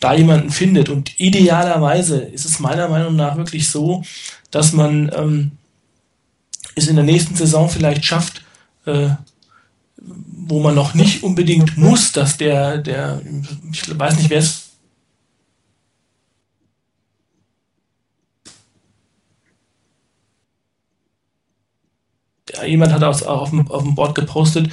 da 0.00 0.14
jemanden 0.14 0.50
findet. 0.50 0.88
Und 0.88 1.18
idealerweise 1.18 2.18
ist 2.18 2.44
es 2.44 2.60
meiner 2.60 2.88
Meinung 2.88 3.16
nach 3.16 3.36
wirklich 3.36 3.68
so, 3.68 4.02
dass 4.50 4.72
man 4.72 5.10
ähm, 5.14 5.52
es 6.74 6.88
in 6.88 6.96
der 6.96 7.04
nächsten 7.04 7.34
Saison 7.34 7.68
vielleicht 7.68 8.04
schafft, 8.04 8.42
äh, 8.86 9.10
wo 9.96 10.60
man 10.60 10.74
noch 10.74 10.94
nicht 10.94 11.22
unbedingt 11.22 11.76
muss, 11.78 12.12
dass 12.12 12.36
der, 12.36 12.78
der, 12.78 13.22
ich 13.72 13.98
weiß 13.98 14.18
nicht, 14.18 14.30
wer 14.30 14.38
es 14.38 14.63
jemand 22.66 22.92
hat 22.92 23.02
auch 23.02 23.20
auf 23.22 23.50
dem, 23.50 23.70
auf 23.70 23.82
dem 23.82 23.94
Board 23.94 24.14
gepostet, 24.14 24.70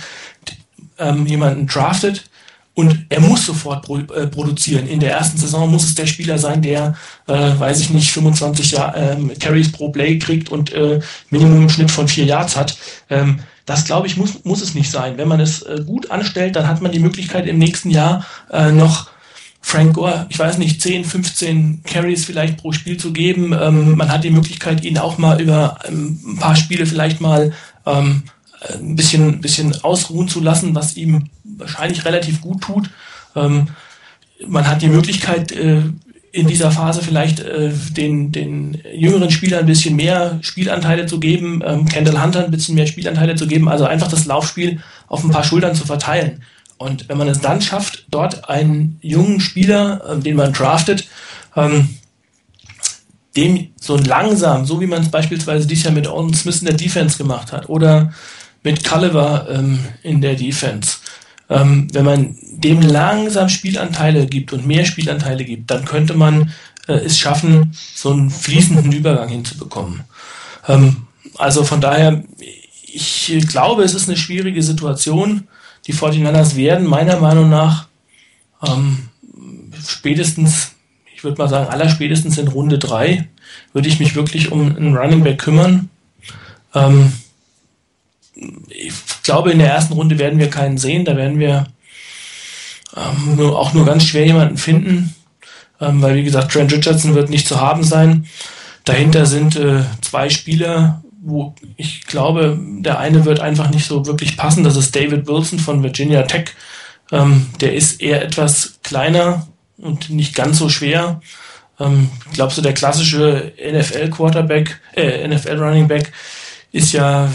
ähm, 0.98 1.26
jemanden 1.26 1.68
draftet 1.68 2.24
und 2.74 3.06
er 3.10 3.20
muss 3.20 3.46
sofort 3.46 3.84
pro, 3.84 3.98
äh, 3.98 4.28
produzieren. 4.28 4.88
In 4.88 5.00
der 5.00 5.12
ersten 5.12 5.38
Saison 5.38 5.70
muss 5.70 5.84
es 5.84 5.96
der 5.96 6.06
Spieler 6.06 6.38
sein, 6.38 6.62
der, 6.62 6.96
äh, 7.28 7.34
weiß 7.34 7.82
ich 7.82 7.90
nicht, 7.90 8.12
25 8.12 8.72
Jahr, 8.72 8.96
ähm, 8.96 9.32
Carries 9.40 9.72
pro 9.72 9.90
Play 9.90 10.18
kriegt 10.20 10.50
und 10.50 10.72
äh, 10.72 11.02
Minimum 11.30 11.64
im 11.64 11.70
Schnitt 11.70 11.92
von 11.92 12.08
vier 12.08 12.26
Yards 12.26 12.56
hat. 12.56 12.78
Ähm, 13.10 13.40
das 13.66 13.86
glaube 13.86 14.08
ich 14.08 14.18
muss, 14.18 14.44
muss 14.46 14.62
es 14.62 14.74
nicht 14.74 14.90
sein. 14.90 15.18
Wenn 15.18 15.28
man 15.28 15.40
es 15.40 15.62
äh, 15.64 15.84
gut 15.86 16.12
anstellt, 16.12 16.56
dann 16.56 16.68
hat 16.68 16.82
man 16.82 16.92
die 16.92 17.00
Möglichkeit 17.00 17.46
im 17.46 17.60
nächsten 17.60 17.90
Jahr 17.90 18.26
äh, 18.52 18.72
noch 18.72 19.10
Frank 19.64 19.94
Gore, 19.94 20.26
ich 20.30 20.40
weiß 20.40 20.58
nicht, 20.58 20.82
10, 20.82 21.06
15 21.06 21.84
Carries 21.84 22.26
vielleicht 22.26 22.58
pro 22.58 22.72
Spiel 22.72 22.98
zu 22.98 23.14
geben. 23.14 23.54
Ähm, 23.54 23.96
man 23.96 24.12
hat 24.12 24.24
die 24.24 24.32
Möglichkeit, 24.32 24.84
ihn 24.84 24.98
auch 24.98 25.18
mal 25.18 25.40
über 25.40 25.78
ähm, 25.88 26.20
ein 26.26 26.38
paar 26.38 26.56
Spiele 26.56 26.86
vielleicht 26.86 27.22
mal 27.22 27.54
ähm, 27.86 28.24
ein 28.80 28.96
bisschen, 28.96 29.42
bisschen 29.42 29.84
ausruhen 29.84 30.28
zu 30.28 30.40
lassen, 30.40 30.76
was 30.76 30.96
ihm 30.96 31.30
wahrscheinlich 31.44 32.06
relativ 32.06 32.42
gut 32.42 32.62
tut. 32.62 32.90
Ähm, 33.36 33.70
man 34.48 34.68
hat 34.68 34.82
die 34.82 34.88
Möglichkeit, 34.88 35.52
äh, 35.52 35.82
in 36.34 36.48
dieser 36.48 36.72
Phase 36.72 37.02
vielleicht 37.02 37.42
äh, 37.42 37.72
den, 37.92 38.32
den 38.32 38.82
jüngeren 38.94 39.32
Spielern 39.32 39.62
ein 39.62 39.66
bisschen 39.66 39.96
mehr 39.96 40.40
Spielanteile 40.42 41.06
zu 41.06 41.20
geben, 41.20 41.62
ähm, 41.66 41.86
Kendall 41.86 42.24
Hunter 42.24 42.46
ein 42.46 42.52
bisschen 42.52 42.76
mehr 42.76 42.88
Spielanteile 42.88 43.36
zu 43.36 43.48
geben, 43.48 43.68
also 43.68 43.86
einfach 43.86 44.08
das 44.08 44.26
Laufspiel 44.26 44.80
auf 45.08 45.24
ein 45.24 45.32
paar 45.32 45.44
Schultern 45.44 45.76
zu 45.76 45.86
verteilen. 45.86 46.42
Und 46.78 47.10
wenn 47.10 47.18
man 47.18 47.28
es 47.28 47.42
dann 47.42 47.62
schafft, 47.62 48.06
dort 48.10 48.50
einen 48.50 48.98
jungen 49.02 49.40
Spieler, 49.40 50.02
äh, 50.10 50.20
den 50.20 50.38
man 50.38 50.54
draftet, 50.54 51.08
ähm, 51.56 51.90
dem 53.36 53.70
so 53.80 53.98
langsam, 53.98 54.66
so 54.66 54.82
wie 54.82 54.88
man 54.88 55.04
es 55.04 55.12
beispielsweise 55.12 55.68
dieses 55.68 55.86
Jahr 55.86 55.94
mit 55.94 56.08
Owen 56.08 56.34
Smith 56.34 56.60
in 56.60 56.66
der 56.66 56.76
Defense 56.76 57.18
gemacht 57.18 57.52
hat 57.52 57.70
oder 57.70 58.14
mit 58.64 58.84
Culliver 58.84 59.48
ähm, 59.50 59.80
in 60.04 60.22
der 60.22 60.36
Defense, 60.36 60.98
Ähm, 61.50 61.88
wenn 61.92 62.06
man 62.06 62.38
dem 62.54 62.82
langsam 62.82 63.50
Spielanteile 63.50 64.26
gibt 64.26 64.54
und 64.54 64.66
mehr 64.66 64.86
Spielanteile 64.86 65.44
gibt, 65.44 65.70
dann 65.70 65.84
könnte 65.84 66.14
man 66.14 66.54
äh, 66.88 66.94
es 66.94 67.20
schaffen, 67.20 67.76
so 67.94 68.12
einen 68.12 68.30
fließenden 68.30 68.92
Übergang 69.00 69.28
hinzubekommen. 69.28 70.02
Ähm, 70.68 71.08
also 71.38 71.66
von 71.66 71.82
daher, 71.82 72.24
ich 72.84 73.48
glaube, 73.50 73.84
es 73.84 73.94
ist 73.94 74.08
eine 74.08 74.18
schwierige 74.18 74.64
Situation. 74.64 75.48
Die 75.88 75.94
49ers 75.94 76.56
werden 76.56 76.88
meiner 76.88 77.20
Meinung 77.20 77.50
nach 77.50 77.88
ähm, 78.66 79.10
spätestens, 79.86 80.71
ich 81.22 81.24
würde 81.24 81.40
mal 81.40 81.48
sagen, 81.48 81.70
aller 81.70 81.88
spätestens 81.88 82.40
in 82.40 82.48
Runde 82.48 82.80
3 82.80 83.28
würde 83.74 83.88
ich 83.88 84.00
mich 84.00 84.16
wirklich 84.16 84.52
um 84.52 84.76
einen 84.76 84.98
Running 84.98 85.24
Back 85.24 85.38
kümmern. 85.38 85.88
Ähm, 86.74 87.14
ich 88.70 88.92
glaube, 89.22 89.52
in 89.52 89.60
der 89.60 89.72
ersten 89.72 89.94
Runde 89.94 90.18
werden 90.18 90.40
wir 90.40 90.50
keinen 90.50 90.80
sehen. 90.80 91.06
Da 91.06 91.16
werden 91.16 91.38
wir 91.38 91.68
ähm, 92.98 93.36
nur, 93.36 93.60
auch 93.60 93.76
nur 93.76 93.86
ganz 93.86 94.06
schwer 94.06 94.26
jemanden 94.26 94.58
finden, 94.58 95.16
ähm, 95.80 96.02
weil 96.02 96.16
wie 96.16 96.24
gesagt, 96.24 96.54
Trent 96.54 96.74
Richardson 96.74 97.14
wird 97.14 97.30
nicht 97.30 97.48
zu 97.48 97.62
haben 97.62 97.84
sein. 97.84 98.26
Dahinter 98.84 99.28
sind 99.28 99.56
äh, 99.58 99.84
zwei 100.02 100.28
Spieler, 100.32 101.04
wo 101.22 101.54
ich 101.78 102.08
glaube, 102.08 102.58
der 102.80 102.98
eine 102.98 103.26
wird 103.26 103.42
einfach 103.42 103.70
nicht 103.70 103.86
so 103.86 104.08
wirklich 104.08 104.38
passen. 104.38 104.64
Das 104.64 104.76
ist 104.76 104.96
David 104.96 105.28
Wilson 105.28 105.60
von 105.60 105.84
Virginia 105.84 106.24
Tech. 106.24 106.46
Ähm, 107.12 107.46
der 107.60 107.76
ist 107.76 108.02
eher 108.02 108.24
etwas 108.24 108.80
kleiner 108.82 109.46
und 109.82 110.10
nicht 110.10 110.36
ganz 110.36 110.58
so 110.58 110.70
schwer. 110.70 111.22
Ähm, 111.80 112.10
glaube, 112.34 112.54
so 112.54 112.62
der 112.62 112.74
klassische 112.74 113.54
NFL 113.58 114.10
Quarterback, 114.10 114.80
äh, 114.96 115.28
NFL 115.28 115.58
Running 115.58 115.88
Back 115.88 116.12
ist 116.72 116.94
ja 116.94 117.30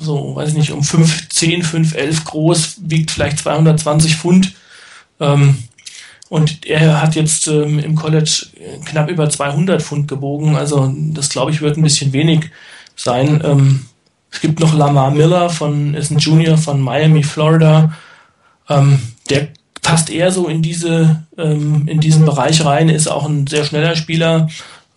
so, 0.00 0.34
weiß 0.34 0.50
ich 0.50 0.54
nicht, 0.56 0.72
um 0.72 0.82
5, 0.82 1.28
10, 1.28 1.62
5, 1.62 1.94
11 1.94 2.24
groß, 2.24 2.76
wiegt 2.82 3.10
vielleicht 3.10 3.38
220 3.38 4.16
Pfund. 4.16 4.54
Ähm, 5.20 5.58
und 6.28 6.64
er 6.66 7.02
hat 7.02 7.14
jetzt 7.14 7.46
ähm, 7.46 7.78
im 7.78 7.94
College 7.94 8.46
knapp 8.86 9.10
über 9.10 9.28
200 9.28 9.82
Pfund 9.82 10.08
gebogen. 10.08 10.56
Also 10.56 10.92
das, 10.96 11.28
glaube 11.28 11.50
ich, 11.50 11.60
wird 11.60 11.76
ein 11.76 11.82
bisschen 11.82 12.12
wenig 12.12 12.50
sein. 12.96 13.40
Ähm, 13.44 13.86
es 14.30 14.40
gibt 14.40 14.58
noch 14.58 14.74
Lamar 14.74 15.10
Miller 15.10 15.50
von, 15.50 15.94
ist 15.94 16.10
ein 16.10 16.18
Junior 16.18 16.56
von 16.56 16.80
Miami, 16.80 17.22
Florida. 17.22 17.92
Ähm, 18.68 18.98
der 19.28 19.48
passt 19.82 20.08
eher 20.10 20.30
so 20.30 20.48
in 20.48 20.62
diese, 20.62 21.24
ähm, 21.36 21.86
in 21.88 22.00
diesen 22.00 22.24
Bereich 22.24 22.64
rein, 22.64 22.88
ist 22.88 23.08
auch 23.08 23.26
ein 23.26 23.46
sehr 23.46 23.64
schneller 23.64 23.96
Spieler. 23.96 24.48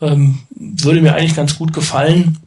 Ähm, 0.02 0.40
würde 0.56 1.02
mir 1.02 1.16
eigentlich 1.16 1.36
ganz 1.36 1.58
gut 1.58 1.74
gefallen. 1.74 2.38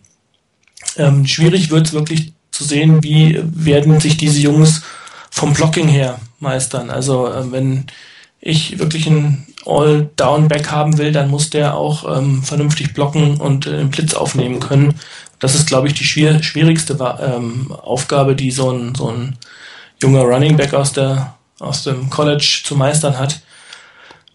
Ähm, 0.97 1.27
schwierig 1.27 1.71
wird 1.71 1.89
es 1.89 1.93
wirklich 1.93 2.33
zu 2.51 2.65
sehen, 2.65 3.03
wie 3.03 3.41
werden 3.43 4.01
sich 4.01 4.17
diese 4.17 4.41
Jungs 4.41 4.83
vom 5.31 5.53
Blocking 5.53 5.89
her 5.89 6.19
meistern. 6.41 6.91
Also 6.91 7.27
äh, 7.27 7.51
wenn 7.53 7.87
ich 8.41 8.79
wirklich 8.79 9.07
einen 9.07 9.47
All-Down-Back 9.67 10.71
haben 10.71 10.99
will, 10.99 11.13
dann 11.13 11.31
muss 11.31 11.51
der 11.51 11.77
auch 11.77 12.17
ähm, 12.17 12.43
vernünftig 12.43 12.95
blocken 12.95 13.37
und 13.37 13.67
äh, 13.67 13.77
den 13.77 13.91
Blitz 13.91 14.15
aufnehmen 14.15 14.61
können. 14.61 14.95
Das 15.39 15.55
ist, 15.55 15.69
glaube 15.69 15.89
ich, 15.89 15.95
die 15.95 16.05
schwier 16.05 16.43
schwierigste 16.43 16.95
ähm, 17.21 17.73
Aufgabe, 17.73 18.35
die 18.35 18.51
so 18.51 18.71
ein, 18.71 18.95
so 18.95 19.11
ein 19.11 19.37
junger 20.01 20.23
Running 20.23 20.57
Back 20.57 20.75
aus, 20.75 20.93
der, 20.93 21.38
aus 21.59 21.85
dem 21.85 22.11
College 22.11 22.63
zu 22.65 22.77
meistern 22.77 23.19
hat. 23.19 23.41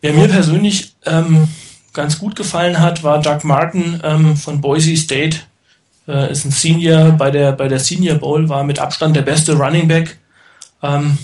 Wer 0.02 0.14
mir 0.14 0.28
persönlich 0.28 0.94
ähm, 1.06 1.48
ganz 1.94 2.20
gut 2.20 2.36
gefallen 2.36 2.80
hat, 2.80 3.04
war 3.04 3.22
Doug 3.22 3.40
Martin 3.44 4.02
ähm, 4.04 4.36
von 4.36 4.62
Boise 4.62 4.98
State 4.98 5.40
äh, 6.08 6.32
ist 6.32 6.46
ein 6.46 6.52
Senior 6.52 7.12
bei 7.12 7.32
der, 7.32 7.52
bei 7.54 7.68
der 7.68 7.80
Senior 7.80 8.18
Bowl, 8.18 8.50
war 8.50 8.64
mit 8.64 8.80
Abstand 8.80 9.16
der 9.16 9.22
beste 9.22 9.54
Running 9.54 9.88
Back. 9.88 10.18
Ähm, 10.82 11.18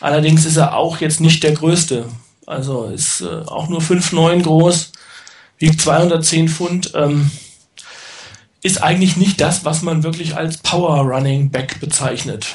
allerdings 0.00 0.44
ist 0.44 0.56
er 0.56 0.76
auch 0.76 1.00
jetzt 1.00 1.20
nicht 1.20 1.42
der 1.42 1.52
größte. 1.52 2.06
Also 2.46 2.84
ist 2.84 3.22
äh, 3.22 3.42
auch 3.46 3.68
nur 3.68 3.80
5,9 3.80 4.42
groß, 4.42 4.92
wiegt 5.58 5.80
210 5.80 6.48
Pfund. 6.48 6.92
Ähm, 6.94 7.30
ist 8.62 8.82
eigentlich 8.82 9.16
nicht 9.16 9.40
das, 9.40 9.64
was 9.64 9.82
man 9.82 10.02
wirklich 10.02 10.36
als 10.36 10.58
Power 10.58 11.00
Running 11.00 11.50
Back 11.50 11.80
bezeichnet. 11.80 12.46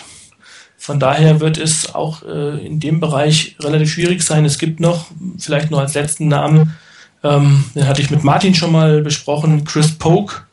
Von 0.81 0.99
daher 0.99 1.39
wird 1.39 1.59
es 1.59 1.93
auch 1.93 2.23
äh, 2.23 2.65
in 2.65 2.79
dem 2.79 2.99
Bereich 2.99 3.55
relativ 3.59 3.93
schwierig 3.93 4.23
sein. 4.23 4.45
Es 4.45 4.57
gibt 4.57 4.79
noch, 4.79 5.05
vielleicht 5.37 5.69
nur 5.69 5.79
als 5.79 5.93
letzten 5.93 6.27
Namen, 6.27 6.75
ähm, 7.23 7.65
den 7.75 7.87
hatte 7.87 8.01
ich 8.01 8.09
mit 8.09 8.23
Martin 8.23 8.55
schon 8.55 8.71
mal 8.71 9.03
besprochen, 9.03 9.63
Chris 9.63 9.91
Polk, 9.91 10.47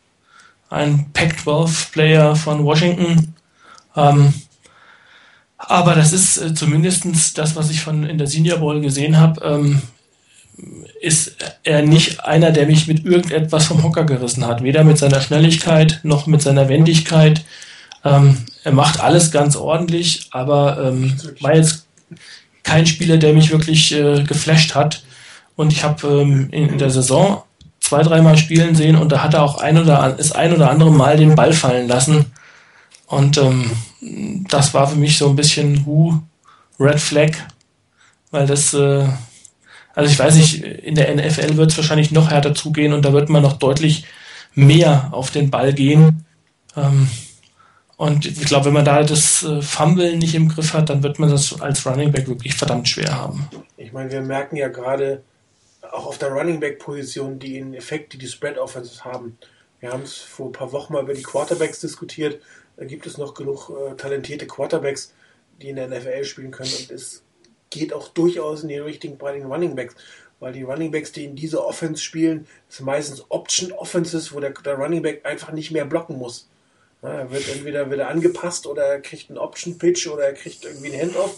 ein 0.69 1.07
Pac-12-Player 1.15 2.37
von 2.37 2.63
Washington. 2.63 3.33
Ähm, 3.97 4.35
aber 5.57 5.95
das 5.95 6.13
ist 6.13 6.37
äh, 6.37 6.53
zumindest 6.53 7.39
das, 7.39 7.57
was 7.57 7.71
ich 7.71 7.81
von 7.81 8.05
in 8.05 8.19
der 8.19 8.27
Senior 8.27 8.59
Bowl 8.59 8.83
gesehen 8.83 9.17
habe, 9.17 9.41
ähm, 9.43 9.81
ist 11.01 11.37
er 11.65 11.81
nicht 11.81 12.23
einer, 12.27 12.51
der 12.51 12.67
mich 12.67 12.87
mit 12.87 13.03
irgendetwas 13.07 13.65
vom 13.65 13.83
Hocker 13.83 14.05
gerissen 14.05 14.47
hat. 14.47 14.63
Weder 14.63 14.85
mit 14.85 14.99
seiner 14.99 15.23
Schnelligkeit 15.23 16.01
noch 16.03 16.27
mit 16.27 16.43
seiner 16.43 16.69
Wendigkeit. 16.69 17.47
Ähm, 18.05 18.39
er 18.65 18.73
macht 18.73 19.01
alles 19.01 19.31
ganz 19.31 19.57
ordentlich, 19.57 20.29
aber 20.31 20.79
ähm, 20.83 21.17
war 21.41 21.55
jetzt 21.55 21.87
kein 22.63 22.87
Spieler, 22.87 23.17
der 23.17 23.33
mich 23.33 23.51
wirklich 23.51 23.93
äh, 23.93 24.23
geflasht 24.25 24.75
hat. 24.75 25.03
Und 25.57 25.73
ich 25.73 25.83
habe 25.83 26.07
ähm, 26.07 26.49
in, 26.51 26.69
in 26.69 26.79
der 26.79 26.91
Saison 26.91 27.43
zwei, 27.81 28.03
dreimal 28.03 28.37
spielen 28.37 28.75
sehen 28.75 28.97
und 28.97 29.11
da 29.11 29.23
hat 29.23 29.35
er 29.35 29.43
auch 29.43 29.59
ein 29.59 29.79
oder 29.79 30.19
ist 30.19 30.37
ein 30.37 30.53
oder 30.53 30.71
andere 30.71 30.91
Mal 30.91 31.17
den 31.17 31.35
Ball 31.35 31.53
fallen 31.53 31.89
lassen. 31.89 32.27
Und 33.07 33.39
ähm, 33.39 33.71
das 34.49 34.75
war 34.75 34.87
für 34.87 34.97
mich 34.97 35.17
so 35.17 35.29
ein 35.29 35.37
bisschen 35.37 35.87
Hu, 35.87 36.21
Red 36.79 37.01
Flag, 37.01 37.33
weil 38.31 38.47
das, 38.47 38.75
äh, 38.75 39.07
also 39.95 40.11
ich 40.11 40.19
weiß 40.19 40.35
nicht, 40.35 40.63
in 40.63 40.95
der 40.95 41.15
NFL 41.15 41.57
wird 41.57 41.71
es 41.71 41.77
wahrscheinlich 41.79 42.13
noch 42.13 42.31
härter 42.31 42.55
zugehen 42.55 42.93
und 42.93 43.05
da 43.05 43.13
wird 43.13 43.31
man 43.31 43.43
noch 43.43 43.55
deutlich 43.55 44.05
mehr 44.55 45.09
auf 45.13 45.31
den 45.31 45.51
Ball 45.51 45.73
gehen. 45.73 46.27
Ähm, 46.77 47.09
und 47.99 48.27
ich 48.27 48.45
glaube, 48.45 48.67
wenn 48.67 48.75
man 48.75 48.85
da 48.85 49.03
das 49.03 49.43
äh, 49.43 49.61
Fumble 49.61 50.17
nicht 50.17 50.33
im 50.37 50.49
Griff 50.49 50.73
hat, 50.73 50.89
dann 50.89 51.03
wird 51.03 51.19
man 51.19 51.31
das 51.31 51.61
als 51.61 51.85
Running 51.85 52.13
Back 52.13 52.29
wirklich 52.29 52.55
verdammt 52.55 52.89
schwer 52.89 53.13
haben. 53.13 53.49
Ich 53.77 53.93
meine, 53.93 54.13
wir 54.13 54.21
merken 54.21 54.55
ja 54.55 54.69
gerade, 54.69 55.25
auch 55.83 56.07
auf 56.07 56.17
der 56.17 56.31
Running 56.31 56.61
Back 56.61 56.79
Position 56.79 57.41
den 57.41 57.75
Effekt, 57.75 58.13
die 58.13 58.19
die 58.19 58.29
Spread 58.29 58.57
Offenses 58.57 59.05
haben. 59.05 59.37
Wir 59.81 59.91
haben 59.91 60.05
es 60.05 60.15
vor 60.15 60.47
ein 60.47 60.53
paar 60.53 60.71
Wochen 60.71 60.93
mal 60.93 61.03
über 61.03 61.13
die 61.13 61.25
Quarterbacks 61.25 61.81
diskutiert. 61.81 62.41
Da 62.77 62.85
gibt 62.85 63.05
es 63.05 63.19
noch 63.19 63.35
genug 63.35 63.71
äh, 63.71 63.97
talentierte 63.97 64.47
Quarterbacks, 64.47 65.13
die 65.61 65.71
in 65.71 65.77
der 65.77 65.89
NFL 65.89 66.23
spielen 66.23 66.53
können. 66.53 66.71
Und 66.71 66.93
es 66.93 67.25
geht 67.71 67.93
auch 67.93 68.07
durchaus 68.07 68.63
in 68.63 68.69
die 68.69 68.79
Richtung 68.79 69.19
bei 69.19 69.33
den 69.33 69.47
Running 69.47 69.75
Backs. 69.75 69.97
Weil 70.39 70.53
die 70.53 70.63
Running 70.63 70.93
Backs, 70.93 71.11
die 71.11 71.25
in 71.25 71.35
diese 71.35 71.67
Offense 71.67 72.01
spielen, 72.01 72.47
sind 72.69 72.87
meistens 72.87 73.25
Option 73.29 73.73
Offenses, 73.73 74.33
wo 74.33 74.39
der, 74.39 74.51
der 74.51 74.75
Running 74.77 75.03
Back 75.03 75.27
einfach 75.27 75.51
nicht 75.51 75.73
mehr 75.73 75.85
blocken 75.85 76.17
muss. 76.17 76.49
Er 77.03 77.31
wird 77.31 77.49
entweder 77.49 77.91
wieder 77.91 78.09
angepasst 78.09 78.67
oder 78.67 78.83
er 78.83 79.01
kriegt 79.01 79.31
einen 79.31 79.39
Option 79.39 79.79
Pitch 79.79 80.09
oder 80.09 80.25
er 80.25 80.35
kriegt 80.35 80.65
irgendwie 80.65 80.93
einen 80.93 81.11
Handoff 81.11 81.37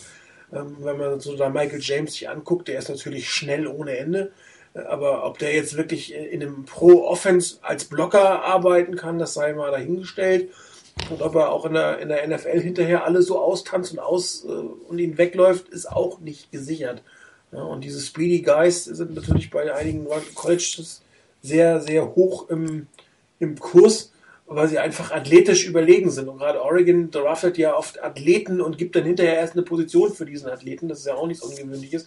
ähm, 0.53 0.77
wenn 0.81 0.97
man 0.97 1.21
so 1.21 1.37
da 1.37 1.49
Michael 1.49 1.81
James 1.81 2.13
sich 2.13 2.29
anguckt, 2.29 2.69
der 2.69 2.79
ist 2.79 2.89
natürlich 2.89 3.31
schnell 3.31 3.67
ohne 3.67 3.97
Ende. 3.97 4.33
Äh, 4.75 4.81
aber 4.81 5.25
ob 5.25 5.39
der 5.39 5.55
jetzt 5.55 5.77
wirklich 5.77 6.15
in 6.15 6.43
einem 6.43 6.65
Pro-Offense 6.65 7.59
als 7.63 7.85
Blocker 7.85 8.45
arbeiten 8.45 8.97
kann, 8.97 9.19
das 9.19 9.35
sei 9.35 9.53
mal 9.53 9.71
dahingestellt. 9.71 10.51
Und 11.09 11.23
ob 11.23 11.35
er 11.37 11.51
auch 11.51 11.65
in 11.65 11.75
der, 11.75 11.99
in 11.99 12.09
der 12.09 12.27
NFL 12.27 12.61
hinterher 12.61 13.05
alles 13.05 13.27
so 13.27 13.39
austanzt 13.39 13.93
und 13.93 14.01
aus 14.01 14.45
äh, 14.45 14.49
und 14.49 14.99
ihn 14.99 15.19
wegläuft, 15.19 15.69
ist 15.69 15.91
auch 15.91 16.21
nicht 16.21 16.51
gesichert. 16.51 17.03
Und 17.53 17.83
diese 17.83 18.01
Speedy 18.01 18.43
Guys 18.43 18.85
sind 18.85 19.15
natürlich 19.15 19.51
bei 19.51 19.75
einigen 19.75 20.07
Colleges 20.35 21.03
sehr, 21.43 21.81
sehr 21.81 22.15
hoch 22.15 22.49
im, 22.49 22.87
im 23.41 23.59
Kurs 23.59 24.13
weil 24.53 24.67
sie 24.67 24.81
einfach 24.81 25.13
athletisch 25.13 25.65
überlegen 25.65 26.11
sind. 26.11 26.29
Und 26.29 26.39
gerade 26.39 26.61
Oregon 26.61 27.13
draftet 27.13 27.57
ja 27.57 27.77
oft 27.77 28.03
Athleten 28.03 28.61
und 28.61 28.79
gibt 28.79 28.97
dann 28.97 29.05
hinterher 29.05 29.37
erst 29.37 29.55
eine 29.55 29.63
Position 29.63 30.13
für 30.13 30.27
diesen 30.27 30.51
Athleten. 30.51 30.89
Das 30.89 30.99
ist 30.99 31.07
ja 31.07 31.15
auch 31.15 31.29
nichts 31.29 31.45
Ungewöhnliches. 31.45 32.07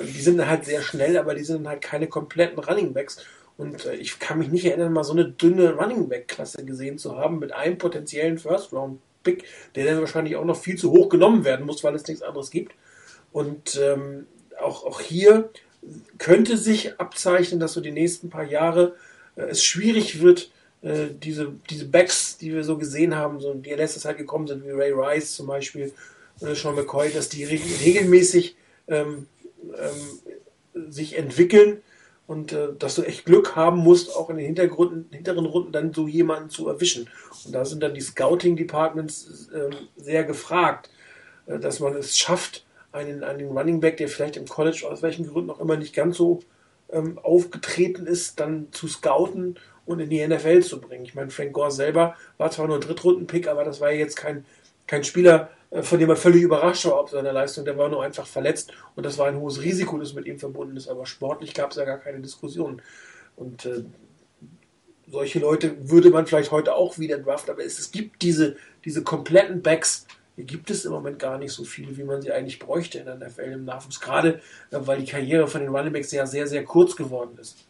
Die 0.00 0.20
sind 0.20 0.46
halt 0.46 0.64
sehr 0.64 0.80
schnell, 0.80 1.18
aber 1.18 1.34
die 1.34 1.42
sind 1.42 1.66
halt 1.66 1.82
keine 1.82 2.06
kompletten 2.06 2.60
Running 2.60 2.92
Backs. 2.92 3.24
Und 3.56 3.84
äh, 3.84 3.96
ich 3.96 4.20
kann 4.20 4.38
mich 4.38 4.48
nicht 4.48 4.64
erinnern, 4.64 4.92
mal 4.92 5.02
so 5.02 5.12
eine 5.12 5.28
dünne 5.28 5.74
Running 5.74 6.08
Back-Klasse 6.08 6.64
gesehen 6.64 6.98
zu 6.98 7.16
haben 7.16 7.40
mit 7.40 7.52
einem 7.52 7.78
potenziellen 7.78 8.38
First-Round-Pick, 8.38 9.44
der 9.74 9.84
dann 9.84 9.98
wahrscheinlich 9.98 10.36
auch 10.36 10.44
noch 10.44 10.56
viel 10.56 10.78
zu 10.78 10.92
hoch 10.92 11.08
genommen 11.08 11.44
werden 11.44 11.66
muss, 11.66 11.82
weil 11.82 11.96
es 11.96 12.06
nichts 12.06 12.22
anderes 12.22 12.52
gibt. 12.52 12.76
Und 13.32 13.80
ähm, 13.82 14.28
auch, 14.60 14.86
auch 14.86 15.00
hier 15.00 15.50
könnte 16.18 16.56
sich 16.56 17.00
abzeichnen, 17.00 17.58
dass 17.58 17.72
so 17.72 17.80
die 17.80 17.90
nächsten 17.90 18.30
paar 18.30 18.44
Jahre 18.44 18.94
äh, 19.34 19.46
es 19.46 19.64
schwierig 19.64 20.22
wird, 20.22 20.52
äh, 20.82 21.08
diese, 21.12 21.52
diese 21.70 21.86
Backs, 21.86 22.38
die 22.38 22.52
wir 22.52 22.64
so 22.64 22.76
gesehen 22.76 23.16
haben, 23.16 23.40
so, 23.40 23.54
die 23.54 23.70
in 23.70 23.78
letzter 23.78 24.00
Zeit 24.00 24.18
gekommen 24.18 24.46
sind, 24.46 24.64
wie 24.64 24.70
Ray 24.70 24.92
Rice 24.92 25.34
zum 25.34 25.46
Beispiel 25.46 25.92
oder 26.40 26.54
Sean 26.54 26.74
McCoy, 26.74 27.10
dass 27.12 27.28
die 27.28 27.44
regelmäßig 27.44 28.56
ähm, 28.88 29.26
ähm, 29.76 30.90
sich 30.90 31.16
entwickeln 31.16 31.82
und 32.26 32.52
äh, 32.52 32.68
dass 32.78 32.94
du 32.96 33.02
echt 33.02 33.24
Glück 33.26 33.56
haben 33.56 33.78
musst, 33.78 34.14
auch 34.14 34.30
in 34.30 34.36
den 34.36 34.46
Hintergründen, 34.46 35.06
hinteren 35.10 35.46
Runden 35.46 35.72
dann 35.72 35.92
so 35.92 36.08
jemanden 36.08 36.50
zu 36.50 36.68
erwischen. 36.68 37.08
Und 37.44 37.54
da 37.54 37.64
sind 37.64 37.82
dann 37.82 37.94
die 37.94 38.00
Scouting 38.00 38.56
Departments 38.56 39.48
äh, 39.52 39.70
sehr 39.96 40.24
gefragt, 40.24 40.90
äh, 41.46 41.58
dass 41.58 41.80
man 41.80 41.94
es 41.94 42.18
schafft, 42.18 42.64
einen, 42.90 43.24
einen 43.24 43.56
Running 43.56 43.80
Back, 43.80 43.96
der 43.96 44.08
vielleicht 44.08 44.36
im 44.36 44.46
College 44.46 44.86
aus 44.88 45.02
welchen 45.02 45.26
Gründen 45.26 45.50
auch 45.50 45.60
immer 45.60 45.76
nicht 45.76 45.94
ganz 45.94 46.16
so 46.16 46.40
ähm, 46.90 47.18
aufgetreten 47.18 48.06
ist, 48.06 48.38
dann 48.38 48.68
zu 48.70 48.86
scouten 48.86 49.58
und 49.86 50.00
in 50.00 50.10
die 50.10 50.26
NFL 50.26 50.62
zu 50.62 50.80
bringen. 50.80 51.04
Ich 51.04 51.14
meine, 51.14 51.30
Frank 51.30 51.52
Gore 51.52 51.70
selber 51.70 52.16
war 52.38 52.50
zwar 52.50 52.66
nur 52.66 52.76
ein 52.76 52.82
Drittrunden-Pick, 52.82 53.48
aber 53.48 53.64
das 53.64 53.80
war 53.80 53.90
ja 53.90 53.98
jetzt 53.98 54.16
kein, 54.16 54.44
kein 54.86 55.04
Spieler, 55.04 55.50
äh, 55.70 55.82
von 55.82 55.98
dem 55.98 56.08
man 56.08 56.16
völlig 56.16 56.42
überrascht 56.42 56.84
war 56.86 57.00
ob 57.00 57.10
seiner 57.10 57.32
Leistung. 57.32 57.64
Der 57.64 57.78
war 57.78 57.88
nur 57.88 58.02
einfach 58.02 58.26
verletzt 58.26 58.72
und 58.94 59.04
das 59.04 59.18
war 59.18 59.26
ein 59.26 59.38
hohes 59.38 59.62
Risiko, 59.62 59.98
das 59.98 60.14
mit 60.14 60.26
ihm 60.26 60.38
verbunden 60.38 60.76
ist. 60.76 60.88
Aber 60.88 61.06
sportlich 61.06 61.54
gab 61.54 61.70
es 61.70 61.76
ja 61.76 61.84
gar 61.84 61.98
keine 61.98 62.20
Diskussion. 62.20 62.80
Und 63.36 63.66
äh, 63.66 63.84
solche 65.10 65.38
Leute 65.40 65.90
würde 65.90 66.10
man 66.10 66.26
vielleicht 66.26 66.52
heute 66.52 66.74
auch 66.74 66.98
wieder 66.98 67.18
draften, 67.18 67.52
aber 67.52 67.64
es, 67.64 67.78
es 67.78 67.90
gibt 67.90 68.22
diese, 68.22 68.56
diese 68.84 69.02
kompletten 69.02 69.62
Backs, 69.62 70.06
die 70.36 70.46
gibt 70.46 70.70
es 70.70 70.84
im 70.84 70.92
Moment 70.92 71.18
gar 71.18 71.38
nicht 71.38 71.52
so 71.52 71.64
viele, 71.64 71.96
wie 71.96 72.04
man 72.04 72.22
sie 72.22 72.32
eigentlich 72.32 72.58
bräuchte 72.58 72.98
in 72.98 73.04
der 73.04 73.16
NFL 73.16 73.52
im 73.52 73.64
Nachwuchs. 73.64 74.00
Gerade 74.00 74.40
äh, 74.70 74.78
weil 74.80 75.00
die 75.00 75.10
Karriere 75.10 75.48
von 75.48 75.60
den 75.60 75.74
Running 75.74 75.92
Backs 75.92 76.12
ja 76.12 76.26
sehr, 76.26 76.46
sehr 76.46 76.64
kurz 76.64 76.96
geworden 76.96 77.36
ist. 77.40 77.66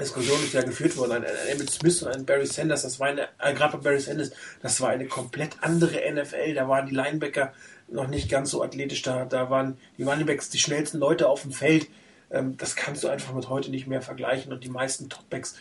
Diskussion 0.00 0.42
ist 0.42 0.52
ja 0.52 0.62
geführt 0.62 0.96
worden. 0.96 1.12
Ein, 1.12 1.24
ein 1.24 1.48
Emmett 1.48 1.70
Smith 1.70 2.02
und 2.02 2.14
ein 2.14 2.26
Barry 2.26 2.46
Sanders, 2.46 2.82
das 2.82 2.98
war 3.00 3.08
eine, 3.08 3.28
äh, 3.38 3.54
gerade 3.54 3.76
bei 3.76 3.84
Barry 3.84 4.00
Sanders, 4.00 4.30
das 4.62 4.80
war 4.80 4.90
eine 4.90 5.06
komplett 5.06 5.56
andere 5.60 6.00
NFL. 6.12 6.54
Da 6.54 6.68
waren 6.68 6.86
die 6.86 6.94
Linebacker 6.94 7.52
noch 7.88 8.08
nicht 8.08 8.28
ganz 8.28 8.50
so 8.50 8.62
athletisch. 8.62 9.02
Da, 9.02 9.24
da 9.24 9.50
waren 9.50 9.78
die 9.98 10.02
Running 10.02 10.26
Backs 10.26 10.50
die 10.50 10.58
schnellsten 10.58 10.98
Leute 10.98 11.28
auf 11.28 11.42
dem 11.42 11.52
Feld. 11.52 11.88
Ähm, 12.30 12.56
das 12.56 12.76
kannst 12.76 13.04
du 13.04 13.08
einfach 13.08 13.34
mit 13.34 13.48
heute 13.48 13.70
nicht 13.70 13.86
mehr 13.86 14.02
vergleichen. 14.02 14.52
Und 14.52 14.64
die 14.64 14.70
meisten 14.70 15.08
Topbacks 15.08 15.56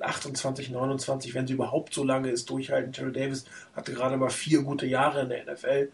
28, 0.00 0.70
29, 0.70 1.34
wenn 1.34 1.46
sie 1.46 1.54
überhaupt 1.54 1.94
so 1.94 2.04
lange 2.04 2.30
ist, 2.30 2.50
durchhalten. 2.50 2.92
Terry 2.92 3.12
Davis 3.12 3.44
hatte 3.74 3.92
gerade 3.92 4.16
mal 4.16 4.30
vier 4.30 4.62
gute 4.62 4.86
Jahre 4.86 5.22
in 5.22 5.28
der 5.28 5.52
NFL 5.52 5.90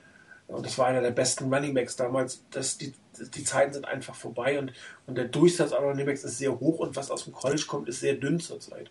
und 0.47 0.67
das 0.67 0.79
war 0.79 0.87
einer 0.87 1.01
der 1.01 1.11
besten 1.11 1.53
Running 1.53 1.75
Backs 1.75 1.97
damals. 1.97 2.43
Das, 2.51 2.77
die, 2.77 2.93
die 3.19 3.45
Zeiten 3.45 3.73
sind 3.73 3.87
einfach 3.87 4.15
vorbei 4.15 4.59
und, 4.59 4.73
und 5.07 5.17
der 5.17 5.27
Durchsatz 5.27 5.73
an 5.73 5.85
Running 5.85 6.07
Backs 6.07 6.25
ist 6.25 6.39
sehr 6.39 6.59
hoch 6.59 6.79
und 6.79 6.97
was 6.97 7.11
aus 7.11 7.25
dem 7.25 7.33
College 7.33 7.65
kommt, 7.67 7.89
ist 7.89 8.01
sehr 8.01 8.15
dünn 8.15 8.41
zurzeit. 8.41 8.91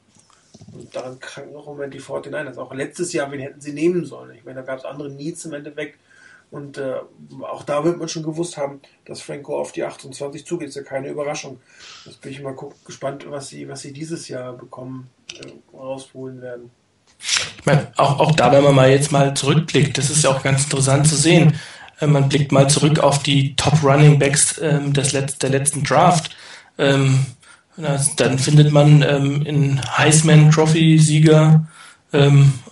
Und 0.72 0.96
daran 0.96 1.20
kranken 1.20 1.54
noch 1.54 1.68
im 1.68 1.74
Moment 1.74 1.94
die 1.94 2.02
49ers. 2.02 2.58
Auch 2.58 2.74
letztes 2.74 3.14
Jahr, 3.14 3.32
wen 3.32 3.40
hätten 3.40 3.62
sie 3.62 3.74
nehmen 3.74 4.06
sollen? 4.06 4.36
Ich 4.36 4.44
meine, 4.44 4.62
da 4.62 4.66
gab 4.66 4.80
es 4.80 4.86
andere 4.86 5.10
Needs 5.10 5.46
im 5.46 5.54
Endeffekt. 5.54 6.00
Und 6.52 6.78
äh, 6.78 6.98
auch 7.42 7.64
da 7.64 7.84
wird 7.84 7.98
man 7.98 8.08
schon 8.08 8.22
gewusst 8.22 8.58
haben, 8.58 8.80
dass 9.06 9.22
Franco 9.22 9.60
auf 9.60 9.72
die 9.72 9.84
28 9.84 10.46
zugeht. 10.46 10.70
Ist 10.70 10.76
ja 10.76 10.84
keine 10.84 11.10
Überraschung. 11.10 11.60
Jetzt 12.06 12.22
bin 12.22 12.32
ich 12.32 12.42
mal 12.42 12.56
gespannt, 12.86 13.26
was 13.28 13.48
sie, 13.48 13.68
was 13.68 13.82
sie 13.82 13.92
dieses 13.92 14.28
Jahr 14.28 14.54
bekommen, 14.54 15.10
äh, 15.34 15.76
rausholen 15.76 16.42
werden. 16.42 16.70
Ich 17.20 17.66
meine, 17.66 17.92
auch, 17.98 18.20
auch 18.20 18.32
da, 18.34 18.52
wenn 18.52 18.64
man 18.64 18.76
mal 18.76 18.92
jetzt 18.92 19.12
mal 19.12 19.34
zurückblickt, 19.34 19.98
das 19.98 20.10
ist 20.10 20.24
ja 20.24 20.30
auch 20.30 20.44
ganz 20.44 20.66
interessant 20.66 21.08
zu 21.08 21.16
sehen. 21.16 21.58
Äh, 22.00 22.08
man 22.08 22.30
blickt 22.30 22.52
mal 22.52 22.70
zurück 22.70 23.00
auf 23.00 23.24
die 23.24 23.56
Top 23.56 23.84
Running 23.84 24.20
Backs 24.20 24.60
ähm, 24.62 24.94
des 24.94 25.12
Let 25.14 25.42
der 25.42 25.50
letzten 25.50 25.84
Draft. 25.84 26.36
Ähm, 26.78 27.26
dann 28.18 28.38
findet 28.38 28.72
man 28.72 29.02
ähm, 29.02 29.42
in 29.44 29.82
Heisman 29.98 30.52
Trophy 30.52 31.00
Sieger 31.00 31.66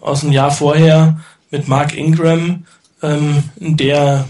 aus 0.02 0.20
dem 0.22 0.32
Jahr 0.32 0.52
vorher 0.52 1.20
mit 1.50 1.68
Mark 1.68 1.98
Ingram 1.98 2.68
der, 3.02 4.28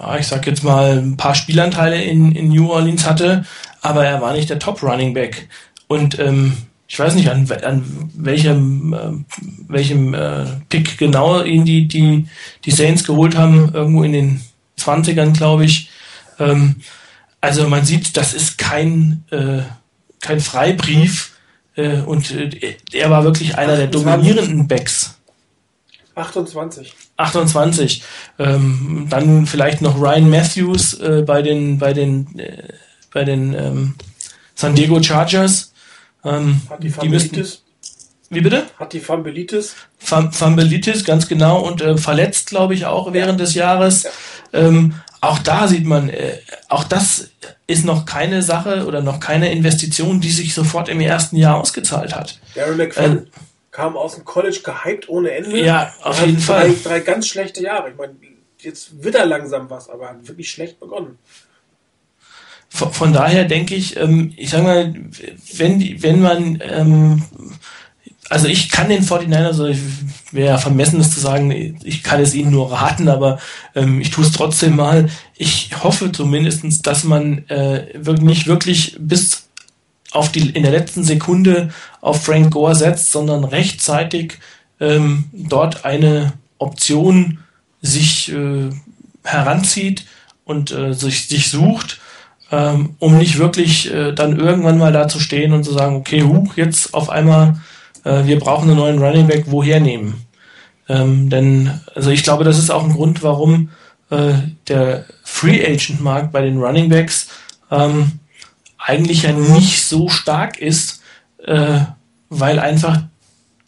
ja, 0.00 0.16
ich 0.18 0.26
sag 0.26 0.46
jetzt 0.46 0.64
mal, 0.64 0.96
ein 0.96 1.18
paar 1.18 1.34
Spielanteile 1.34 2.02
in, 2.02 2.32
in 2.32 2.48
New 2.48 2.70
Orleans 2.70 3.04
hatte, 3.06 3.44
aber 3.82 4.06
er 4.06 4.22
war 4.22 4.32
nicht 4.32 4.48
der 4.48 4.58
Top 4.58 4.82
Running 4.82 5.12
Back. 5.12 5.50
Und 5.86 6.18
ähm, 6.18 6.56
ich 6.88 6.98
weiß 6.98 7.14
nicht, 7.14 7.30
an, 7.30 7.50
an 7.64 8.10
welchem, 8.14 8.92
äh, 8.92 9.12
welchem 9.68 10.14
äh, 10.14 10.46
Pick 10.68 10.98
genau 10.98 11.42
ihn 11.42 11.64
die, 11.64 11.88
die, 11.88 12.26
die 12.64 12.70
Saints 12.70 13.04
geholt 13.04 13.36
haben, 13.36 13.72
irgendwo 13.74 14.02
in 14.04 14.12
den 14.12 14.40
20ern, 14.78 15.36
glaube 15.36 15.64
ich. 15.64 15.90
Ähm, 16.38 16.76
also 17.40 17.68
man 17.68 17.84
sieht, 17.84 18.16
das 18.16 18.34
ist 18.34 18.58
kein, 18.58 19.24
äh, 19.30 19.62
kein 20.20 20.40
Freibrief 20.40 21.32
äh, 21.76 22.00
und 22.00 22.30
äh, 22.30 22.76
er 22.92 23.10
war 23.10 23.24
wirklich 23.24 23.56
einer 23.58 23.76
der 23.76 23.88
dominierenden 23.88 24.68
Backs. 24.68 25.16
28. 26.14 26.94
28. 27.18 28.02
Ähm, 28.38 29.06
dann 29.10 29.46
vielleicht 29.46 29.82
noch 29.82 30.00
Ryan 30.00 30.30
Matthews 30.30 30.94
äh, 30.94 31.22
bei 31.26 31.42
den 31.42 31.78
bei 31.78 31.92
den 31.92 32.38
äh, 32.38 32.72
bei 33.12 33.24
den 33.24 33.54
ähm, 33.54 33.94
San 34.54 34.74
Diego 34.74 35.02
Chargers. 35.02 35.72
Ähm, 36.26 36.60
Hat 36.68 36.82
die 36.82 36.90
Fambelitis? 36.90 37.62
Wie 38.28 38.40
bitte? 38.40 38.66
Hat 38.78 38.92
die 38.92 39.00
Fambelitis? 39.00 39.76
Fam 39.98 40.32
Fambelitis, 40.32 41.04
ganz 41.04 41.28
genau. 41.28 41.60
Und 41.60 41.80
äh, 41.80 41.96
verletzt, 41.96 42.48
glaube 42.48 42.74
ich, 42.74 42.86
auch 42.86 43.12
während 43.12 43.38
ja. 43.38 43.44
des 43.44 43.54
Jahres. 43.54 44.02
Ja. 44.02 44.10
Ähm, 44.60 44.94
auch 45.20 45.38
da 45.38 45.68
sieht 45.68 45.84
man, 45.84 46.08
äh, 46.08 46.38
auch 46.68 46.84
das 46.84 47.30
ist 47.66 47.84
noch 47.84 48.04
keine 48.04 48.42
Sache 48.42 48.86
oder 48.86 49.00
noch 49.00 49.20
keine 49.20 49.52
Investition, 49.52 50.20
die 50.20 50.30
sich 50.30 50.54
sofort 50.54 50.88
im 50.88 51.00
ersten 51.00 51.36
Jahr 51.36 51.56
ausgezahlt 51.60 52.14
hat. 52.14 52.40
Darren 52.54 52.76
McFadden. 52.76 53.26
Äh, 53.26 53.30
kam 53.70 53.96
aus 53.96 54.14
dem 54.14 54.24
College 54.24 54.60
gehypt 54.64 55.08
ohne 55.08 55.32
Ende. 55.32 55.62
Ja, 55.62 55.92
auf 56.02 56.24
jeden 56.24 56.38
Fall. 56.38 56.70
Drei, 56.70 56.76
drei 56.82 57.00
ganz 57.00 57.28
schlechte 57.28 57.62
Jahre. 57.62 57.90
Ich 57.90 57.96
meine, 57.96 58.14
jetzt 58.58 59.02
wird 59.02 59.14
er 59.14 59.26
langsam 59.26 59.68
was, 59.68 59.90
aber 59.90 60.08
hat 60.08 60.26
wirklich 60.26 60.50
schlecht 60.50 60.80
begonnen. 60.80 61.18
Von, 62.68 62.92
von 62.92 63.12
daher 63.12 63.44
denke 63.44 63.74
ich, 63.74 63.96
ähm, 63.96 64.32
ich 64.36 64.50
sag 64.50 64.62
mal, 64.62 64.94
wenn, 65.54 66.02
wenn 66.02 66.20
man, 66.20 66.62
ähm, 66.62 67.22
also 68.28 68.48
ich 68.48 68.70
kann 68.70 68.88
den 68.88 69.04
49ers, 69.04 69.44
also 69.44 69.68
wäre 70.32 70.58
vermessen, 70.58 70.98
das 70.98 71.12
zu 71.12 71.20
sagen, 71.20 71.78
ich 71.84 72.02
kann 72.02 72.20
es 72.20 72.34
ihnen 72.34 72.50
nur 72.50 72.72
raten, 72.72 73.08
aber 73.08 73.38
ähm, 73.74 74.00
ich 74.00 74.10
tue 74.10 74.24
es 74.24 74.32
trotzdem 74.32 74.76
mal. 74.76 75.08
Ich 75.36 75.70
hoffe 75.82 76.12
zumindestens, 76.12 76.82
dass 76.82 77.04
man 77.04 77.46
äh, 77.48 77.86
nicht 78.20 78.46
wirklich 78.46 78.96
bis 78.98 79.46
auf 80.12 80.32
die, 80.32 80.50
in 80.50 80.62
der 80.62 80.72
letzten 80.72 81.04
Sekunde 81.04 81.70
auf 82.00 82.24
Frank 82.24 82.52
Gore 82.52 82.74
setzt, 82.74 83.12
sondern 83.12 83.44
rechtzeitig 83.44 84.38
ähm, 84.80 85.24
dort 85.32 85.84
eine 85.84 86.32
Option 86.58 87.38
sich 87.82 88.32
äh, 88.32 88.70
heranzieht 89.24 90.06
und 90.44 90.70
äh, 90.70 90.92
sich, 90.94 91.28
sich 91.28 91.50
sucht, 91.50 92.00
ähm, 92.50 92.94
um 92.98 93.18
nicht 93.18 93.38
wirklich 93.38 93.92
äh, 93.92 94.12
dann 94.12 94.38
irgendwann 94.38 94.78
mal 94.78 94.92
da 94.92 95.08
zu 95.08 95.18
stehen 95.20 95.52
und 95.52 95.64
zu 95.64 95.72
sagen, 95.72 95.96
okay, 95.96 96.22
huch, 96.22 96.56
jetzt 96.56 96.94
auf 96.94 97.10
einmal, 97.10 97.58
äh, 98.04 98.24
wir 98.24 98.38
brauchen 98.38 98.68
einen 98.68 98.78
neuen 98.78 99.02
Running 99.02 99.26
Back, 99.26 99.44
woher 99.46 99.80
nehmen? 99.80 100.26
Ähm, 100.88 101.30
denn, 101.30 101.80
also 101.94 102.10
ich 102.10 102.22
glaube, 102.22 102.44
das 102.44 102.58
ist 102.58 102.70
auch 102.70 102.84
ein 102.84 102.92
Grund, 102.92 103.22
warum 103.22 103.70
äh, 104.10 104.34
der 104.68 105.06
Free 105.24 105.64
Agent 105.66 106.00
Markt 106.00 106.32
bei 106.32 106.42
den 106.42 106.58
Running 106.58 106.88
Backs 106.88 107.28
ähm, 107.70 108.12
eigentlich 108.78 109.22
ja 109.22 109.32
nicht 109.32 109.84
so 109.84 110.08
stark 110.08 110.58
ist, 110.58 111.02
äh, 111.44 111.80
weil 112.28 112.58
einfach 112.60 113.02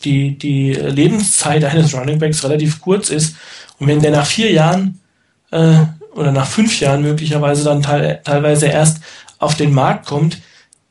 die, 0.04 0.38
die 0.38 0.72
Lebenszeit 0.72 1.64
eines 1.64 1.94
Runningbacks 1.94 2.44
relativ 2.44 2.80
kurz 2.80 3.10
ist. 3.10 3.36
Und 3.78 3.88
wenn 3.88 4.00
der 4.00 4.12
nach 4.12 4.26
vier 4.26 4.52
Jahren 4.52 5.00
äh, 5.50 5.78
oder 6.18 6.32
nach 6.32 6.46
fünf 6.46 6.80
Jahren 6.80 7.02
möglicherweise 7.02 7.64
dann 7.64 7.82
te 7.82 8.20
teilweise 8.24 8.66
erst 8.66 9.02
auf 9.38 9.56
den 9.56 9.72
Markt 9.72 10.06
kommt, 10.06 10.40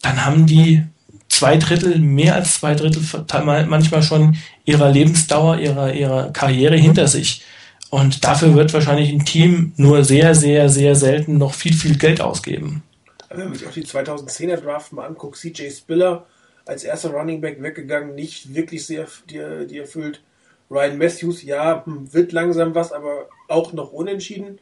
dann 0.01 0.25
haben 0.25 0.45
die 0.45 0.83
zwei 1.29 1.57
Drittel, 1.57 1.99
mehr 1.99 2.35
als 2.35 2.59
zwei 2.59 2.73
Drittel 2.73 3.03
manchmal 3.67 4.01
schon 4.01 4.37
ihrer 4.65 4.89
Lebensdauer, 4.89 5.57
ihrer, 5.59 5.93
ihrer 5.93 6.31
Karriere 6.31 6.77
hinter 6.77 7.07
sich. 7.07 7.43
Und 7.89 8.23
dafür 8.23 8.55
wird 8.55 8.73
wahrscheinlich 8.73 9.11
ein 9.11 9.25
Team 9.25 9.73
nur 9.77 10.03
sehr, 10.03 10.35
sehr, 10.35 10.69
sehr 10.69 10.95
selten 10.95 11.37
noch 11.37 11.53
viel, 11.53 11.73
viel 11.73 11.97
Geld 11.97 12.21
ausgeben 12.21 12.83
wenn 13.29 13.49
man 13.49 13.57
sich 13.57 13.67
auch 13.67 13.73
die 13.73 13.85
2010er 13.85 14.57
Draft 14.57 14.93
mal 14.93 15.05
anguckt, 15.05 15.37
CJ 15.37 15.69
Spiller 15.69 16.25
als 16.65 16.83
erster 16.83 17.11
Running 17.11 17.41
Back 17.41 17.61
weggegangen, 17.61 18.15
nicht 18.15 18.53
wirklich 18.53 18.85
sehr 18.85 19.07
die, 19.29 19.67
die 19.67 19.79
erfüllt. 19.79 20.21
Ryan 20.69 20.97
Matthews, 20.97 21.43
ja, 21.43 21.85
hm, 21.85 22.13
wird 22.13 22.31
langsam 22.31 22.75
was, 22.75 22.91
aber 22.91 23.29
auch 23.47 23.73
noch 23.73 23.91
unentschieden. 23.93 24.59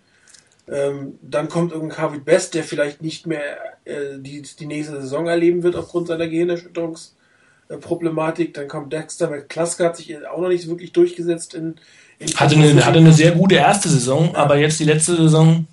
Ähm, 0.67 1.19
dann 1.21 1.47
kommt 1.47 1.71
irgendein 1.71 1.99
Harvey 1.99 2.19
Best, 2.19 2.55
der 2.55 2.63
vielleicht 2.63 3.01
nicht 3.01 3.27
mehr 3.27 3.57
äh, 3.85 4.17
die, 4.17 4.41
die 4.41 4.65
nächste 4.65 4.99
Saison 5.01 5.27
erleben 5.27 5.63
wird 5.63 5.75
aufgrund 5.75 6.07
seiner 6.07 6.27
Gehirnerschütterungsproblematik. 6.27 8.55
Dann 8.55 8.67
kommt 8.67 8.91
Dexter 8.91 9.29
McClusker, 9.29 9.85
hat 9.85 9.97
sich 9.97 10.17
auch 10.27 10.41
noch 10.41 10.49
nicht 10.49 10.67
wirklich 10.67 10.91
durchgesetzt 10.91 11.53
in, 11.53 11.75
in 12.17 12.33
hatte, 12.35 12.55
eine, 12.55 12.83
hatte 12.85 12.97
eine 12.97 13.13
sehr 13.13 13.31
gute 13.31 13.55
erste 13.55 13.87
Saison, 13.89 14.31
ja. 14.33 14.39
aber 14.39 14.57
jetzt 14.57 14.79
die 14.79 14.85
letzte 14.85 15.15
Saison 15.15 15.67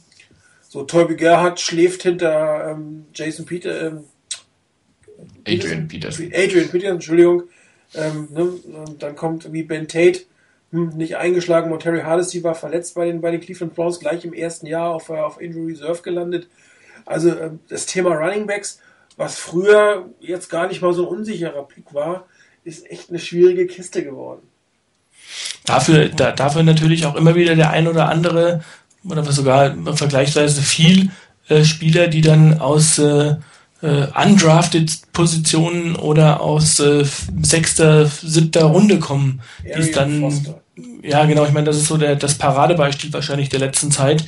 so, 0.73 0.85
Toby 0.85 1.17
Gerhardt 1.17 1.61
schläft 1.61 2.03
hinter 2.03 2.71
ähm, 2.71 3.05
Jason 3.13 3.45
Peter, 3.45 3.89
ähm, 3.89 4.05
Adrian 5.47 5.87
Peterson. 5.87 6.33
Adrian 6.35 6.71
Peterson, 6.71 6.95
Entschuldigung. 6.95 7.43
Ähm, 7.95 8.29
ne? 8.31 8.43
Und 8.43 9.03
dann 9.03 9.15
kommt 9.15 9.53
wie 9.53 9.65
Ben 9.65 9.87
Tate, 9.87 10.21
nicht 10.73 11.17
eingeschlagen. 11.17 11.71
Und 11.71 11.81
Terry 11.81 12.01
Hardesty 12.01 12.43
war 12.43 12.55
verletzt 12.55 12.95
bei 12.95 13.07
den, 13.07 13.21
bei 13.21 13.31
den 13.31 13.41
Cleveland 13.41 13.75
Browns, 13.75 14.01
gleich 14.01 14.25
im 14.25 14.33
ersten 14.33 14.67
Jahr 14.67 14.91
auf, 14.91 15.11
auf 15.11 15.41
Injury 15.41 15.73
Reserve 15.73 16.03
gelandet. 16.03 16.49
Also 17.05 17.31
ähm, 17.31 17.61
das 17.69 17.87
Thema 17.87 18.15
Running 18.15 18.47
Backs, 18.47 18.81
was 19.17 19.39
früher 19.39 20.07
jetzt 20.21 20.49
gar 20.49 20.69
nicht 20.69 20.81
mal 20.83 20.95
so 20.95 21.03
ein 21.03 21.19
unsicherer 21.19 21.63
Pick 21.65 21.93
war, 21.93 22.27
ist 22.65 22.91
echt 22.91 23.11
eine 23.11 23.19
schwierige 23.19 23.67
Kiste 23.67 24.03
geworden. 24.03 24.43
Dafür, 25.65 26.09
da, 26.09 26.33
dafür 26.33 26.63
natürlich 26.63 27.07
auch 27.07 27.15
immer 27.15 27.35
wieder 27.35 27.55
der 27.55 27.71
ein 27.71 27.87
oder 27.87 28.09
andere 28.09 28.63
oder 29.05 29.25
sogar 29.31 29.77
vergleichsweise 29.95 30.63
viel 30.63 31.11
äh, 31.49 31.65
Spieler, 31.65 32.09
die 32.09 32.21
dann 32.21 32.61
aus 32.61 32.99
äh, 32.99 33.37
äh, 33.83 34.07
undrafted 34.15 35.13
Positionen 35.13 35.97
oder 35.97 36.41
aus 36.41 36.79
äh, 36.81 37.05
sechster, 37.43 38.07
siebter 38.07 38.65
Runde 38.65 38.99
kommen, 38.99 39.43
die 39.65 39.81
es 39.81 39.93
dann 39.93 40.21
Foster. 40.21 40.62
Ja 41.03 41.25
genau, 41.25 41.45
ich 41.45 41.53
meine, 41.53 41.67
das 41.67 41.77
ist 41.77 41.87
so 41.87 41.97
der, 41.97 42.17
das 42.17 42.39
Paradebeispiel 42.39 43.13
wahrscheinlich 43.13 43.49
der 43.49 43.61
letzten 43.61 43.91
Zeit. 43.91 44.25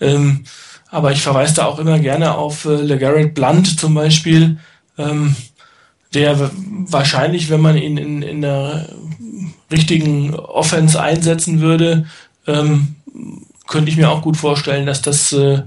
Ähm, 0.00 0.44
aber 0.90 1.12
ich 1.12 1.22
verweise 1.22 1.54
da 1.54 1.66
auch 1.66 1.78
immer 1.78 1.98
gerne 1.98 2.34
auf 2.34 2.64
äh, 2.64 2.74
LeGarrette 2.76 3.28
Blunt 3.28 3.78
zum 3.78 3.94
Beispiel, 3.94 4.58
ähm, 4.98 5.34
der 6.12 6.50
wahrscheinlich, 6.86 7.48
wenn 7.48 7.62
man 7.62 7.76
ihn 7.76 7.96
in, 7.96 8.22
in 8.22 8.42
der 8.42 8.88
richtigen 9.70 10.34
Offense 10.34 11.00
einsetzen 11.00 11.60
würde, 11.60 12.06
ähm, 12.46 12.96
könnte 13.66 13.90
ich 13.90 13.96
mir 13.96 14.10
auch 14.10 14.20
gut 14.20 14.36
vorstellen, 14.36 14.84
dass 14.84 15.00
das 15.00 15.32
äh, 15.32 15.62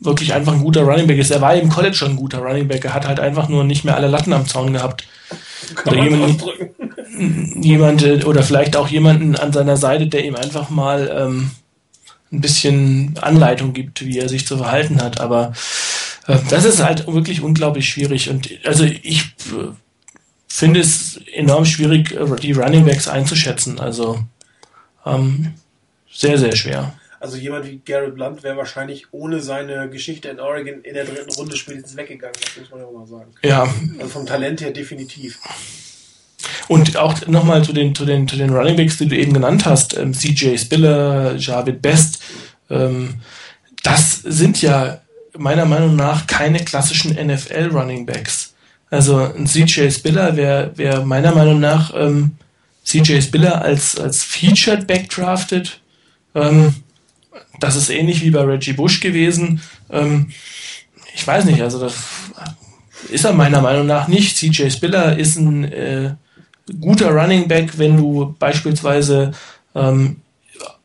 wirklich 0.00 0.34
einfach 0.34 0.52
ein 0.52 0.62
guter 0.62 0.82
Running 0.82 1.06
Back 1.06 1.18
ist. 1.18 1.30
Er 1.30 1.40
war 1.40 1.54
im 1.54 1.68
College 1.68 1.94
schon 1.94 2.12
ein 2.12 2.16
guter 2.16 2.38
Running 2.38 2.66
Back. 2.66 2.84
Er 2.84 2.94
hat 2.94 3.06
halt 3.06 3.20
einfach 3.20 3.48
nur 3.48 3.62
nicht 3.62 3.84
mehr 3.84 3.96
alle 3.96 4.08
Latten 4.08 4.32
am 4.32 4.46
Zaun 4.46 4.72
gehabt. 4.72 5.04
Kann 5.76 5.94
oder 5.94 6.02
jemand, 6.02 6.44
jemand, 7.18 8.24
oder 8.24 8.42
vielleicht 8.42 8.76
auch 8.76 8.88
jemanden 8.88 9.36
an 9.36 9.52
seiner 9.52 9.76
Seite, 9.76 10.06
der 10.06 10.24
ihm 10.24 10.34
einfach 10.34 10.70
mal 10.70 11.10
ähm, 11.14 11.50
ein 12.32 12.40
bisschen 12.40 13.18
Anleitung 13.20 13.72
gibt, 13.72 14.04
wie 14.04 14.18
er 14.18 14.28
sich 14.28 14.46
zu 14.46 14.56
verhalten 14.56 15.02
hat. 15.02 15.20
Aber 15.20 15.52
äh, 16.26 16.38
das 16.48 16.64
ist 16.64 16.82
halt 16.82 17.06
wirklich 17.06 17.42
unglaublich 17.42 17.88
schwierig. 17.88 18.30
Und 18.30 18.48
also 18.64 18.84
ich 18.84 19.34
äh, 19.50 19.72
finde 20.48 20.80
es 20.80 21.20
enorm 21.34 21.64
schwierig, 21.64 22.12
äh, 22.12 22.36
die 22.36 22.52
Running 22.52 22.84
Backs 22.84 23.08
einzuschätzen. 23.08 23.78
Also 23.78 24.18
ähm, 25.04 25.54
sehr, 26.10 26.38
sehr 26.38 26.56
schwer. 26.56 26.94
Also 27.20 27.36
jemand 27.36 27.66
wie 27.66 27.80
Garrett 27.84 28.16
Blunt 28.16 28.42
wäre 28.42 28.56
wahrscheinlich 28.56 29.12
ohne 29.12 29.40
seine 29.40 29.88
Geschichte 29.88 30.28
in 30.28 30.40
Oregon 30.40 30.82
in 30.82 30.94
der 30.94 31.04
dritten 31.04 31.30
Runde 31.30 31.56
spätestens 31.56 31.96
weggegangen, 31.96 32.34
das 32.42 32.56
muss 32.58 32.70
man 32.70 32.80
ja 32.80 32.86
auch 32.86 32.92
mal 32.92 33.06
sagen. 33.06 33.30
Ja. 33.42 33.62
Also 33.98 34.08
vom 34.08 34.26
Talent 34.26 34.60
her 34.60 34.72
definitiv. 34.72 35.38
Und 36.68 36.96
auch 36.96 37.26
nochmal 37.26 37.64
zu 37.64 37.72
den, 37.72 37.94
zu, 37.94 38.04
den, 38.04 38.28
zu 38.28 38.36
den 38.36 38.50
Running 38.50 38.76
Backs, 38.76 38.98
die 38.98 39.08
du 39.08 39.16
eben 39.16 39.32
genannt 39.32 39.66
hast, 39.66 39.96
ähm, 39.96 40.14
CJ 40.14 40.56
Spiller, 40.56 41.34
Javid 41.36 41.82
Best, 41.82 42.22
ähm, 42.70 43.14
das 43.82 44.16
sind 44.22 44.62
ja 44.62 45.00
meiner 45.36 45.64
Meinung 45.64 45.96
nach 45.96 46.26
keine 46.26 46.58
klassischen 46.64 47.14
NFL 47.14 47.70
Running 47.72 48.06
Backs. 48.06 48.54
Also 48.90 49.18
ein 49.18 49.46
CJ 49.46 49.90
Spiller 49.90 50.36
wäre 50.36 50.72
wär 50.76 51.04
meiner 51.04 51.34
Meinung 51.34 51.60
nach 51.60 51.92
ähm, 51.96 52.32
CJ 52.84 53.22
Spiller 53.22 53.62
als, 53.62 53.98
als 53.98 54.22
Featured 54.22 54.86
Back 54.86 55.08
drafted. 55.08 55.80
Ähm, 56.34 56.74
das 57.58 57.76
ist 57.76 57.90
ähnlich 57.90 58.22
wie 58.22 58.30
bei 58.30 58.42
Reggie 58.42 58.74
Bush 58.74 59.00
gewesen. 59.00 59.62
Ähm, 59.90 60.30
ich 61.14 61.26
weiß 61.26 61.44
nicht, 61.46 61.62
also 61.62 61.80
das 61.80 61.94
ist 63.10 63.24
er 63.24 63.32
meiner 63.32 63.60
Meinung 63.60 63.86
nach 63.86 64.08
nicht. 64.08 64.36
CJ 64.36 64.70
Spiller 64.70 65.16
ist 65.16 65.36
ein 65.36 65.64
äh, 65.64 66.14
guter 66.80 67.10
Running 67.10 67.48
Back, 67.48 67.78
wenn 67.78 67.96
du 67.96 68.34
beispielsweise 68.38 69.32
ähm, 69.74 70.16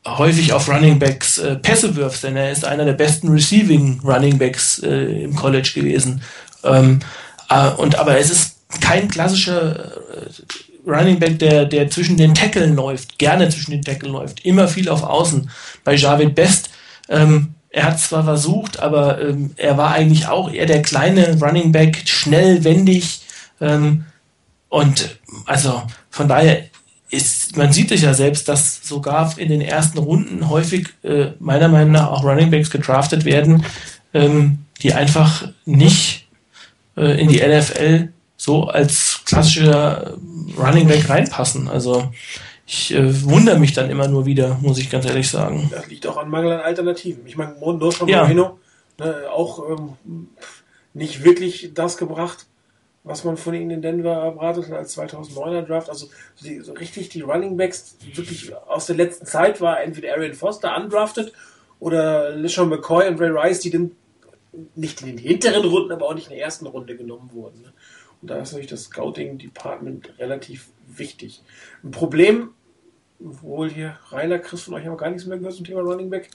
häufig 0.06 0.54
auf 0.54 0.70
Running 0.70 1.00
Backs 1.00 1.38
äh, 1.38 1.56
Pässe 1.56 1.96
wirfst, 1.96 2.24
denn 2.24 2.36
er 2.36 2.52
ist 2.52 2.66
einer 2.66 2.86
der 2.86 2.94
besten 2.94 3.30
Receiving 3.30 4.00
Running 4.04 4.38
Backs 4.38 4.80
äh, 4.80 5.24
im 5.24 5.36
College 5.36 5.72
gewesen. 5.76 6.22
Ähm, 6.64 7.00
äh, 7.50 7.70
und 7.72 8.00
aber 8.00 8.18
es 8.18 8.30
ist 8.30 8.58
kein 8.82 9.08
klassischer 9.08 9.94
äh, 9.94 10.90
Running 10.90 11.20
Back, 11.20 11.40
der, 11.40 11.66
der 11.66 11.90
zwischen 11.90 12.16
den 12.16 12.34
Tackeln 12.34 12.76
läuft, 12.76 13.20
gerne 13.20 13.50
zwischen 13.50 13.72
den 13.72 13.82
Tackeln 13.82 14.14
läuft, 14.14 14.46
immer 14.46 14.68
viel 14.68 14.88
auf 14.88 15.04
Außen. 15.04 15.50
Bei 15.84 15.96
Javid 15.96 16.34
Best, 16.34 16.70
ähm, 17.10 17.56
er 17.70 17.84
hat 17.84 18.00
zwar 18.00 18.24
versucht, 18.24 18.80
aber 18.80 19.22
ähm, 19.22 19.52
er 19.58 19.78
war 19.78 19.92
eigentlich 19.92 20.28
auch 20.28 20.52
eher 20.52 20.66
der 20.66 20.82
kleine 20.82 21.38
Running 21.40 21.74
Back, 21.74 22.04
schnell, 22.06 22.64
wendig. 22.64 23.22
Ähm, 23.60 24.06
und 24.70 25.20
also 25.46 25.84
von 26.10 26.28
daher 26.28 26.66
ist, 27.10 27.56
man 27.56 27.72
sieht 27.72 27.92
es 27.92 28.02
ja 28.02 28.14
selbst, 28.14 28.50
dass 28.50 28.86
sogar 28.86 29.38
in 29.38 29.50
den 29.50 29.62
ersten 29.62 29.98
Runden 29.98 30.50
häufig 30.50 30.90
äh, 31.04 31.28
meiner 31.40 31.70
Meinung 31.70 31.92
nach 31.92 32.12
auch 32.12 32.24
Running 32.24 32.52
Backs 32.52 32.70
gedraftet 32.70 33.24
werden, 33.24 33.66
ähm, 34.14 34.60
die 34.82 34.94
einfach 34.94 35.48
nicht 35.66 36.28
äh, 36.98 37.20
in 37.20 37.30
die 37.30 37.40
NFL 37.40 38.10
so 38.36 38.66
als 38.66 39.22
klassischer 39.26 40.18
Running 40.58 40.88
Back 40.88 41.10
reinpassen. 41.10 41.70
Also 41.70 42.12
ich 42.66 42.94
äh, 42.94 43.24
wundere 43.24 43.58
mich 43.58 43.74
dann 43.74 43.90
immer 43.90 44.10
nur 44.10 44.26
wieder, 44.26 44.58
muss 44.62 44.78
ich 44.78 44.90
ganz 44.90 45.06
ehrlich 45.06 45.30
sagen. 45.30 45.70
Das 45.72 45.88
liegt 45.88 46.06
auch 46.06 46.18
an 46.18 46.30
Mangel 46.30 46.52
an 46.52 46.60
Alternativen. 46.60 47.26
Ich 47.26 47.38
meine, 47.38 47.56
Dorsman 47.56 48.10
ja. 48.10 48.24
Moreno 48.24 48.60
ne, 49.00 49.16
auch 49.32 49.70
ähm, 49.70 50.28
nicht 50.94 51.24
wirklich 51.24 51.72
das 51.74 51.96
gebracht, 51.98 52.46
was 53.08 53.24
man 53.24 53.38
von 53.38 53.54
ihnen 53.54 53.72
in 53.72 53.82
Denver 53.82 54.14
erwartet 54.14 54.72
als 54.72 54.98
2009er 54.98 55.62
Draft. 55.62 55.90
Also 55.90 56.08
die, 56.44 56.60
so 56.60 56.74
richtig 56.74 57.10
die 57.10 57.22
Running 57.22 57.58
Backs 57.58 57.98
wirklich 58.14 58.54
aus 58.56 58.88
der 58.88 58.96
letzten 58.96 59.26
Zeit 59.26 59.62
war 59.62 59.82
entweder 59.82 60.14
Arian 60.14 60.34
Foster 60.34 60.76
undrafted 60.76 61.32
oder 61.80 62.36
LeSean 62.36 62.70
McCoy 62.70 63.08
und 63.08 63.20
Ray 63.20 63.30
Rice, 63.30 63.60
die 63.62 63.72
dann 63.72 63.92
nicht 64.76 65.02
in 65.02 65.08
den 65.08 65.18
hinteren 65.18 65.66
Runden, 65.66 65.92
aber 65.92 66.08
auch 66.08 66.16
nicht 66.16 66.28
in 66.28 66.36
der 66.36 66.44
ersten 66.44 66.66
Runde 66.66 66.96
genommen 66.96 67.30
wurden. 67.34 67.62
Ne? 67.62 67.74
Und 68.22 68.32
da 68.32 68.38
ist 68.38 68.52
natürlich 68.52 68.70
das 68.70 68.86
Scouting 68.86 69.38
Department 69.38 70.14
relativ 70.18 70.70
wichtig. 70.88 71.44
Ein 71.84 71.92
Problem, 71.92 72.50
wohl 73.20 73.70
hier 73.70 73.98
Rainer, 74.10 74.40
Chris 74.40 74.64
von 74.64 74.74
euch 74.74 74.86
haben 74.86 74.98
gar 74.98 75.10
nichts 75.10 75.26
mehr 75.26 75.38
gehört 75.38 75.56
zum 75.56 75.66
Thema 75.66 75.82
Running 75.82 76.10
Back. 76.10 76.30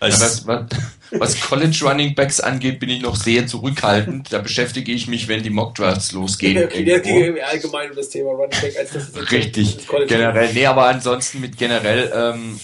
Also 0.00 0.24
was, 0.24 0.46
was, 0.46 0.66
was, 1.10 1.40
College 1.42 1.78
Running 1.82 2.14
Backs 2.14 2.40
angeht, 2.40 2.80
bin 2.80 2.88
ich 2.88 3.02
noch 3.02 3.16
sehr 3.16 3.46
zurückhaltend. 3.46 4.32
Da 4.32 4.38
beschäftige 4.38 4.92
ich 4.92 5.08
mich, 5.08 5.28
wenn 5.28 5.42
die 5.42 5.50
Mock 5.50 5.74
Drafts 5.74 6.12
losgehen. 6.12 6.64
okay, 6.64 6.84
der 6.84 7.00
ging 7.00 7.38
allgemein 7.38 7.90
um 7.90 7.96
das 7.96 8.08
Thema 8.08 8.30
Running 8.30 8.58
Back, 8.62 8.78
als 8.78 8.92
das 8.92 9.08
ist 9.10 9.30
Richtig, 9.30 9.86
generell. 10.08 10.54
Nee, 10.54 10.64
aber 10.64 10.86
ansonsten 10.86 11.40
mit 11.42 11.58
generell, 11.58 12.10
ähm, 12.14 12.58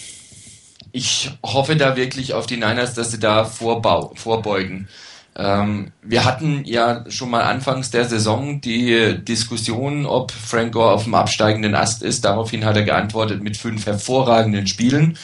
ich 0.91 1.29
hoffe 1.43 1.75
da 1.75 1.95
wirklich 1.95 2.33
auf 2.33 2.47
die 2.47 2.57
Niners, 2.57 2.95
dass 2.95 3.11
sie 3.11 3.19
da 3.19 3.45
vorbau, 3.45 4.13
vorbeugen. 4.15 4.87
Ähm, 5.35 5.91
wir 6.01 6.25
hatten 6.25 6.65
ja 6.65 7.05
schon 7.09 7.29
mal 7.29 7.43
anfangs 7.43 7.91
der 7.91 8.05
Saison 8.05 8.59
die 8.61 9.19
Diskussion, 9.23 10.07
ob 10.07 10.31
Frank 10.31 10.73
Gore 10.73 10.93
auf 10.93 11.03
dem 11.03 11.13
absteigenden 11.13 11.75
Ast 11.75 12.01
ist. 12.01 12.25
Daraufhin 12.25 12.65
hat 12.65 12.75
er 12.75 12.83
geantwortet 12.83 13.43
mit 13.43 13.57
fünf 13.57 13.85
hervorragenden 13.85 14.65
Spielen. 14.65 15.19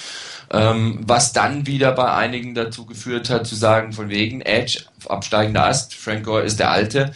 Ähm, 0.54 1.00
was 1.02 1.34
dann 1.34 1.66
wieder 1.66 1.92
bei 1.94 2.14
einigen 2.14 2.54
dazu 2.54 2.86
geführt 2.86 3.30
hat, 3.30 3.48
zu 3.48 3.56
sagen, 3.56 3.92
von 3.92 4.10
wegen 4.10 4.42
Edge, 4.42 4.84
absteigender 5.08 5.66
Ast, 5.66 5.96
Frank 5.96 6.26
Gore 6.26 6.44
ist 6.44 6.60
der 6.60 6.70
Alte. 6.70 7.12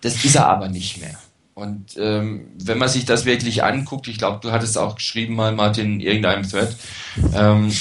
Das 0.00 0.24
ist 0.24 0.36
er 0.36 0.46
aber 0.46 0.68
nicht 0.68 0.98
mehr. 0.98 1.18
Und 1.58 1.96
ähm, 1.98 2.52
wenn 2.54 2.78
man 2.78 2.88
sich 2.88 3.04
das 3.04 3.24
wirklich 3.24 3.64
anguckt, 3.64 4.06
ich 4.06 4.16
glaube, 4.16 4.38
du 4.40 4.52
hattest 4.52 4.78
auch 4.78 4.94
geschrieben 4.94 5.34
mal, 5.34 5.52
Martin, 5.52 5.94
in 5.94 6.00
irgendeinem 6.00 6.48
Thread, 6.48 6.76
ähm, 7.34 7.72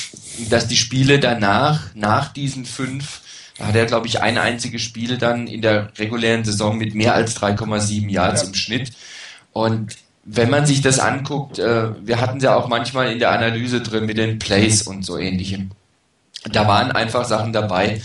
dass 0.50 0.68
die 0.68 0.76
Spiele 0.76 1.20
danach, 1.20 1.94
nach 1.94 2.34
diesen 2.34 2.66
fünf, 2.66 3.22
da 3.58 3.68
hat 3.68 3.76
er, 3.76 3.86
glaube 3.86 4.08
ich, 4.08 4.20
ein 4.22 4.40
einziges 4.40 4.82
Spiel 4.82 5.18
dann 5.20 5.46
in 5.46 5.62
der 5.62 5.92
regulären 6.00 6.44
Saison 6.44 6.78
mit 6.78 6.96
mehr 6.96 7.14
als 7.14 7.40
3,7 7.40 8.10
Yards 8.10 8.42
ja. 8.42 8.48
im 8.48 8.54
Schnitt. 8.56 8.92
Und 9.54 9.96
wenn 10.30 10.50
man 10.50 10.66
sich 10.66 10.82
das 10.82 11.00
anguckt, 11.00 11.58
äh, 11.58 12.06
wir 12.06 12.20
hatten 12.20 12.42
ja 12.42 12.56
auch 12.56 12.68
manchmal 12.68 13.12
in 13.12 13.20
der 13.20 13.32
Analyse 13.32 13.82
drin 13.82 14.06
mit 14.06 14.18
den 14.18 14.40
Plays 14.40 14.82
und 14.82 15.06
so 15.06 15.18
ähnlichem. 15.18 15.72
Da 16.52 16.68
waren 16.68 16.92
einfach 16.92 17.24
Sachen 17.24 17.54
dabei, 17.54 18.02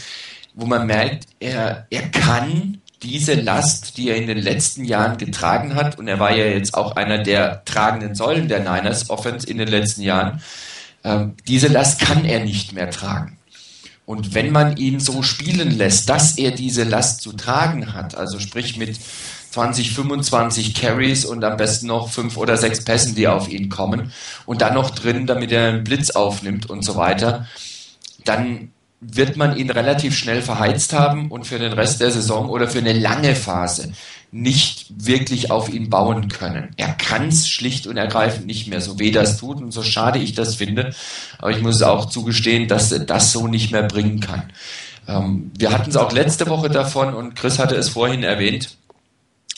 wo 0.55 0.67
man 0.67 0.87
merkt, 0.87 1.27
er, 1.41 1.87
er 1.91 2.09
kann 2.11 2.79
diese 3.03 3.35
Last, 3.35 3.97
die 3.97 4.09
er 4.09 4.17
in 4.17 4.29
den 4.29 4.39
letzten 4.39 4.85
Jahren 4.85 5.19
getragen 5.19 5.75
hat, 5.75 5.99
und 5.99 6.07
er 6.07 6.21
war 6.21 6.35
ja 6.35 6.47
jetzt 6.47 6.75
auch 6.75 6.95
einer 6.95 7.19
der 7.19 7.65
tragenden 7.65 8.15
Säulen 8.15 8.47
der 8.47 8.61
Niners 8.61 9.11
Offense 9.11 9.47
in 9.47 9.59
den 9.59 9.69
letzten 9.69 10.03
Jahren, 10.03 10.41
ähm, 11.03 11.35
diese 11.49 11.67
Last 11.67 12.01
kann 12.01 12.25
er 12.25 12.45
nicht 12.45 12.73
mehr 12.73 12.91
tragen. 12.91 13.37
Und 14.07 14.35
wenn 14.35 14.53
man 14.53 14.77
ihn 14.77 15.01
so 15.01 15.23
spielen 15.23 15.77
lässt, 15.77 16.09
dass 16.09 16.39
er 16.39 16.53
diese 16.53 16.85
Last 16.85 17.23
zu 17.23 17.33
tragen 17.33 17.95
hat, 17.95 18.15
also 18.15 18.39
sprich 18.39 18.77
mit 18.77 18.99
20, 19.53 19.93
25 19.93 20.75
Carries 20.75 21.25
und 21.25 21.45
am 21.45 21.57
besten 21.57 21.87
noch 21.87 22.09
fünf 22.09 22.37
oder 22.37 22.57
sechs 22.57 22.85
Pässen, 22.85 23.15
die 23.15 23.29
auf 23.29 23.49
ihn 23.49 23.69
kommen 23.69 24.13
und 24.47 24.63
dann 24.63 24.75
noch 24.75 24.91
drin, 24.91 25.27
damit 25.27 25.53
er 25.53 25.69
einen 25.69 25.85
Blitz 25.85 26.11
aufnimmt 26.11 26.71
und 26.71 26.83
so 26.83 26.97
weiter, 26.97 27.47
dann 28.25 28.71
wird 29.01 29.37
man 29.37 29.57
ihn 29.57 29.71
relativ 29.71 30.17
schnell 30.17 30.43
verheizt 30.43 30.93
haben 30.93 31.31
und 31.31 31.47
für 31.47 31.59
den 31.59 31.73
Rest 31.73 32.01
der 32.01 32.11
Saison 32.11 32.49
oder 32.49 32.69
für 32.69 32.79
eine 32.79 32.93
lange 32.93 33.35
Phase 33.35 33.93
nicht 34.31 34.87
wirklich 34.97 35.51
auf 35.51 35.69
ihn 35.69 35.91
bauen 35.91 36.29
können. 36.29 36.71
Er 36.77 36.93
kann 36.93 37.29
es 37.29 37.49
schlicht 37.49 37.87
und 37.87 37.99
ergreifend 37.99 38.47
nicht 38.47 38.69
mehr, 38.69 38.81
so 38.81 38.99
weh 38.99 39.11
das 39.11 39.37
tut 39.37 39.61
und 39.61 39.73
so 39.73 39.83
schade 39.83 40.19
ich 40.19 40.35
das 40.35 40.55
finde. 40.55 40.95
Aber 41.39 41.51
ich 41.51 41.61
muss 41.61 41.83
auch 41.83 42.07
zugestehen, 42.07 42.69
dass 42.69 42.93
er 42.93 43.01
das 43.01 43.33
so 43.33 43.47
nicht 43.47 43.73
mehr 43.73 43.83
bringen 43.83 44.21
kann. 44.21 44.45
Ähm, 45.07 45.51
wir 45.59 45.73
hatten 45.73 45.91
es 45.91 45.97
auch 45.97 46.13
letzte 46.13 46.49
Woche 46.49 46.71
davon 46.71 47.13
und 47.13 47.35
Chris 47.35 47.59
hatte 47.59 47.75
es 47.75 47.91
vorhin 47.91 48.23
erwähnt. 48.23 48.77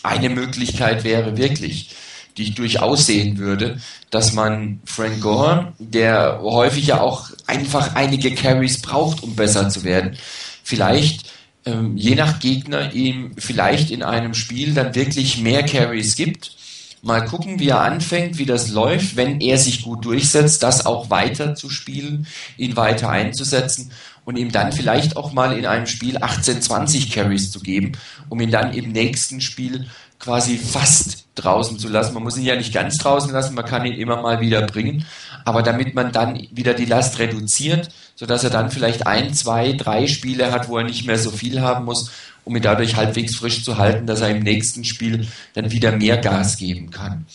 Eine 0.04 0.28
Möglichkeit 0.28 1.02
wäre 1.02 1.38
wirklich, 1.38 1.88
die 2.36 2.42
ich 2.42 2.54
durchaus 2.54 3.06
sehen 3.06 3.38
würde, 3.38 3.80
dass 4.10 4.34
man 4.34 4.80
Frank 4.84 5.22
Gore, 5.22 5.72
der 5.78 6.40
häufig 6.42 6.88
ja 6.88 7.00
auch 7.00 7.30
einfach 7.46 7.94
einige 7.94 8.34
Carries 8.34 8.82
braucht, 8.82 9.22
um 9.22 9.34
besser 9.34 9.70
zu 9.70 9.82
werden, 9.82 10.18
vielleicht 10.62 11.32
ähm, 11.64 11.96
je 11.96 12.16
nach 12.16 12.38
Gegner 12.38 12.92
ihm 12.92 13.32
vielleicht 13.38 13.90
in 13.90 14.02
einem 14.02 14.34
Spiel 14.34 14.74
dann 14.74 14.94
wirklich 14.94 15.40
mehr 15.40 15.62
Carries 15.62 16.16
gibt. 16.16 16.54
Mal 17.00 17.24
gucken, 17.24 17.58
wie 17.58 17.68
er 17.68 17.80
anfängt, 17.80 18.36
wie 18.36 18.46
das 18.46 18.68
läuft, 18.68 19.16
wenn 19.16 19.40
er 19.40 19.56
sich 19.56 19.82
gut 19.82 20.04
durchsetzt, 20.04 20.62
das 20.62 20.84
auch 20.84 21.08
weiter 21.08 21.54
zu 21.54 21.70
spielen, 21.70 22.26
ihn 22.58 22.76
weiter 22.76 23.08
einzusetzen 23.08 23.90
und 24.24 24.36
ihm 24.36 24.50
dann 24.50 24.72
vielleicht 24.72 25.16
auch 25.16 25.32
mal 25.32 25.56
in 25.56 25.66
einem 25.66 25.86
Spiel 25.86 26.18
18, 26.20 26.62
20 26.62 27.10
Carries 27.10 27.50
zu 27.50 27.60
geben, 27.60 27.92
um 28.28 28.40
ihn 28.40 28.50
dann 28.50 28.72
im 28.72 28.92
nächsten 28.92 29.40
Spiel 29.40 29.86
quasi 30.18 30.56
fast 30.56 31.26
draußen 31.34 31.78
zu 31.78 31.88
lassen. 31.88 32.14
Man 32.14 32.22
muss 32.22 32.36
ihn 32.36 32.44
ja 32.44 32.56
nicht 32.56 32.72
ganz 32.72 32.96
draußen 32.96 33.30
lassen, 33.30 33.54
man 33.54 33.64
kann 33.66 33.84
ihn 33.84 33.98
immer 33.98 34.22
mal 34.22 34.40
wieder 34.40 34.62
bringen, 34.62 35.04
aber 35.44 35.62
damit 35.62 35.94
man 35.94 36.12
dann 36.12 36.46
wieder 36.50 36.74
die 36.74 36.86
Last 36.86 37.18
reduziert, 37.18 37.90
sodass 38.14 38.44
er 38.44 38.50
dann 38.50 38.70
vielleicht 38.70 39.06
ein, 39.06 39.34
zwei, 39.34 39.72
drei 39.72 40.06
Spiele 40.06 40.52
hat, 40.52 40.68
wo 40.68 40.78
er 40.78 40.84
nicht 40.84 41.06
mehr 41.06 41.18
so 41.18 41.30
viel 41.30 41.60
haben 41.60 41.84
muss, 41.84 42.10
um 42.44 42.56
ihn 42.56 42.62
dadurch 42.62 42.96
halbwegs 42.96 43.36
frisch 43.36 43.64
zu 43.64 43.78
halten, 43.78 44.06
dass 44.06 44.20
er 44.20 44.30
im 44.30 44.42
nächsten 44.42 44.84
Spiel 44.84 45.26
dann 45.54 45.70
wieder 45.70 45.92
mehr 45.92 46.18
Gas 46.18 46.56
geben 46.56 46.90
kann. 46.90 47.26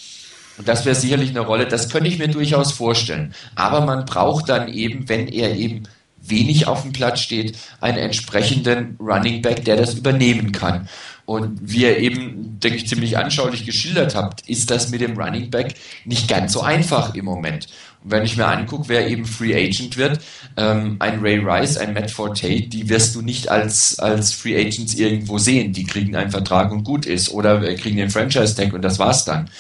Und 0.58 0.68
das 0.68 0.86
wäre 0.86 0.96
sicherlich 0.96 1.30
eine 1.30 1.40
Rolle, 1.40 1.68
das 1.68 1.90
könnte 1.90 2.10
ich 2.10 2.20
mir 2.20 2.28
durchaus 2.28 2.74
vorstellen. 2.74 3.34
Aber 3.56 3.82
man 3.86 4.06
braucht 4.06 4.50
dann 4.50 4.68
eben, 4.68 5.08
wenn 5.08 5.28
er 5.28 5.56
eben 5.56 5.84
wenig 6.30 6.68
auf 6.68 6.84
dem 6.84 6.92
Platz 6.92 7.22
steht, 7.22 7.58
einen 7.82 7.98
entsprechenden 7.98 8.98
Running 9.00 9.42
Back, 9.42 9.66
der 9.66 9.76
das 9.76 9.94
übernehmen 9.94 10.52
kann. 10.52 10.88
Und 11.26 11.60
wie 11.62 11.84
ihr 11.84 12.00
eben, 12.00 12.60
denke 12.60 12.78
ich, 12.78 12.88
ziemlich 12.88 13.16
anschaulich 13.18 13.64
geschildert 13.64 14.16
habt, 14.16 14.50
ist 14.50 14.72
das 14.72 14.90
mit 14.90 15.02
dem 15.02 15.16
Running 15.16 15.52
Back 15.52 15.76
nicht 16.04 16.28
ganz 16.28 16.54
so 16.54 16.62
einfach 16.62 17.14
im 17.14 17.26
Moment. 17.26 17.68
Und 18.04 18.12
wenn 18.12 18.24
ich 18.24 18.36
mir 18.36 18.48
angucke, 18.48 18.86
wer 18.88 19.08
eben 19.08 19.26
Free 19.26 19.54
Agent 19.54 19.98
wird, 19.98 20.20
ähm, 20.58 20.96
ein 20.98 21.20
Ray 21.20 21.38
Rice, 21.38 21.78
ein 21.78 21.94
Matt 21.94 22.10
Forte, 22.10 22.62
die 22.62 22.90
wirst 22.90 23.14
du 23.14 23.22
nicht 23.22 23.50
als, 23.50 24.00
als 24.00 24.34
Free 24.34 24.60
Agents 24.60 24.96
irgendwo 24.96 25.38
sehen. 25.38 25.72
Die 25.72 25.84
kriegen 25.84 26.16
einen 26.16 26.32
Vertrag 26.32 26.72
und 26.72 26.84
gut 26.84 27.06
ist 27.06 27.30
oder 27.30 27.60
kriegen 27.76 27.98
den 27.98 28.10
Franchise 28.10 28.56
Tag 28.56 28.74
und 28.74 28.82
das 28.82 28.98
war's 28.98 29.24
dann. 29.24 29.52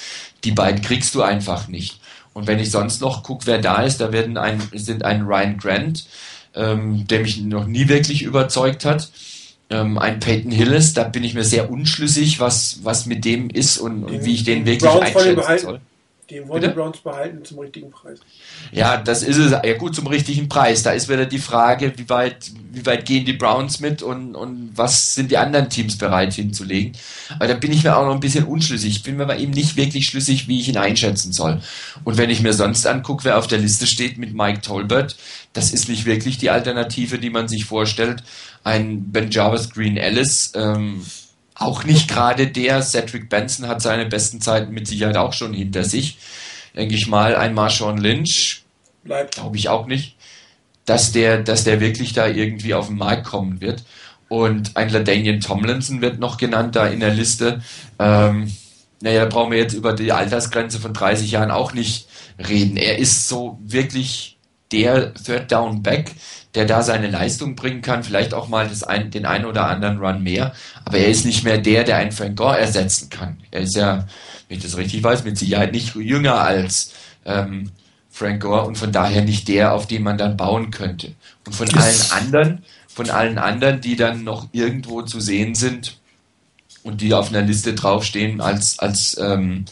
Die 0.43 0.51
beiden 0.51 0.81
kriegst 0.81 1.13
du 1.13 1.21
einfach 1.21 1.67
nicht. 1.67 1.99
Und 2.33 2.47
wenn 2.47 2.59
ich 2.59 2.71
sonst 2.71 3.01
noch 3.01 3.21
gucke, 3.21 3.45
wer 3.45 3.59
da 3.59 3.83
ist, 3.83 3.99
da 4.01 4.11
werden 4.11 4.37
ein, 4.37 4.61
sind 4.73 5.03
ein 5.03 5.23
Ryan 5.23 5.57
Grant, 5.57 6.05
ähm, 6.59 7.07
der 7.07 7.21
mich 7.21 7.41
noch 7.41 7.65
nie 7.65 7.87
wirklich 7.87 8.21
überzeugt 8.21 8.85
hat. 8.85 9.09
Ähm, 9.69 9.97
ein 9.97 10.19
Peyton 10.19 10.51
Hillis, 10.51 10.93
da 10.93 11.03
bin 11.03 11.23
ich 11.23 11.33
mir 11.33 11.43
sehr 11.43 11.71
unschlüssig, 11.71 12.39
was, 12.39 12.79
was 12.83 13.05
mit 13.05 13.23
dem 13.23 13.49
ist 13.49 13.77
und, 13.77 14.03
und 14.03 14.25
wie 14.25 14.33
ich 14.33 14.43
den 14.43 14.65
wirklich 14.65 14.91
einschätzen 14.91 15.59
soll. 15.59 15.81
Den 16.29 16.47
wollen 16.47 16.61
Bitte? 16.61 16.73
die 16.73 16.79
Browns 16.79 16.97
behalten 16.99 17.43
zum 17.43 17.59
richtigen 17.59 17.89
Preis. 17.89 18.19
Ja, 18.71 18.97
das 18.97 19.23
ist 19.23 19.37
es. 19.37 19.51
Ja 19.51 19.77
gut, 19.77 19.95
zum 19.95 20.05
richtigen 20.05 20.47
Preis. 20.47 20.83
Da 20.83 20.91
ist 20.91 21.09
wieder 21.09 21.25
die 21.25 21.39
Frage, 21.39 21.91
wie 21.97 22.07
weit, 22.07 22.51
wie 22.71 22.85
weit 22.85 23.05
gehen 23.05 23.25
die 23.25 23.33
Browns 23.33 23.79
mit 23.79 24.03
und, 24.03 24.35
und 24.35 24.71
was 24.75 25.15
sind 25.15 25.31
die 25.31 25.37
anderen 25.37 25.69
Teams 25.69 25.97
bereit 25.97 26.33
hinzulegen. 26.33 26.93
Aber 27.35 27.47
da 27.47 27.55
bin 27.55 27.71
ich 27.71 27.83
mir 27.83 27.97
auch 27.97 28.05
noch 28.05 28.13
ein 28.13 28.19
bisschen 28.19 28.45
unschlüssig. 28.45 28.97
Ich 28.97 29.03
bin 29.03 29.17
mir 29.17 29.25
bei 29.25 29.37
ihm 29.37 29.51
nicht 29.51 29.75
wirklich 29.75 30.05
schlüssig, 30.05 30.47
wie 30.47 30.59
ich 30.59 30.69
ihn 30.69 30.77
einschätzen 30.77 31.33
soll. 31.33 31.61
Und 32.03 32.17
wenn 32.17 32.29
ich 32.29 32.41
mir 32.41 32.53
sonst 32.53 32.85
angucke, 32.85 33.23
wer 33.23 33.37
auf 33.39 33.47
der 33.47 33.59
Liste 33.59 33.87
steht 33.87 34.17
mit 34.17 34.33
Mike 34.35 34.61
Tolbert, 34.61 35.15
das 35.53 35.71
ist 35.71 35.89
nicht 35.89 36.05
wirklich 36.05 36.37
die 36.37 36.51
Alternative, 36.51 37.17
die 37.17 37.31
man 37.31 37.47
sich 37.47 37.65
vorstellt. 37.65 38.23
Ein 38.63 39.11
Ben 39.11 39.31
Jarvis 39.31 39.71
Green 39.71 39.97
Ellis, 39.97 40.51
ähm, 40.55 41.03
auch 41.59 41.83
nicht 41.83 42.09
gerade 42.09 42.47
der. 42.47 42.81
Cedric 42.81 43.29
Benson 43.29 43.67
hat 43.67 43.81
seine 43.81 44.05
besten 44.05 44.41
Zeiten 44.41 44.73
mit 44.73 44.87
Sicherheit 44.87 45.17
auch 45.17 45.33
schon 45.33 45.53
hinter 45.53 45.83
sich. 45.83 46.17
Denke 46.75 46.95
ich 46.95 47.07
mal, 47.07 47.35
ein 47.35 47.53
Marshawn 47.53 47.97
Lynch, 47.97 48.63
glaube 49.03 49.57
ich 49.57 49.69
auch 49.69 49.85
nicht, 49.85 50.15
dass 50.85 51.11
der, 51.11 51.43
dass 51.43 51.63
der 51.63 51.81
wirklich 51.81 52.13
da 52.13 52.27
irgendwie 52.27 52.73
auf 52.73 52.87
den 52.87 52.97
Markt 52.97 53.25
kommen 53.25 53.61
wird. 53.61 53.83
Und 54.29 54.77
ein 54.77 54.89
LaDainian 54.89 55.41
Tomlinson 55.41 56.01
wird 56.01 56.19
noch 56.19 56.37
genannt 56.37 56.75
da 56.75 56.87
in 56.87 56.99
der 56.99 57.13
Liste. 57.13 57.61
Ähm, 57.97 58.51
naja, 59.01 59.25
da 59.25 59.29
brauchen 59.29 59.51
wir 59.51 59.59
jetzt 59.59 59.73
über 59.73 59.93
die 59.93 60.11
Altersgrenze 60.11 60.79
von 60.79 60.93
30 60.93 61.31
Jahren 61.31 61.51
auch 61.51 61.73
nicht 61.73 62.07
reden. 62.37 62.77
Er 62.77 62.99
ist 62.99 63.27
so 63.27 63.59
wirklich 63.63 64.38
der 64.71 65.13
Third 65.13 65.51
Down 65.51 65.83
Back, 65.83 66.13
der 66.55 66.65
da 66.65 66.81
seine 66.81 67.09
Leistung 67.09 67.55
bringen 67.55 67.81
kann, 67.81 68.03
vielleicht 68.03 68.33
auch 68.33 68.47
mal 68.47 68.67
das 68.67 68.83
ein, 68.83 69.11
den 69.11 69.25
einen 69.25 69.45
oder 69.45 69.67
anderen 69.67 69.99
Run 69.99 70.23
mehr, 70.23 70.53
aber 70.85 70.97
er 70.97 71.07
ist 71.07 71.25
nicht 71.25 71.43
mehr 71.43 71.57
der, 71.57 71.83
der 71.83 71.97
einen 71.97 72.11
Frank 72.11 72.37
Gore 72.37 72.59
ersetzen 72.59 73.09
kann. 73.09 73.37
Er 73.51 73.61
ist 73.61 73.75
ja, 73.75 74.07
wenn 74.47 74.57
ich 74.57 74.63
das 74.63 74.77
richtig 74.77 75.03
weiß, 75.03 75.23
mit 75.23 75.37
Sicherheit 75.37 75.71
nicht 75.71 75.95
jünger 75.95 76.41
als 76.41 76.93
ähm, 77.25 77.71
Frank 78.09 78.41
Gore 78.41 78.65
und 78.65 78.77
von 78.77 78.91
daher 78.91 79.23
nicht 79.23 79.47
der, 79.47 79.73
auf 79.73 79.87
den 79.87 80.03
man 80.03 80.17
dann 80.17 80.37
bauen 80.37 80.71
könnte. 80.71 81.13
Und 81.45 81.55
von 81.55 81.69
allen 81.73 82.01
anderen, 82.11 82.63
von 82.87 83.09
allen 83.09 83.37
anderen, 83.37 83.81
die 83.81 83.95
dann 83.95 84.23
noch 84.23 84.47
irgendwo 84.51 85.03
zu 85.03 85.19
sehen 85.19 85.55
sind 85.55 85.97
und 86.83 87.01
die 87.01 87.13
auf 87.13 87.29
einer 87.29 87.41
Liste 87.41 87.73
draufstehen 87.73 88.41
als, 88.41 88.79
als 88.79 89.17
ähm, 89.19 89.65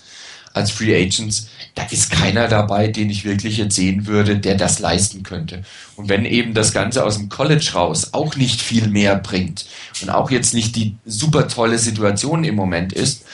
als 0.57 0.71
Free 0.71 0.95
Agents, 0.95 1.49
da 1.77 1.83
ist 1.91 2.09
keiner 2.09 2.47
dabei, 2.47 2.87
den 2.87 3.11
ich 3.11 3.23
wirklich 3.23 3.57
jetzt 3.57 3.75
sehen 3.75 4.07
würde, 4.07 4.39
der 4.39 4.55
das 4.55 4.79
leisten 4.79 5.21
könnte. 5.21 5.63
Und 5.95 6.09
wenn 6.09 6.25
eben 6.25 6.55
das 6.55 6.73
Ganze 6.73 7.05
aus 7.05 7.19
dem 7.19 7.29
College 7.29 7.69
raus 7.75 8.15
auch 8.15 8.35
nicht 8.35 8.61
viel 8.61 8.87
mehr 8.87 9.15
bringt 9.15 9.67
und 10.01 10.09
auch 10.09 10.31
jetzt 10.31 10.55
nicht 10.55 10.75
die 10.75 10.95
super 11.05 11.47
tolle 11.47 11.77
Situation 11.77 12.43
im 12.43 12.55
Moment 12.55 12.93
ist, 12.93 13.25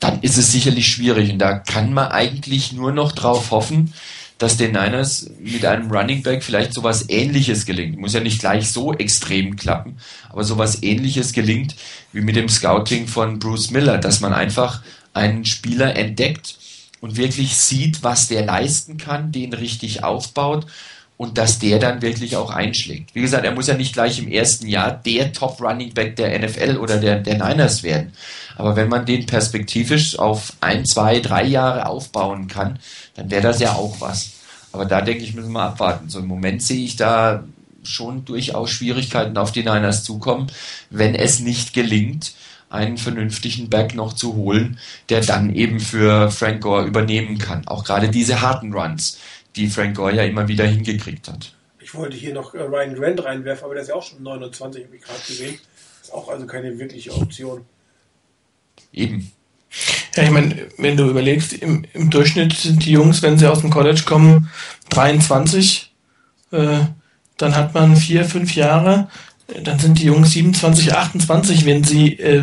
dann 0.00 0.20
ist 0.20 0.36
es 0.36 0.52
sicherlich 0.52 0.86
schwierig. 0.86 1.32
Und 1.32 1.38
da 1.38 1.60
kann 1.60 1.94
man 1.94 2.08
eigentlich 2.08 2.74
nur 2.74 2.92
noch 2.92 3.12
drauf 3.12 3.50
hoffen, 3.50 3.94
dass 4.36 4.58
den 4.58 4.72
Niners 4.72 5.30
mit 5.40 5.64
einem 5.64 5.90
Running 5.90 6.22
Back 6.22 6.44
vielleicht 6.44 6.74
sowas 6.74 7.08
ähnliches 7.08 7.64
gelingt. 7.64 7.98
Muss 7.98 8.12
ja 8.12 8.20
nicht 8.20 8.40
gleich 8.40 8.70
so 8.70 8.92
extrem 8.92 9.56
klappen, 9.56 9.96
aber 10.28 10.44
sowas 10.44 10.82
ähnliches 10.82 11.32
gelingt 11.32 11.74
wie 12.12 12.20
mit 12.20 12.36
dem 12.36 12.50
Scouting 12.50 13.06
von 13.06 13.38
Bruce 13.38 13.70
Miller, 13.70 13.96
dass 13.96 14.20
man 14.20 14.34
einfach 14.34 14.82
einen 15.14 15.46
Spieler 15.46 15.96
entdeckt 15.96 16.56
und 17.02 17.16
wirklich 17.16 17.56
sieht, 17.56 18.02
was 18.02 18.28
der 18.28 18.46
leisten 18.46 18.96
kann, 18.96 19.32
den 19.32 19.52
richtig 19.52 20.04
aufbaut 20.04 20.66
und 21.18 21.36
dass 21.36 21.58
der 21.58 21.78
dann 21.78 22.00
wirklich 22.00 22.36
auch 22.36 22.50
einschlägt. 22.50 23.14
Wie 23.14 23.20
gesagt, 23.20 23.44
er 23.44 23.52
muss 23.52 23.66
ja 23.66 23.74
nicht 23.74 23.92
gleich 23.92 24.18
im 24.18 24.28
ersten 24.28 24.66
Jahr 24.66 24.92
der 24.92 25.32
Top 25.32 25.60
Running 25.60 25.92
Back 25.92 26.16
der 26.16 26.38
NFL 26.38 26.78
oder 26.78 26.98
der, 26.98 27.18
der 27.18 27.34
Niners 27.34 27.82
werden. 27.82 28.12
Aber 28.56 28.76
wenn 28.76 28.88
man 28.88 29.04
den 29.04 29.26
perspektivisch 29.26 30.18
auf 30.18 30.54
ein, 30.60 30.86
zwei, 30.86 31.18
drei 31.18 31.44
Jahre 31.44 31.86
aufbauen 31.86 32.46
kann, 32.46 32.78
dann 33.14 33.30
wäre 33.30 33.42
das 33.42 33.60
ja 33.60 33.72
auch 33.72 34.00
was. 34.00 34.30
Aber 34.72 34.84
da 34.84 35.00
denke 35.00 35.24
ich, 35.24 35.34
müssen 35.34 35.52
wir 35.52 35.62
abwarten. 35.62 36.08
So 36.08 36.20
im 36.20 36.26
Moment 36.26 36.62
sehe 36.62 36.84
ich 36.84 36.96
da 36.96 37.44
schon 37.82 38.24
durchaus 38.24 38.70
Schwierigkeiten 38.70 39.36
auf 39.36 39.50
die 39.50 39.64
Niners 39.64 40.04
zukommen, 40.04 40.46
wenn 40.90 41.16
es 41.16 41.40
nicht 41.40 41.74
gelingt, 41.74 42.32
einen 42.72 42.96
vernünftigen 42.96 43.68
Back 43.68 43.94
noch 43.94 44.14
zu 44.14 44.34
holen, 44.34 44.78
der 45.08 45.20
dann 45.20 45.54
eben 45.54 45.78
für 45.78 46.30
Frank 46.30 46.62
Gore 46.62 46.86
übernehmen 46.86 47.38
kann. 47.38 47.66
Auch 47.66 47.84
gerade 47.84 48.08
diese 48.08 48.40
harten 48.40 48.72
Runs, 48.72 49.18
die 49.56 49.68
Frank 49.68 49.96
Gore 49.96 50.14
ja 50.14 50.24
immer 50.24 50.48
wieder 50.48 50.66
hingekriegt 50.66 51.28
hat. 51.28 51.54
Ich 51.80 51.94
wollte 51.94 52.16
hier 52.16 52.32
noch 52.32 52.54
äh, 52.54 52.62
Ryan 52.62 52.94
Grant 52.94 53.24
reinwerfen, 53.24 53.64
aber 53.64 53.74
der 53.74 53.82
ist 53.82 53.90
ja 53.90 53.94
auch 53.94 54.02
schon 54.02 54.22
29, 54.22 54.84
habe 54.84 54.96
ich 54.96 55.02
gerade 55.02 55.20
gesehen. 55.26 55.58
Ist 56.00 56.12
auch 56.12 56.28
also 56.28 56.46
keine 56.46 56.78
wirkliche 56.78 57.12
Option. 57.12 57.66
Eben. 58.92 59.30
Ja, 60.16 60.22
ich 60.22 60.30
meine, 60.30 60.68
wenn 60.78 60.96
du 60.96 61.08
überlegst, 61.08 61.52
im, 61.52 61.84
im, 61.92 62.10
Durchschnitt 62.10 62.54
sind 62.54 62.84
die 62.84 62.92
Jungs, 62.92 63.22
wenn 63.22 63.38
sie 63.38 63.46
aus 63.46 63.60
dem 63.60 63.70
College 63.70 64.02
kommen, 64.06 64.50
23. 64.90 65.92
Äh, 66.50 66.80
dann 67.36 67.56
hat 67.56 67.74
man 67.74 67.96
vier, 67.96 68.24
fünf 68.24 68.54
Jahre 68.54 69.08
dann 69.62 69.78
sind 69.78 69.98
die 69.98 70.06
Jungs 70.06 70.32
27, 70.32 70.94
28, 70.94 71.66
wenn 71.66 71.84
sie 71.84 72.18
äh, 72.18 72.42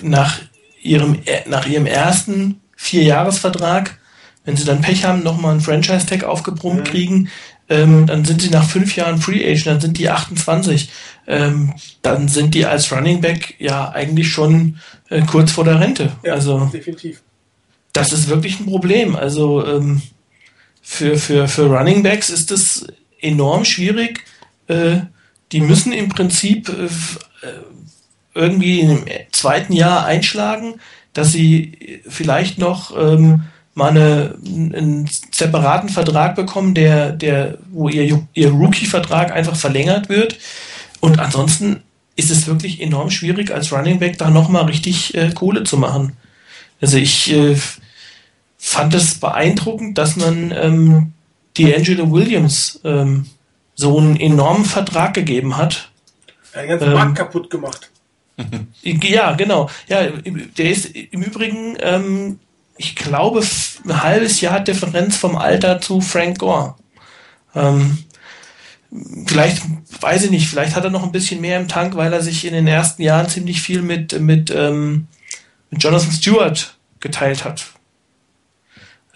nach, 0.00 0.38
ihrem, 0.82 1.18
äh, 1.24 1.48
nach 1.48 1.66
ihrem 1.66 1.86
ersten 1.86 2.60
Vierjahresvertrag, 2.76 3.98
wenn 4.44 4.56
sie 4.56 4.64
dann 4.64 4.82
Pech 4.82 5.04
haben, 5.04 5.22
nochmal 5.22 5.52
einen 5.52 5.60
Franchise-Tag 5.60 6.24
aufgebrummt 6.24 6.80
mhm. 6.80 6.84
kriegen, 6.84 7.30
ähm, 7.68 8.06
dann 8.06 8.24
sind 8.24 8.42
sie 8.42 8.50
nach 8.50 8.68
fünf 8.68 8.94
Jahren 8.94 9.20
Free 9.20 9.42
Agent, 9.44 9.66
dann 9.66 9.80
sind 9.80 9.98
die 9.98 10.10
28. 10.10 10.90
Ähm, 11.26 11.72
dann 12.02 12.28
sind 12.28 12.54
die 12.54 12.66
als 12.66 12.92
Running 12.92 13.22
Back 13.22 13.54
ja 13.58 13.90
eigentlich 13.90 14.28
schon 14.28 14.78
äh, 15.08 15.22
kurz 15.22 15.52
vor 15.52 15.64
der 15.64 15.80
Rente. 15.80 16.12
Ja, 16.22 16.34
also 16.34 16.66
definitiv. 16.66 17.22
Das 17.94 18.12
ist 18.12 18.28
wirklich 18.28 18.60
ein 18.60 18.66
Problem. 18.66 19.16
Also 19.16 19.66
ähm, 19.66 20.02
für, 20.82 21.16
für, 21.16 21.48
für 21.48 21.66
Running 21.66 22.02
Backs 22.02 22.28
ist 22.28 22.50
es 22.50 22.86
enorm 23.20 23.64
schwierig, 23.64 24.24
äh, 24.68 24.98
die 25.54 25.60
müssen 25.60 25.92
im 25.92 26.10
Prinzip 26.10 26.68
äh, 26.68 26.88
irgendwie 28.34 28.80
im 28.80 29.04
zweiten 29.32 29.72
Jahr 29.72 30.04
einschlagen, 30.04 30.74
dass 31.12 31.32
sie 31.32 32.00
vielleicht 32.06 32.58
noch 32.58 32.94
ähm, 32.96 33.44
mal 33.74 33.90
eine, 33.90 34.34
einen 34.44 35.08
separaten 35.30 35.88
Vertrag 35.88 36.34
bekommen, 36.34 36.74
der, 36.74 37.12
der, 37.12 37.58
wo 37.70 37.88
ihr, 37.88 38.26
ihr 38.34 38.50
Rookie-Vertrag 38.50 39.32
einfach 39.32 39.56
verlängert 39.56 40.08
wird. 40.08 40.38
Und 41.00 41.20
ansonsten 41.20 41.82
ist 42.16 42.30
es 42.30 42.46
wirklich 42.46 42.80
enorm 42.80 43.10
schwierig, 43.10 43.50
als 43.50 43.72
Running 43.72 43.98
Back 44.00 44.18
da 44.18 44.30
nochmal 44.30 44.64
richtig 44.64 45.14
äh, 45.14 45.30
Kohle 45.32 45.64
zu 45.64 45.76
machen. 45.76 46.16
Also 46.80 46.98
ich, 46.98 47.32
äh, 47.32 47.56
fand 48.64 48.94
es 48.94 49.16
beeindruckend, 49.16 49.98
dass 49.98 50.16
man 50.16 50.50
ähm, 50.50 51.12
die 51.58 51.74
Angela 51.74 52.10
Williams 52.10 52.80
ähm, 52.82 53.26
so 53.74 53.98
einen 53.98 54.16
enormen 54.16 54.64
Vertrag 54.64 55.14
gegeben 55.14 55.56
hat. 55.56 55.90
Den 56.54 56.68
ganzen 56.68 56.88
ähm, 56.88 56.94
Markt 56.94 57.16
kaputt 57.16 57.50
gemacht. 57.50 57.90
ja, 58.82 59.32
genau. 59.32 59.70
Ja, 59.88 60.06
der 60.06 60.70
ist 60.70 60.86
im 60.86 61.22
Übrigen, 61.22 61.76
ähm, 61.80 62.38
ich 62.76 62.96
glaube, 62.96 63.42
ein 63.84 64.02
halbes 64.02 64.40
Jahr 64.40 64.60
Differenz 64.60 65.16
vom 65.16 65.36
Alter 65.36 65.80
zu 65.80 66.00
Frank 66.00 66.38
Gore. 66.38 66.74
Ähm, 67.54 67.98
vielleicht, 69.26 69.62
weiß 70.00 70.24
ich 70.24 70.30
nicht, 70.30 70.48
vielleicht 70.48 70.76
hat 70.76 70.84
er 70.84 70.90
noch 70.90 71.04
ein 71.04 71.12
bisschen 71.12 71.40
mehr 71.40 71.58
im 71.58 71.68
Tank, 71.68 71.96
weil 71.96 72.12
er 72.12 72.22
sich 72.22 72.44
in 72.44 72.52
den 72.52 72.66
ersten 72.66 73.02
Jahren 73.02 73.28
ziemlich 73.28 73.60
viel 73.60 73.82
mit, 73.82 74.20
mit, 74.20 74.50
ähm, 74.50 75.06
mit 75.70 75.82
Jonathan 75.82 76.12
Stewart 76.12 76.76
geteilt 77.00 77.44
hat. 77.44 77.66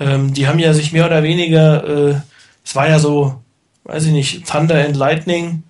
Ähm, 0.01 0.33
die 0.35 0.47
haben 0.47 0.59
ja 0.59 0.75
sich 0.75 0.93
mehr 0.93 1.07
oder 1.07 1.23
weniger, 1.23 1.85
äh, 1.85 2.21
es 2.65 2.77
war 2.77 2.89
ja 2.89 2.99
so, 2.99 3.41
weiß 3.89 4.05
ich 4.05 4.12
nicht, 4.12 4.47
Thunder 4.47 4.85
and 4.85 4.97
Lightning, 4.97 5.65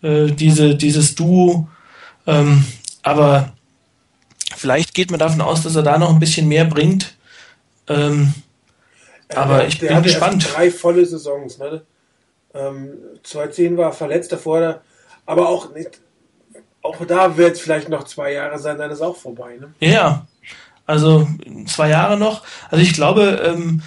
äh, 0.00 0.26
diese, 0.28 0.76
dieses 0.76 1.14
Duo. 1.16 1.68
Ähm, 2.26 2.64
aber 3.02 3.52
vielleicht 4.56 4.94
geht 4.94 5.10
man 5.10 5.20
davon 5.20 5.40
aus, 5.40 5.62
dass 5.62 5.76
er 5.76 5.82
da 5.82 5.98
noch 5.98 6.10
ein 6.10 6.20
bisschen 6.20 6.48
mehr 6.48 6.64
bringt. 6.64 7.16
Ähm, 7.88 8.32
aber 9.34 9.66
ich 9.66 9.80
bin 9.80 10.02
gespannt. 10.02 10.48
drei 10.54 10.70
volle 10.70 11.04
Saisons. 11.04 11.58
Ne? 11.58 11.82
Ähm, 12.54 12.90
2010 13.24 13.76
war 13.76 13.92
verletzt 13.92 14.32
davor, 14.32 14.80
aber 15.26 15.48
auch 15.48 15.74
nicht. 15.74 16.00
Auch 16.80 17.04
da 17.04 17.36
wird 17.36 17.56
es 17.56 17.60
vielleicht 17.60 17.88
noch 17.88 18.04
zwei 18.04 18.32
Jahre 18.32 18.58
sein, 18.58 18.78
dann 18.78 18.90
ist 18.90 19.02
auch 19.02 19.16
vorbei. 19.16 19.56
Ne? 19.60 19.74
Ja, 19.80 20.26
also 20.86 21.28
zwei 21.66 21.90
Jahre 21.90 22.16
noch. 22.16 22.44
Also 22.70 22.82
ich 22.82 22.94
glaube, 22.94 23.42
ähm, 23.44 23.82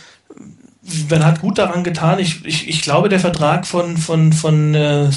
man 1.10 1.26
hat 1.26 1.42
gut 1.42 1.58
daran 1.58 1.84
getan. 1.84 2.20
Ich, 2.20 2.46
ich, 2.46 2.68
ich 2.68 2.82
glaube, 2.82 3.10
der 3.10 3.20
Vertrag 3.20 3.66
von, 3.66 3.98
von, 3.98 4.34
von, 4.34 4.76
äh, 4.76 5.10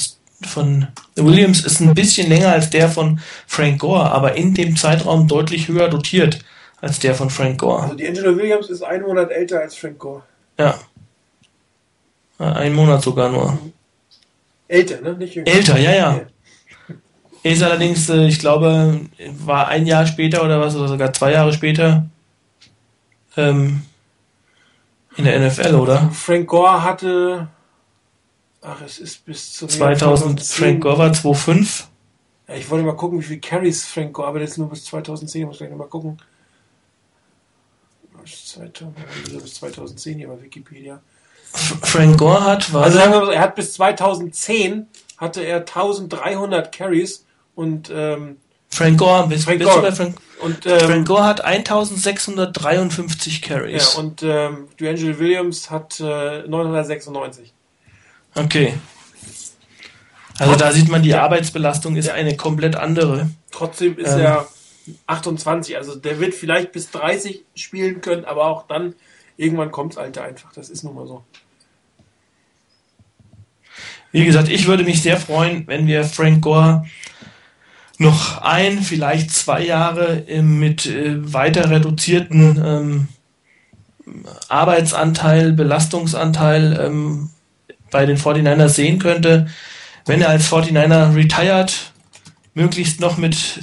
von 0.43 0.89
Williams 1.17 1.65
ist 1.65 1.81
ein 1.81 1.95
bisschen 1.95 2.29
länger 2.29 2.53
als 2.53 2.71
der 2.71 2.89
von 2.89 3.21
Frank 3.47 3.81
Gore, 3.81 4.11
aber 4.11 4.35
in 4.37 4.55
dem 4.55 4.77
Zeitraum 4.77 5.29
deutlich 5.29 5.69
höher 5.69 5.89
dotiert 5.89 6.41
als 6.81 6.99
der 6.99 7.15
von 7.15 7.31
Frank 7.31 7.61
Gore. 7.61 7.83
Also 7.83 7.95
die 7.95 8.07
Angela 8.07 8.37
Williams 8.37 8.69
ist 8.69 8.83
ein 8.83 9.03
Monat 9.03 9.31
älter 9.31 9.61
als 9.61 9.75
Frank 9.75 9.99
Gore. 9.99 10.23
Ja. 10.59 10.79
Ein 12.39 12.75
Monat 12.75 13.03
sogar 13.03 13.31
nur. 13.31 13.59
Älter, 14.69 15.01
ne? 15.01 15.15
Nicht 15.15 15.35
jünger. 15.35 15.49
Älter, 15.49 15.79
ja, 15.79 15.93
ja. 15.93 16.21
Er 17.43 17.53
ist 17.53 17.63
allerdings, 17.63 18.09
äh, 18.09 18.27
ich 18.27 18.39
glaube, 18.39 19.01
war 19.45 19.69
ein 19.69 19.87
Jahr 19.87 20.07
später 20.07 20.43
oder 20.43 20.61
was, 20.61 20.75
oder 20.75 20.89
sogar 20.89 21.13
zwei 21.13 21.33
Jahre 21.33 21.53
später 21.53 22.07
ähm, 23.37 23.83
in 25.17 25.25
der 25.25 25.41
NFL, 25.41 25.75
oder? 25.75 26.11
Frank 26.11 26.49
Gore 26.49 26.83
hatte, 26.83 27.49
ach, 28.63 28.81
es 28.83 28.99
ist 28.99 29.25
bis 29.25 29.53
zu 29.53 29.67
2000, 29.67 30.43
Frank 30.43 30.83
Gore 30.83 30.99
war 30.99 31.11
2,5. 31.11 31.85
Ja, 32.49 32.55
ich 32.55 32.69
wollte 32.71 32.85
mal 32.85 32.97
gucken, 32.97 33.21
wie 33.21 33.25
viele 33.25 33.41
Carries 33.41 33.85
Frank 33.85 34.13
Gore, 34.13 34.29
aber 34.29 34.41
jetzt 34.41 34.59
nur 34.59 34.69
bis 34.69 34.85
2010, 34.85 35.47
muss 35.47 35.61
ich 35.61 35.67
gleich 35.67 35.79
mal 35.79 35.89
gucken. 35.89 36.19
Bis 38.23 38.55
2010 39.55 40.19
hier 40.19 40.29
bei 40.29 40.41
Wikipedia. 40.43 41.01
Frank 41.53 42.19
Gore 42.19 42.45
hat, 42.45 42.73
war 42.73 42.85
also 42.85 42.99
sagen 42.99 43.13
wir 43.13 43.21
mal, 43.21 43.33
er 43.33 43.41
hat 43.43 43.55
bis 43.55 43.75
2010 43.75 44.87
hatte 45.19 45.43
er 45.43 45.59
1300 45.59 46.73
Carries 46.73 47.25
und 47.55 47.91
ähm, 47.93 48.39
Frank 48.75 48.99
Gore, 48.99 49.29
bist, 49.29 49.45
Frank 49.45 49.63
Gore. 49.63 49.93
Frank, 49.93 50.17
und, 50.41 50.67
ähm, 50.67 50.81
Frank 50.81 51.07
Gore 51.07 51.25
hat 51.25 51.45
1653 51.45 53.41
Carries. 53.41 53.95
Ja, 53.95 54.01
und 54.01 54.23
ähm, 54.23 54.69
D'Angelo 54.79 55.19
Williams 55.19 55.71
hat 55.71 56.01
äh, 56.01 56.43
996. 56.47 57.53
Okay. 58.35 58.75
Also 60.39 60.57
da 60.57 60.73
sieht 60.73 60.89
man, 60.89 61.03
die 61.03 61.15
Arbeitsbelastung 61.15 61.95
ist 61.95 62.09
eine 62.09 62.37
komplett 62.37 62.75
andere. 62.75 63.31
Trotzdem 63.53 63.97
ist 63.97 64.15
ähm, 64.15 64.21
er 64.21 64.49
28, 65.07 65.77
also 65.77 65.95
der 65.95 66.19
wird 66.19 66.35
vielleicht 66.35 66.73
bis 66.73 66.91
30 66.91 67.45
spielen 67.55 68.01
können, 68.01 68.25
aber 68.25 68.47
auch 68.47 68.67
dann 68.67 68.95
irgendwann 69.37 69.71
kommt's 69.71 69.97
Alter 69.97 70.25
einfach. 70.25 70.53
Das 70.53 70.69
ist 70.69 70.83
nun 70.83 70.97
mal 70.97 71.07
so. 71.07 71.23
Wie 74.11 74.25
gesagt, 74.25 74.49
ich 74.49 74.67
würde 74.67 74.83
mich 74.83 75.03
sehr 75.03 75.17
freuen, 75.17 75.67
wenn 75.69 75.87
wir 75.87 76.05
Frank 76.05 76.43
Gore 76.43 76.85
noch 77.99 78.43
ein, 78.43 78.83
vielleicht 78.83 79.31
zwei 79.31 79.65
Jahre 79.65 80.25
mit 80.43 80.87
äh, 80.87 81.33
weiter 81.33 81.71
reduzierten 81.71 82.63
ähm, 82.65 83.09
Arbeitsanteil, 84.49 85.53
Belastungsanteil 85.53 86.79
ähm, 86.81 87.31
bei 87.91 88.07
den 88.07 88.19
49ers 88.19 88.71
sehen 88.71 88.99
könnte, 88.99 89.47
wenn 90.07 90.21
er 90.21 90.29
als 90.29 90.51
49er 90.51 91.15
retired, 91.15 91.93
möglichst 92.55 93.01
noch 93.01 93.17
mit 93.17 93.61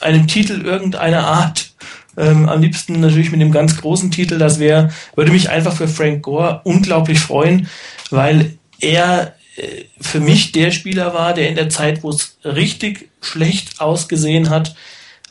einem 0.00 0.26
Titel 0.26 0.62
irgendeiner 0.62 1.26
Art, 1.26 1.72
ähm, 2.16 2.48
am 2.48 2.60
liebsten 2.60 3.00
natürlich 3.00 3.30
mit 3.30 3.40
einem 3.40 3.52
ganz 3.52 3.80
großen 3.80 4.10
Titel, 4.10 4.38
das 4.38 4.58
wäre, 4.58 4.90
würde 5.14 5.32
mich 5.32 5.48
einfach 5.48 5.74
für 5.74 5.88
Frank 5.88 6.22
Gore 6.22 6.60
unglaublich 6.64 7.20
freuen, 7.20 7.68
weil 8.10 8.58
er 8.80 9.34
äh, 9.56 9.84
für 10.00 10.20
mich 10.20 10.52
der 10.52 10.70
Spieler 10.72 11.14
war, 11.14 11.34
der 11.34 11.48
in 11.48 11.54
der 11.54 11.68
Zeit, 11.68 12.02
wo 12.02 12.10
es 12.10 12.36
richtig 12.44 13.09
schlecht 13.20 13.80
ausgesehen 13.80 14.50
hat, 14.50 14.74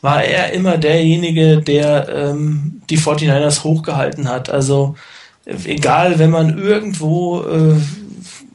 war 0.00 0.24
er 0.24 0.52
immer 0.52 0.78
derjenige, 0.78 1.58
der 1.58 2.08
ähm, 2.08 2.82
die 2.88 2.98
49ers 2.98 3.64
hochgehalten 3.64 4.28
hat. 4.28 4.48
Also 4.50 4.96
egal, 5.44 6.18
wenn 6.18 6.30
man 6.30 6.58
irgendwo 6.58 7.42
äh, 7.42 7.76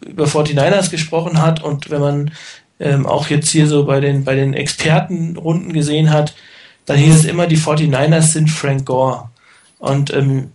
über 0.07 0.26
49ers 0.26 0.90
gesprochen 0.90 1.41
hat 1.41 1.64
und 1.64 1.90
wenn 1.90 2.02
man 2.02 2.32
ähm, 2.80 3.06
auch 3.06 3.30
jetzt 3.30 3.49
hier 3.49 3.68
so 3.68 3.86
bei 3.86 3.99
den, 3.99 4.24
bei 4.24 4.36
den 4.36 4.53
Expertenrunden 4.53 5.74
gesehen 5.74 6.12
hat, 6.12 6.36
dann 6.86 6.98
hieß 6.98 7.16
es 7.16 7.26
immer, 7.26 7.48
die 7.48 7.57
49ers 7.57 8.34
sind 8.34 8.49
Frank 8.49 8.86
Gore. 8.86 9.30
Und 9.80 10.14
ähm, 10.14 10.52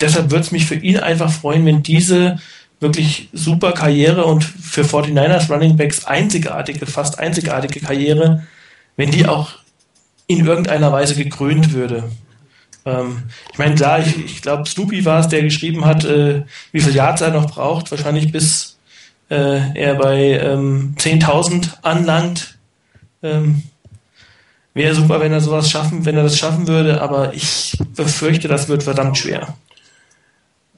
deshalb 0.00 0.30
würde 0.30 0.44
es 0.44 0.52
mich 0.52 0.66
für 0.66 0.74
ihn 0.74 0.98
einfach 0.98 1.30
freuen, 1.30 1.64
wenn 1.64 1.82
diese 1.82 2.38
wirklich 2.80 3.28
super 3.32 3.72
Karriere 3.72 4.24
und 4.24 4.42
für 4.42 4.82
49ers 4.82 5.50
Running 5.52 5.76
Backs 5.76 6.06
einzigartige, 6.06 6.86
fast 6.86 7.18
einzigartige 7.18 7.80
Karriere, 7.80 8.46
wenn 8.96 9.10
die 9.10 9.26
auch 9.26 9.50
in 10.26 10.46
irgendeiner 10.46 10.90
Weise 10.92 11.14
gekrönt 11.14 11.72
würde. 11.72 12.10
Ähm, 12.86 13.24
ich 13.52 13.58
meine, 13.58 13.74
klar, 13.74 14.00
ich, 14.00 14.16
ich 14.24 14.42
glaube, 14.42 14.68
Snoopy 14.68 15.04
war 15.04 15.20
es, 15.20 15.28
der 15.28 15.42
geschrieben 15.42 15.84
hat, 15.84 16.04
äh, 16.04 16.42
wie 16.72 16.80
viel 16.80 16.94
Yards 16.94 17.20
er 17.20 17.30
noch 17.30 17.50
braucht, 17.50 17.90
wahrscheinlich 17.90 18.32
bis 18.32 18.78
äh, 19.28 19.74
er 19.74 19.94
bei 19.96 20.38
ähm, 20.40 20.94
10.000 20.98 21.82
anlangt. 21.82 22.58
Ähm, 23.22 23.64
Wäre 24.72 24.94
super, 24.94 25.20
wenn 25.20 25.32
er 25.32 25.40
sowas 25.40 25.68
schaffen, 25.68 26.04
wenn 26.04 26.16
er 26.16 26.22
das 26.22 26.38
schaffen 26.38 26.68
würde, 26.68 27.02
aber 27.02 27.34
ich 27.34 27.76
befürchte, 27.96 28.46
das 28.46 28.68
wird 28.68 28.84
verdammt 28.84 29.18
schwer. 29.18 29.56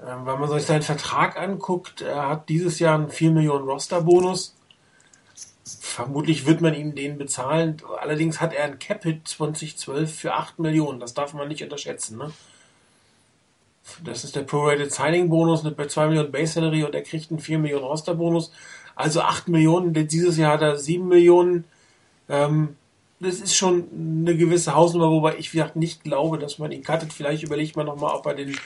Ähm, 0.07 0.27
wenn 0.27 0.41
man 0.41 0.51
sich 0.51 0.65
seinen 0.65 0.83
Vertrag 0.83 1.39
anguckt, 1.39 2.01
er 2.01 2.29
hat 2.29 2.49
dieses 2.49 2.79
Jahr 2.79 2.97
einen 2.97 3.11
4 3.11 3.31
Millionen 3.31 3.65
Roster-Bonus. 3.65 4.57
Vermutlich 5.65 6.47
wird 6.47 6.61
man 6.61 6.75
ihm 6.75 6.95
den 6.95 7.19
bezahlen. 7.19 7.81
Allerdings 8.01 8.41
hat 8.41 8.53
er 8.53 8.65
ein 8.65 8.79
Cap-Hit 8.79 9.29
2012 9.29 10.13
für 10.13 10.35
8 10.35 10.59
Millionen. 10.59 10.99
Das 10.99 11.15
darf 11.15 11.35
man 11.35 11.49
nicht 11.49 11.63
unterschätzen. 11.63 12.19
Ne? 12.19 12.33
Das 14.03 14.25
ist 14.25 14.35
der 14.35 14.43
Prorated 14.43 14.93
Signing 14.93 15.29
Bonus 15.29 15.63
bei 15.63 15.87
2 15.87 16.09
Millionen 16.09 16.33
Base 16.33 16.55
Salary 16.55 16.85
und 16.85 16.95
er 16.95 17.03
kriegt 17.03 17.31
einen 17.31 17.41
4 17.41 17.59
Millionen 17.59 17.85
Roster 17.85 18.15
Bonus. 18.15 18.53
Also 18.97 19.21
8 19.21 19.49
Millionen. 19.49 19.93
Dieses 19.93 20.37
Jahr 20.37 20.55
hat 20.55 20.63
er 20.63 20.79
7 20.79 21.07
Millionen. 21.07 21.65
Ähm, 22.29 22.77
das 23.21 23.41
ist 23.41 23.55
schon 23.55 23.87
eine 23.93 24.37
gewisse 24.37 24.75
Hausnummer, 24.75 25.11
wobei 25.11 25.37
ich 25.37 25.55
nicht 25.77 26.03
glaube, 26.03 26.39
dass 26.39 26.59
man 26.59 26.73
ihn 26.73 26.83
cuttet. 26.83 27.13
Vielleicht 27.13 27.45
überlegt 27.45 27.77
man 27.77 27.87
nochmal, 27.87 28.17
ob 28.17 28.27
er 28.27 28.35
den 28.35 28.57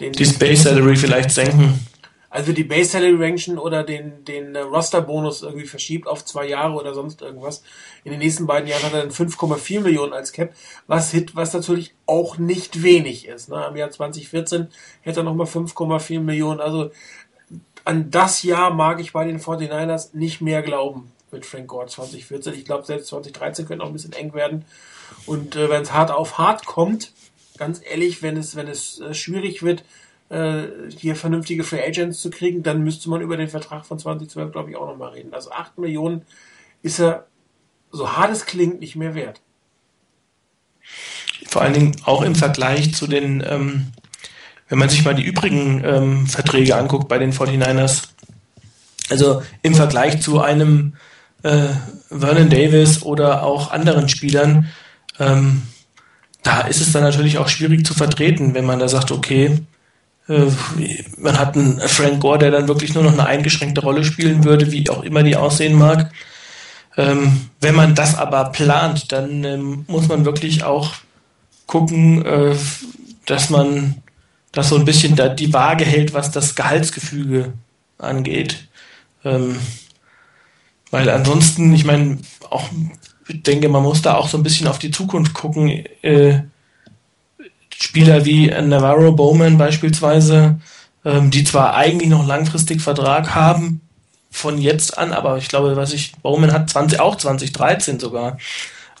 den, 0.00 0.12
die 0.12 0.24
Base 0.24 0.62
Salary 0.62 0.96
vielleicht 0.96 1.30
senken. 1.30 1.86
Also 2.30 2.52
die 2.52 2.64
Base 2.64 2.90
Salary 2.90 3.14
Ranction 3.14 3.58
oder 3.58 3.82
den, 3.82 4.24
den 4.24 4.54
Roster 4.54 5.00
Bonus 5.00 5.42
irgendwie 5.42 5.66
verschiebt 5.66 6.06
auf 6.06 6.24
zwei 6.24 6.46
Jahre 6.46 6.74
oder 6.74 6.92
sonst 6.92 7.22
irgendwas. 7.22 7.62
In 8.04 8.10
den 8.10 8.20
nächsten 8.20 8.46
beiden 8.46 8.68
Jahren 8.68 8.82
hat 8.82 8.92
er 8.92 9.00
dann 9.00 9.10
5,4 9.10 9.80
Millionen 9.80 10.12
als 10.12 10.32
Cap, 10.32 10.54
was 10.86 11.10
Hit, 11.10 11.36
was 11.36 11.54
natürlich 11.54 11.94
auch 12.04 12.36
nicht 12.36 12.82
wenig 12.82 13.26
ist. 13.26 13.48
Ne? 13.48 13.66
Im 13.70 13.76
Jahr 13.76 13.90
2014 13.90 14.68
hätte 15.00 15.20
er 15.20 15.24
nochmal 15.24 15.46
5,4 15.46 16.20
Millionen. 16.20 16.60
Also 16.60 16.90
an 17.84 18.10
das 18.10 18.42
Jahr 18.42 18.74
mag 18.74 19.00
ich 19.00 19.14
bei 19.14 19.24
den 19.24 19.40
49ers 19.40 20.10
nicht 20.12 20.42
mehr 20.42 20.60
glauben 20.62 21.10
mit 21.30 21.46
Frank 21.46 21.68
Gore 21.68 21.86
2014. 21.86 22.52
Ich 22.52 22.66
glaube, 22.66 22.84
selbst 22.84 23.08
2013 23.08 23.66
könnte 23.66 23.84
auch 23.84 23.88
ein 23.88 23.94
bisschen 23.94 24.12
eng 24.12 24.34
werden. 24.34 24.66
Und 25.24 25.56
äh, 25.56 25.70
wenn 25.70 25.82
es 25.82 25.92
hart 25.92 26.10
auf 26.10 26.36
hart 26.36 26.66
kommt, 26.66 27.12
ganz 27.58 27.80
ehrlich, 27.84 28.22
wenn 28.22 28.36
es, 28.36 28.56
wenn 28.56 28.68
es 28.68 29.00
äh, 29.00 29.14
schwierig 29.14 29.62
wird, 29.62 29.84
äh, 30.30 30.64
hier 30.96 31.16
vernünftige 31.16 31.64
Free 31.64 31.82
Agents 31.82 32.20
zu 32.20 32.30
kriegen, 32.30 32.62
dann 32.62 32.82
müsste 32.82 33.10
man 33.10 33.20
über 33.20 33.36
den 33.36 33.48
Vertrag 33.48 33.86
von 33.86 33.98
2012, 33.98 34.52
glaube 34.52 34.70
ich, 34.70 34.76
auch 34.76 34.86
nochmal 34.86 35.10
reden. 35.10 35.34
Also 35.34 35.50
8 35.50 35.78
Millionen 35.78 36.22
ist 36.82 37.00
er, 37.00 37.26
so 37.90 38.16
hart 38.16 38.30
es 38.30 38.46
klingt, 38.46 38.80
nicht 38.80 38.96
mehr 38.96 39.14
wert. 39.14 39.40
Vor 41.46 41.62
allen 41.62 41.74
Dingen 41.74 41.96
auch 42.04 42.22
im 42.22 42.34
Vergleich 42.34 42.94
zu 42.94 43.06
den 43.06 43.42
ähm, 43.46 43.92
wenn 44.68 44.78
man 44.78 44.88
sich 44.88 45.04
mal 45.04 45.14
die 45.14 45.24
übrigen 45.24 45.82
ähm, 45.84 46.26
Verträge 46.26 46.76
anguckt 46.76 47.08
bei 47.08 47.18
den 47.18 47.32
49ers, 47.32 48.08
also 49.10 49.42
im 49.62 49.74
Vergleich 49.74 50.20
zu 50.20 50.40
einem 50.40 50.94
äh, 51.42 51.68
Vernon 52.10 52.50
Davis 52.50 53.02
oder 53.02 53.42
auch 53.42 53.70
anderen 53.70 54.08
Spielern, 54.08 54.68
ähm, 55.18 55.62
da 56.42 56.62
ist 56.62 56.80
es 56.80 56.92
dann 56.92 57.02
natürlich 57.02 57.38
auch 57.38 57.48
schwierig 57.48 57.84
zu 57.84 57.94
vertreten, 57.94 58.54
wenn 58.54 58.64
man 58.64 58.78
da 58.78 58.88
sagt, 58.88 59.10
okay, 59.10 59.58
äh, 60.28 60.46
man 61.16 61.38
hat 61.38 61.56
einen 61.56 61.80
Frank 61.80 62.20
Gore, 62.20 62.38
der 62.38 62.50
dann 62.50 62.68
wirklich 62.68 62.94
nur 62.94 63.02
noch 63.02 63.12
eine 63.12 63.26
eingeschränkte 63.26 63.80
Rolle 63.80 64.04
spielen 64.04 64.44
würde, 64.44 64.70
wie 64.72 64.88
auch 64.90 65.02
immer 65.02 65.22
die 65.22 65.36
aussehen 65.36 65.76
mag. 65.76 66.12
Ähm, 66.96 67.48
wenn 67.60 67.74
man 67.74 67.94
das 67.94 68.16
aber 68.16 68.46
plant, 68.46 69.12
dann 69.12 69.44
ähm, 69.44 69.84
muss 69.88 70.08
man 70.08 70.24
wirklich 70.24 70.64
auch 70.64 70.94
gucken, 71.66 72.24
äh, 72.24 72.56
dass 73.26 73.50
man 73.50 74.02
das 74.52 74.70
so 74.70 74.76
ein 74.76 74.84
bisschen 74.84 75.14
da 75.14 75.28
die 75.28 75.52
Waage 75.52 75.84
hält, 75.84 76.14
was 76.14 76.30
das 76.30 76.54
Gehaltsgefüge 76.54 77.52
angeht. 77.98 78.68
Ähm, 79.24 79.56
weil 80.90 81.08
ansonsten, 81.10 81.72
ich 81.74 81.84
meine, 81.84 82.18
auch, 82.50 82.68
ich 83.28 83.42
denke, 83.42 83.68
man 83.68 83.82
muss 83.82 84.02
da 84.02 84.14
auch 84.14 84.28
so 84.28 84.36
ein 84.36 84.42
bisschen 84.42 84.66
auf 84.66 84.78
die 84.78 84.90
Zukunft 84.90 85.34
gucken. 85.34 85.84
Äh, 86.02 86.40
Spieler 87.74 88.24
wie 88.24 88.48
Navarro 88.48 89.12
Bowman 89.12 89.56
beispielsweise, 89.56 90.58
ähm, 91.04 91.30
die 91.30 91.44
zwar 91.44 91.76
eigentlich 91.76 92.08
noch 92.08 92.26
langfristig 92.26 92.80
Vertrag 92.80 93.34
haben, 93.34 93.80
von 94.30 94.58
jetzt 94.58 94.98
an, 94.98 95.12
aber 95.12 95.38
ich 95.38 95.48
glaube, 95.48 95.76
was 95.76 95.92
ich, 95.92 96.12
Bowman 96.22 96.52
hat 96.52 96.68
20, 96.68 97.00
auch 97.00 97.16
2013 97.16 97.98
sogar. 98.00 98.38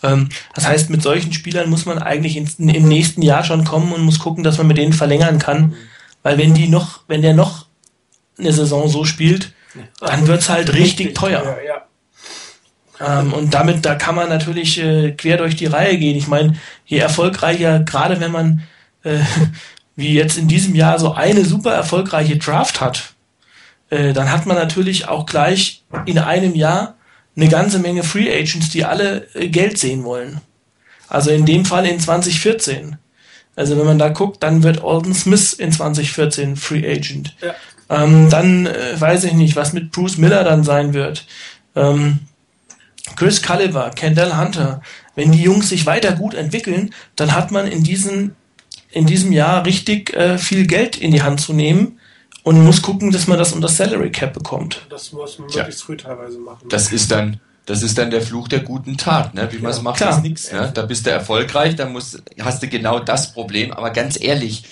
Ähm, 0.02 0.28
das 0.54 0.66
heißt, 0.66 0.90
mit 0.90 1.02
solchen 1.02 1.32
Spielern 1.32 1.70
muss 1.70 1.86
man 1.86 1.98
eigentlich 1.98 2.36
in, 2.36 2.68
im 2.68 2.88
nächsten 2.88 3.22
Jahr 3.22 3.44
schon 3.44 3.64
kommen 3.64 3.92
und 3.92 4.02
muss 4.02 4.18
gucken, 4.18 4.44
dass 4.44 4.58
man 4.58 4.66
mit 4.66 4.78
denen 4.78 4.92
verlängern 4.92 5.38
kann. 5.38 5.74
Weil 6.22 6.38
wenn 6.38 6.54
die 6.54 6.68
noch, 6.68 7.00
wenn 7.08 7.22
der 7.22 7.34
noch 7.34 7.66
eine 8.38 8.52
Saison 8.52 8.88
so 8.88 9.04
spielt, 9.04 9.52
dann 10.00 10.26
wird's 10.26 10.48
halt 10.48 10.72
richtig, 10.72 11.14
teuer. 11.14 11.56
Ähm, 13.00 13.32
und 13.32 13.54
damit, 13.54 13.84
da 13.84 13.94
kann 13.94 14.14
man 14.14 14.28
natürlich 14.28 14.82
äh, 14.82 15.12
quer 15.12 15.36
durch 15.36 15.56
die 15.56 15.66
Reihe 15.66 15.98
gehen. 15.98 16.16
Ich 16.16 16.28
meine, 16.28 16.54
je 16.86 16.98
erfolgreicher, 16.98 17.80
gerade 17.80 18.20
wenn 18.20 18.32
man 18.32 18.62
äh, 19.04 19.18
wie 19.96 20.14
jetzt 20.14 20.38
in 20.38 20.48
diesem 20.48 20.74
Jahr 20.74 20.98
so 20.98 21.14
eine 21.14 21.44
super 21.44 21.72
erfolgreiche 21.72 22.36
Draft 22.36 22.80
hat, 22.80 23.14
äh, 23.90 24.12
dann 24.12 24.30
hat 24.30 24.46
man 24.46 24.56
natürlich 24.56 25.08
auch 25.08 25.26
gleich 25.26 25.82
in 26.06 26.18
einem 26.18 26.54
Jahr 26.54 26.94
eine 27.36 27.48
ganze 27.48 27.78
Menge 27.78 28.02
Free 28.02 28.32
Agents, 28.32 28.70
die 28.70 28.84
alle 28.84 29.26
äh, 29.34 29.48
Geld 29.48 29.78
sehen 29.78 30.04
wollen. 30.04 30.40
Also 31.08 31.30
in 31.30 31.46
dem 31.46 31.64
Fall 31.64 31.86
in 31.86 31.98
2014. 31.98 32.96
Also 33.56 33.76
wenn 33.76 33.86
man 33.86 33.98
da 33.98 34.08
guckt, 34.08 34.42
dann 34.42 34.62
wird 34.62 34.84
Alden 34.84 35.14
Smith 35.14 35.52
in 35.52 35.72
2014 35.72 36.56
Free 36.56 36.88
Agent. 36.88 37.34
Ja. 37.40 37.54
Ähm, 37.90 38.28
dann 38.30 38.66
äh, 38.66 39.00
weiß 39.00 39.24
ich 39.24 39.32
nicht, 39.32 39.56
was 39.56 39.72
mit 39.72 39.90
Bruce 39.90 40.18
Miller 40.18 40.44
dann 40.44 40.62
sein 40.62 40.94
wird. 40.94 41.26
Ähm, 41.74 42.20
Chris 43.16 43.42
Culliver, 43.42 43.90
Kendall 43.90 44.38
Hunter. 44.38 44.82
Wenn 45.14 45.32
die 45.32 45.42
Jungs 45.42 45.68
sich 45.68 45.86
weiter 45.86 46.12
gut 46.12 46.34
entwickeln, 46.34 46.94
dann 47.16 47.34
hat 47.34 47.50
man 47.50 47.66
in, 47.66 47.82
diesen, 47.82 48.36
in 48.90 49.06
diesem 49.06 49.32
Jahr 49.32 49.66
richtig 49.66 50.14
äh, 50.14 50.38
viel 50.38 50.66
Geld 50.66 50.96
in 50.96 51.10
die 51.10 51.22
Hand 51.22 51.40
zu 51.40 51.52
nehmen 51.52 51.98
und 52.42 52.64
muss 52.64 52.82
gucken, 52.82 53.10
dass 53.10 53.26
man 53.26 53.38
das 53.38 53.52
unter 53.52 53.68
Salary 53.68 54.10
Cap 54.10 54.32
bekommt. 54.32 54.86
Das 54.90 55.12
muss 55.12 55.38
man 55.38 55.48
möglichst 55.48 55.82
früh 55.82 55.96
teilweise 55.96 56.38
machen. 56.38 56.68
Das 56.68 56.92
ist 56.92 57.10
dann 57.10 57.40
das 57.68 57.82
ist 57.82 57.98
dann 57.98 58.10
der 58.10 58.22
Fluch 58.22 58.48
der 58.48 58.60
guten 58.60 58.96
Tat, 58.96 59.34
ne? 59.34 59.46
Wie 59.52 59.58
man 59.58 59.72
es 59.72 59.82
macht, 59.82 59.98
Klar. 59.98 60.16
ist 60.16 60.22
nichts. 60.22 60.50
Ne? 60.50 60.70
Da 60.72 60.86
bist 60.86 61.04
du 61.04 61.10
erfolgreich, 61.10 61.76
dann 61.76 61.92
musst, 61.92 62.22
hast 62.40 62.62
du 62.62 62.66
genau 62.66 62.98
das 62.98 63.34
Problem. 63.34 63.72
Aber 63.72 63.90
ganz 63.90 64.18
ehrlich, 64.18 64.64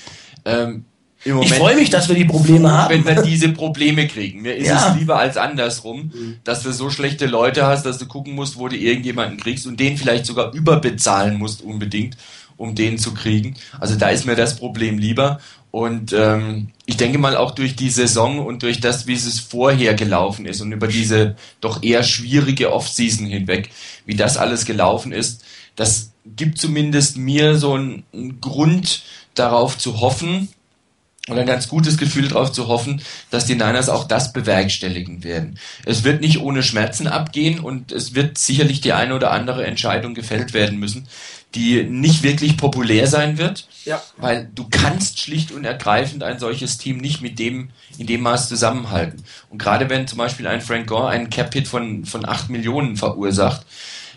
ähm, 0.47 0.87
Moment, 1.35 1.51
ich 1.51 1.57
freue 1.57 1.77
mich, 1.77 1.91
dass 1.91 2.09
wir 2.09 2.15
die 2.15 2.25
Probleme 2.25 2.71
haben. 2.71 2.95
Wenn 2.95 3.17
wir 3.17 3.23
diese 3.23 3.49
Probleme 3.51 4.07
kriegen. 4.07 4.43
Mir 4.43 4.55
ist 4.55 4.69
ja. 4.69 4.91
es 4.91 4.99
lieber 4.99 5.19
als 5.19 5.37
andersrum, 5.37 6.13
mhm. 6.15 6.37
dass 6.45 6.63
du 6.63 6.73
so 6.73 6.91
schlechte 6.91 7.27
Leute 7.27 7.67
hast, 7.67 7.85
dass 7.85 7.99
du 7.99 8.07
gucken 8.07 8.35
musst, 8.35 8.59
wo 8.59 8.69
du 8.69 8.77
irgendjemanden 8.77 9.39
kriegst 9.39 9.67
und 9.67 9.81
den 9.81 9.97
vielleicht 9.97 10.27
sogar 10.27 10.53
überbezahlen 10.53 11.39
musst 11.39 11.63
unbedingt, 11.63 12.17
um 12.57 12.75
den 12.75 12.99
zu 12.99 13.15
kriegen. 13.15 13.57
Also 13.81 13.97
da 13.97 14.09
ist 14.11 14.27
mir 14.27 14.37
das 14.37 14.57
Problem 14.57 14.99
lieber. 14.99 15.41
Und 15.71 16.15
ähm, 16.15 16.69
ich 16.87 16.97
denke 16.97 17.19
mal 17.19 17.37
auch 17.37 17.51
durch 17.51 17.77
die 17.77 17.91
Saison 17.91 18.39
und 18.39 18.63
durch 18.63 18.81
das, 18.81 19.07
wie 19.07 19.13
es 19.13 19.41
vorher 19.41 19.93
gelaufen 19.95 20.47
ist 20.47 20.63
und 20.63 20.73
über 20.73 20.89
diese 20.89 21.37
doch 21.61 21.83
eher 21.83 22.03
schwierige 22.03 22.73
Offseason 22.73 23.27
hinweg, 23.27 23.69
wie 24.07 24.15
das 24.15 24.39
alles 24.39 24.65
gelaufen 24.65 25.13
ist, 25.13 25.45
das 25.75 26.13
gibt 26.25 26.59
zumindest 26.59 27.19
mir 27.19 27.57
so 27.57 27.75
einen, 27.75 28.05
einen 28.15 28.41
Grund 28.41 29.03
darauf 29.35 29.77
zu 29.77 30.01
hoffen, 30.01 30.49
und 31.29 31.39
ein 31.39 31.47
ganz 31.47 31.69
gutes 31.69 31.99
Gefühl 31.99 32.29
darauf 32.29 32.53
zu 32.53 32.69
hoffen, 32.69 33.03
dass 33.31 33.47
die 33.47 33.55
Niners 33.55 33.89
auch 33.89 34.05
das 34.05 34.33
bewerkstelligen 34.33 35.25
werden. 35.25 35.59
Es 35.85 36.05
wird 36.05 36.21
nicht 36.21 36.41
ohne 36.41 36.63
Schmerzen 36.63 37.09
abgehen 37.09 37.59
und 37.59 37.91
es 37.91 38.15
wird 38.15 38.39
sicherlich 38.39 38.81
die 38.81 38.93
eine 38.93 39.15
oder 39.15 39.33
andere 39.33 39.67
Entscheidung 39.67 40.15
gefällt 40.15 40.55
werden 40.55 40.79
müssen, 40.79 41.09
die 41.57 41.83
nicht 41.83 42.23
wirklich 42.23 42.57
populär 42.57 43.09
sein 43.09 43.39
wird, 43.39 43.67
ja. 43.85 44.01
weil 44.19 44.49
du 44.55 44.69
kannst 44.71 45.19
schlicht 45.19 45.51
und 45.51 45.65
ergreifend 45.65 46.23
ein 46.23 46.39
solches 46.39 46.79
Team 46.79 46.99
nicht 46.99 47.23
mit 47.23 47.39
dem 47.39 47.71
in 47.99 48.07
dem 48.07 48.21
Maß 48.21 48.49
zusammenhalten. 48.49 49.25
Und 49.51 49.59
gerade 49.59 49.89
wenn 49.89 50.07
zum 50.07 50.19
Beispiel 50.19 50.47
ein 50.47 50.61
Frank 50.61 50.87
Gore 50.87 51.09
einen 51.09 51.31
Cap-Hit 51.31 51.67
von, 51.67 52.05
von 52.05 52.29
acht 52.29 52.51
Millionen 52.51 52.97
verursacht, 52.97 53.67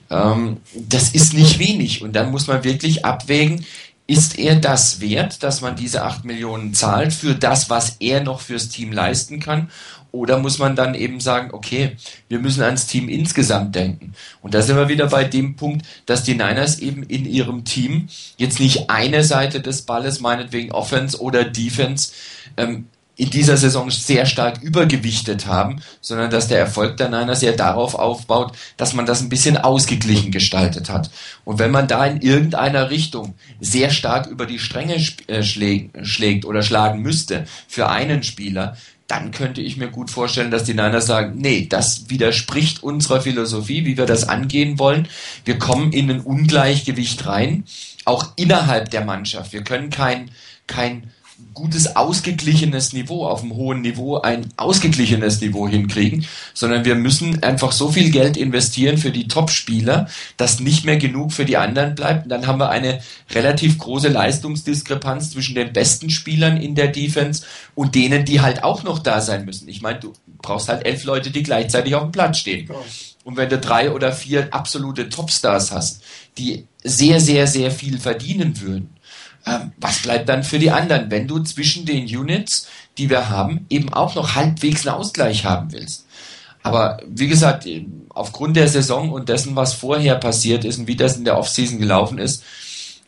ähm, 0.09 0.57
das 0.75 1.09
ist 1.09 1.33
nicht 1.33 1.59
wenig. 1.59 2.01
Und 2.01 2.13
dann 2.13 2.31
muss 2.31 2.47
man 2.47 2.63
wirklich 2.63 3.05
abwägen, 3.05 3.65
ist 4.09 4.39
er 4.39 4.55
das 4.55 5.01
wert, 5.01 5.43
dass 5.43 5.61
man 5.61 5.75
diese 5.75 6.03
8 6.03 6.25
Millionen 6.25 6.73
zahlt 6.73 7.13
für 7.13 7.35
das, 7.35 7.69
was 7.69 7.97
er 7.99 8.23
noch 8.23 8.41
fürs 8.41 8.67
Team 8.67 8.91
leisten 8.91 9.39
kann? 9.39 9.69
Oder 10.11 10.39
muss 10.39 10.57
man 10.57 10.75
dann 10.75 10.95
eben 10.95 11.19
sagen, 11.19 11.51
okay, 11.53 11.95
wir 12.27 12.39
müssen 12.39 12.63
ans 12.63 12.87
Team 12.87 13.07
insgesamt 13.07 13.75
denken? 13.75 14.15
Und 14.41 14.55
da 14.55 14.63
sind 14.63 14.77
wir 14.77 14.89
wieder 14.89 15.05
bei 15.05 15.25
dem 15.25 15.55
Punkt, 15.55 15.85
dass 16.07 16.23
die 16.23 16.33
Niners 16.33 16.79
eben 16.79 17.03
in 17.03 17.25
ihrem 17.25 17.65
Team 17.65 18.07
jetzt 18.37 18.59
nicht 18.59 18.89
eine 18.89 19.23
Seite 19.23 19.61
des 19.61 19.83
Balles, 19.83 20.21
meinetwegen 20.21 20.71
Offense 20.71 21.21
oder 21.21 21.43
Defense, 21.43 22.11
ähm, 22.57 22.87
in 23.19 23.29
dieser 23.29 23.57
Saison 23.57 23.91
sehr 23.91 24.25
stark 24.25 24.61
übergewichtet 24.61 25.45
haben, 25.45 25.81
sondern 25.99 26.31
dass 26.31 26.47
der 26.47 26.57
Erfolg 26.57 26.95
der 26.95 27.09
Niners 27.09 27.41
ja 27.41 27.51
darauf 27.51 27.95
aufbaut, 27.95 28.53
dass 28.77 28.93
man 28.93 29.05
das 29.05 29.21
ein 29.21 29.27
bisschen 29.27 29.57
ausgeglichen 29.57 30.31
gestaltet 30.31 30.89
hat. 30.89 31.11
Und 31.43 31.59
wenn 31.59 31.69
man 31.69 31.89
da 31.89 32.05
in 32.05 32.21
irgendeiner 32.21 32.89
Richtung 32.89 33.33
sehr 33.59 33.89
stark 33.89 34.27
über 34.27 34.45
die 34.45 34.57
Stränge 34.57 34.95
äh, 35.27 35.43
schlägt 35.43 36.45
oder 36.45 36.63
schlagen 36.63 37.01
müsste 37.01 37.45
für 37.67 37.89
einen 37.89 38.23
Spieler, 38.23 38.77
dann 39.07 39.31
könnte 39.31 39.59
ich 39.59 39.75
mir 39.75 39.89
gut 39.89 40.09
vorstellen, 40.09 40.51
dass 40.51 40.63
die 40.63 40.73
Niners 40.73 41.07
sagen, 41.07 41.33
nee, 41.35 41.67
das 41.69 42.09
widerspricht 42.09 42.83
unserer 42.83 43.19
Philosophie, 43.19 43.83
wie 43.83 43.97
wir 43.97 44.05
das 44.05 44.29
angehen 44.29 44.79
wollen. 44.79 45.09
Wir 45.43 45.59
kommen 45.59 45.91
in 45.91 46.09
ein 46.09 46.21
Ungleichgewicht 46.21 47.25
rein, 47.25 47.65
auch 48.05 48.31
innerhalb 48.37 48.91
der 48.91 49.03
Mannschaft. 49.03 49.51
Wir 49.51 49.63
können 49.63 49.89
kein, 49.89 50.31
kein 50.67 51.11
gutes, 51.53 51.95
ausgeglichenes 51.95 52.93
Niveau, 52.93 53.25
auf 53.25 53.41
einem 53.41 53.53
hohen 53.55 53.81
Niveau 53.81 54.17
ein 54.17 54.47
ausgeglichenes 54.55 55.41
Niveau 55.41 55.67
hinkriegen, 55.67 56.25
sondern 56.53 56.85
wir 56.85 56.95
müssen 56.95 57.43
einfach 57.43 57.71
so 57.71 57.89
viel 57.91 58.11
Geld 58.11 58.37
investieren 58.37 58.97
für 58.97 59.11
die 59.11 59.27
Top-Spieler, 59.27 60.07
dass 60.37 60.59
nicht 60.59 60.85
mehr 60.85 60.97
genug 60.97 61.33
für 61.33 61.45
die 61.45 61.57
anderen 61.57 61.95
bleibt. 61.95 62.23
Und 62.23 62.29
dann 62.29 62.47
haben 62.47 62.59
wir 62.59 62.69
eine 62.69 63.01
relativ 63.31 63.77
große 63.77 64.07
Leistungsdiskrepanz 64.07 65.31
zwischen 65.31 65.55
den 65.55 65.73
besten 65.73 66.09
Spielern 66.09 66.57
in 66.57 66.75
der 66.75 66.87
Defense 66.87 67.45
und 67.75 67.95
denen, 67.95 68.25
die 68.25 68.41
halt 68.41 68.63
auch 68.63 68.83
noch 68.83 68.99
da 68.99 69.19
sein 69.19 69.45
müssen. 69.45 69.67
Ich 69.67 69.81
meine, 69.81 69.99
du 69.99 70.13
brauchst 70.41 70.69
halt 70.69 70.85
elf 70.85 71.03
Leute, 71.03 71.31
die 71.31 71.43
gleichzeitig 71.43 71.95
auf 71.95 72.03
dem 72.03 72.11
Platz 72.11 72.37
stehen. 72.37 72.69
Und 73.25 73.37
wenn 73.37 73.49
du 73.49 73.57
drei 73.57 73.91
oder 73.91 74.13
vier 74.13 74.53
absolute 74.53 75.09
Topstars 75.09 75.71
hast, 75.71 76.01
die 76.37 76.67
sehr, 76.83 77.19
sehr, 77.19 77.47
sehr 77.47 77.71
viel 77.71 77.99
verdienen 77.99 78.61
würden, 78.61 78.89
was 79.77 80.01
bleibt 80.01 80.29
dann 80.29 80.43
für 80.43 80.59
die 80.59 80.71
anderen, 80.71 81.09
wenn 81.11 81.27
du 81.27 81.39
zwischen 81.39 81.85
den 81.85 82.05
Units, 82.05 82.67
die 82.97 83.09
wir 83.09 83.29
haben, 83.29 83.65
eben 83.69 83.93
auch 83.93 84.15
noch 84.15 84.35
halbwegs 84.35 84.87
einen 84.87 84.95
Ausgleich 84.95 85.45
haben 85.45 85.71
willst? 85.71 86.05
Aber 86.61 86.99
wie 87.07 87.27
gesagt, 87.27 87.67
aufgrund 88.09 88.57
der 88.57 88.67
Saison 88.67 89.11
und 89.11 89.29
dessen, 89.29 89.55
was 89.55 89.73
vorher 89.73 90.15
passiert 90.15 90.65
ist 90.65 90.79
und 90.79 90.87
wie 90.87 90.95
das 90.95 91.17
in 91.17 91.23
der 91.23 91.37
Offseason 91.37 91.79
gelaufen 91.79 92.17
ist, 92.17 92.43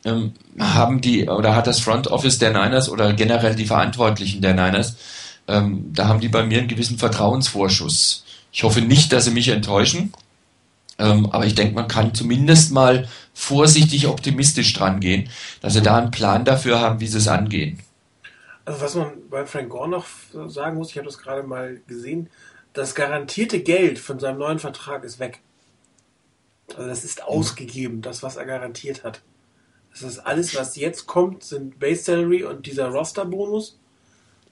ähm, 0.05 0.33
haben 0.57 1.01
die 1.01 1.27
oder 1.27 1.55
hat 1.55 1.67
das 1.67 1.79
Front 1.79 2.07
Office 2.07 2.39
der 2.39 2.51
Niners 2.51 2.89
oder 2.89 3.13
generell 3.13 3.55
die 3.55 3.65
Verantwortlichen 3.65 4.41
der 4.41 4.53
Niners, 4.53 4.95
ähm, 5.47 5.91
da 5.93 6.07
haben 6.07 6.21
die 6.21 6.29
bei 6.29 6.43
mir 6.43 6.59
einen 6.59 6.67
gewissen 6.67 6.97
Vertrauensvorschuss. 6.97 8.23
Ich 8.51 8.63
hoffe 8.63 8.81
nicht, 8.81 9.13
dass 9.13 9.25
sie 9.25 9.31
mich 9.31 9.49
enttäuschen, 9.49 10.13
ähm, 11.01 11.25
aber 11.31 11.45
ich 11.45 11.55
denke, 11.55 11.75
man 11.75 11.87
kann 11.87 12.13
zumindest 12.13 12.71
mal 12.71 13.07
vorsichtig 13.33 14.07
optimistisch 14.07 14.73
dran 14.73 14.99
gehen, 14.99 15.29
dass 15.61 15.73
sie 15.73 15.81
da 15.81 15.97
einen 15.97 16.11
Plan 16.11 16.45
dafür 16.45 16.79
haben, 16.79 16.99
wie 16.99 17.07
sie 17.07 17.17
es 17.17 17.27
angehen. 17.27 17.79
Also 18.65 18.81
was 18.81 18.95
man 18.95 19.29
bei 19.29 19.45
Frank 19.45 19.69
Gore 19.69 19.89
noch 19.89 20.05
sagen 20.47 20.77
muss, 20.77 20.91
ich 20.91 20.97
habe 20.97 21.07
das 21.07 21.17
gerade 21.17 21.43
mal 21.43 21.81
gesehen, 21.87 22.29
das 22.73 22.95
garantierte 22.95 23.61
Geld 23.61 23.99
von 23.99 24.19
seinem 24.19 24.37
neuen 24.37 24.59
Vertrag 24.59 25.03
ist 25.03 25.19
weg. 25.19 25.41
Also 26.75 26.87
das 26.87 27.03
ist 27.03 27.23
ausgegeben, 27.23 28.01
das, 28.01 28.23
was 28.23 28.37
er 28.37 28.45
garantiert 28.45 29.03
hat. 29.03 29.21
Das 29.91 30.03
ist 30.03 30.19
alles, 30.19 30.55
was 30.55 30.77
jetzt 30.77 31.05
kommt, 31.05 31.43
sind 31.43 31.79
Base 31.79 32.03
Salary 32.03 32.43
und 32.43 32.65
dieser 32.65 32.87
Roster-Bonus. 32.87 33.77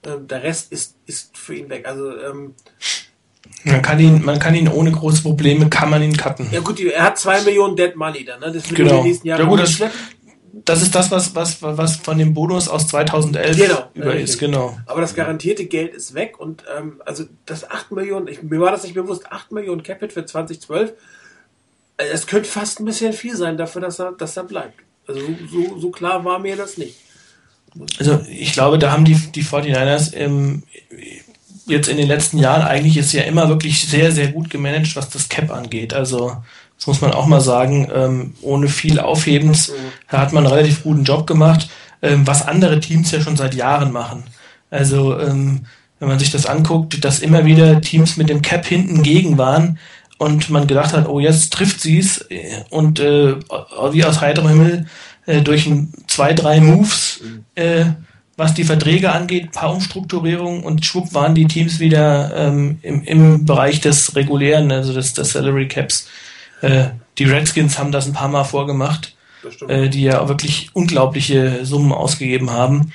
Ähm, 0.04 0.28
der 0.28 0.44
Rest 0.44 0.72
ist, 0.72 0.98
ist 1.06 1.38
für 1.38 1.56
ihn 1.56 1.70
weg. 1.70 1.88
Also 1.88 2.18
ähm, 2.18 2.56
man 3.64 3.82
kann 3.82 4.00
ihn, 4.00 4.24
man 4.24 4.40
kann 4.40 4.56
ihn 4.56 4.68
ohne 4.68 4.92
große 4.92 5.22
Probleme, 5.22 5.70
kann 5.70 5.90
man 5.90 6.02
ihn 6.02 6.16
cutten. 6.16 6.48
Ja 6.52 6.62
gut, 6.62 6.80
er 6.80 7.04
hat 7.04 7.18
zwei 7.18 7.42
Millionen 7.42 7.76
Dead 7.76 7.96
Money 7.96 8.26
dann, 8.26 8.40
ne? 8.40 8.52
Das 8.52 8.70
wird 8.70 8.76
genau. 8.76 8.90
in 8.90 8.96
den 8.98 9.04
nächsten 9.06 9.28
Jahren. 9.28 9.42
Ja 9.42 9.48
gut, 9.48 9.60
das, 9.60 9.80
das 10.66 10.82
ist 10.82 10.96
das, 10.96 11.12
was, 11.12 11.36
was, 11.36 11.62
was 11.62 11.98
von 11.98 12.18
dem 12.18 12.34
Bonus 12.34 12.68
aus 12.68 12.88
2011 12.88 13.58
genau, 13.58 13.90
über 13.94 14.16
ist, 14.16 14.40
genau. 14.40 14.78
Aber 14.86 15.02
das 15.02 15.14
garantierte 15.14 15.66
Geld 15.66 15.94
ist 15.94 16.14
weg 16.14 16.40
und 16.40 16.64
ähm, 16.78 17.02
also 17.06 17.26
das 17.46 17.70
8 17.70 17.92
Millionen, 17.92 18.28
ich, 18.28 18.44
mir 18.44 18.60
war 18.60 18.72
das 18.72 18.84
nicht 18.84 18.96
bewusst, 18.96 19.32
8 19.32 19.52
Millionen 19.52 19.84
Capit 19.84 20.14
für 20.14 20.26
2012, 20.26 20.94
äh, 21.98 22.04
es 22.12 22.28
könnte 22.28 22.50
fast 22.50 22.80
ein 22.80 22.86
bisschen 22.86 23.14
viel 23.14 23.36
sein 23.36 23.58
dafür, 23.58 23.82
dass 23.82 24.00
er, 24.00 24.14
dass 24.14 24.38
er 24.38 24.44
bleibt. 24.44 24.80
Also 25.08 25.22
so, 25.52 25.80
so 25.80 25.92
klar 25.92 26.24
war 26.24 26.40
mir 26.40 26.56
das 26.56 26.78
nicht. 26.78 26.96
Also 28.00 28.24
ich 28.30 28.54
glaube, 28.54 28.80
da 28.80 28.92
haben 28.92 29.06
die, 29.06 29.16
die 29.16 29.44
49ers 29.44 30.14
ähm, 30.16 30.64
jetzt 31.70 31.88
in 31.88 31.98
den 31.98 32.08
letzten 32.08 32.38
Jahren 32.38 32.64
eigentlich 32.64 32.98
ist 32.98 33.14
ja 33.14 33.24
immer 33.24 33.50
wirklich 33.50 33.88
sehr, 33.88 34.12
sehr 34.12 34.30
gut 34.30 34.50
gemanagt, 34.50 34.96
was 34.96 35.10
das 35.10 35.30
Cap 35.30 35.52
angeht. 35.52 35.94
Also 35.94 36.38
das 36.78 36.88
muss 36.88 37.02
man 37.02 37.12
auch 37.12 37.28
mal 37.28 37.42
sagen, 37.42 37.90
ähm, 37.94 38.34
ohne 38.42 38.68
viel 38.68 39.00
Aufhebens 39.00 39.74
hat 40.08 40.34
man 40.34 40.46
einen 40.46 40.54
relativ 40.54 40.84
guten 40.84 41.04
Job 41.04 41.28
gemacht, 41.28 41.70
ähm, 42.02 42.26
was 42.26 42.48
andere 42.48 42.80
Teams 42.80 43.12
ja 43.12 43.22
schon 43.22 43.38
seit 43.38 43.54
Jahren 43.54 43.92
machen. 43.92 44.24
Also 44.70 45.20
ähm, 45.20 45.66
wenn 46.00 46.08
man 46.08 46.20
sich 46.20 46.32
das 46.32 46.46
anguckt, 46.46 47.04
dass 47.04 47.20
immer 47.20 47.46
wieder 47.46 47.82
Teams 47.82 48.18
mit 48.18 48.30
dem 48.30 48.42
Cap 48.42 48.66
hinten 48.66 49.04
gegen 49.04 49.38
waren 49.38 49.78
und 50.18 50.50
man 50.50 50.68
gedacht 50.68 50.94
hat, 50.94 51.08
oh 51.08 51.20
jetzt 51.20 51.52
trifft 51.52 51.82
sie 51.82 52.00
es 52.00 52.26
und 52.70 53.00
äh, 53.00 53.36
wie 53.92 54.06
aus 54.06 54.22
heiterem 54.22 54.50
Himmel 54.50 54.86
äh, 55.26 55.42
durch 55.42 55.68
ein, 55.68 55.94
zwei, 56.08 56.34
drei 56.34 56.60
Moves, 56.60 57.22
äh, 57.56 57.86
was 58.40 58.54
die 58.54 58.64
Verträge 58.64 59.12
angeht, 59.12 59.52
paar 59.52 59.74
Umstrukturierungen 59.74 60.64
und 60.64 60.86
schwupp 60.86 61.14
waren 61.14 61.36
die 61.36 61.46
Teams 61.46 61.80
wieder 61.80 62.32
ähm, 62.36 62.80
im, 62.82 63.04
im 63.04 63.46
Bereich 63.46 63.82
des 63.82 64.16
regulären, 64.16 64.72
also 64.72 64.94
des, 64.94 65.14
des 65.14 65.34
Salary 65.34 65.68
Caps. 65.68 66.08
Äh, 66.62 66.86
die 67.18 67.26
Redskins 67.26 67.78
haben 67.78 67.92
das 67.92 68.08
ein 68.08 68.14
paar 68.14 68.30
Mal 68.30 68.46
vorgemacht, 68.46 69.14
äh, 69.68 69.90
die 69.90 70.04
ja 70.04 70.28
wirklich 70.30 70.70
unglaubliche 70.74 71.66
Summen 71.66 71.92
ausgegeben 71.92 72.50
haben. 72.52 72.94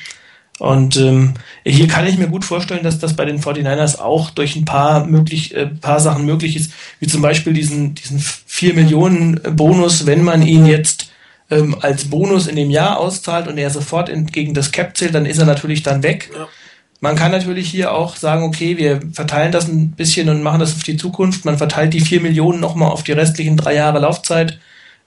Und 0.61 0.97
ähm, 0.97 1.35
hier 1.65 1.89
kann 1.89 2.07
ich 2.07 2.17
mir 2.17 2.29
gut 2.29 2.45
vorstellen, 2.45 2.85
dass 2.85 2.99
das 2.99 3.15
bei 3.15 3.25
den 3.25 3.41
49ers 3.41 3.99
auch 3.99 4.31
durch 4.31 4.57
ein 4.57 4.65
paar 4.65 5.05
möglich, 5.05 5.55
äh, 5.55 5.67
paar 5.67 6.01
Sachen 6.01 6.25
möglich 6.25 6.57
ist, 6.57 6.73
wie 7.01 7.07
zum 7.07 7.21
Beispiel 7.21 7.53
diesen, 7.53 7.95
diesen 7.95 8.19
4 8.19 8.75
Millionen 8.75 9.41
Bonus, 9.57 10.07
wenn 10.07 10.23
man 10.25 10.43
ihn 10.43 10.65
jetzt 10.65 11.11
ähm, 11.51 11.77
als 11.81 12.11
Bonus 12.11 12.47
in 12.47 12.57
dem 12.57 12.71
Jahr 12.71 12.99
auszahlt 12.99 13.49
und 13.49 13.59
er 13.59 13.71
sofort 13.71 14.09
in, 14.09 14.27
gegen 14.27 14.55
das 14.55 14.73
Cap 14.73 14.97
zählt, 14.97 15.15
dann 15.15 15.27
ist 15.27 15.39
er 15.39 15.47
natürlich 15.47 15.83
dann 15.83 16.03
weg. 16.03 16.31
Ja. 16.35 16.49
Man 17.01 17.17
kann 17.17 17.33
natürlich 17.33 17.69
hier 17.69 17.93
auch 17.93 18.17
sagen, 18.17 18.45
okay, 18.45 18.79
wir 18.79 19.01
verteilen 19.13 19.53
das 19.53 19.69
ein 19.69 19.91
bisschen 19.91 20.31
und 20.31 20.43
machen 20.43 20.61
das 20.61 20.75
auf 20.75 20.85
die 20.85 20.97
Zukunft. 20.97 21.45
Man 21.45 21.59
verteilt 21.59 21.93
die 21.93 22.01
4 22.01 22.23
Millionen 22.23 22.61
nochmal 22.61 22.91
auf 22.91 23.03
die 23.03 23.13
restlichen 23.13 23.59
drei 23.59 23.75
Jahre 23.75 23.99
Laufzeit 23.99 24.59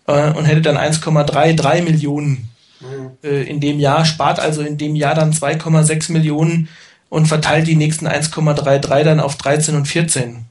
äh, 0.06 0.30
und 0.32 0.46
hätte 0.46 0.62
dann 0.62 0.78
1,33 0.78 1.82
Millionen 1.82 2.50
mhm. 2.82 3.12
äh, 3.24 3.42
in 3.44 3.60
dem 3.60 3.80
Jahr, 3.80 4.06
spart 4.06 4.40
also 4.40 4.62
in 4.62 4.78
dem 4.78 4.96
Jahr 4.96 5.16
dann 5.16 5.34
2,6 5.34 6.12
Millionen 6.12 6.70
und 7.10 7.28
verteilt 7.28 7.66
die 7.66 7.76
nächsten 7.76 8.08
1,33 8.08 9.04
dann 9.04 9.20
auf 9.20 9.36
13 9.36 9.76
und 9.76 9.88
14. 9.88 10.46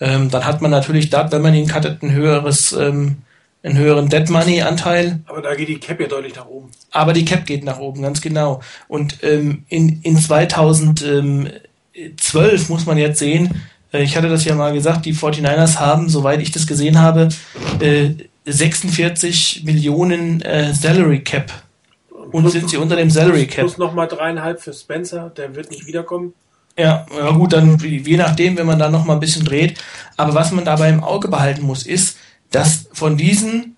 Ähm, 0.00 0.30
dann 0.30 0.44
hat 0.44 0.60
man 0.60 0.72
natürlich 0.72 1.08
da, 1.08 1.30
wenn 1.30 1.42
man 1.42 1.54
ihn 1.54 1.68
cuttet, 1.68 2.02
ein 2.02 2.10
höheres 2.10 2.72
ähm, 2.72 3.18
einen 3.64 3.78
höheren 3.78 4.08
Dead 4.08 4.28
Money 4.28 4.62
Anteil. 4.62 5.20
Aber 5.26 5.42
da 5.42 5.54
geht 5.54 5.68
die 5.68 5.78
Cap 5.78 5.98
ja 5.98 6.06
deutlich 6.06 6.36
nach 6.36 6.46
oben. 6.46 6.70
Aber 6.90 7.14
die 7.14 7.24
Cap 7.24 7.46
geht 7.46 7.64
nach 7.64 7.78
oben, 7.78 8.02
ganz 8.02 8.20
genau. 8.20 8.60
Und 8.88 9.16
ähm, 9.22 9.64
in, 9.68 10.02
in 10.02 10.18
2012 10.18 12.68
muss 12.68 12.84
man 12.86 12.98
jetzt 12.98 13.18
sehen, 13.18 13.62
äh, 13.92 14.02
ich 14.02 14.16
hatte 14.16 14.28
das 14.28 14.44
ja 14.44 14.54
mal 14.54 14.74
gesagt, 14.74 15.06
die 15.06 15.14
49ers 15.14 15.80
haben, 15.80 16.10
soweit 16.10 16.42
ich 16.42 16.52
das 16.52 16.66
gesehen 16.66 17.00
habe, 17.00 17.30
äh, 17.80 18.10
46 18.44 19.62
Millionen 19.64 20.42
äh, 20.42 20.74
Salary 20.74 21.24
Cap. 21.24 21.50
Und 22.32 22.42
plus, 22.42 22.52
sind 22.52 22.68
sie 22.68 22.76
unter 22.76 22.96
dem 22.96 23.08
Salary 23.08 23.46
Cap. 23.46 23.60
Plus 23.60 23.78
nochmal 23.78 24.08
dreieinhalb 24.08 24.60
für 24.60 24.74
Spencer, 24.74 25.32
der 25.34 25.54
wird 25.54 25.70
nicht 25.70 25.86
wiederkommen. 25.86 26.34
Ja, 26.76 27.06
ja 27.16 27.30
gut, 27.30 27.52
dann 27.52 27.78
je 27.78 28.16
nachdem, 28.16 28.58
wenn 28.58 28.66
man 28.66 28.80
da 28.80 28.90
noch 28.90 29.04
mal 29.04 29.14
ein 29.14 29.20
bisschen 29.20 29.44
dreht. 29.44 29.78
Aber 30.16 30.34
was 30.34 30.50
man 30.50 30.64
dabei 30.64 30.88
im 30.90 31.04
Auge 31.04 31.28
behalten 31.28 31.62
muss, 31.62 31.86
ist, 31.86 32.18
dass 32.54 32.86
von 32.92 33.16
diesen 33.16 33.76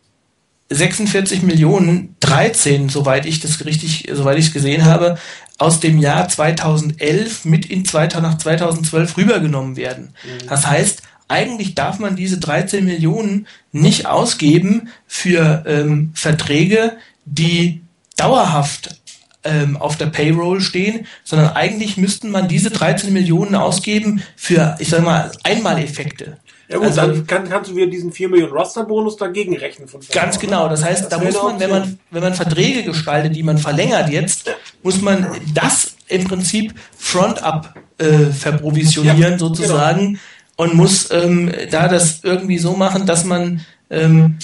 46 0.69 1.43
Millionen 1.43 2.16
13, 2.20 2.89
soweit 2.89 3.24
ich 3.24 3.40
das 3.40 3.65
richtig, 3.65 4.09
soweit 4.12 4.39
ich 4.39 4.47
es 4.47 4.53
gesehen 4.53 4.85
habe, 4.85 5.16
aus 5.59 5.81
dem 5.81 5.98
Jahr 5.98 6.28
2011 6.28 7.44
mit 7.44 7.66
in 7.66 7.85
nach 7.94 8.36
2012 8.36 9.16
rübergenommen 9.16 9.77
werden. 9.77 10.15
Mhm. 10.24 10.48
Das 10.48 10.66
heißt, 10.66 11.03
eigentlich 11.28 11.74
darf 11.74 11.98
man 11.98 12.16
diese 12.16 12.39
13 12.39 12.85
Millionen 12.85 13.47
nicht 13.73 14.07
ausgeben 14.07 14.89
für 15.07 15.65
ähm, 15.66 16.11
Verträge, 16.15 16.93
die 17.24 17.82
dauerhaft 18.16 19.01
ähm, 19.44 19.77
auf 19.77 19.97
der 19.97 20.07
Payroll 20.07 20.61
stehen, 20.61 21.07
sondern 21.24 21.51
eigentlich 21.51 21.97
müssten 21.97 22.31
man 22.31 22.48
diese 22.48 22.70
13 22.70 23.12
Millionen 23.12 23.55
ausgeben 23.55 24.23
für, 24.36 24.77
ich 24.78 24.89
sag 24.89 25.03
mal, 25.03 25.32
Einmaleffekte. 25.44 26.39
Ja 26.68 26.78
gut, 26.78 26.86
also, 26.86 27.01
dann 27.01 27.26
kann, 27.26 27.48
kannst 27.48 27.70
du 27.70 27.76
wieder 27.76 27.86
diesen 27.86 28.12
4 28.12 28.28
Millionen 28.28 28.52
Roster-Bonus 28.52 29.16
dagegen 29.16 29.56
rechnen. 29.56 29.86
Von 29.86 30.01
ganz 30.12 30.38
genau. 30.38 30.68
Das 30.68 30.84
heißt, 30.84 31.05
das 31.05 31.09
da 31.09 31.18
muss 31.18 31.34
man, 31.34 31.60
wenn 31.60 31.70
man, 31.70 31.98
wenn 32.10 32.22
man 32.22 32.34
Verträge 32.34 32.82
gestaltet, 32.82 33.36
die 33.36 33.43
man 33.43 33.59
verlängert 33.59 34.10
jetzt, 34.10 34.51
muss 34.82 35.01
man 35.01 35.28
das 35.55 35.97
im 36.09 36.24
Prinzip 36.24 36.74
front-up 36.97 37.74
äh, 37.98 38.26
verprovisionieren 38.26 39.32
ja, 39.32 39.38
sozusagen 39.38 40.06
genau. 40.06 40.18
und 40.56 40.74
muss 40.74 41.10
ähm, 41.12 41.52
da 41.70 41.88
das 41.88 42.20
irgendwie 42.22 42.59
so 42.59 42.74
machen, 42.74 43.06
dass 43.06 43.24
man 43.24 43.64
ähm, 43.90 44.38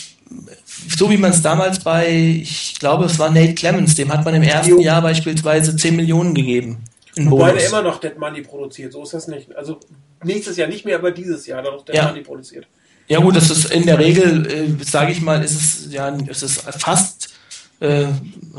so 0.88 1.10
wie 1.10 1.16
man 1.16 1.30
es 1.30 1.42
damals 1.42 1.80
bei, 1.80 2.08
ich 2.42 2.76
glaube, 2.78 3.04
es 3.04 3.18
war 3.18 3.30
Nate 3.30 3.54
Clemens, 3.54 3.94
dem 3.94 4.12
hat 4.12 4.24
man 4.24 4.34
im 4.34 4.42
ersten 4.42 4.80
Jahr 4.80 5.02
beispielsweise 5.02 5.76
10 5.76 5.96
Millionen 5.96 6.34
gegeben. 6.34 6.78
Wobei 7.16 7.52
der 7.52 7.66
immer 7.66 7.82
noch 7.82 8.00
Dead 8.00 8.18
Money 8.18 8.42
produziert, 8.42 8.92
so 8.92 9.02
ist 9.02 9.12
das 9.12 9.28
nicht. 9.28 9.54
Also 9.54 9.78
nächstes 10.24 10.56
Jahr 10.56 10.68
nicht 10.68 10.84
mehr, 10.84 10.96
aber 10.96 11.10
dieses 11.10 11.46
Jahr 11.46 11.62
noch 11.62 11.84
Dead 11.84 11.96
ja. 11.96 12.08
Money 12.08 12.22
produziert. 12.22 12.66
Ja 13.08 13.18
gut, 13.18 13.36
das 13.36 13.50
ist 13.50 13.70
in 13.72 13.84
der 13.84 13.98
Regel, 13.98 14.46
äh, 14.46 14.84
sage 14.84 15.12
ich 15.12 15.20
mal, 15.20 15.42
ist 15.42 15.54
es 15.54 15.92
ja, 15.92 16.08
ist 16.08 16.42
es 16.42 16.58
fast, 16.78 17.34
äh, 17.80 18.06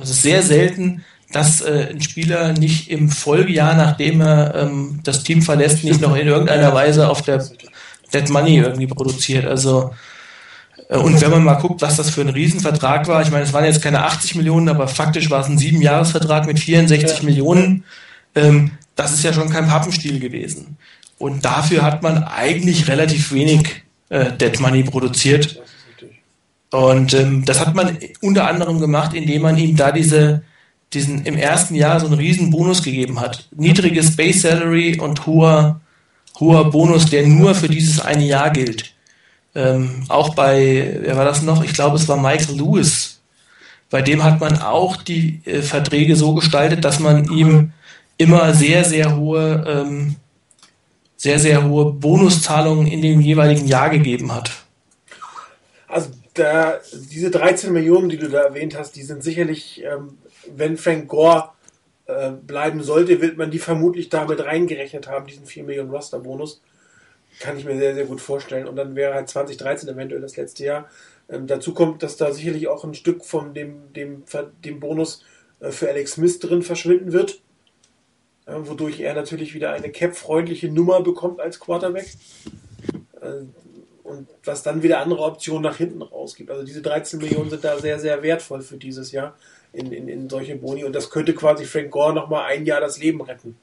es 0.01 0.09
ist 0.09 0.21
sehr 0.21 0.43
selten, 0.43 1.03
dass 1.31 1.61
äh, 1.61 1.89
ein 1.91 2.01
Spieler 2.01 2.53
nicht 2.53 2.91
im 2.91 3.09
Folgejahr, 3.09 3.75
nachdem 3.75 4.21
er 4.21 4.53
ähm, 4.55 4.99
das 5.03 5.23
Team 5.23 5.41
verlässt, 5.41 5.83
nicht 5.83 6.01
noch 6.01 6.15
in 6.15 6.27
irgendeiner 6.27 6.73
Weise 6.73 7.09
auf 7.09 7.21
der 7.21 7.43
Dead 8.13 8.29
Money 8.29 8.57
irgendwie 8.57 8.87
produziert. 8.87 9.45
Also 9.45 9.91
äh, 10.89 10.97
und 10.97 11.19
wenn 11.21 11.31
man 11.31 11.43
mal 11.43 11.55
guckt, 11.55 11.81
was 11.81 11.97
das 11.97 12.09
für 12.09 12.21
ein 12.21 12.29
Riesenvertrag 12.29 13.07
war, 13.07 13.21
ich 13.21 13.31
meine, 13.31 13.43
es 13.43 13.53
waren 13.53 13.65
jetzt 13.65 13.81
keine 13.81 14.03
80 14.03 14.35
Millionen, 14.35 14.69
aber 14.69 14.87
faktisch 14.87 15.29
war 15.29 15.41
es 15.41 15.47
ein 15.47 15.57
Siebenjahresvertrag 15.57 16.45
mit 16.45 16.59
64 16.59 17.19
ja. 17.19 17.23
Millionen. 17.23 17.83
Ähm, 18.35 18.71
das 18.95 19.13
ist 19.13 19.23
ja 19.23 19.33
schon 19.33 19.49
kein 19.49 19.67
Pappenstiel 19.67 20.19
gewesen. 20.19 20.77
Und 21.23 21.45
dafür 21.45 21.83
hat 21.83 22.03
man 22.03 22.21
eigentlich 22.25 22.89
relativ 22.89 23.31
wenig 23.31 23.83
äh, 24.09 24.33
Dead 24.33 24.59
Money 24.59 24.83
produziert. 24.83 25.57
Und 26.69 27.13
ähm, 27.13 27.45
das 27.45 27.61
hat 27.61 27.73
man 27.75 27.97
unter 28.19 28.45
anderem 28.45 28.81
gemacht, 28.81 29.13
indem 29.13 29.43
man 29.43 29.57
ihm 29.57 29.77
da 29.77 29.93
diese, 29.93 30.43
diesen 30.91 31.23
im 31.25 31.37
ersten 31.37 31.75
Jahr 31.75 32.01
so 32.01 32.07
einen 32.07 32.15
riesen 32.15 32.51
Bonus 32.51 32.83
gegeben 32.83 33.21
hat. 33.21 33.47
Niedriges 33.55 34.17
Base 34.17 34.39
Salary 34.39 34.99
und 34.99 35.25
hoher, 35.25 35.79
hoher 36.41 36.69
Bonus, 36.69 37.05
der 37.09 37.25
nur 37.25 37.55
für 37.55 37.69
dieses 37.69 38.01
eine 38.01 38.25
Jahr 38.25 38.49
gilt. 38.49 38.93
Ähm, 39.55 40.03
auch 40.09 40.35
bei, 40.35 40.99
wer 41.03 41.15
war 41.15 41.23
das 41.23 41.41
noch? 41.41 41.63
Ich 41.63 41.73
glaube, 41.73 41.95
es 41.95 42.09
war 42.09 42.17
Michael 42.17 42.57
Lewis. 42.57 43.21
Bei 43.89 44.01
dem 44.01 44.25
hat 44.25 44.41
man 44.41 44.61
auch 44.61 44.97
die 44.97 45.39
äh, 45.45 45.61
Verträge 45.61 46.17
so 46.17 46.33
gestaltet, 46.33 46.83
dass 46.83 46.99
man 46.99 47.31
ihm 47.31 47.71
immer 48.17 48.53
sehr, 48.53 48.83
sehr 48.83 49.15
hohe, 49.15 49.63
ähm, 49.65 50.17
sehr, 51.23 51.39
sehr 51.39 51.63
hohe 51.63 51.93
Bonuszahlungen 51.93 52.85
in 52.85 53.01
dem 53.01 53.21
jeweiligen 53.21 53.65
Jahr 53.65 53.89
gegeben 53.89 54.35
hat. 54.35 54.51
Also 55.87 56.09
da, 56.33 56.81
diese 56.91 57.31
13 57.31 57.71
Millionen, 57.71 58.09
die 58.09 58.17
du 58.17 58.27
da 58.27 58.41
erwähnt 58.41 58.77
hast, 58.77 58.97
die 58.97 59.03
sind 59.03 59.23
sicherlich, 59.23 59.81
ähm, 59.85 60.17
wenn 60.53 60.75
Frank 60.75 61.07
Gore 61.07 61.51
äh, 62.07 62.31
bleiben 62.31 62.83
sollte, 62.83 63.21
wird 63.21 63.37
man 63.37 63.51
die 63.51 63.59
vermutlich 63.59 64.09
damit 64.09 64.43
reingerechnet 64.43 65.07
haben, 65.07 65.25
diesen 65.25 65.45
4 65.45 65.63
Millionen 65.63 65.91
Roster-Bonus. 65.91 66.61
Kann 67.39 67.57
ich 67.57 67.63
mir 67.63 67.77
sehr, 67.77 67.95
sehr 67.95 68.05
gut 68.05 68.19
vorstellen. 68.19 68.67
Und 68.67 68.75
dann 68.75 68.97
wäre 68.97 69.13
halt 69.13 69.29
2013 69.29 69.87
eventuell 69.87 70.19
das 70.19 70.35
letzte 70.35 70.65
Jahr. 70.65 70.89
Ähm, 71.29 71.47
dazu 71.47 71.73
kommt, 71.73 72.03
dass 72.03 72.17
da 72.17 72.33
sicherlich 72.33 72.67
auch 72.67 72.83
ein 72.83 72.95
Stück 72.95 73.23
von 73.23 73.53
dem, 73.53 73.93
dem, 73.93 74.23
dem 74.65 74.81
Bonus 74.81 75.23
äh, 75.61 75.71
für 75.71 75.87
Alex 75.87 76.15
Smith 76.15 76.39
drin 76.39 76.63
verschwinden 76.63 77.13
wird 77.13 77.39
wodurch 78.45 78.99
er 78.99 79.13
natürlich 79.13 79.53
wieder 79.53 79.71
eine 79.71 79.89
cap-freundliche 79.89 80.69
Nummer 80.69 81.01
bekommt 81.01 81.39
als 81.39 81.59
Quarterback. 81.59 82.07
Äh, 83.21 83.45
und 84.03 84.27
was 84.43 84.63
dann 84.63 84.83
wieder 84.83 84.99
andere 84.99 85.23
Optionen 85.23 85.63
nach 85.63 85.77
hinten 85.77 86.01
rausgibt. 86.01 86.51
Also 86.51 86.63
diese 86.63 86.81
13 86.81 87.19
Millionen 87.19 87.49
sind 87.49 87.63
da 87.63 87.79
sehr, 87.79 87.99
sehr 87.99 88.21
wertvoll 88.21 88.61
für 88.61 88.77
dieses 88.77 89.11
Jahr 89.11 89.35
in, 89.71 89.91
in, 89.91 90.07
in 90.07 90.29
solche 90.29 90.55
Boni 90.55 90.83
und 90.83 90.93
das 90.93 91.09
könnte 91.09 91.33
quasi 91.33 91.65
Frank 91.65 91.89
Gore 91.89 92.13
nochmal 92.13 92.45
ein 92.45 92.65
Jahr 92.65 92.81
das 92.81 92.99
Leben 92.99 93.21
retten. 93.21 93.57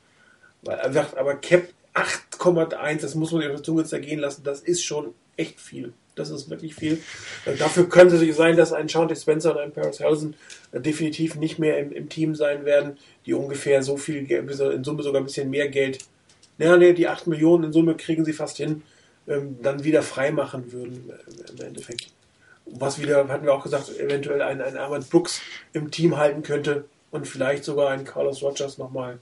Weil 0.62 0.78
er 0.78 0.92
sagt, 0.92 1.16
aber 1.16 1.36
Cap 1.36 1.68
8,1, 1.94 3.00
das 3.00 3.14
muss 3.14 3.32
man 3.32 3.42
sich 3.42 3.50
auf 3.50 3.56
der 3.56 3.64
Zunge 3.64 3.84
zergehen 3.84 4.20
lassen, 4.20 4.42
das 4.42 4.60
ist 4.60 4.82
schon 4.82 5.14
echt 5.36 5.60
viel. 5.60 5.92
Das 6.14 6.30
ist 6.30 6.50
wirklich 6.50 6.74
viel. 6.74 7.00
Äh, 7.46 7.56
dafür 7.56 7.88
könnte 7.88 8.16
es 8.16 8.36
sein, 8.36 8.56
dass 8.56 8.72
ein 8.72 8.88
Shanti 8.88 9.16
Spencer 9.16 9.52
und 9.52 9.58
ein 9.58 9.72
Paris 9.72 10.00
Hausen 10.00 10.34
äh, 10.72 10.80
definitiv 10.80 11.36
nicht 11.36 11.58
mehr 11.58 11.78
im, 11.78 11.92
im, 11.92 12.08
Team 12.08 12.34
sein 12.34 12.64
werden, 12.64 12.98
die 13.26 13.34
ungefähr 13.34 13.82
so 13.82 13.96
viel, 13.96 14.30
in 14.30 14.84
Summe 14.84 15.02
sogar 15.02 15.20
ein 15.20 15.24
bisschen 15.24 15.50
mehr 15.50 15.68
Geld, 15.68 15.98
ja, 16.60 16.76
nee, 16.76 16.92
die 16.92 17.08
8 17.08 17.26
Millionen 17.26 17.64
in 17.64 17.72
Summe 17.72 17.96
kriegen 17.96 18.24
sie 18.26 18.34
fast 18.34 18.58
hin, 18.58 18.82
ähm, 19.26 19.56
dann 19.62 19.82
wieder 19.82 20.02
freimachen 20.02 20.72
würden 20.72 21.10
äh, 21.10 21.52
im 21.52 21.66
Endeffekt. 21.66 22.12
Was 22.66 23.00
wieder, 23.00 23.26
hatten 23.28 23.46
wir 23.46 23.54
auch 23.54 23.62
gesagt, 23.62 23.98
eventuell 23.98 24.42
ein, 24.42 24.60
ein 24.60 24.76
Armand 24.76 25.08
Brooks 25.08 25.40
im 25.72 25.90
Team 25.90 26.18
halten 26.18 26.42
könnte 26.42 26.84
und 27.10 27.26
vielleicht 27.26 27.64
sogar 27.64 27.88
ein 27.90 28.04
Carlos 28.04 28.42
Rogers 28.42 28.76
nochmal 28.76 29.18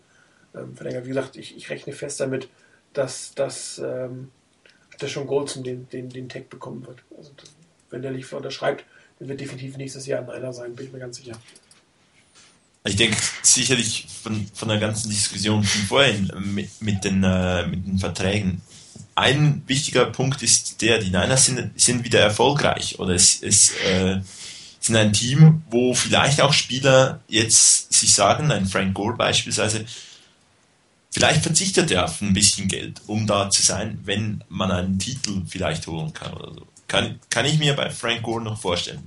ähm, 0.53 0.75
verlängert. 0.75 1.05
Wie 1.05 1.11
gesagt, 1.11 1.37
ich, 1.37 1.57
ich 1.57 1.71
rechne 1.71 1.93
fest 1.93 2.19
damit, 2.19 2.49
dass, 2.93 3.35
dass 3.37 3.79
ähm, 3.79 4.33
dass 4.99 5.11
schon 5.11 5.27
Goldson 5.27 5.63
den, 5.65 5.89
den, 5.89 6.09
den 6.09 6.29
Tag 6.29 6.51
bekommen 6.51 6.87
wird. 6.87 6.99
Also 7.17 7.31
wenn 7.91 8.03
der 8.03 8.11
Liefer 8.11 8.37
unterschreibt, 8.37 8.85
dann 9.19 9.29
wird 9.29 9.41
definitiv 9.41 9.77
nächstes 9.77 10.07
Jahr 10.07 10.21
ein 10.21 10.31
einer 10.31 10.53
sein, 10.53 10.75
bin 10.75 10.87
ich 10.87 10.93
mir 10.93 10.99
ganz 10.99 11.17
sicher. 11.17 11.39
Ich 12.85 12.97
denke 12.97 13.17
sicherlich 13.43 14.07
von, 14.23 14.47
von 14.55 14.69
der 14.69 14.79
ganzen 14.79 15.11
Diskussion 15.11 15.63
von 15.63 15.83
vorhin 15.83 16.33
mit, 16.55 16.81
mit, 16.81 17.05
den, 17.05 17.23
äh, 17.25 17.67
mit 17.67 17.87
den 17.87 17.99
Verträgen. 17.99 18.63
Ein 19.15 19.63
wichtiger 19.67 20.07
Punkt 20.07 20.43
ist 20.43 20.81
der, 20.81 20.99
die 20.99 21.11
Niners 21.11 21.47
sind, 21.47 21.79
sind 21.79 22.05
wieder 22.05 22.21
erfolgreich 22.21 22.99
oder 22.99 23.15
es, 23.15 23.43
es 23.43 23.73
äh, 23.85 24.21
sind 24.81 24.97
ein 24.97 25.13
Team, 25.13 25.63
wo 25.71 25.93
vielleicht 25.93 26.41
auch 26.41 26.53
Spieler 26.53 27.21
jetzt 27.29 27.93
sich 27.93 28.15
sagen, 28.15 28.53
ein 28.53 28.67
Frank 28.67 28.95
Gore 28.95 29.17
beispielsweise, 29.17 29.85
Vielleicht 31.11 31.43
verzichtet 31.43 31.91
er 31.91 32.05
auf 32.05 32.21
ein 32.21 32.35
bisschen 32.35 32.69
Geld, 32.69 33.01
um 33.07 33.27
da 33.27 33.49
zu 33.51 33.63
sein, 33.63 33.99
wenn 34.05 34.45
man 34.49 34.71
einen 34.71 34.99
Titel 34.99 35.43
vielleicht 35.47 35.87
holen 35.87 36.13
kann 36.13 36.35
oder 36.35 36.53
so. 36.53 36.67
Kann, 36.87 37.19
kann 37.31 37.47
ich 37.47 37.59
mir 37.59 37.75
bei 37.75 37.91
Frank 37.91 38.23
Gore 38.23 38.43
noch 38.43 38.61
vorstellen. 38.61 39.03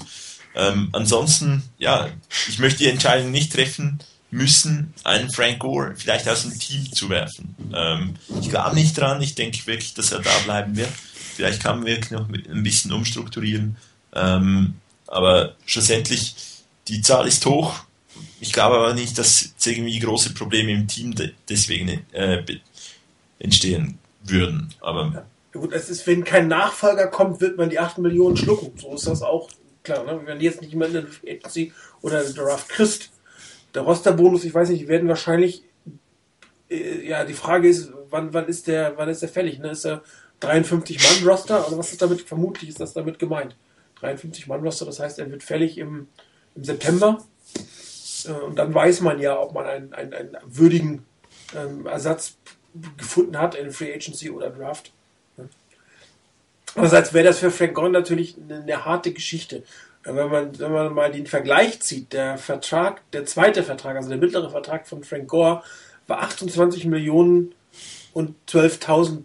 Ähm, 0.56 0.90
ansonsten, 0.92 1.64
ja, 1.78 2.10
ich 2.50 2.60
möchte 2.60 2.80
die 2.80 2.90
Entscheidung 2.90 3.32
nicht 3.32 3.54
treffen 3.54 4.00
müssen, 4.32 4.94
einen 5.04 5.30
Frank 5.30 5.60
Gore 5.60 5.94
vielleicht 5.96 6.28
aus 6.28 6.44
dem 6.44 6.58
Team 6.58 6.92
zu 6.92 7.10
werfen. 7.10 7.56
Ähm, 7.74 8.16
ich 8.42 8.50
glaube 8.50 8.76
nicht 8.76 8.98
dran, 8.98 9.22
ich 9.22 9.36
denke 9.36 9.66
wirklich, 9.68 9.94
dass 9.94 10.12
er 10.12 10.20
da 10.20 10.38
bleiben 10.46 10.76
wird. 10.76 10.92
Vielleicht 11.36 11.62
kann 11.62 11.78
man 11.78 11.88
wirklich 11.88 12.12
noch 12.12 12.28
ein 12.30 12.64
bisschen 12.64 12.92
umstrukturieren. 12.92 13.78
Ähm, 14.14 14.76
aber 15.08 15.56
schlussendlich, 15.66 16.36
die 16.88 17.02
Zahl 17.02 17.28
ist 17.28 17.46
hoch, 17.46 17.84
ich 18.42 18.52
glaube 18.52 18.76
aber 18.78 18.96
nicht, 18.96 19.20
dass 19.20 19.54
irgendwie 19.64 20.00
große 20.00 20.34
Probleme 20.34 20.72
im 20.72 20.88
Team 20.88 21.14
de 21.14 21.32
deswegen 21.48 22.04
äh, 22.12 22.44
entstehen 23.38 24.00
würden. 24.24 24.74
Aber 24.82 25.26
ja, 25.54 25.60
gut, 25.60 25.72
es 25.74 25.90
ist, 25.90 26.08
wenn 26.08 26.24
kein 26.24 26.48
Nachfolger 26.48 27.08
kommt, 27.08 27.40
wird 27.40 27.58
man 27.58 27.70
die 27.70 27.78
8 27.78 28.00
Millionen 28.00 28.36
schlucken. 28.36 28.72
So 28.80 28.96
ist 28.96 29.06
das 29.06 29.22
auch 29.22 29.48
klar. 29.84 30.04
Ne? 30.06 30.22
Wenn 30.26 30.42
jetzt 30.42 30.60
nicht 30.60 30.74
jemand 30.74 30.96
in 30.96 31.74
oder 32.02 32.24
der 32.24 32.34
Draft 32.34 32.68
kriegst, 32.68 33.12
der 33.76 33.84
Rosterbonus, 33.84 34.44
ich 34.44 34.54
weiß 34.56 34.70
nicht, 34.70 34.88
werden 34.88 35.08
wahrscheinlich, 35.08 35.62
äh, 36.68 37.08
ja, 37.08 37.24
die 37.24 37.34
Frage 37.34 37.70
ist, 37.70 37.92
wann, 38.10 38.34
wann 38.34 38.48
ist 38.48 38.66
der, 38.66 38.98
wann 38.98 39.08
ist 39.08 39.22
der 39.22 39.30
fällig? 39.30 39.60
Ne? 39.60 39.70
Ist 39.70 39.86
er 39.86 40.02
53 40.40 40.98
Mann 40.98 41.30
Roster? 41.30 41.68
Oder 41.68 41.78
was 41.78 41.92
ist 41.92 42.02
damit, 42.02 42.22
vermutlich 42.22 42.72
ist 42.72 42.80
das 42.80 42.94
damit 42.94 43.20
gemeint? 43.20 43.56
53 44.00 44.48
Mann 44.48 44.62
Roster, 44.62 44.88
das 44.88 45.00
heißt, 45.00 45.20
er 45.20 45.30
wird 45.30 45.44
fällig 45.44 45.78
im, 45.78 46.08
im 46.56 46.64
September. 46.64 47.24
Äh, 48.26 48.32
und 48.32 48.58
dann 48.58 48.74
weiß 48.74 49.02
man 49.02 49.20
ja, 49.20 49.40
ob 49.40 49.54
man 49.54 49.66
einen, 49.66 49.94
einen, 49.94 50.14
einen 50.14 50.38
würdigen 50.46 51.06
ähm, 51.56 51.86
Ersatz 51.86 52.38
gefunden 52.98 53.38
hat 53.38 53.56
in 53.56 53.72
Free 53.72 53.94
Agency 53.94 54.30
oder 54.30 54.50
Draft. 54.50 54.92
Andererseits 56.76 57.14
wäre 57.14 57.26
das 57.26 57.40
für 57.40 57.52
Frank 57.52 57.74
Gore 57.74 57.90
natürlich 57.90 58.38
eine, 58.38 58.62
eine, 58.62 58.86
harte 58.86 59.12
Geschichte. 59.12 59.64
Wenn 60.04 60.30
man, 60.30 60.58
wenn 60.58 60.72
man 60.72 60.94
mal 60.94 61.12
den 61.12 61.28
Vergleich 61.28 61.82
zieht, 61.82 62.14
der 62.14 62.38
Vertrag, 62.38 63.02
der 63.12 63.26
zweite 63.26 63.64
Vertrag, 63.64 63.98
also 63.98 64.10
der 64.10 64.18
mittlere 64.18 64.50
Vertrag 64.50 64.88
von 64.88 65.04
Frank 65.04 65.28
Gore, 65.28 65.64
war 66.08 66.22
28 66.22 66.86
Millionen 66.86 67.54
und 68.14 68.36
12.000 68.50 69.24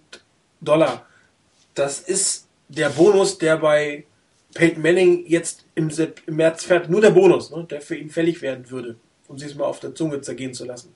Dollar. 0.60 1.06
Das 1.74 2.00
ist 2.00 2.48
der 2.68 2.90
Bonus, 2.90 3.38
der 3.38 3.58
bei 3.58 4.04
Peyton 4.54 4.82
Manning 4.82 5.24
jetzt 5.26 5.65
im, 5.76 5.90
im 6.26 6.36
März 6.36 6.64
fährt, 6.64 6.88
nur 6.88 7.00
der 7.00 7.10
Bonus, 7.10 7.52
ne, 7.52 7.64
der 7.70 7.80
für 7.80 7.94
ihn 7.94 8.10
fällig 8.10 8.42
werden 8.42 8.68
würde, 8.70 8.96
um 9.28 9.38
sich 9.38 9.50
es 9.50 9.54
mal 9.54 9.66
auf 9.66 9.78
der 9.78 9.94
Zunge 9.94 10.20
zergehen 10.22 10.54
zu 10.54 10.64
lassen. 10.64 10.92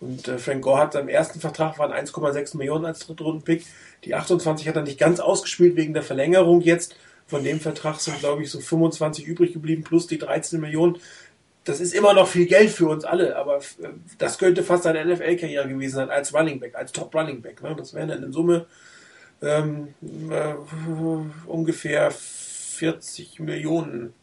Und 0.00 0.26
äh, 0.26 0.38
Frank 0.38 0.62
Gore 0.62 0.80
hat 0.80 0.92
seinem 0.94 1.08
ersten 1.08 1.40
Vertrag 1.40 1.78
waren 1.78 1.92
1,6 1.92 2.56
Millionen 2.56 2.86
als 2.86 3.00
Drittrunden-Pick. 3.00 3.66
Die 4.04 4.14
28 4.14 4.66
hat 4.66 4.76
er 4.76 4.82
nicht 4.82 4.98
ganz 4.98 5.20
ausgespielt 5.20 5.76
wegen 5.76 5.92
der 5.92 6.02
Verlängerung 6.02 6.62
jetzt. 6.62 6.96
Von 7.26 7.44
dem 7.44 7.60
Vertrag 7.60 8.00
sind, 8.00 8.18
glaube 8.20 8.42
ich, 8.42 8.50
so 8.50 8.60
25 8.60 9.26
übrig 9.26 9.52
geblieben, 9.52 9.84
plus 9.84 10.06
die 10.06 10.18
13 10.18 10.60
Millionen. 10.60 10.96
Das 11.64 11.80
ist 11.80 11.92
immer 11.92 12.14
noch 12.14 12.28
viel 12.28 12.46
Geld 12.46 12.70
für 12.70 12.88
uns 12.88 13.04
alle, 13.04 13.36
aber 13.36 13.58
äh, 13.58 13.88
das 14.16 14.38
könnte 14.38 14.62
fast 14.62 14.84
seine 14.84 15.04
NFL-Karriere 15.04 15.68
gewesen 15.68 15.96
sein 15.96 16.10
als 16.10 16.32
Running 16.32 16.60
Back, 16.60 16.76
als 16.76 16.92
Top 16.92 17.14
Running 17.14 17.42
Back. 17.42 17.62
Ne? 17.62 17.74
Das 17.76 17.92
wären 17.92 18.08
dann 18.08 18.22
in 18.22 18.32
Summe 18.32 18.64
ähm, 19.42 19.94
äh, 20.30 20.54
ungefähr 21.46 22.10
40 22.78 23.40
Millionen. 23.40 24.14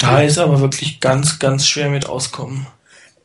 Da 0.00 0.22
ist 0.22 0.38
aber 0.38 0.60
wirklich 0.60 1.00
ganz, 1.00 1.38
ganz 1.38 1.66
schwer 1.66 1.88
mit 1.88 2.06
auskommen. 2.06 2.66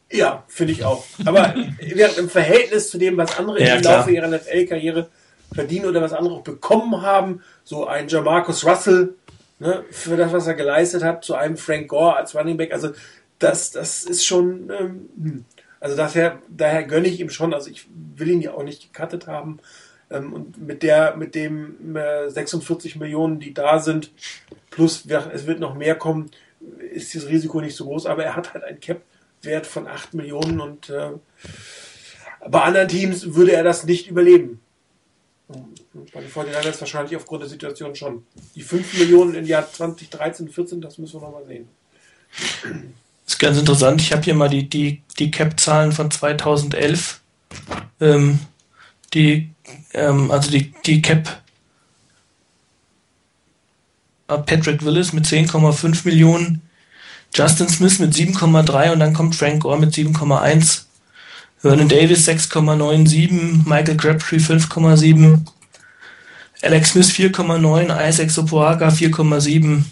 Ja, 0.10 0.44
finde 0.48 0.74
ich 0.74 0.86
auch. 0.86 1.06
Aber 1.26 1.54
im 1.56 2.30
Verhältnis 2.30 2.90
zu 2.90 2.98
dem, 2.98 3.18
was 3.18 3.38
andere 3.38 3.62
ja, 3.62 3.76
im 3.76 3.84
Laufe 3.84 4.12
ihrer 4.12 4.28
NFL-Karriere 4.28 5.10
verdienen 5.54 5.86
oder 5.86 6.02
was 6.02 6.14
andere 6.14 6.36
auch 6.36 6.44
bekommen 6.44 7.02
haben, 7.02 7.44
so 7.64 7.88
ein 7.88 8.08
Jamarcus 8.08 8.66
Russell, 8.66 9.16
ne, 9.60 9.84
für 9.92 10.16
das, 10.16 10.32
was 10.32 10.48
er 10.48 10.54
geleistet 10.54 11.04
hat, 11.04 11.24
zu 11.24 11.36
einem 11.36 11.58
Frank 11.58 11.90
Gore 11.90 12.16
als 12.16 12.36
Running 12.36 12.58
Back, 12.58 12.72
also 12.72 12.92
das, 13.40 13.72
das 13.72 14.04
ist 14.04 14.26
schon, 14.26 14.72
ähm, 14.72 15.10
hm. 15.22 15.46
also 15.80 15.98
daher, 15.98 16.40
daher 16.48 16.84
gönne 16.84 17.08
ich 17.08 17.20
ihm 17.20 17.30
schon, 17.30 17.54
also 17.54 17.70
ich 17.70 17.88
will 18.16 18.30
ihn 18.30 18.42
ja 18.42 18.54
auch 18.54 18.64
nicht 18.64 18.94
gecuttet 18.94 19.28
haben, 19.28 19.60
und 20.14 20.66
mit 20.66 20.84
der, 20.84 21.16
mit 21.16 21.36
dem 21.36 21.96
äh, 21.96 22.30
46 22.30 22.96
Millionen, 22.98 23.40
die 23.40 23.54
da 23.54 23.80
sind, 23.80 24.12
plus 24.70 25.06
es 25.06 25.48
wird 25.48 25.60
noch 25.60 25.76
mehr 25.76 25.96
kommen, 25.96 26.32
ist 26.94 27.16
das 27.16 27.28
Risiko 27.28 27.62
nicht 27.62 27.76
so 27.76 27.86
groß. 27.86 28.06
Aber 28.06 28.24
er 28.24 28.36
hat 28.36 28.54
halt 28.54 28.64
einen 28.64 28.80
Cap-Wert 28.80 29.68
von 29.68 29.88
8 29.88 30.14
Millionen 30.14 30.60
und 30.60 30.90
äh, 30.90 31.12
bei 32.50 32.62
anderen 32.62 32.88
Teams 32.88 33.36
würde 33.36 33.54
er 33.54 33.64
das 33.64 33.86
nicht 33.86 34.08
überleben. 34.08 34.60
Bei 35.48 36.22
den 36.22 36.30
49ers 36.30 36.80
wahrscheinlich 36.80 37.16
aufgrund 37.16 37.44
der 37.44 37.50
Situation 37.50 37.96
schon. 37.96 38.26
Die 38.56 38.62
5 38.62 38.98
Millionen 39.00 39.36
im 39.36 39.46
Jahr 39.46 39.72
2013, 39.72 40.50
14, 40.50 40.82
das 40.82 40.98
müssen 40.98 41.22
wir 41.22 41.28
nochmal 41.28 41.46
sehen. 41.46 41.68
Das 43.26 43.36
ist 43.36 43.40
ganz 43.40 43.58
interessant. 43.60 44.02
Ich 44.02 44.12
habe 44.12 44.24
hier 44.24 44.34
mal 44.34 44.50
die, 44.50 44.68
die, 44.68 45.02
die 45.20 45.32
Cap-Zahlen 45.32 45.92
von 45.92 46.10
2011. 46.10 47.22
Ähm, 48.02 48.40
die 49.14 49.54
ähm, 49.94 50.32
also 50.32 50.52
die, 50.52 50.74
die 50.86 51.02
Cap 51.02 51.42
Patrick 54.28 54.84
Willis 54.84 55.14
mit 55.14 55.26
10,5 55.26 56.06
Millionen, 56.06 56.62
Justin 57.34 57.70
Smith 57.70 58.00
mit 58.00 58.14
7,3 58.14 58.92
und 58.92 59.00
dann 59.00 59.14
kommt 59.14 59.36
Frank 59.36 59.62
Gore 59.62 59.80
mit 59.80 59.94
7,1, 59.94 60.84
Vernon 61.60 61.88
Davis 61.88 62.28
6,97, 62.28 63.68
Michael 63.68 63.98
Crabtree 63.98 64.38
5,7, 64.38 65.40
Alex 66.62 66.92
Smith 66.92 67.10
4,9, 67.10 68.10
Isaac 68.10 68.32
Sopoaga 68.32 68.88
4,7, 68.88 69.84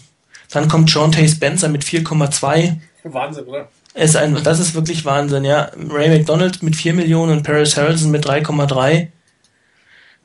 dann 0.50 0.68
kommt 0.68 0.90
Sean 0.90 1.12
Tay 1.12 1.28
Spencer 1.28 1.68
mit 1.68 1.84
4,2. 1.84 2.78
Wahnsinn, 3.04 3.44
oder? 3.44 3.68
Ist 3.94 4.16
ein, 4.16 4.42
das 4.42 4.58
ist 4.58 4.74
wirklich 4.74 5.04
Wahnsinn, 5.04 5.44
ja. 5.44 5.70
Ray 5.90 6.08
McDonald 6.08 6.62
mit 6.62 6.76
4 6.76 6.94
Millionen 6.94 7.32
und 7.32 7.42
Paris 7.42 7.76
Harrison 7.76 8.10
mit 8.10 8.26
3,3. 8.26 9.08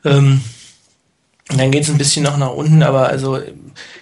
Ähm, 0.06 0.42
dann 1.50 1.72
geht 1.72 1.84
es 1.84 1.90
ein 1.90 1.98
bisschen 1.98 2.24
noch 2.24 2.38
nach 2.38 2.52
unten, 2.52 2.84
aber 2.84 3.08
also, 3.08 3.38
ich 3.40 3.54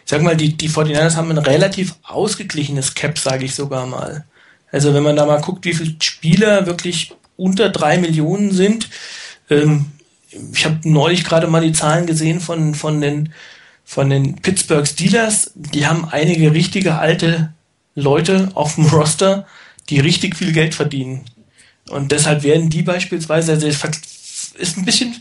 sag 0.05 0.21
mal, 0.21 0.35
die, 0.35 0.55
die 0.55 0.69
49ers 0.69 1.15
haben 1.15 1.31
ein 1.31 1.37
relativ 1.37 1.95
ausgeglichenes 2.03 2.95
Cap, 2.95 3.17
sage 3.17 3.45
ich 3.45 3.55
sogar 3.55 3.85
mal. 3.85 4.25
Also 4.71 4.93
wenn 4.93 5.03
man 5.03 5.15
da 5.15 5.25
mal 5.25 5.41
guckt, 5.41 5.65
wie 5.65 5.73
viele 5.73 5.95
Spieler 5.99 6.65
wirklich 6.65 7.13
unter 7.37 7.69
drei 7.69 7.97
Millionen 7.97 8.51
sind, 8.51 8.89
ähm, 9.49 9.85
ich 10.53 10.65
habe 10.65 10.79
neulich 10.83 11.23
gerade 11.23 11.47
mal 11.47 11.61
die 11.61 11.71
Zahlen 11.71 12.05
gesehen 12.05 12.39
von, 12.39 12.75
von, 12.75 12.99
den, 12.99 13.33
von 13.83 14.09
den 14.09 14.35
Pittsburgh 14.41 14.85
Steelers, 14.85 15.51
die 15.55 15.87
haben 15.87 16.09
einige 16.09 16.51
richtige 16.51 16.95
alte 16.95 17.53
Leute 17.95 18.51
auf 18.53 18.75
dem 18.75 18.85
Roster, 18.91 19.47
die 19.89 19.99
richtig 19.99 20.35
viel 20.35 20.51
Geld 20.51 20.75
verdienen. 20.75 21.25
Und 21.89 22.11
deshalb 22.11 22.43
werden 22.43 22.69
die 22.69 22.81
beispielsweise, 22.81 23.53
also 23.53 23.67
ist 23.67 24.77
ein 24.77 24.85
bisschen 24.85 25.15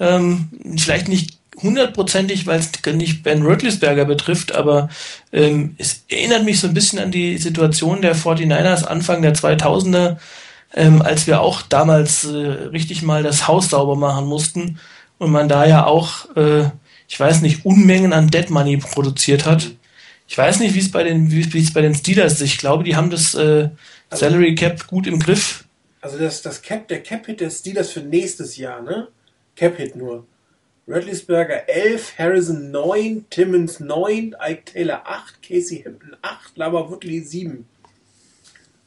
ähm, 0.00 0.48
vielleicht 0.76 1.08
nicht 1.08 1.38
hundertprozentig, 1.62 2.46
weil 2.46 2.60
es 2.60 2.70
nicht 2.94 3.22
Ben 3.22 3.42
Rötlisberger 3.42 4.04
betrifft, 4.04 4.54
aber 4.54 4.88
ähm, 5.32 5.74
es 5.78 6.04
erinnert 6.08 6.44
mich 6.44 6.60
so 6.60 6.68
ein 6.68 6.74
bisschen 6.74 6.98
an 6.98 7.10
die 7.10 7.38
Situation 7.38 8.02
der 8.02 8.14
49ers 8.14 8.84
Anfang 8.84 9.22
der 9.22 9.34
2000er, 9.34 10.18
ähm, 10.74 11.00
als 11.00 11.26
wir 11.26 11.40
auch 11.40 11.62
damals 11.62 12.24
äh, 12.24 12.36
richtig 12.36 13.02
mal 13.02 13.22
das 13.22 13.48
Haus 13.48 13.70
sauber 13.70 13.96
machen 13.96 14.26
mussten 14.26 14.78
und 15.18 15.30
man 15.30 15.48
da 15.48 15.66
ja 15.66 15.86
auch, 15.86 16.36
äh, 16.36 16.64
ich 17.08 17.18
weiß 17.18 17.40
nicht, 17.40 17.64
Unmengen 17.64 18.12
an 18.12 18.28
Dead 18.28 18.50
Money 18.50 18.76
produziert 18.76 19.46
hat. 19.46 19.70
Ich 20.28 20.36
weiß 20.36 20.60
nicht, 20.60 20.74
wie 20.74 20.80
es 20.80 20.90
bei 20.90 21.04
den, 21.04 21.30
wie 21.30 21.60
es 21.60 21.72
bei 21.72 21.82
den 21.82 21.94
Steelers 21.94 22.34
ist. 22.34 22.42
Ich 22.42 22.58
glaube, 22.58 22.84
die 22.84 22.96
haben 22.96 23.10
das 23.10 23.34
äh, 23.34 23.70
Salary 24.10 24.54
Cap 24.54 24.86
gut 24.86 25.06
im 25.06 25.18
Griff. 25.20 25.64
Also 26.00 26.18
das, 26.18 26.42
das 26.42 26.62
Cap, 26.62 26.88
der 26.88 27.02
Cap-Hit 27.02 27.40
der 27.40 27.50
Steelers 27.50 27.90
für 27.90 28.00
nächstes 28.00 28.56
Jahr, 28.56 28.82
ne? 28.82 29.08
Cap-Hit 29.54 29.96
nur. 29.96 30.26
Redlisberger 30.88 31.68
11, 31.68 32.18
Harrison 32.18 32.70
9, 32.70 33.26
Timmons 33.28 33.80
9, 33.80 34.36
Ike 34.40 34.64
Taylor 34.66 35.02
8, 35.04 35.42
Casey 35.42 35.82
Hampton 35.84 36.16
8, 36.22 36.56
Lama 36.56 36.88
Woodley 36.88 37.20
7. 37.20 37.66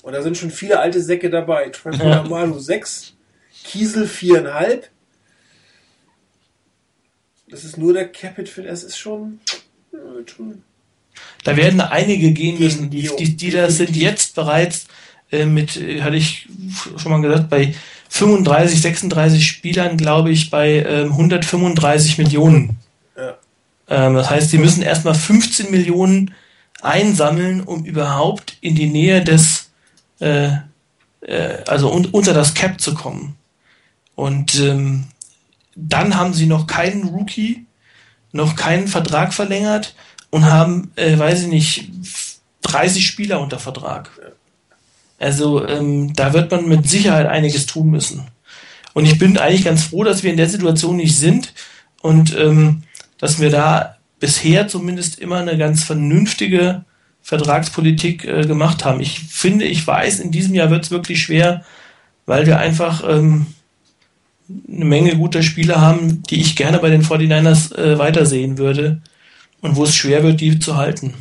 Und 0.02 0.14
da 0.14 0.22
sind 0.22 0.38
schon 0.38 0.52
viele 0.52 0.80
alte 0.80 1.02
Säcke 1.02 1.30
dabei. 1.30 1.70
Trevor 1.70 2.10
ja. 2.10 2.24
Manu 2.24 2.58
6, 2.58 3.16
Kiesel 3.66 4.06
4,5. 4.06 4.84
Das 7.50 7.66
ist 7.66 7.78
nur 7.78 7.94
der 7.94 8.10
Capit 8.10 8.48
für 8.48 8.64
das 8.64 8.84
ist 8.84 8.98
schon, 8.98 9.42
schon. 10.26 10.64
Da 11.44 11.56
werden 11.56 11.82
einige 11.82 12.32
gehen 12.32 12.60
müssen. 12.60 12.90
Die, 12.90 13.10
die, 13.18 13.36
die 13.36 13.50
da 13.52 13.70
sind 13.70 13.96
jetzt 13.96 14.36
bereits 14.36 14.88
äh, 15.32 15.46
mit, 15.46 15.78
äh, 15.78 16.02
hatte 16.02 16.18
ich 16.18 16.48
schon 16.98 17.12
mal 17.12 17.22
gesagt, 17.22 17.50
bei 17.50 17.74
35, 18.10 18.82
36 18.82 19.48
Spielern, 19.48 19.98
glaube 19.98 20.32
ich, 20.32 20.50
bei 20.50 20.84
ähm, 20.84 21.12
135 21.12 22.18
Millionen. 22.18 22.78
Ja. 23.16 23.38
Ähm, 23.88 24.16
das 24.16 24.30
heißt, 24.30 24.50
sie 24.50 24.58
müssen 24.58 24.82
erstmal 24.82 25.14
15 25.14 25.72
Millionen 25.72 26.34
einsammeln, 26.82 27.62
um 27.62 27.86
überhaupt 27.86 28.58
in 28.62 28.76
die 28.76 28.88
Nähe 28.88 29.24
des, 29.24 29.70
äh, 30.20 30.50
äh, 31.22 31.64
also 31.68 31.92
un 31.92 32.06
unter 32.06 32.34
das 32.34 32.54
Cap 32.54 32.82
zu 32.82 32.96
kommen. 32.96 33.36
Und 34.16 34.56
ähm, 34.60 35.06
dann 35.76 36.18
haben 36.18 36.34
sie 36.34 36.48
noch 36.48 36.68
keinen 36.68 37.08
Rookie, 37.08 37.66
noch 38.32 38.56
keinen 38.56 38.88
Vertrag 38.88 39.34
verlängert 39.34 39.96
und 40.30 40.46
haben, 40.46 40.92
äh, 40.96 41.18
weiß 41.18 41.44
ich 41.44 41.48
nicht, 41.48 41.90
30 42.64 43.06
Spieler 43.06 43.42
unter 43.42 43.60
Vertrag. 43.60 44.12
Also 45.18 45.68
ähm, 45.68 46.14
da 46.14 46.34
wird 46.34 46.52
man 46.52 46.68
mit 46.68 46.88
Sicherheit 46.90 47.28
einiges 47.28 47.66
tun 47.66 47.90
müssen. 47.90 48.28
Und 48.94 49.06
ich 49.06 49.18
bin 49.18 49.38
eigentlich 49.38 49.66
ganz 49.66 49.84
froh, 49.84 50.04
dass 50.04 50.24
wir 50.24 50.32
in 50.32 50.38
der 50.38 50.50
Situation 50.50 50.98
nicht 50.98 51.18
sind 51.18 51.54
und 52.02 52.36
ähm, 52.38 52.84
dass 53.18 53.40
wir 53.40 53.50
da 53.50 53.98
bisher 54.20 54.68
zumindest 54.68 55.20
immer 55.20 55.38
eine 55.38 55.58
ganz 55.58 55.84
vernünftige 55.84 56.84
Vertragspolitik 57.22 58.26
äh, 58.26 58.46
gemacht 58.46 58.86
haben. 58.86 59.02
Ich 59.02 59.20
finde, 59.20 59.66
ich 59.66 59.86
weiß, 59.86 60.20
in 60.20 60.32
diesem 60.32 60.56
Jahr 60.56 60.70
wird 60.70 60.86
es 60.86 60.92
wirklich 60.92 61.22
schwer, 61.22 61.64
weil 62.26 62.46
wir 62.46 62.60
einfach 62.60 63.04
ähm, 63.08 63.48
eine 64.68 64.86
Menge 64.86 65.16
guter 65.16 65.44
Spieler 65.44 65.82
haben, 65.82 66.24
die 66.24 66.42
ich 66.42 66.56
gerne 66.56 66.80
bei 66.80 66.90
den 66.90 67.04
49ers 67.04 67.76
äh, 67.76 68.00
weitersehen 68.00 68.58
würde 68.58 69.02
und 69.62 69.76
wo 69.76 69.84
es 69.84 69.96
schwer 69.96 70.24
wird, 70.24 70.42
die 70.42 70.60
zu 70.60 70.78
halten. 70.78 71.14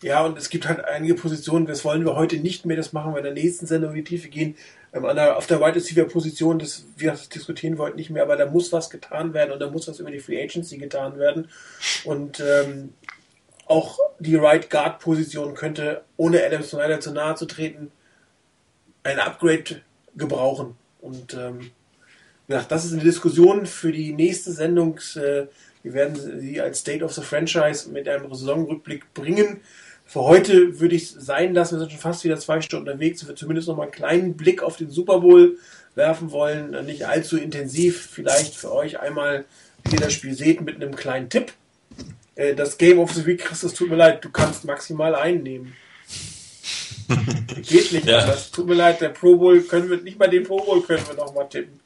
Ja, 0.00 0.24
und 0.24 0.38
es 0.38 0.48
gibt 0.48 0.68
halt 0.68 0.84
einige 0.84 1.14
Positionen, 1.14 1.66
das 1.66 1.84
wollen 1.84 2.04
wir 2.04 2.14
heute 2.14 2.36
nicht 2.36 2.64
mehr, 2.64 2.76
das 2.76 2.92
machen 2.92 3.12
wir 3.12 3.18
in 3.18 3.24
der 3.24 3.32
nächsten 3.32 3.66
Sendung 3.66 3.90
in 3.90 3.96
die 3.96 4.04
Tiefe 4.04 4.28
gehen. 4.28 4.54
Ähm, 4.92 5.02
der, 5.02 5.36
auf 5.36 5.46
der 5.46 5.60
Wide 5.60 5.74
Receiver 5.74 6.04
Position, 6.04 6.60
das 6.60 6.84
wir 6.96 7.10
das 7.10 7.28
diskutieren 7.28 7.78
wollten 7.78 7.96
nicht 7.96 8.10
mehr, 8.10 8.22
aber 8.22 8.36
da 8.36 8.46
muss 8.46 8.72
was 8.72 8.90
getan 8.90 9.34
werden 9.34 9.50
und 9.50 9.60
da 9.60 9.68
muss 9.68 9.88
was 9.88 9.98
über 9.98 10.10
die 10.10 10.20
Free 10.20 10.40
Agency 10.40 10.78
getan 10.78 11.18
werden. 11.18 11.48
Und 12.04 12.40
ähm, 12.40 12.90
auch 13.66 13.98
die 14.20 14.36
Right 14.36 14.70
Guard 14.70 15.00
Position 15.00 15.54
könnte, 15.54 16.02
ohne 16.16 16.44
Adam 16.44 16.62
Snyder 16.62 17.00
zu 17.00 17.12
nahe 17.12 17.34
zu 17.34 17.46
treten, 17.46 17.90
ein 19.02 19.18
Upgrade 19.18 19.82
gebrauchen. 20.16 20.76
Und 21.00 21.34
ähm, 21.34 21.72
ja, 22.46 22.64
das 22.66 22.84
ist 22.84 22.92
eine 22.92 23.02
Diskussion 23.02 23.66
für 23.66 23.92
die 23.92 24.12
nächste 24.12 24.52
Sendung. 24.52 25.00
Äh, 25.16 25.46
wir 25.82 25.94
werden 25.94 26.40
sie 26.40 26.60
als 26.60 26.80
State 26.80 27.04
of 27.04 27.12
the 27.12 27.22
Franchise 27.22 27.90
mit 27.90 28.08
einem 28.08 28.32
Saisonrückblick 28.32 29.14
bringen. 29.14 29.60
Für 30.04 30.22
heute 30.22 30.80
würde 30.80 30.94
ich 30.94 31.02
es 31.02 31.10
sein 31.12 31.52
lassen, 31.52 31.74
wir 31.74 31.80
sind 31.80 31.92
schon 31.92 32.00
fast 32.00 32.24
wieder 32.24 32.38
zwei 32.38 32.60
Stunden 32.62 32.88
unterwegs, 32.88 33.26
wir 33.28 33.36
zumindest 33.36 33.68
noch 33.68 33.76
mal 33.76 33.84
einen 33.84 33.92
kleinen 33.92 34.36
Blick 34.36 34.62
auf 34.62 34.76
den 34.76 34.90
Super 34.90 35.20
Bowl 35.20 35.58
werfen 35.94 36.30
wollen. 36.30 36.70
Nicht 36.86 37.06
allzu 37.06 37.36
intensiv, 37.36 38.08
vielleicht 38.10 38.54
für 38.54 38.72
euch 38.72 39.00
einmal, 39.00 39.44
wie 39.84 39.96
ihr 39.96 40.00
das 40.00 40.14
Spiel 40.14 40.34
seht, 40.34 40.62
mit 40.62 40.76
einem 40.76 40.96
kleinen 40.96 41.28
Tipp. 41.28 41.52
Äh, 42.36 42.54
das 42.54 42.78
Game 42.78 42.98
of 42.98 43.12
the 43.12 43.26
Week, 43.26 43.40
Chris, 43.40 43.62
es 43.64 43.74
tut 43.74 43.90
mir 43.90 43.96
leid, 43.96 44.24
du 44.24 44.30
kannst 44.30 44.64
maximal 44.64 45.14
einnehmen. 45.14 45.74
Geht 47.56 47.92
nicht 47.92 48.06
ja. 48.06 48.20
anders. 48.20 48.50
Tut 48.50 48.66
mir 48.66 48.74
leid, 48.74 49.00
der 49.00 49.10
Pro 49.10 49.36
Bowl 49.36 49.60
können 49.62 49.90
wir, 49.90 49.98
nicht 49.98 50.18
mal 50.18 50.28
den 50.28 50.44
Pro 50.44 50.58
Bowl 50.58 50.82
können 50.82 51.06
wir 51.06 51.14
noch 51.14 51.34
mal 51.34 51.44
tippen. 51.44 51.80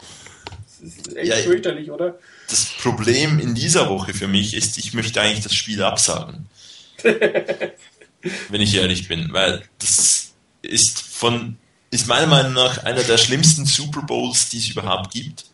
Das 0.81 0.81
ist 0.81 1.16
echt 1.16 1.28
ja, 1.28 1.36
fürchterlich, 1.36 1.90
oder? 1.90 2.19
Das 2.53 2.66
Problem 2.66 3.39
in 3.39 3.55
dieser 3.55 3.89
Woche 3.89 4.12
für 4.12 4.29
mich 4.29 4.53
ist, 4.53 4.77
ich 4.77 4.93
möchte 4.93 5.23
eigentlich 5.23 5.43
das 5.43 5.55
Spiel 5.55 5.83
absagen. 5.83 6.51
wenn 7.03 8.61
ich 8.61 8.74
ehrlich 8.74 9.09
bin, 9.09 9.33
weil 9.33 9.62
das 9.79 10.33
ist 10.61 11.01
von 11.01 11.57
ist 11.91 12.09
meiner 12.09 12.27
Meinung 12.27 12.53
nach 12.53 12.85
einer 12.85 13.03
der 13.05 13.16
schlimmsten 13.16 13.65
Super 13.65 14.03
Bowls, 14.03 14.51
die 14.51 14.59
es 14.59 14.69
überhaupt 14.69 15.15
gibt. 15.15 15.47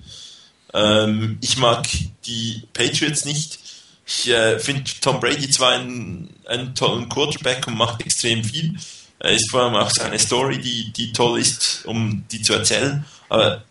Ähm, 0.74 1.38
ich 1.40 1.56
mag 1.56 1.86
die 2.26 2.64
Patriots 2.72 3.24
nicht. 3.24 3.60
Ich 4.04 4.28
äh, 4.28 4.58
finde 4.58 4.90
Tom 5.00 5.20
Brady 5.20 5.48
zwar 5.50 5.74
einen, 5.74 6.34
einen 6.48 6.74
tollen 6.74 7.08
Quarterback 7.08 7.68
und 7.68 7.76
macht 7.76 8.02
extrem 8.02 8.42
viel. 8.42 8.76
Er 9.20 9.34
ist 9.34 9.48
vor 9.52 9.62
allem 9.62 9.76
auch 9.76 9.90
seine 9.90 10.18
Story, 10.18 10.58
die, 10.58 10.92
die 10.92 11.12
toll 11.12 11.38
ist, 11.38 11.84
um 11.86 12.24
die 12.32 12.42
zu 12.42 12.54
erzählen. 12.54 13.04
Aber 13.28 13.62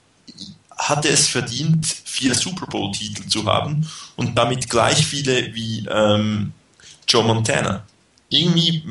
hat 0.78 1.06
er 1.06 1.14
es 1.14 1.28
verdient, 1.28 1.86
vier 1.86 2.36
Super 2.36 2.68
Bowl-Titel 2.68 3.28
zu 3.28 3.46
haben 3.46 3.90
und 4.16 4.38
damit 4.38 4.70
gleich 4.70 5.06
viele 5.06 5.54
wie 5.56 5.86
ähm, 5.90 6.54
Joe 7.08 7.24
Montana? 7.24 7.84
irgendwie 8.30 8.84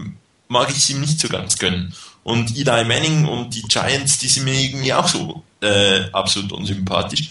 mag 0.49 0.71
ich 0.71 0.77
es 0.77 0.91
ihm 0.91 1.01
nicht 1.01 1.21
so 1.21 1.29
ganz 1.29 1.59
gönnen. 1.59 1.95
Und 2.23 2.57
Eli 2.57 2.85
Manning 2.85 3.27
und 3.27 3.55
die 3.55 3.63
Giants, 3.63 4.19
die 4.19 4.29
sind 4.29 4.45
mir 4.45 4.59
irgendwie 4.59 4.93
auch 4.93 5.09
so 5.09 5.43
äh, 5.61 6.11
absolut 6.13 6.53
unsympathisch. 6.53 7.31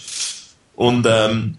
Und 0.74 1.06
ähm, 1.06 1.58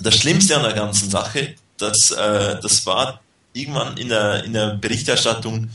das 0.00 0.16
Schlimmste 0.16 0.56
an 0.56 0.62
der 0.62 0.72
ganzen 0.72 1.10
Sache, 1.10 1.54
das, 1.78 2.10
äh, 2.10 2.60
das 2.60 2.84
war 2.86 3.20
irgendwann 3.52 3.96
in 3.96 4.08
der, 4.08 4.44
in 4.44 4.52
der 4.52 4.74
Berichterstattung 4.74 5.70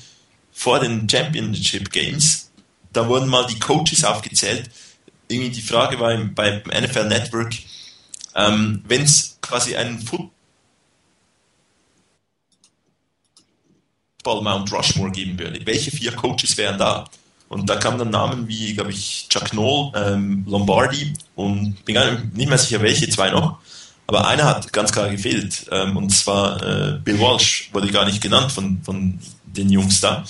vor 0.52 0.80
den 0.80 1.10
Championship 1.10 1.92
Games, 1.92 2.52
da 2.94 3.08
wurden 3.08 3.30
mal 3.30 3.48
die 3.48 3.58
Coaches 3.58 4.04
aufgezählt. 4.04 4.70
Irgendwie 5.32 5.50
die 5.50 5.62
Frage 5.62 6.00
war 6.00 6.16
beim 6.18 6.62
NFL 6.66 7.08
Network, 7.08 7.54
ähm, 8.36 8.84
wenn 8.88 9.04
es 9.04 9.38
quasi 9.42 9.76
einen 9.76 10.00
Football 10.00 10.32
Mount 14.44 14.72
Rushmore 14.72 15.12
geben 15.12 15.40
würde. 15.40 15.66
Welche 15.66 15.92
vier 15.92 16.12
Coaches 16.14 16.58
wären 16.58 16.78
da? 16.78 17.06
Und 17.50 17.70
da 17.70 17.76
kamen 17.76 17.98
dann 17.98 18.12
Namen 18.12 18.48
wie, 18.48 18.74
glaube 18.74 18.92
ich, 18.92 19.28
Chuck 19.28 19.50
Knoll, 19.50 19.92
ähm, 19.94 20.46
Lombardi 20.48 21.14
und 21.36 21.84
bin 21.84 21.96
gar 21.96 22.10
nicht 22.12 22.48
mehr 22.48 22.58
sicher, 22.58 22.82
welche 22.82 23.10
zwei 23.10 23.30
noch. 23.30 23.60
Aber 24.08 24.28
einer 24.28 24.46
hat 24.46 24.72
ganz 24.72 24.92
klar 24.92 25.10
gefehlt. 25.10 25.68
Ähm, 25.72 25.98
und 25.98 26.10
zwar 26.12 26.62
äh, 26.62 27.00
Bill 27.04 27.20
Walsh, 27.20 27.70
wurde 27.74 27.92
gar 27.92 28.06
nicht 28.06 28.22
genannt 28.22 28.52
von, 28.52 28.82
von 28.84 29.20
den 29.46 29.70
Jungs 29.70 30.00
da. 30.02 30.24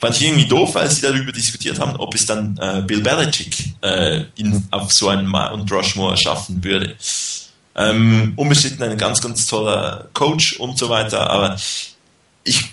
Fand 0.00 0.16
ich 0.16 0.22
irgendwie 0.22 0.46
doof, 0.46 0.76
als 0.76 0.96
sie 0.96 1.02
darüber 1.02 1.30
diskutiert 1.30 1.78
haben, 1.78 1.96
ob 1.96 2.14
es 2.14 2.24
dann 2.24 2.56
äh, 2.58 2.82
Bill 2.86 3.02
Belichick 3.02 3.74
äh, 3.82 4.24
in, 4.36 4.64
auf 4.70 4.90
so 4.92 5.08
einen 5.08 5.26
Mount 5.26 5.70
Rushmore 5.70 6.16
schaffen 6.16 6.64
würde. 6.64 6.96
Ähm, 7.76 8.32
unbestritten 8.36 8.82
ein 8.82 8.96
ganz, 8.96 9.20
ganz 9.20 9.46
toller 9.46 10.08
Coach 10.14 10.54
und 10.54 10.78
so 10.78 10.88
weiter, 10.88 11.28
aber 11.28 11.56
ich 12.44 12.64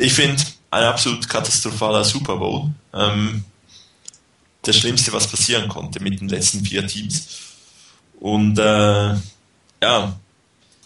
ich 0.00 0.12
finde, 0.12 0.42
ein 0.70 0.84
absolut 0.84 1.28
katastrophaler 1.28 2.04
Super 2.04 2.36
Bowl. 2.36 2.70
Ähm, 2.94 3.44
das 4.62 4.76
Schlimmste, 4.76 5.12
was 5.12 5.26
passieren 5.26 5.68
konnte 5.68 6.00
mit 6.00 6.20
den 6.20 6.28
letzten 6.28 6.64
vier 6.64 6.86
Teams. 6.86 7.28
Und 8.18 8.58
äh, 8.58 9.14
ja, 9.82 10.18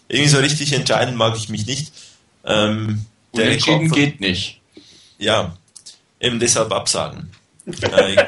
irgendwie 0.07 0.29
so 0.29 0.37
richtig 0.37 0.73
entscheiden 0.73 1.15
mag 1.15 1.35
ich 1.37 1.49
mich 1.49 1.65
nicht. 1.65 1.91
Ähm, 2.45 3.05
Unentschieden 3.31 3.89
geht 3.91 4.19
nicht. 4.19 4.61
Ja, 5.17 5.57
eben 6.25 6.39
deshalb 6.39 6.71
absagen. 6.71 7.31
äh, 7.65 8.23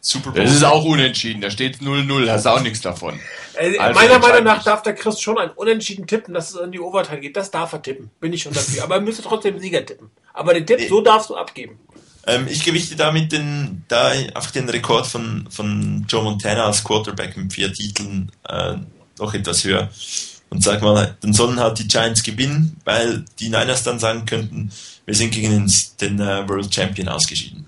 Super 0.00 0.30
Bowl. 0.30 0.44
Das 0.44 0.52
ist 0.52 0.64
auch 0.64 0.84
unentschieden, 0.84 1.40
da 1.40 1.50
steht 1.50 1.78
0-0, 1.78 2.30
hast 2.30 2.46
auch 2.46 2.60
nichts 2.60 2.80
davon. 2.80 3.18
Äh, 3.54 3.76
also 3.78 3.98
meiner 3.98 4.18
Meinung 4.18 4.44
nach 4.44 4.62
darf 4.62 4.82
der 4.82 4.94
Chris 4.94 5.20
schon 5.20 5.38
ein 5.38 5.50
Unentschieden 5.50 6.06
tippen, 6.06 6.34
dass 6.34 6.50
es 6.50 6.60
in 6.60 6.72
die 6.72 6.80
Overtime 6.80 7.20
geht. 7.20 7.36
Das 7.36 7.50
darf 7.50 7.72
er 7.72 7.82
tippen, 7.82 8.10
bin 8.20 8.32
ich 8.32 8.42
schon 8.42 8.52
dafür. 8.52 8.84
Aber 8.84 8.96
er 8.96 9.00
müsste 9.00 9.22
trotzdem 9.22 9.58
Sieger 9.58 9.84
tippen. 9.84 10.10
Aber 10.32 10.54
den 10.54 10.66
Tipp, 10.66 10.78
nee. 10.78 10.88
so 10.88 11.00
darfst 11.00 11.30
du 11.30 11.36
abgeben. 11.36 11.78
Ähm, 12.26 12.46
ich 12.48 12.64
gewichte 12.64 12.96
damit 12.96 13.32
den, 13.32 13.84
da 13.88 14.08
einfach 14.08 14.50
den 14.50 14.68
Rekord 14.68 15.06
von, 15.06 15.48
von 15.50 16.04
Joe 16.08 16.22
Montana 16.24 16.66
als 16.66 16.84
Quarterback 16.84 17.36
mit 17.36 17.52
vier 17.52 17.72
Titeln 17.72 18.30
äh, 18.48 18.74
noch 19.18 19.34
etwas 19.34 19.64
höher. 19.64 19.90
Und 20.48 20.62
sag 20.62 20.82
mal, 20.82 21.16
dann 21.20 21.32
sollen 21.32 21.58
halt 21.58 21.78
die 21.78 21.88
Giants 21.88 22.22
gewinnen, 22.22 22.76
weil 22.84 23.24
die 23.40 23.48
Niners 23.48 23.82
dann 23.82 23.98
sagen 23.98 24.26
könnten, 24.26 24.70
wir 25.06 25.14
sind 25.14 25.30
gegen 25.30 25.50
den, 25.50 25.72
den 26.00 26.20
uh, 26.20 26.48
World 26.48 26.74
Champion 26.74 27.08
ausgeschieden. 27.08 27.66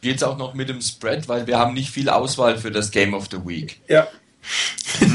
Geht's 0.00 0.22
auch 0.22 0.38
noch 0.38 0.54
mit 0.54 0.68
dem 0.68 0.80
Spread, 0.80 1.28
weil 1.28 1.46
wir 1.46 1.58
haben 1.58 1.74
nicht 1.74 1.90
viel 1.90 2.08
Auswahl 2.08 2.56
für 2.56 2.70
das 2.70 2.90
Game 2.90 3.14
of 3.14 3.28
the 3.30 3.44
Week. 3.44 3.80
Ja. 3.88 4.06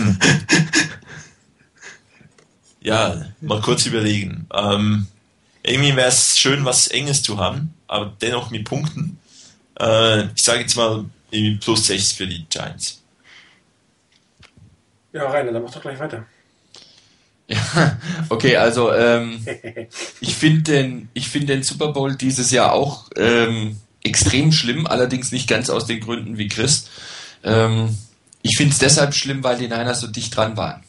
ja, 2.81 3.25
mal 3.39 3.61
kurz 3.61 3.85
überlegen. 3.85 4.47
Ähm, 4.53 5.07
irgendwie 5.63 5.95
wäre 5.95 6.09
es 6.09 6.37
schön, 6.37 6.65
was 6.65 6.87
Enges 6.87 7.21
zu 7.23 7.37
haben, 7.37 7.73
aber 7.87 8.13
dennoch 8.21 8.49
mit 8.49 8.65
Punkten. 8.65 9.19
Äh, 9.79 10.25
ich 10.33 10.43
sage 10.43 10.61
jetzt 10.61 10.75
mal 10.75 11.05
irgendwie 11.31 11.57
plus 11.57 11.85
6 11.87 12.13
für 12.13 12.27
die 12.27 12.45
Giants. 12.49 13.01
Ja, 15.13 15.29
Rainer, 15.29 15.51
dann 15.51 15.63
mach 15.63 15.71
doch 15.71 15.81
gleich 15.81 15.99
weiter. 15.99 16.25
Ja, 17.49 17.97
okay, 18.29 18.57
also 18.57 18.93
ähm, 18.93 19.43
ich 20.21 20.35
finde 20.35 20.61
den, 20.71 21.09
ich 21.15 21.29
finde 21.29 21.55
den 21.55 21.63
Super 21.63 21.91
Bowl 21.93 22.15
dieses 22.15 22.51
Jahr 22.51 22.73
auch 22.73 23.09
ähm, 23.15 23.77
extrem 24.03 24.51
schlimm, 24.51 24.85
allerdings 24.85 25.31
nicht 25.31 25.49
ganz 25.49 25.71
aus 25.71 25.87
den 25.87 25.99
Gründen 25.99 26.37
wie 26.37 26.47
Chris. 26.47 26.89
Ähm, 27.43 27.97
ich 28.43 28.55
finde 28.55 28.73
es 28.73 28.79
deshalb 28.79 29.15
schlimm, 29.15 29.43
weil 29.43 29.57
die 29.57 29.67
Niners 29.67 30.01
so 30.01 30.07
dicht 30.07 30.35
dran 30.35 30.57
waren. 30.57 30.83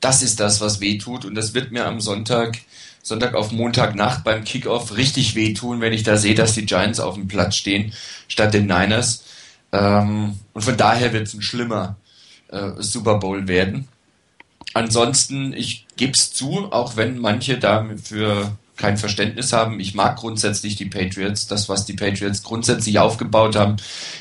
Das 0.00 0.22
ist 0.22 0.40
das, 0.40 0.62
was 0.62 0.80
weh 0.80 0.96
tut 0.96 1.26
und 1.26 1.34
das 1.34 1.52
wird 1.52 1.72
mir 1.72 1.84
am 1.84 2.00
Sonntag, 2.00 2.58
Sonntag 3.02 3.34
auf 3.34 3.52
Montagnacht 3.52 4.24
beim 4.24 4.44
Kickoff 4.44 4.96
richtig 4.96 5.34
wehtun, 5.34 5.82
wenn 5.82 5.92
ich 5.92 6.04
da 6.04 6.16
sehe, 6.16 6.34
dass 6.34 6.54
die 6.54 6.64
Giants 6.64 7.00
auf 7.00 7.16
dem 7.16 7.28
Platz 7.28 7.56
stehen 7.56 7.92
statt 8.28 8.54
den 8.54 8.66
Niners. 8.66 9.24
Ähm, 9.72 10.38
und 10.54 10.62
von 10.62 10.76
daher 10.78 11.12
wird 11.12 11.26
es 11.26 11.34
ein 11.34 11.42
schlimmer 11.42 11.96
äh, 12.48 12.70
Super 12.78 13.18
Bowl 13.18 13.46
werden. 13.46 13.88
Ansonsten, 14.72 15.52
ich 15.52 15.86
gebe 15.96 16.12
es 16.16 16.32
zu, 16.32 16.72
auch 16.72 16.96
wenn 16.96 17.18
manche 17.18 17.58
dafür 17.58 18.56
kein 18.76 18.96
Verständnis 18.98 19.52
haben. 19.52 19.78
Ich 19.78 19.94
mag 19.94 20.16
grundsätzlich 20.16 20.76
die 20.76 20.86
Patriots, 20.86 21.46
das, 21.46 21.68
was 21.68 21.84
die 21.84 21.92
Patriots 21.92 22.42
grundsätzlich 22.42 22.98
aufgebaut 22.98 23.56
haben, 23.56 23.76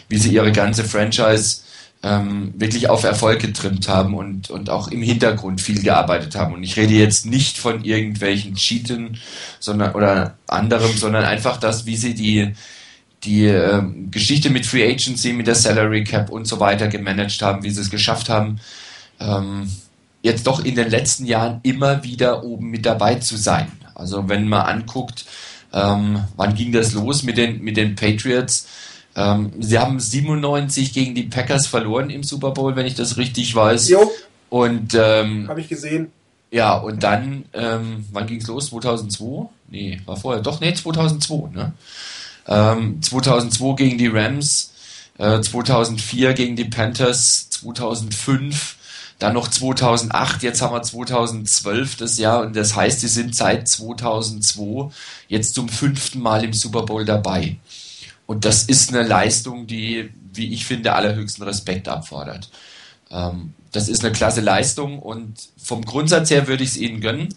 wie 0.09 0.17
sie 0.17 0.33
ihre 0.33 0.51
ganze 0.51 0.83
Franchise 0.83 1.61
ähm, 2.03 2.53
wirklich 2.57 2.89
auf 2.89 3.03
Erfolg 3.03 3.39
getrimmt 3.39 3.87
haben 3.87 4.13
und, 4.13 4.49
und 4.49 4.69
auch 4.69 4.89
im 4.89 5.01
Hintergrund 5.01 5.61
viel 5.61 5.81
gearbeitet 5.81 6.35
haben. 6.35 6.53
Und 6.53 6.63
ich 6.63 6.75
rede 6.75 6.93
jetzt 6.93 7.25
nicht 7.25 7.57
von 7.57 7.83
irgendwelchen 7.83 8.55
Cheaten 8.55 9.17
sondern, 9.59 9.95
oder 9.95 10.37
anderem, 10.47 10.95
sondern 10.97 11.23
einfach 11.23 11.57
das, 11.57 11.85
wie 11.85 11.95
sie 11.95 12.13
die, 12.13 12.53
die 13.23 13.45
ähm, 13.45 14.11
Geschichte 14.11 14.49
mit 14.49 14.65
Free 14.65 14.83
Agency, 14.83 15.31
mit 15.31 15.47
der 15.47 15.55
Salary 15.55 16.03
Cap 16.03 16.29
und 16.29 16.45
so 16.45 16.59
weiter 16.59 16.89
gemanagt 16.89 17.41
haben, 17.41 17.63
wie 17.63 17.69
sie 17.69 17.81
es 17.81 17.89
geschafft 17.89 18.27
haben, 18.27 18.59
ähm, 19.21 19.71
jetzt 20.23 20.47
doch 20.47 20.65
in 20.65 20.73
den 20.73 20.89
letzten 20.89 21.25
Jahren 21.25 21.59
immer 21.61 22.03
wieder 22.03 22.43
oben 22.43 22.71
mit 22.71 22.87
dabei 22.87 23.15
zu 23.15 23.37
sein. 23.37 23.71
Also 23.93 24.27
wenn 24.29 24.47
man 24.47 24.61
anguckt, 24.61 25.25
ähm, 25.71 26.23
wann 26.35 26.55
ging 26.55 26.71
das 26.71 26.93
los 26.93 27.21
mit 27.21 27.37
den, 27.37 27.61
mit 27.61 27.77
den 27.77 27.95
Patriots? 27.95 28.67
Ähm, 29.15 29.51
sie 29.59 29.77
haben 29.77 29.99
97 29.99 30.93
gegen 30.93 31.13
die 31.13 31.23
Packers 31.23 31.67
verloren 31.67 32.09
im 32.09 32.23
Super 32.23 32.51
Bowl, 32.51 32.75
wenn 32.75 32.87
ich 32.87 32.95
das 32.95 33.17
richtig 33.17 33.53
weiß. 33.53 33.89
Jo. 33.89 34.09
Und 34.49 34.95
ähm, 34.95 35.47
habe 35.47 35.61
ich 35.61 35.67
gesehen. 35.67 36.11
Ja, 36.51 36.77
und 36.77 37.03
dann, 37.03 37.45
ähm, 37.53 38.05
wann 38.11 38.27
ging 38.27 38.39
es 38.39 38.47
los? 38.47 38.69
2002? 38.69 39.49
Nee, 39.69 40.01
war 40.05 40.15
vorher. 40.15 40.41
Doch, 40.41 40.61
nee, 40.61 40.73
2002. 40.73 41.49
Ne? 41.51 41.73
Ähm, 42.47 43.01
2002 43.01 43.75
gegen 43.75 43.97
die 43.97 44.07
Rams, 44.07 44.73
äh, 45.17 45.41
2004 45.41 46.33
gegen 46.33 46.55
die 46.55 46.65
Panthers, 46.65 47.49
2005 47.49 48.77
dann 49.23 49.35
noch 49.35 49.47
2008, 49.47 50.43
jetzt 50.43 50.61
haben 50.61 50.75
wir 50.75 50.81
2012 50.81 51.95
das 51.95 52.17
Jahr 52.17 52.41
und 52.41 52.57
das 52.57 52.75
heißt, 52.75 52.99
sie 52.99 53.07
sind 53.07 53.33
seit 53.33 53.69
2002 53.69 54.93
jetzt 55.29 55.53
zum 55.53 55.69
fünften 55.69 56.19
Mal 56.19 56.43
im 56.43 56.51
Super 56.51 56.83
Bowl 56.83 57.05
dabei. 57.05 57.55
Und 58.25 58.43
das 58.43 58.63
ist 58.63 58.93
eine 58.93 59.07
Leistung, 59.07 59.65
die, 59.65 60.09
wie 60.33 60.53
ich 60.53 60.65
finde, 60.65 60.91
allerhöchsten 60.91 61.41
Respekt 61.45 61.87
abfordert. 61.87 62.49
Ähm, 63.11 63.53
das 63.71 63.87
ist 63.87 64.03
eine 64.03 64.11
klasse 64.11 64.41
Leistung 64.41 64.99
und 64.99 65.35
vom 65.55 65.85
Grundsatz 65.85 66.29
her 66.29 66.47
würde 66.49 66.65
ich 66.65 66.71
es 66.71 66.77
ihnen 66.77 66.99
gönnen. 66.99 67.29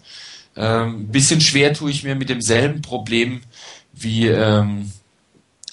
Ähm, 0.57 1.03
ein 1.03 1.07
bisschen 1.07 1.39
schwer 1.39 1.73
tue 1.73 1.89
ich 1.89 2.03
mir 2.03 2.15
mit 2.15 2.27
demselben 2.27 2.81
Problem 2.81 3.43
wie, 3.93 4.27
ähm, 4.27 4.91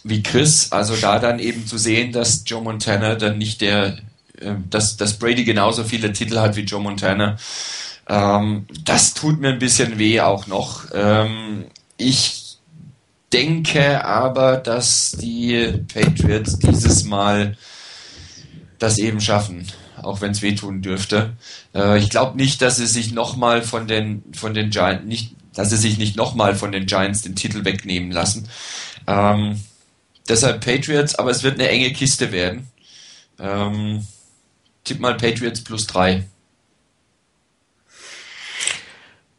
wie 0.04 0.22
Chris. 0.22 0.70
Also 0.70 0.94
da 0.94 1.18
dann 1.18 1.40
eben 1.40 1.66
zu 1.66 1.76
sehen, 1.76 2.12
dass 2.12 2.44
Joe 2.46 2.62
Montana 2.62 3.16
dann 3.16 3.36
nicht 3.36 3.62
der 3.62 3.98
dass, 4.70 4.96
dass 4.96 5.18
Brady 5.18 5.44
genauso 5.44 5.84
viele 5.84 6.12
Titel 6.12 6.38
hat 6.38 6.56
wie 6.56 6.62
Joe 6.62 6.80
Montana. 6.80 7.36
Ähm, 8.08 8.66
das 8.84 9.14
tut 9.14 9.40
mir 9.40 9.48
ein 9.48 9.58
bisschen 9.58 9.98
weh 9.98 10.20
auch 10.20 10.46
noch. 10.46 10.86
Ähm, 10.92 11.66
ich 11.96 12.58
denke 13.32 14.04
aber, 14.04 14.56
dass 14.56 15.12
die 15.12 15.72
Patriots 15.92 16.58
dieses 16.58 17.04
Mal 17.04 17.56
das 18.78 18.98
eben 18.98 19.20
schaffen, 19.20 19.66
auch 20.00 20.20
wenn 20.20 20.32
es 20.32 20.42
wehtun 20.42 20.82
dürfte. 20.82 21.32
Äh, 21.74 21.98
ich 21.98 22.10
glaube 22.10 22.36
nicht, 22.36 22.62
dass 22.62 22.76
sie 22.76 22.86
sich 22.86 23.12
nochmal 23.12 23.62
von 23.62 23.88
den, 23.88 24.22
von 24.34 24.54
den 24.54 24.70
Giants, 24.70 25.04
nicht, 25.06 25.34
dass 25.54 25.70
sie 25.70 25.76
sich 25.76 25.98
nicht 25.98 26.16
nochmal 26.16 26.54
von 26.54 26.72
den 26.72 26.86
Giants 26.86 27.22
den 27.22 27.36
Titel 27.36 27.64
wegnehmen 27.64 28.12
lassen. 28.12 28.48
Ähm, 29.06 29.60
deshalb 30.28 30.64
Patriots, 30.64 31.14
aber 31.14 31.30
es 31.30 31.42
wird 31.42 31.58
eine 31.58 31.68
enge 31.68 31.92
Kiste 31.92 32.32
werden. 32.32 32.68
Ähm, 33.38 34.06
tipp 34.84 35.00
mal 35.00 35.16
Patriots 35.16 35.62
plus 35.62 35.86
drei. 35.86 36.24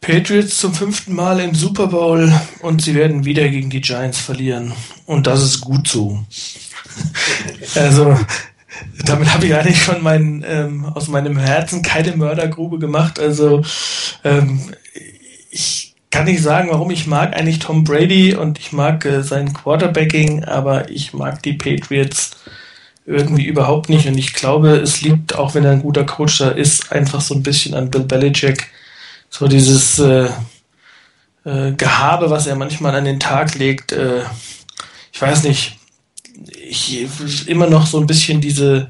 Patriots 0.01 0.59
zum 0.59 0.73
fünften 0.73 1.15
Mal 1.15 1.39
im 1.39 1.55
Super 1.55 1.87
Bowl 1.87 2.31
und 2.61 2.81
sie 2.81 2.93
werden 2.93 3.25
wieder 3.25 3.49
gegen 3.49 3.71
die 3.71 3.81
Giants 3.81 4.19
verlieren. 4.19 4.73
Und 5.07 5.25
das 5.25 5.41
ist 5.41 5.61
gut 5.61 5.87
so. 5.87 6.23
also, 7.75 8.19
damit 9.03 9.33
habe 9.33 9.47
ich 9.47 9.55
eigentlich 9.55 9.81
schon 9.81 10.03
mein, 10.03 10.45
ähm, 10.47 10.85
aus 10.85 11.07
meinem 11.07 11.39
Herzen 11.39 11.81
keine 11.81 12.15
Mördergrube 12.15 12.77
gemacht. 12.77 13.19
Also, 13.19 13.63
ähm, 14.23 14.75
ich 15.49 15.95
kann 16.11 16.25
nicht 16.25 16.43
sagen, 16.43 16.69
warum 16.69 16.91
ich 16.91 17.07
mag 17.07 17.35
eigentlich 17.35 17.59
Tom 17.59 17.83
Brady 17.83 18.35
und 18.35 18.59
ich 18.59 18.71
mag 18.71 19.05
äh, 19.05 19.23
sein 19.23 19.53
Quarterbacking, 19.53 20.43
aber 20.43 20.91
ich 20.91 21.13
mag 21.13 21.41
die 21.41 21.53
Patriots 21.53 22.31
irgendwie 23.05 23.45
überhaupt 23.45 23.89
nicht. 23.89 24.07
Und 24.07 24.17
ich 24.17 24.33
glaube, 24.33 24.77
es 24.77 25.01
liegt, 25.01 25.35
auch 25.35 25.53
wenn 25.53 25.63
er 25.63 25.71
ein 25.71 25.81
guter 25.81 26.05
Coach 26.05 26.39
da 26.39 26.49
ist, 26.49 26.91
einfach 26.91 27.21
so 27.21 27.35
ein 27.35 27.43
bisschen 27.43 27.73
an 27.75 27.91
Bill 27.91 28.03
Belichick. 28.03 28.67
So 29.29 29.47
dieses 29.47 29.99
äh, 29.99 30.29
äh, 31.43 31.71
Gehabe, 31.73 32.29
was 32.29 32.47
er 32.47 32.55
manchmal 32.55 32.95
an 32.95 33.05
den 33.05 33.19
Tag 33.19 33.55
legt. 33.55 33.91
Äh, 33.91 34.21
ich 35.11 35.21
weiß 35.21 35.43
nicht. 35.43 35.77
Ich 36.69 37.47
immer 37.47 37.67
noch 37.67 37.85
so 37.85 37.99
ein 37.99 38.07
bisschen 38.07 38.41
diese 38.41 38.89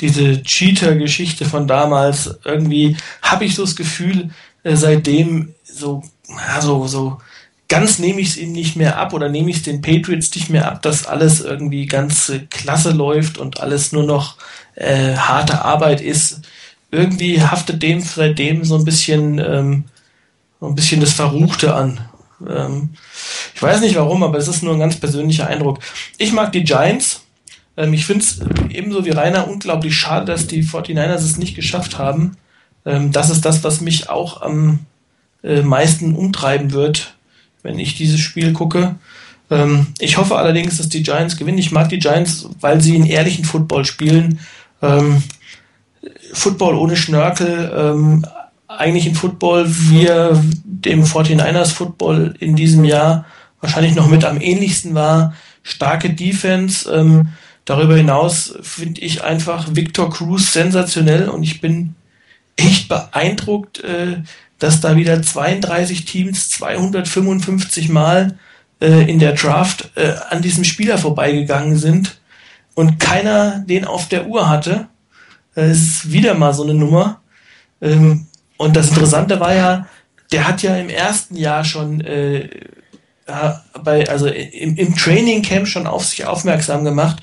diese 0.00 0.42
Cheater-Geschichte 0.42 1.44
von 1.44 1.66
damals. 1.66 2.38
Irgendwie 2.44 2.96
habe 3.22 3.44
ich 3.44 3.54
so 3.54 3.64
das 3.64 3.76
Gefühl, 3.76 4.30
äh, 4.62 4.76
seitdem 4.76 5.54
so, 5.64 6.02
ja, 6.28 6.60
so, 6.60 6.86
so 6.86 7.18
ganz 7.70 7.98
nehme 8.00 8.20
ich 8.20 8.30
es 8.30 8.36
ihm 8.36 8.52
nicht 8.52 8.76
mehr 8.76 8.98
ab 8.98 9.14
oder 9.14 9.30
nehme 9.30 9.48
ich 9.48 9.58
es 9.58 9.62
den 9.62 9.80
Patriots 9.80 10.34
nicht 10.34 10.50
mehr 10.50 10.70
ab, 10.70 10.82
dass 10.82 11.06
alles 11.06 11.40
irgendwie 11.40 11.86
ganz 11.86 12.28
äh, 12.28 12.40
klasse 12.50 12.90
läuft 12.90 13.38
und 13.38 13.60
alles 13.60 13.92
nur 13.92 14.02
noch 14.02 14.36
äh, 14.74 15.14
harte 15.14 15.64
Arbeit 15.64 16.02
ist. 16.02 16.42
Irgendwie 16.90 17.40
haftet 17.40 17.82
dem 17.82 18.00
seitdem 18.00 18.64
so 18.64 18.76
ein 18.76 18.84
bisschen 18.84 19.38
ähm, 19.38 19.84
so 20.60 20.66
ein 20.66 20.74
bisschen 20.74 21.00
das 21.00 21.12
Verruchte 21.12 21.74
an. 21.74 22.00
Ähm, 22.46 22.90
ich 23.54 23.62
weiß 23.62 23.80
nicht 23.80 23.94
warum, 23.94 24.24
aber 24.24 24.38
es 24.38 24.48
ist 24.48 24.62
nur 24.62 24.74
ein 24.74 24.80
ganz 24.80 24.96
persönlicher 24.96 25.46
Eindruck. 25.46 25.78
Ich 26.18 26.32
mag 26.32 26.50
die 26.52 26.64
Giants. 26.64 27.24
Ähm, 27.76 27.94
ich 27.94 28.04
finde 28.04 28.24
es 28.24 28.40
ebenso 28.68 29.04
wie 29.04 29.10
Rainer 29.10 29.48
unglaublich 29.48 29.96
schade, 29.96 30.26
dass 30.26 30.48
die 30.48 30.64
49ers 30.64 31.14
es 31.14 31.38
nicht 31.38 31.54
geschafft 31.54 31.98
haben. 31.98 32.36
Ähm, 32.84 33.12
das 33.12 33.30
ist 33.30 33.44
das, 33.44 33.62
was 33.62 33.80
mich 33.80 34.10
auch 34.10 34.42
am 34.42 34.80
äh, 35.44 35.62
meisten 35.62 36.16
umtreiben 36.16 36.72
wird 36.72 37.14
wenn 37.62 37.78
ich 37.78 37.94
dieses 37.94 38.20
Spiel 38.20 38.52
gucke. 38.52 38.96
Ähm, 39.50 39.88
ich 39.98 40.16
hoffe 40.16 40.36
allerdings, 40.36 40.78
dass 40.78 40.88
die 40.88 41.02
Giants 41.02 41.36
gewinnen. 41.36 41.58
Ich 41.58 41.72
mag 41.72 41.88
die 41.88 41.98
Giants, 41.98 42.48
weil 42.60 42.80
sie 42.80 42.94
einen 42.94 43.06
ehrlichen 43.06 43.44
Football 43.44 43.84
spielen. 43.84 44.40
Ähm, 44.82 45.22
Football 46.32 46.76
ohne 46.76 46.96
Schnörkel, 46.96 47.72
ähm, 47.76 48.24
eigentlich 48.68 49.06
ein 49.06 49.14
Football, 49.14 49.66
wie 49.68 50.06
dem 50.64 51.04
49ers 51.04 51.72
Football 51.72 52.34
in 52.38 52.56
diesem 52.56 52.84
Jahr 52.84 53.26
wahrscheinlich 53.60 53.94
noch 53.94 54.08
mit 54.08 54.24
am 54.24 54.40
ähnlichsten 54.40 54.94
war. 54.94 55.34
Starke 55.62 56.10
Defense. 56.10 56.90
Ähm, 56.90 57.28
darüber 57.64 57.96
hinaus 57.96 58.54
finde 58.62 59.00
ich 59.00 59.22
einfach 59.22 59.68
Victor 59.74 60.10
Cruz 60.10 60.52
sensationell 60.52 61.28
und 61.28 61.42
ich 61.42 61.60
bin 61.60 61.94
echt 62.56 62.88
beeindruckt, 62.88 63.82
äh, 63.84 64.22
dass 64.60 64.80
da 64.80 64.96
wieder 64.96 65.20
32 65.20 66.04
Teams 66.04 66.50
255 66.50 67.88
Mal 67.88 68.38
äh, 68.80 69.10
in 69.10 69.18
der 69.18 69.32
Draft 69.32 69.90
äh, 69.96 70.12
an 70.28 70.42
diesem 70.42 70.62
Spieler 70.62 70.98
vorbeigegangen 70.98 71.76
sind 71.76 72.20
und 72.74 73.00
keiner 73.00 73.58
den 73.60 73.84
auf 73.84 74.08
der 74.08 74.26
Uhr 74.26 74.48
hatte. 74.48 74.86
Das 75.54 75.76
ist 75.76 76.12
wieder 76.12 76.34
mal 76.34 76.54
so 76.54 76.62
eine 76.62 76.74
Nummer. 76.74 77.20
Ähm, 77.80 78.26
und 78.56 78.76
das 78.76 78.90
Interessante 78.90 79.40
war 79.40 79.54
ja, 79.54 79.86
der 80.30 80.46
hat 80.46 80.62
ja 80.62 80.76
im 80.76 80.90
ersten 80.90 81.36
Jahr 81.36 81.64
schon 81.64 82.00
äh, 82.02 82.48
bei, 83.82 84.08
also 84.08 84.26
im, 84.26 84.76
im 84.76 84.94
Training 84.94 85.42
Camp 85.42 85.66
schon 85.66 85.86
auf 85.86 86.04
sich 86.04 86.26
aufmerksam 86.26 86.84
gemacht 86.84 87.22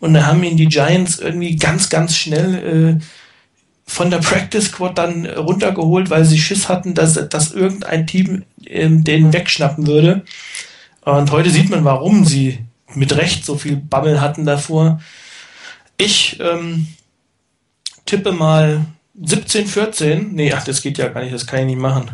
und 0.00 0.14
da 0.14 0.26
haben 0.26 0.42
ihn 0.42 0.56
die 0.56 0.68
Giants 0.68 1.18
irgendwie 1.18 1.56
ganz, 1.56 1.88
ganz 1.88 2.16
schnell 2.16 2.98
äh, 3.00 3.04
von 3.86 4.10
der 4.10 4.18
Practice 4.20 4.66
Squad 4.66 4.98
dann 4.98 5.26
runtergeholt, 5.26 6.10
weil 6.10 6.24
sie 6.24 6.38
Schiss 6.38 6.68
hatten, 6.68 6.94
dass, 6.94 7.14
dass 7.28 7.52
irgendein 7.52 8.06
Team 8.06 8.44
ähm, 8.66 9.04
den 9.04 9.32
wegschnappen 9.32 9.86
würde. 9.86 10.22
Und 11.02 11.30
heute 11.30 11.50
sieht 11.50 11.70
man, 11.70 11.84
warum 11.84 12.24
sie 12.24 12.60
mit 12.94 13.16
Recht 13.16 13.44
so 13.44 13.56
viel 13.56 13.76
Bammel 13.76 14.20
hatten 14.20 14.46
davor. 14.46 15.00
Ich 15.96 16.40
ähm, 16.40 16.88
tippe 18.06 18.32
mal 18.32 18.86
17, 19.22 19.66
14. 19.66 20.34
Nee, 20.34 20.52
ach, 20.52 20.64
das 20.64 20.82
geht 20.82 20.98
ja 20.98 21.08
gar 21.08 21.22
nicht, 21.22 21.34
das 21.34 21.46
kann 21.46 21.60
ich 21.60 21.66
nicht 21.66 21.78
machen. 21.78 22.10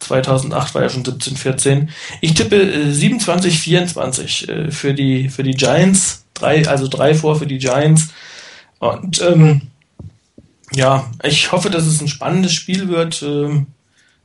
2008 0.00 0.74
war 0.74 0.82
ja 0.82 0.88
schon 0.88 1.04
17, 1.04 1.36
14. 1.36 1.90
Ich 2.20 2.34
tippe 2.34 2.60
äh, 2.60 2.90
27, 2.90 3.58
24 3.60 4.48
äh, 4.48 4.70
für 4.70 4.94
die 4.94 5.28
für 5.28 5.42
die 5.42 5.54
Giants. 5.54 6.24
Drei, 6.34 6.66
also 6.66 6.88
drei 6.88 7.14
vor 7.14 7.36
für 7.36 7.46
die 7.46 7.58
Giants. 7.58 8.08
Und 8.78 9.22
ähm, 9.22 9.71
ja, 10.74 11.10
ich 11.22 11.52
hoffe, 11.52 11.70
dass 11.70 11.86
es 11.86 12.00
ein 12.00 12.08
spannendes 12.08 12.52
Spiel 12.52 12.88
wird 12.88 13.22
äh, 13.22 13.64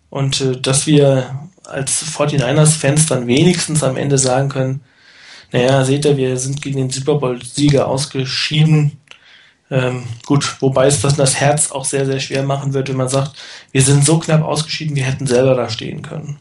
und 0.09 0.41
äh, 0.41 0.59
dass 0.59 0.87
wir 0.87 1.47
als 1.65 2.03
49ers-Fans 2.05 3.07
dann 3.07 3.27
wenigstens 3.27 3.83
am 3.83 3.97
Ende 3.97 4.17
sagen 4.17 4.49
können, 4.49 4.81
naja, 5.51 5.83
seht 5.85 6.05
ihr, 6.05 6.17
wir 6.17 6.37
sind 6.37 6.61
gegen 6.61 6.77
den 6.77 6.89
Super 6.89 7.15
Bowl-Sieger 7.15 7.87
ausgeschieden. 7.87 8.99
Ähm, 9.69 10.03
gut, 10.25 10.61
wobei 10.61 10.87
es 10.87 11.01
das, 11.01 11.15
das 11.15 11.39
Herz 11.39 11.71
auch 11.71 11.85
sehr, 11.85 12.05
sehr 12.05 12.19
schwer 12.19 12.43
machen 12.43 12.73
wird, 12.73 12.89
wenn 12.89 12.97
man 12.97 13.09
sagt, 13.09 13.33
wir 13.71 13.81
sind 13.81 14.05
so 14.05 14.19
knapp 14.19 14.43
ausgeschieden, 14.43 14.95
wir 14.95 15.03
hätten 15.03 15.27
selber 15.27 15.55
da 15.55 15.69
stehen 15.69 16.01
können. 16.01 16.39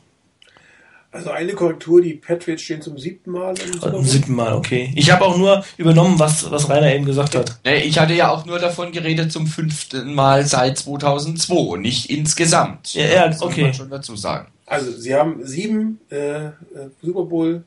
Also 1.16 1.30
eine 1.30 1.54
Korrektur, 1.54 2.02
die 2.02 2.12
Patriots 2.14 2.62
stehen 2.62 2.82
zum 2.82 2.98
siebten 2.98 3.30
Mal 3.30 3.54
Bowl. 3.80 4.04
siebten 4.04 4.34
Mal, 4.34 4.52
okay. 4.52 4.92
Ich 4.94 5.10
habe 5.10 5.24
auch 5.24 5.38
nur 5.38 5.64
übernommen, 5.78 6.18
was, 6.18 6.50
was 6.50 6.68
Rainer 6.68 6.94
eben 6.94 7.06
gesagt 7.06 7.34
hat. 7.34 7.58
Nee, 7.64 7.84
ich 7.84 7.98
hatte 7.98 8.12
ja 8.12 8.28
auch 8.28 8.44
nur 8.44 8.58
davon 8.58 8.92
geredet 8.92 9.32
zum 9.32 9.46
fünften 9.46 10.14
Mal 10.14 10.44
seit 10.44 10.76
2002, 10.76 11.78
nicht 11.78 12.10
insgesamt. 12.10 12.92
Ja, 12.92 13.06
ja 13.06 13.28
das 13.28 13.40
okay. 13.40 13.62
Muss 13.62 13.62
man 13.62 13.74
schon 13.74 13.90
dazu 13.90 14.14
sagen. 14.14 14.48
Also 14.66 14.92
sie 14.92 15.14
haben 15.14 15.40
sieben 15.46 16.00
äh, 16.10 16.48
äh, 16.48 16.52
Super 17.00 17.24
Bowl 17.24 17.64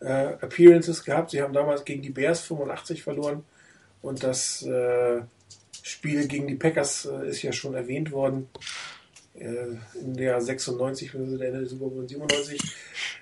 äh, 0.00 0.34
Appearances 0.42 1.02
gehabt. 1.02 1.30
Sie 1.30 1.40
haben 1.40 1.54
damals 1.54 1.86
gegen 1.86 2.02
die 2.02 2.10
Bears 2.10 2.42
85 2.42 3.02
verloren 3.02 3.42
und 4.02 4.22
das 4.22 4.62
äh, 4.64 5.22
Spiel 5.82 6.28
gegen 6.28 6.46
die 6.46 6.56
Packers 6.56 7.06
äh, 7.06 7.30
ist 7.30 7.42
ja 7.42 7.52
schon 7.52 7.74
erwähnt 7.74 8.12
worden 8.12 8.48
in 9.34 9.80
der 10.16 10.40
96 10.40 11.12
bzw. 11.12 11.38
der 11.38 11.48
Ende 11.48 11.60
der 11.60 11.68
Super 11.68 11.86
Bowl 11.86 12.06
97. 12.06 12.60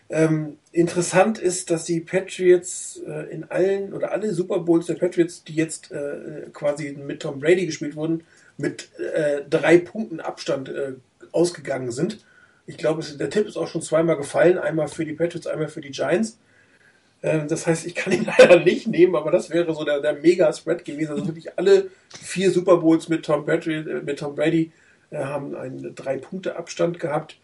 Ähm, 0.09 0.59
interessant 0.73 1.39
ist, 1.39 1.71
dass 1.71 1.85
die 1.85 2.01
Patriots 2.01 3.01
äh, 3.07 3.31
in 3.31 3.45
allen 3.45 3.93
oder 3.93 4.11
alle 4.11 4.35
Super 4.35 4.59
Bowls 4.59 4.87
der 4.87 4.95
Patriots, 4.95 5.45
die 5.45 5.55
jetzt 5.55 5.93
äh, 5.93 6.49
quasi 6.53 6.93
mit 6.93 7.23
Tom 7.23 7.39
Brady 7.39 7.67
gespielt 7.67 7.95
wurden, 7.95 8.25
mit 8.57 8.91
äh, 8.99 9.43
drei 9.49 9.79
Punkten 9.79 10.21
Abstand 10.21 10.69
äh, 10.69 10.95
ausgegangen 11.31 11.93
sind. 11.93 12.25
Ich 12.67 12.77
glaube, 12.77 13.05
der 13.05 13.31
Tipp 13.31 13.47
ist 13.47 13.57
auch 13.57 13.69
schon 13.69 13.83
zweimal 13.83 14.17
gefallen, 14.17 14.59
einmal 14.59 14.89
für 14.89 15.05
die 15.05 15.13
Patriots, 15.13 15.47
einmal 15.47 15.69
für 15.69 15.81
die 15.81 15.91
Giants. 15.91 16.39
Ähm, 17.23 17.47
das 17.49 17.67
heißt, 17.67 17.87
ich 17.87 17.95
kann 17.95 18.13
ihn 18.13 18.27
leider 18.39 18.61
nicht 18.61 18.89
nehmen, 18.89 19.15
aber 19.15 19.31
das 19.31 19.51
wäre 19.51 19.75
so 19.75 19.85
der, 19.85 20.01
der 20.01 20.15
Mega-Spread 20.15 20.85
gewesen. 20.85 21.13
Also 21.13 21.27
wirklich 21.27 21.57
alle 21.57 21.89
vier 22.21 22.51
Super 22.51 22.79
Bowls 22.79 23.09
mit 23.09 23.25
Tom, 23.25 23.45
Brady, 23.45 23.75
äh, 23.75 24.03
mit 24.03 24.19
Tom 24.19 24.35
Brady 24.35 24.73
haben 25.19 25.55
einen 25.55 25.95
Drei-Punkte-Abstand 25.95 26.99
gehabt. 27.01 27.37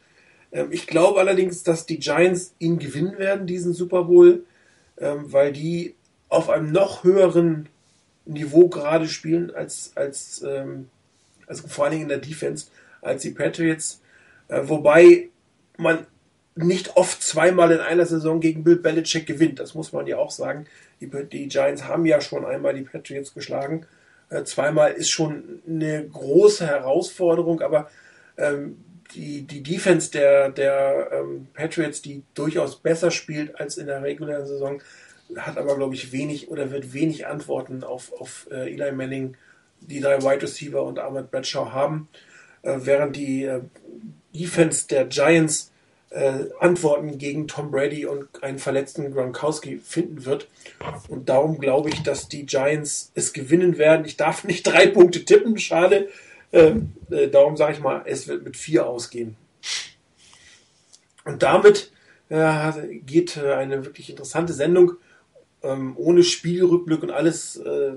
Ähm, 0.53 0.69
ich 0.71 0.87
glaube 0.87 1.21
allerdings, 1.21 1.63
dass 1.63 1.87
die 1.87 1.99
Giants 1.99 2.55
ihn 2.59 2.79
gewinnen 2.79 3.19
werden, 3.19 3.47
diesen 3.47 3.73
Super 3.73 4.05
Bowl, 4.05 4.45
ähm, 4.99 5.33
weil 5.33 5.53
die 5.53 5.95
auf 6.29 6.51
einem 6.51 6.73
noch 6.73 7.05
höheren 7.05 7.69
Niveau 8.25 8.69
gerade 8.69 9.09
spielen 9.09 9.55
als, 9.55 9.93
als, 9.95 10.43
ähm, 10.43 10.89
also 11.47 11.67
vor 11.69 11.85
allen 11.85 11.93
Dingen 11.93 12.03
in 12.05 12.09
der 12.09 12.19
Defense 12.19 12.67
als 13.03 13.23
die 13.23 13.31
Patriots. 13.31 14.01
Äh, 14.49 14.63
wobei 14.65 15.29
man 15.77 16.07
nicht 16.57 16.97
oft 16.97 17.23
zweimal 17.23 17.71
in 17.71 17.81
einer 17.81 18.07
Saison 18.07 18.41
gegen 18.41 18.65
Bill 18.65 18.77
Belichick 18.77 19.27
gewinnt. 19.27 19.61
Das 19.61 19.75
muss 19.75 19.93
man 19.93 20.07
ja 20.07 20.17
auch 20.17 20.31
sagen. 20.31 20.67
Die, 21.01 21.09
die 21.09 21.49
Giants 21.49 21.85
haben 21.85 22.07
ja 22.07 22.21
schon 22.21 22.45
einmal 22.45 22.75
die 22.75 22.83
Patriots 22.83 23.35
geschlagen. 23.35 23.87
Äh, 24.29 24.45
zweimal 24.45 24.93
ist 24.93 25.11
schon 25.11 25.63
eine 25.67 26.07
große 26.07 26.67
Herausforderung, 26.67 27.61
aber 27.61 27.91
ähm, 28.37 28.79
die, 29.15 29.43
die 29.43 29.63
Defense 29.63 30.11
der, 30.11 30.51
der 30.51 31.11
ähm, 31.13 31.47
Patriots, 31.55 32.03
die 32.03 32.23
durchaus 32.35 32.77
besser 32.77 33.11
spielt 33.11 33.59
als 33.61 33.77
in 33.77 33.87
der 33.87 34.03
regulären 34.03 34.47
Saison, 34.47 34.83
hat 35.37 35.59
aber, 35.59 35.77
glaube 35.77 35.95
ich, 35.95 36.13
wenig 36.13 36.51
oder 36.51 36.71
wird 36.71 36.93
wenig 36.93 37.27
Antworten 37.27 37.85
auf, 37.85 38.13
auf 38.13 38.49
äh, 38.51 38.73
Eli 38.73 38.93
Manning, 38.93 39.37
die 39.81 40.01
drei 40.01 40.23
Wide 40.23 40.43
Receiver 40.43 40.83
und 40.83 40.99
Ahmed 40.99 41.31
Bradshaw 41.31 41.73
haben, 41.73 42.09
äh, 42.63 42.79
während 42.83 43.17
die 43.17 43.45
äh, 43.45 43.61
Defense 44.35 44.87
der 44.89 45.07
Giants 45.07 45.73
äh, 46.17 46.49
Antworten 46.61 47.19
gegen 47.19 47.47
Tom 47.47 47.71
Brady 47.71 48.07
und 48.07 48.43
einen 48.43 48.59
verletzten 48.59 49.13
Gronkowski 49.13 49.79
finden 49.79 50.25
wird. 50.25 50.49
Und 51.09 51.29
darum 51.29 51.59
glaube 51.59 51.91
ich, 51.91 52.03
dass 52.03 52.29
die 52.29 52.47
Giants 52.47 53.13
es 53.15 53.35
gewinnen 53.35 53.77
werden. 53.77 54.07
Ich 54.07 54.17
darf 54.17 54.45
nicht 54.45 54.67
drei 54.67 54.87
Punkte 54.87 55.25
tippen, 55.25 55.59
schade. 55.59 56.09
Äh, 56.53 56.77
äh, 57.11 57.29
darum 57.29 57.57
sage 57.57 57.75
ich 57.75 57.81
mal, 57.81 58.03
es 58.07 58.29
wird 58.29 58.45
mit 58.45 58.57
vier 58.57 58.87
ausgehen. 58.87 59.37
Und 61.25 61.43
damit 61.43 61.93
äh, 62.31 62.73
geht 63.05 63.37
äh, 63.37 63.53
eine 63.53 63.85
wirklich 63.85 64.09
interessante 64.09 64.55
Sendung 64.55 64.93
ähm, 65.63 65.95
ohne 65.97 66.23
Spielrückblick 66.23 67.03
und 67.03 67.11
alles 67.11 67.57
äh, 67.57 67.93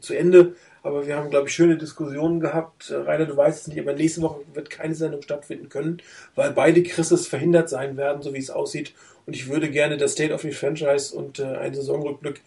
zu 0.00 0.14
Ende. 0.14 0.54
Aber 0.82 1.06
wir 1.06 1.16
haben, 1.16 1.30
glaube 1.30 1.48
ich, 1.48 1.54
schöne 1.54 1.76
Diskussionen 1.76 2.40
gehabt. 2.40 2.90
Äh, 2.90 2.96
Rainer, 2.96 3.26
du 3.26 3.36
weißt 3.36 3.62
es 3.62 3.68
nicht, 3.68 3.80
aber 3.80 3.94
nächste 3.94 4.22
Woche 4.22 4.40
wird 4.54 4.70
keine 4.70 4.94
Sendung 4.94 5.22
stattfinden 5.22 5.68
können, 5.68 6.02
weil 6.34 6.52
beide 6.52 6.82
Chrises 6.82 7.26
verhindert 7.26 7.68
sein 7.68 7.96
werden, 7.96 8.22
so 8.22 8.34
wie 8.34 8.38
es 8.38 8.50
aussieht. 8.50 8.94
Und 9.26 9.34
ich 9.34 9.48
würde 9.48 9.70
gerne 9.70 9.96
das 9.96 10.12
State 10.12 10.32
of 10.32 10.42
the 10.42 10.52
Franchise 10.52 11.14
und 11.14 11.38
äh, 11.38 11.44
einen 11.44 11.74
Saisonrückblick 11.74 12.40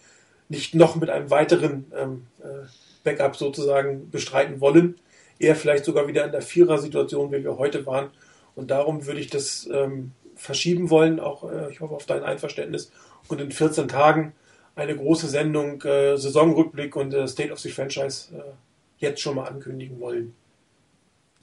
nicht 0.48 0.74
noch 0.74 0.96
mit 0.96 1.10
einem 1.10 1.30
weiteren 1.30 1.86
ähm, 1.96 2.26
äh, 2.42 2.66
Backup 3.04 3.36
sozusagen 3.36 4.10
bestreiten 4.10 4.60
wollen. 4.60 4.96
Eher 5.38 5.56
vielleicht 5.56 5.84
sogar 5.84 6.06
wieder 6.08 6.24
in 6.24 6.32
der 6.32 6.42
Vierer-Situation, 6.42 7.32
wie 7.32 7.42
wir 7.42 7.58
heute 7.58 7.86
waren. 7.86 8.10
Und 8.54 8.70
darum 8.70 9.06
würde 9.06 9.20
ich 9.20 9.30
das 9.30 9.68
ähm, 9.72 10.12
verschieben 10.36 10.90
wollen, 10.90 11.20
auch 11.20 11.50
äh, 11.50 11.70
ich 11.70 11.80
hoffe 11.80 11.94
auf 11.94 12.06
dein 12.06 12.22
Einverständnis. 12.22 12.92
Und 13.28 13.40
in 13.40 13.50
14 13.50 13.88
Tagen 13.88 14.34
eine 14.74 14.96
große 14.96 15.28
Sendung, 15.28 15.82
äh, 15.82 16.16
Saisonrückblick 16.16 16.96
und 16.96 17.12
äh, 17.12 17.28
State 17.28 17.52
of 17.52 17.58
the 17.58 17.70
Franchise 17.70 18.34
äh, 18.34 18.40
jetzt 18.98 19.20
schon 19.20 19.36
mal 19.36 19.46
ankündigen 19.46 20.00
wollen. 20.00 20.34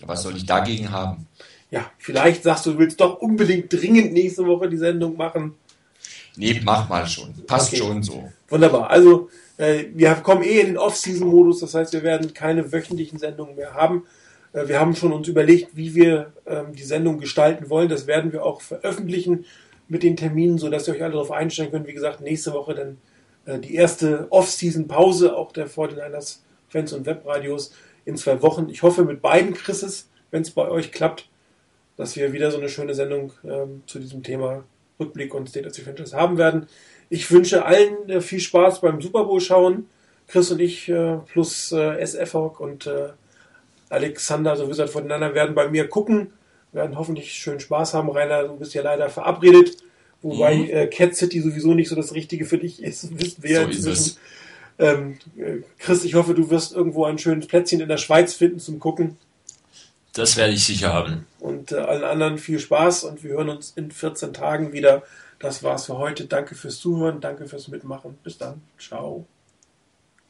Was 0.05 0.23
soll 0.23 0.35
ich 0.37 0.45
dagegen 0.45 0.91
haben? 0.91 1.27
Ja, 1.71 1.91
vielleicht 1.97 2.43
sagst 2.43 2.65
du, 2.65 2.73
du 2.73 2.79
willst 2.79 2.99
doch 2.99 3.19
unbedingt 3.19 3.71
dringend 3.71 4.13
nächste 4.13 4.45
Woche 4.45 4.69
die 4.69 4.77
Sendung 4.77 5.17
machen. 5.17 5.55
Nee, 6.35 6.61
mach 6.63 6.89
mal 6.89 7.05
schon. 7.05 7.33
Passt 7.45 7.73
okay. 7.73 7.81
schon 7.81 8.01
so. 8.01 8.31
Wunderbar. 8.47 8.89
Also, 8.89 9.29
äh, 9.57 9.85
wir 9.93 10.15
kommen 10.15 10.43
eh 10.43 10.61
in 10.61 10.67
den 10.67 10.77
Off-Season-Modus, 10.77 11.59
das 11.59 11.75
heißt, 11.75 11.93
wir 11.93 12.03
werden 12.03 12.33
keine 12.33 12.71
wöchentlichen 12.71 13.19
Sendungen 13.19 13.55
mehr 13.55 13.73
haben. 13.73 14.05
Äh, 14.53 14.67
wir 14.67 14.79
haben 14.79 14.95
schon 14.95 15.11
uns 15.11 15.27
überlegt, 15.27 15.75
wie 15.75 15.93
wir 15.93 16.31
ähm, 16.47 16.73
die 16.75 16.83
Sendung 16.83 17.19
gestalten 17.19 17.69
wollen. 17.69 17.89
Das 17.89 18.07
werden 18.07 18.31
wir 18.31 18.43
auch 18.43 18.61
veröffentlichen 18.61 19.45
mit 19.87 20.01
den 20.03 20.15
Terminen, 20.15 20.57
sodass 20.57 20.87
ihr 20.87 20.95
euch 20.95 21.03
alle 21.03 21.13
darauf 21.13 21.31
einstellen 21.31 21.71
könnt. 21.71 21.87
Wie 21.87 21.93
gesagt, 21.93 22.21
nächste 22.21 22.53
Woche 22.53 22.73
dann 22.73 22.97
die 23.57 23.75
erste 23.75 24.27
Off-Season-Pause 24.29 25.35
auch 25.35 25.51
der 25.51 25.67
49ers 25.67 26.39
Fans 26.67 26.93
und 26.93 27.05
Webradios 27.05 27.73
in 28.05 28.15
zwei 28.15 28.41
Wochen. 28.41 28.69
Ich 28.69 28.83
hoffe 28.83 29.03
mit 29.03 29.21
beiden 29.21 29.53
Chrises, 29.53 30.09
wenn 30.31 30.43
es 30.43 30.51
bei 30.51 30.67
euch 30.69 30.91
klappt, 30.91 31.29
dass 31.97 32.15
wir 32.15 32.31
wieder 32.33 32.51
so 32.51 32.57
eine 32.57 32.69
schöne 32.69 32.93
Sendung 32.93 33.33
ähm, 33.43 33.83
zu 33.85 33.99
diesem 33.99 34.23
Thema 34.23 34.63
Rückblick 34.99 35.33
und 35.33 35.49
State 35.49 35.67
of 35.67 35.73
the 35.73 35.81
Franchise 35.81 36.15
haben 36.15 36.37
werden. 36.37 36.67
Ich 37.09 37.31
wünsche 37.31 37.65
allen 37.65 38.09
äh, 38.09 38.21
viel 38.21 38.39
Spaß 38.39 38.81
beim 38.81 39.01
Super 39.01 39.25
Bowl 39.25 39.41
schauen. 39.41 39.87
Chris 40.27 40.51
und 40.51 40.59
ich 40.59 40.87
äh, 40.89 41.17
plus 41.31 41.71
äh, 41.71 41.99
SF 41.99 42.35
und 42.59 42.85
äh, 42.85 43.09
Alexander, 43.89 44.55
so 44.55 44.65
wie 44.65 44.69
gesagt, 44.69 44.91
voneinander 44.91 45.33
werden 45.33 45.55
bei 45.55 45.67
mir 45.67 45.89
gucken, 45.89 46.33
werden 46.71 46.97
hoffentlich 46.97 47.33
schön 47.33 47.59
Spaß 47.59 47.95
haben. 47.95 48.09
Rainer, 48.11 48.43
du 48.43 48.57
bist 48.57 48.75
ja 48.75 48.83
leider 48.83 49.09
verabredet. 49.09 49.77
Wobei 50.21 50.55
mhm. 50.55 50.69
äh, 50.69 50.87
Cat 50.87 51.15
City 51.15 51.41
sowieso 51.41 51.73
nicht 51.73 51.89
so 51.89 51.95
das 51.95 52.13
Richtige 52.13 52.45
für 52.45 52.57
dich 52.57 52.83
ist, 52.83 53.17
wissen 53.19 53.43
wir 53.43 53.61
so 53.61 53.67
inzwischen. 53.67 54.17
Ähm, 54.77 55.17
äh, 55.37 55.57
Chris, 55.77 56.05
ich 56.05 56.15
hoffe, 56.15 56.33
du 56.33 56.49
wirst 56.49 56.73
irgendwo 56.73 57.05
ein 57.05 57.17
schönes 57.17 57.47
Plätzchen 57.47 57.81
in 57.81 57.89
der 57.89 57.97
Schweiz 57.97 58.33
finden 58.33 58.59
zum 58.59 58.79
Gucken. 58.79 59.17
Das 60.13 60.37
werde 60.37 60.53
ich 60.53 60.63
sicher 60.63 60.93
haben. 60.93 61.25
Und 61.39 61.71
äh, 61.71 61.75
allen 61.75 62.03
anderen 62.03 62.37
viel 62.37 62.59
Spaß 62.59 63.03
und 63.03 63.23
wir 63.23 63.31
hören 63.31 63.49
uns 63.49 63.73
in 63.75 63.91
14 63.91 64.33
Tagen 64.33 64.71
wieder. 64.73 65.03
Das 65.39 65.63
war's 65.63 65.85
für 65.85 65.97
heute. 65.97 66.25
Danke 66.25 66.55
fürs 66.55 66.79
Zuhören, 66.79 67.21
danke 67.21 67.47
fürs 67.47 67.67
Mitmachen. 67.67 68.17
Bis 68.23 68.37
dann. 68.37 68.61
Ciao. 68.77 69.25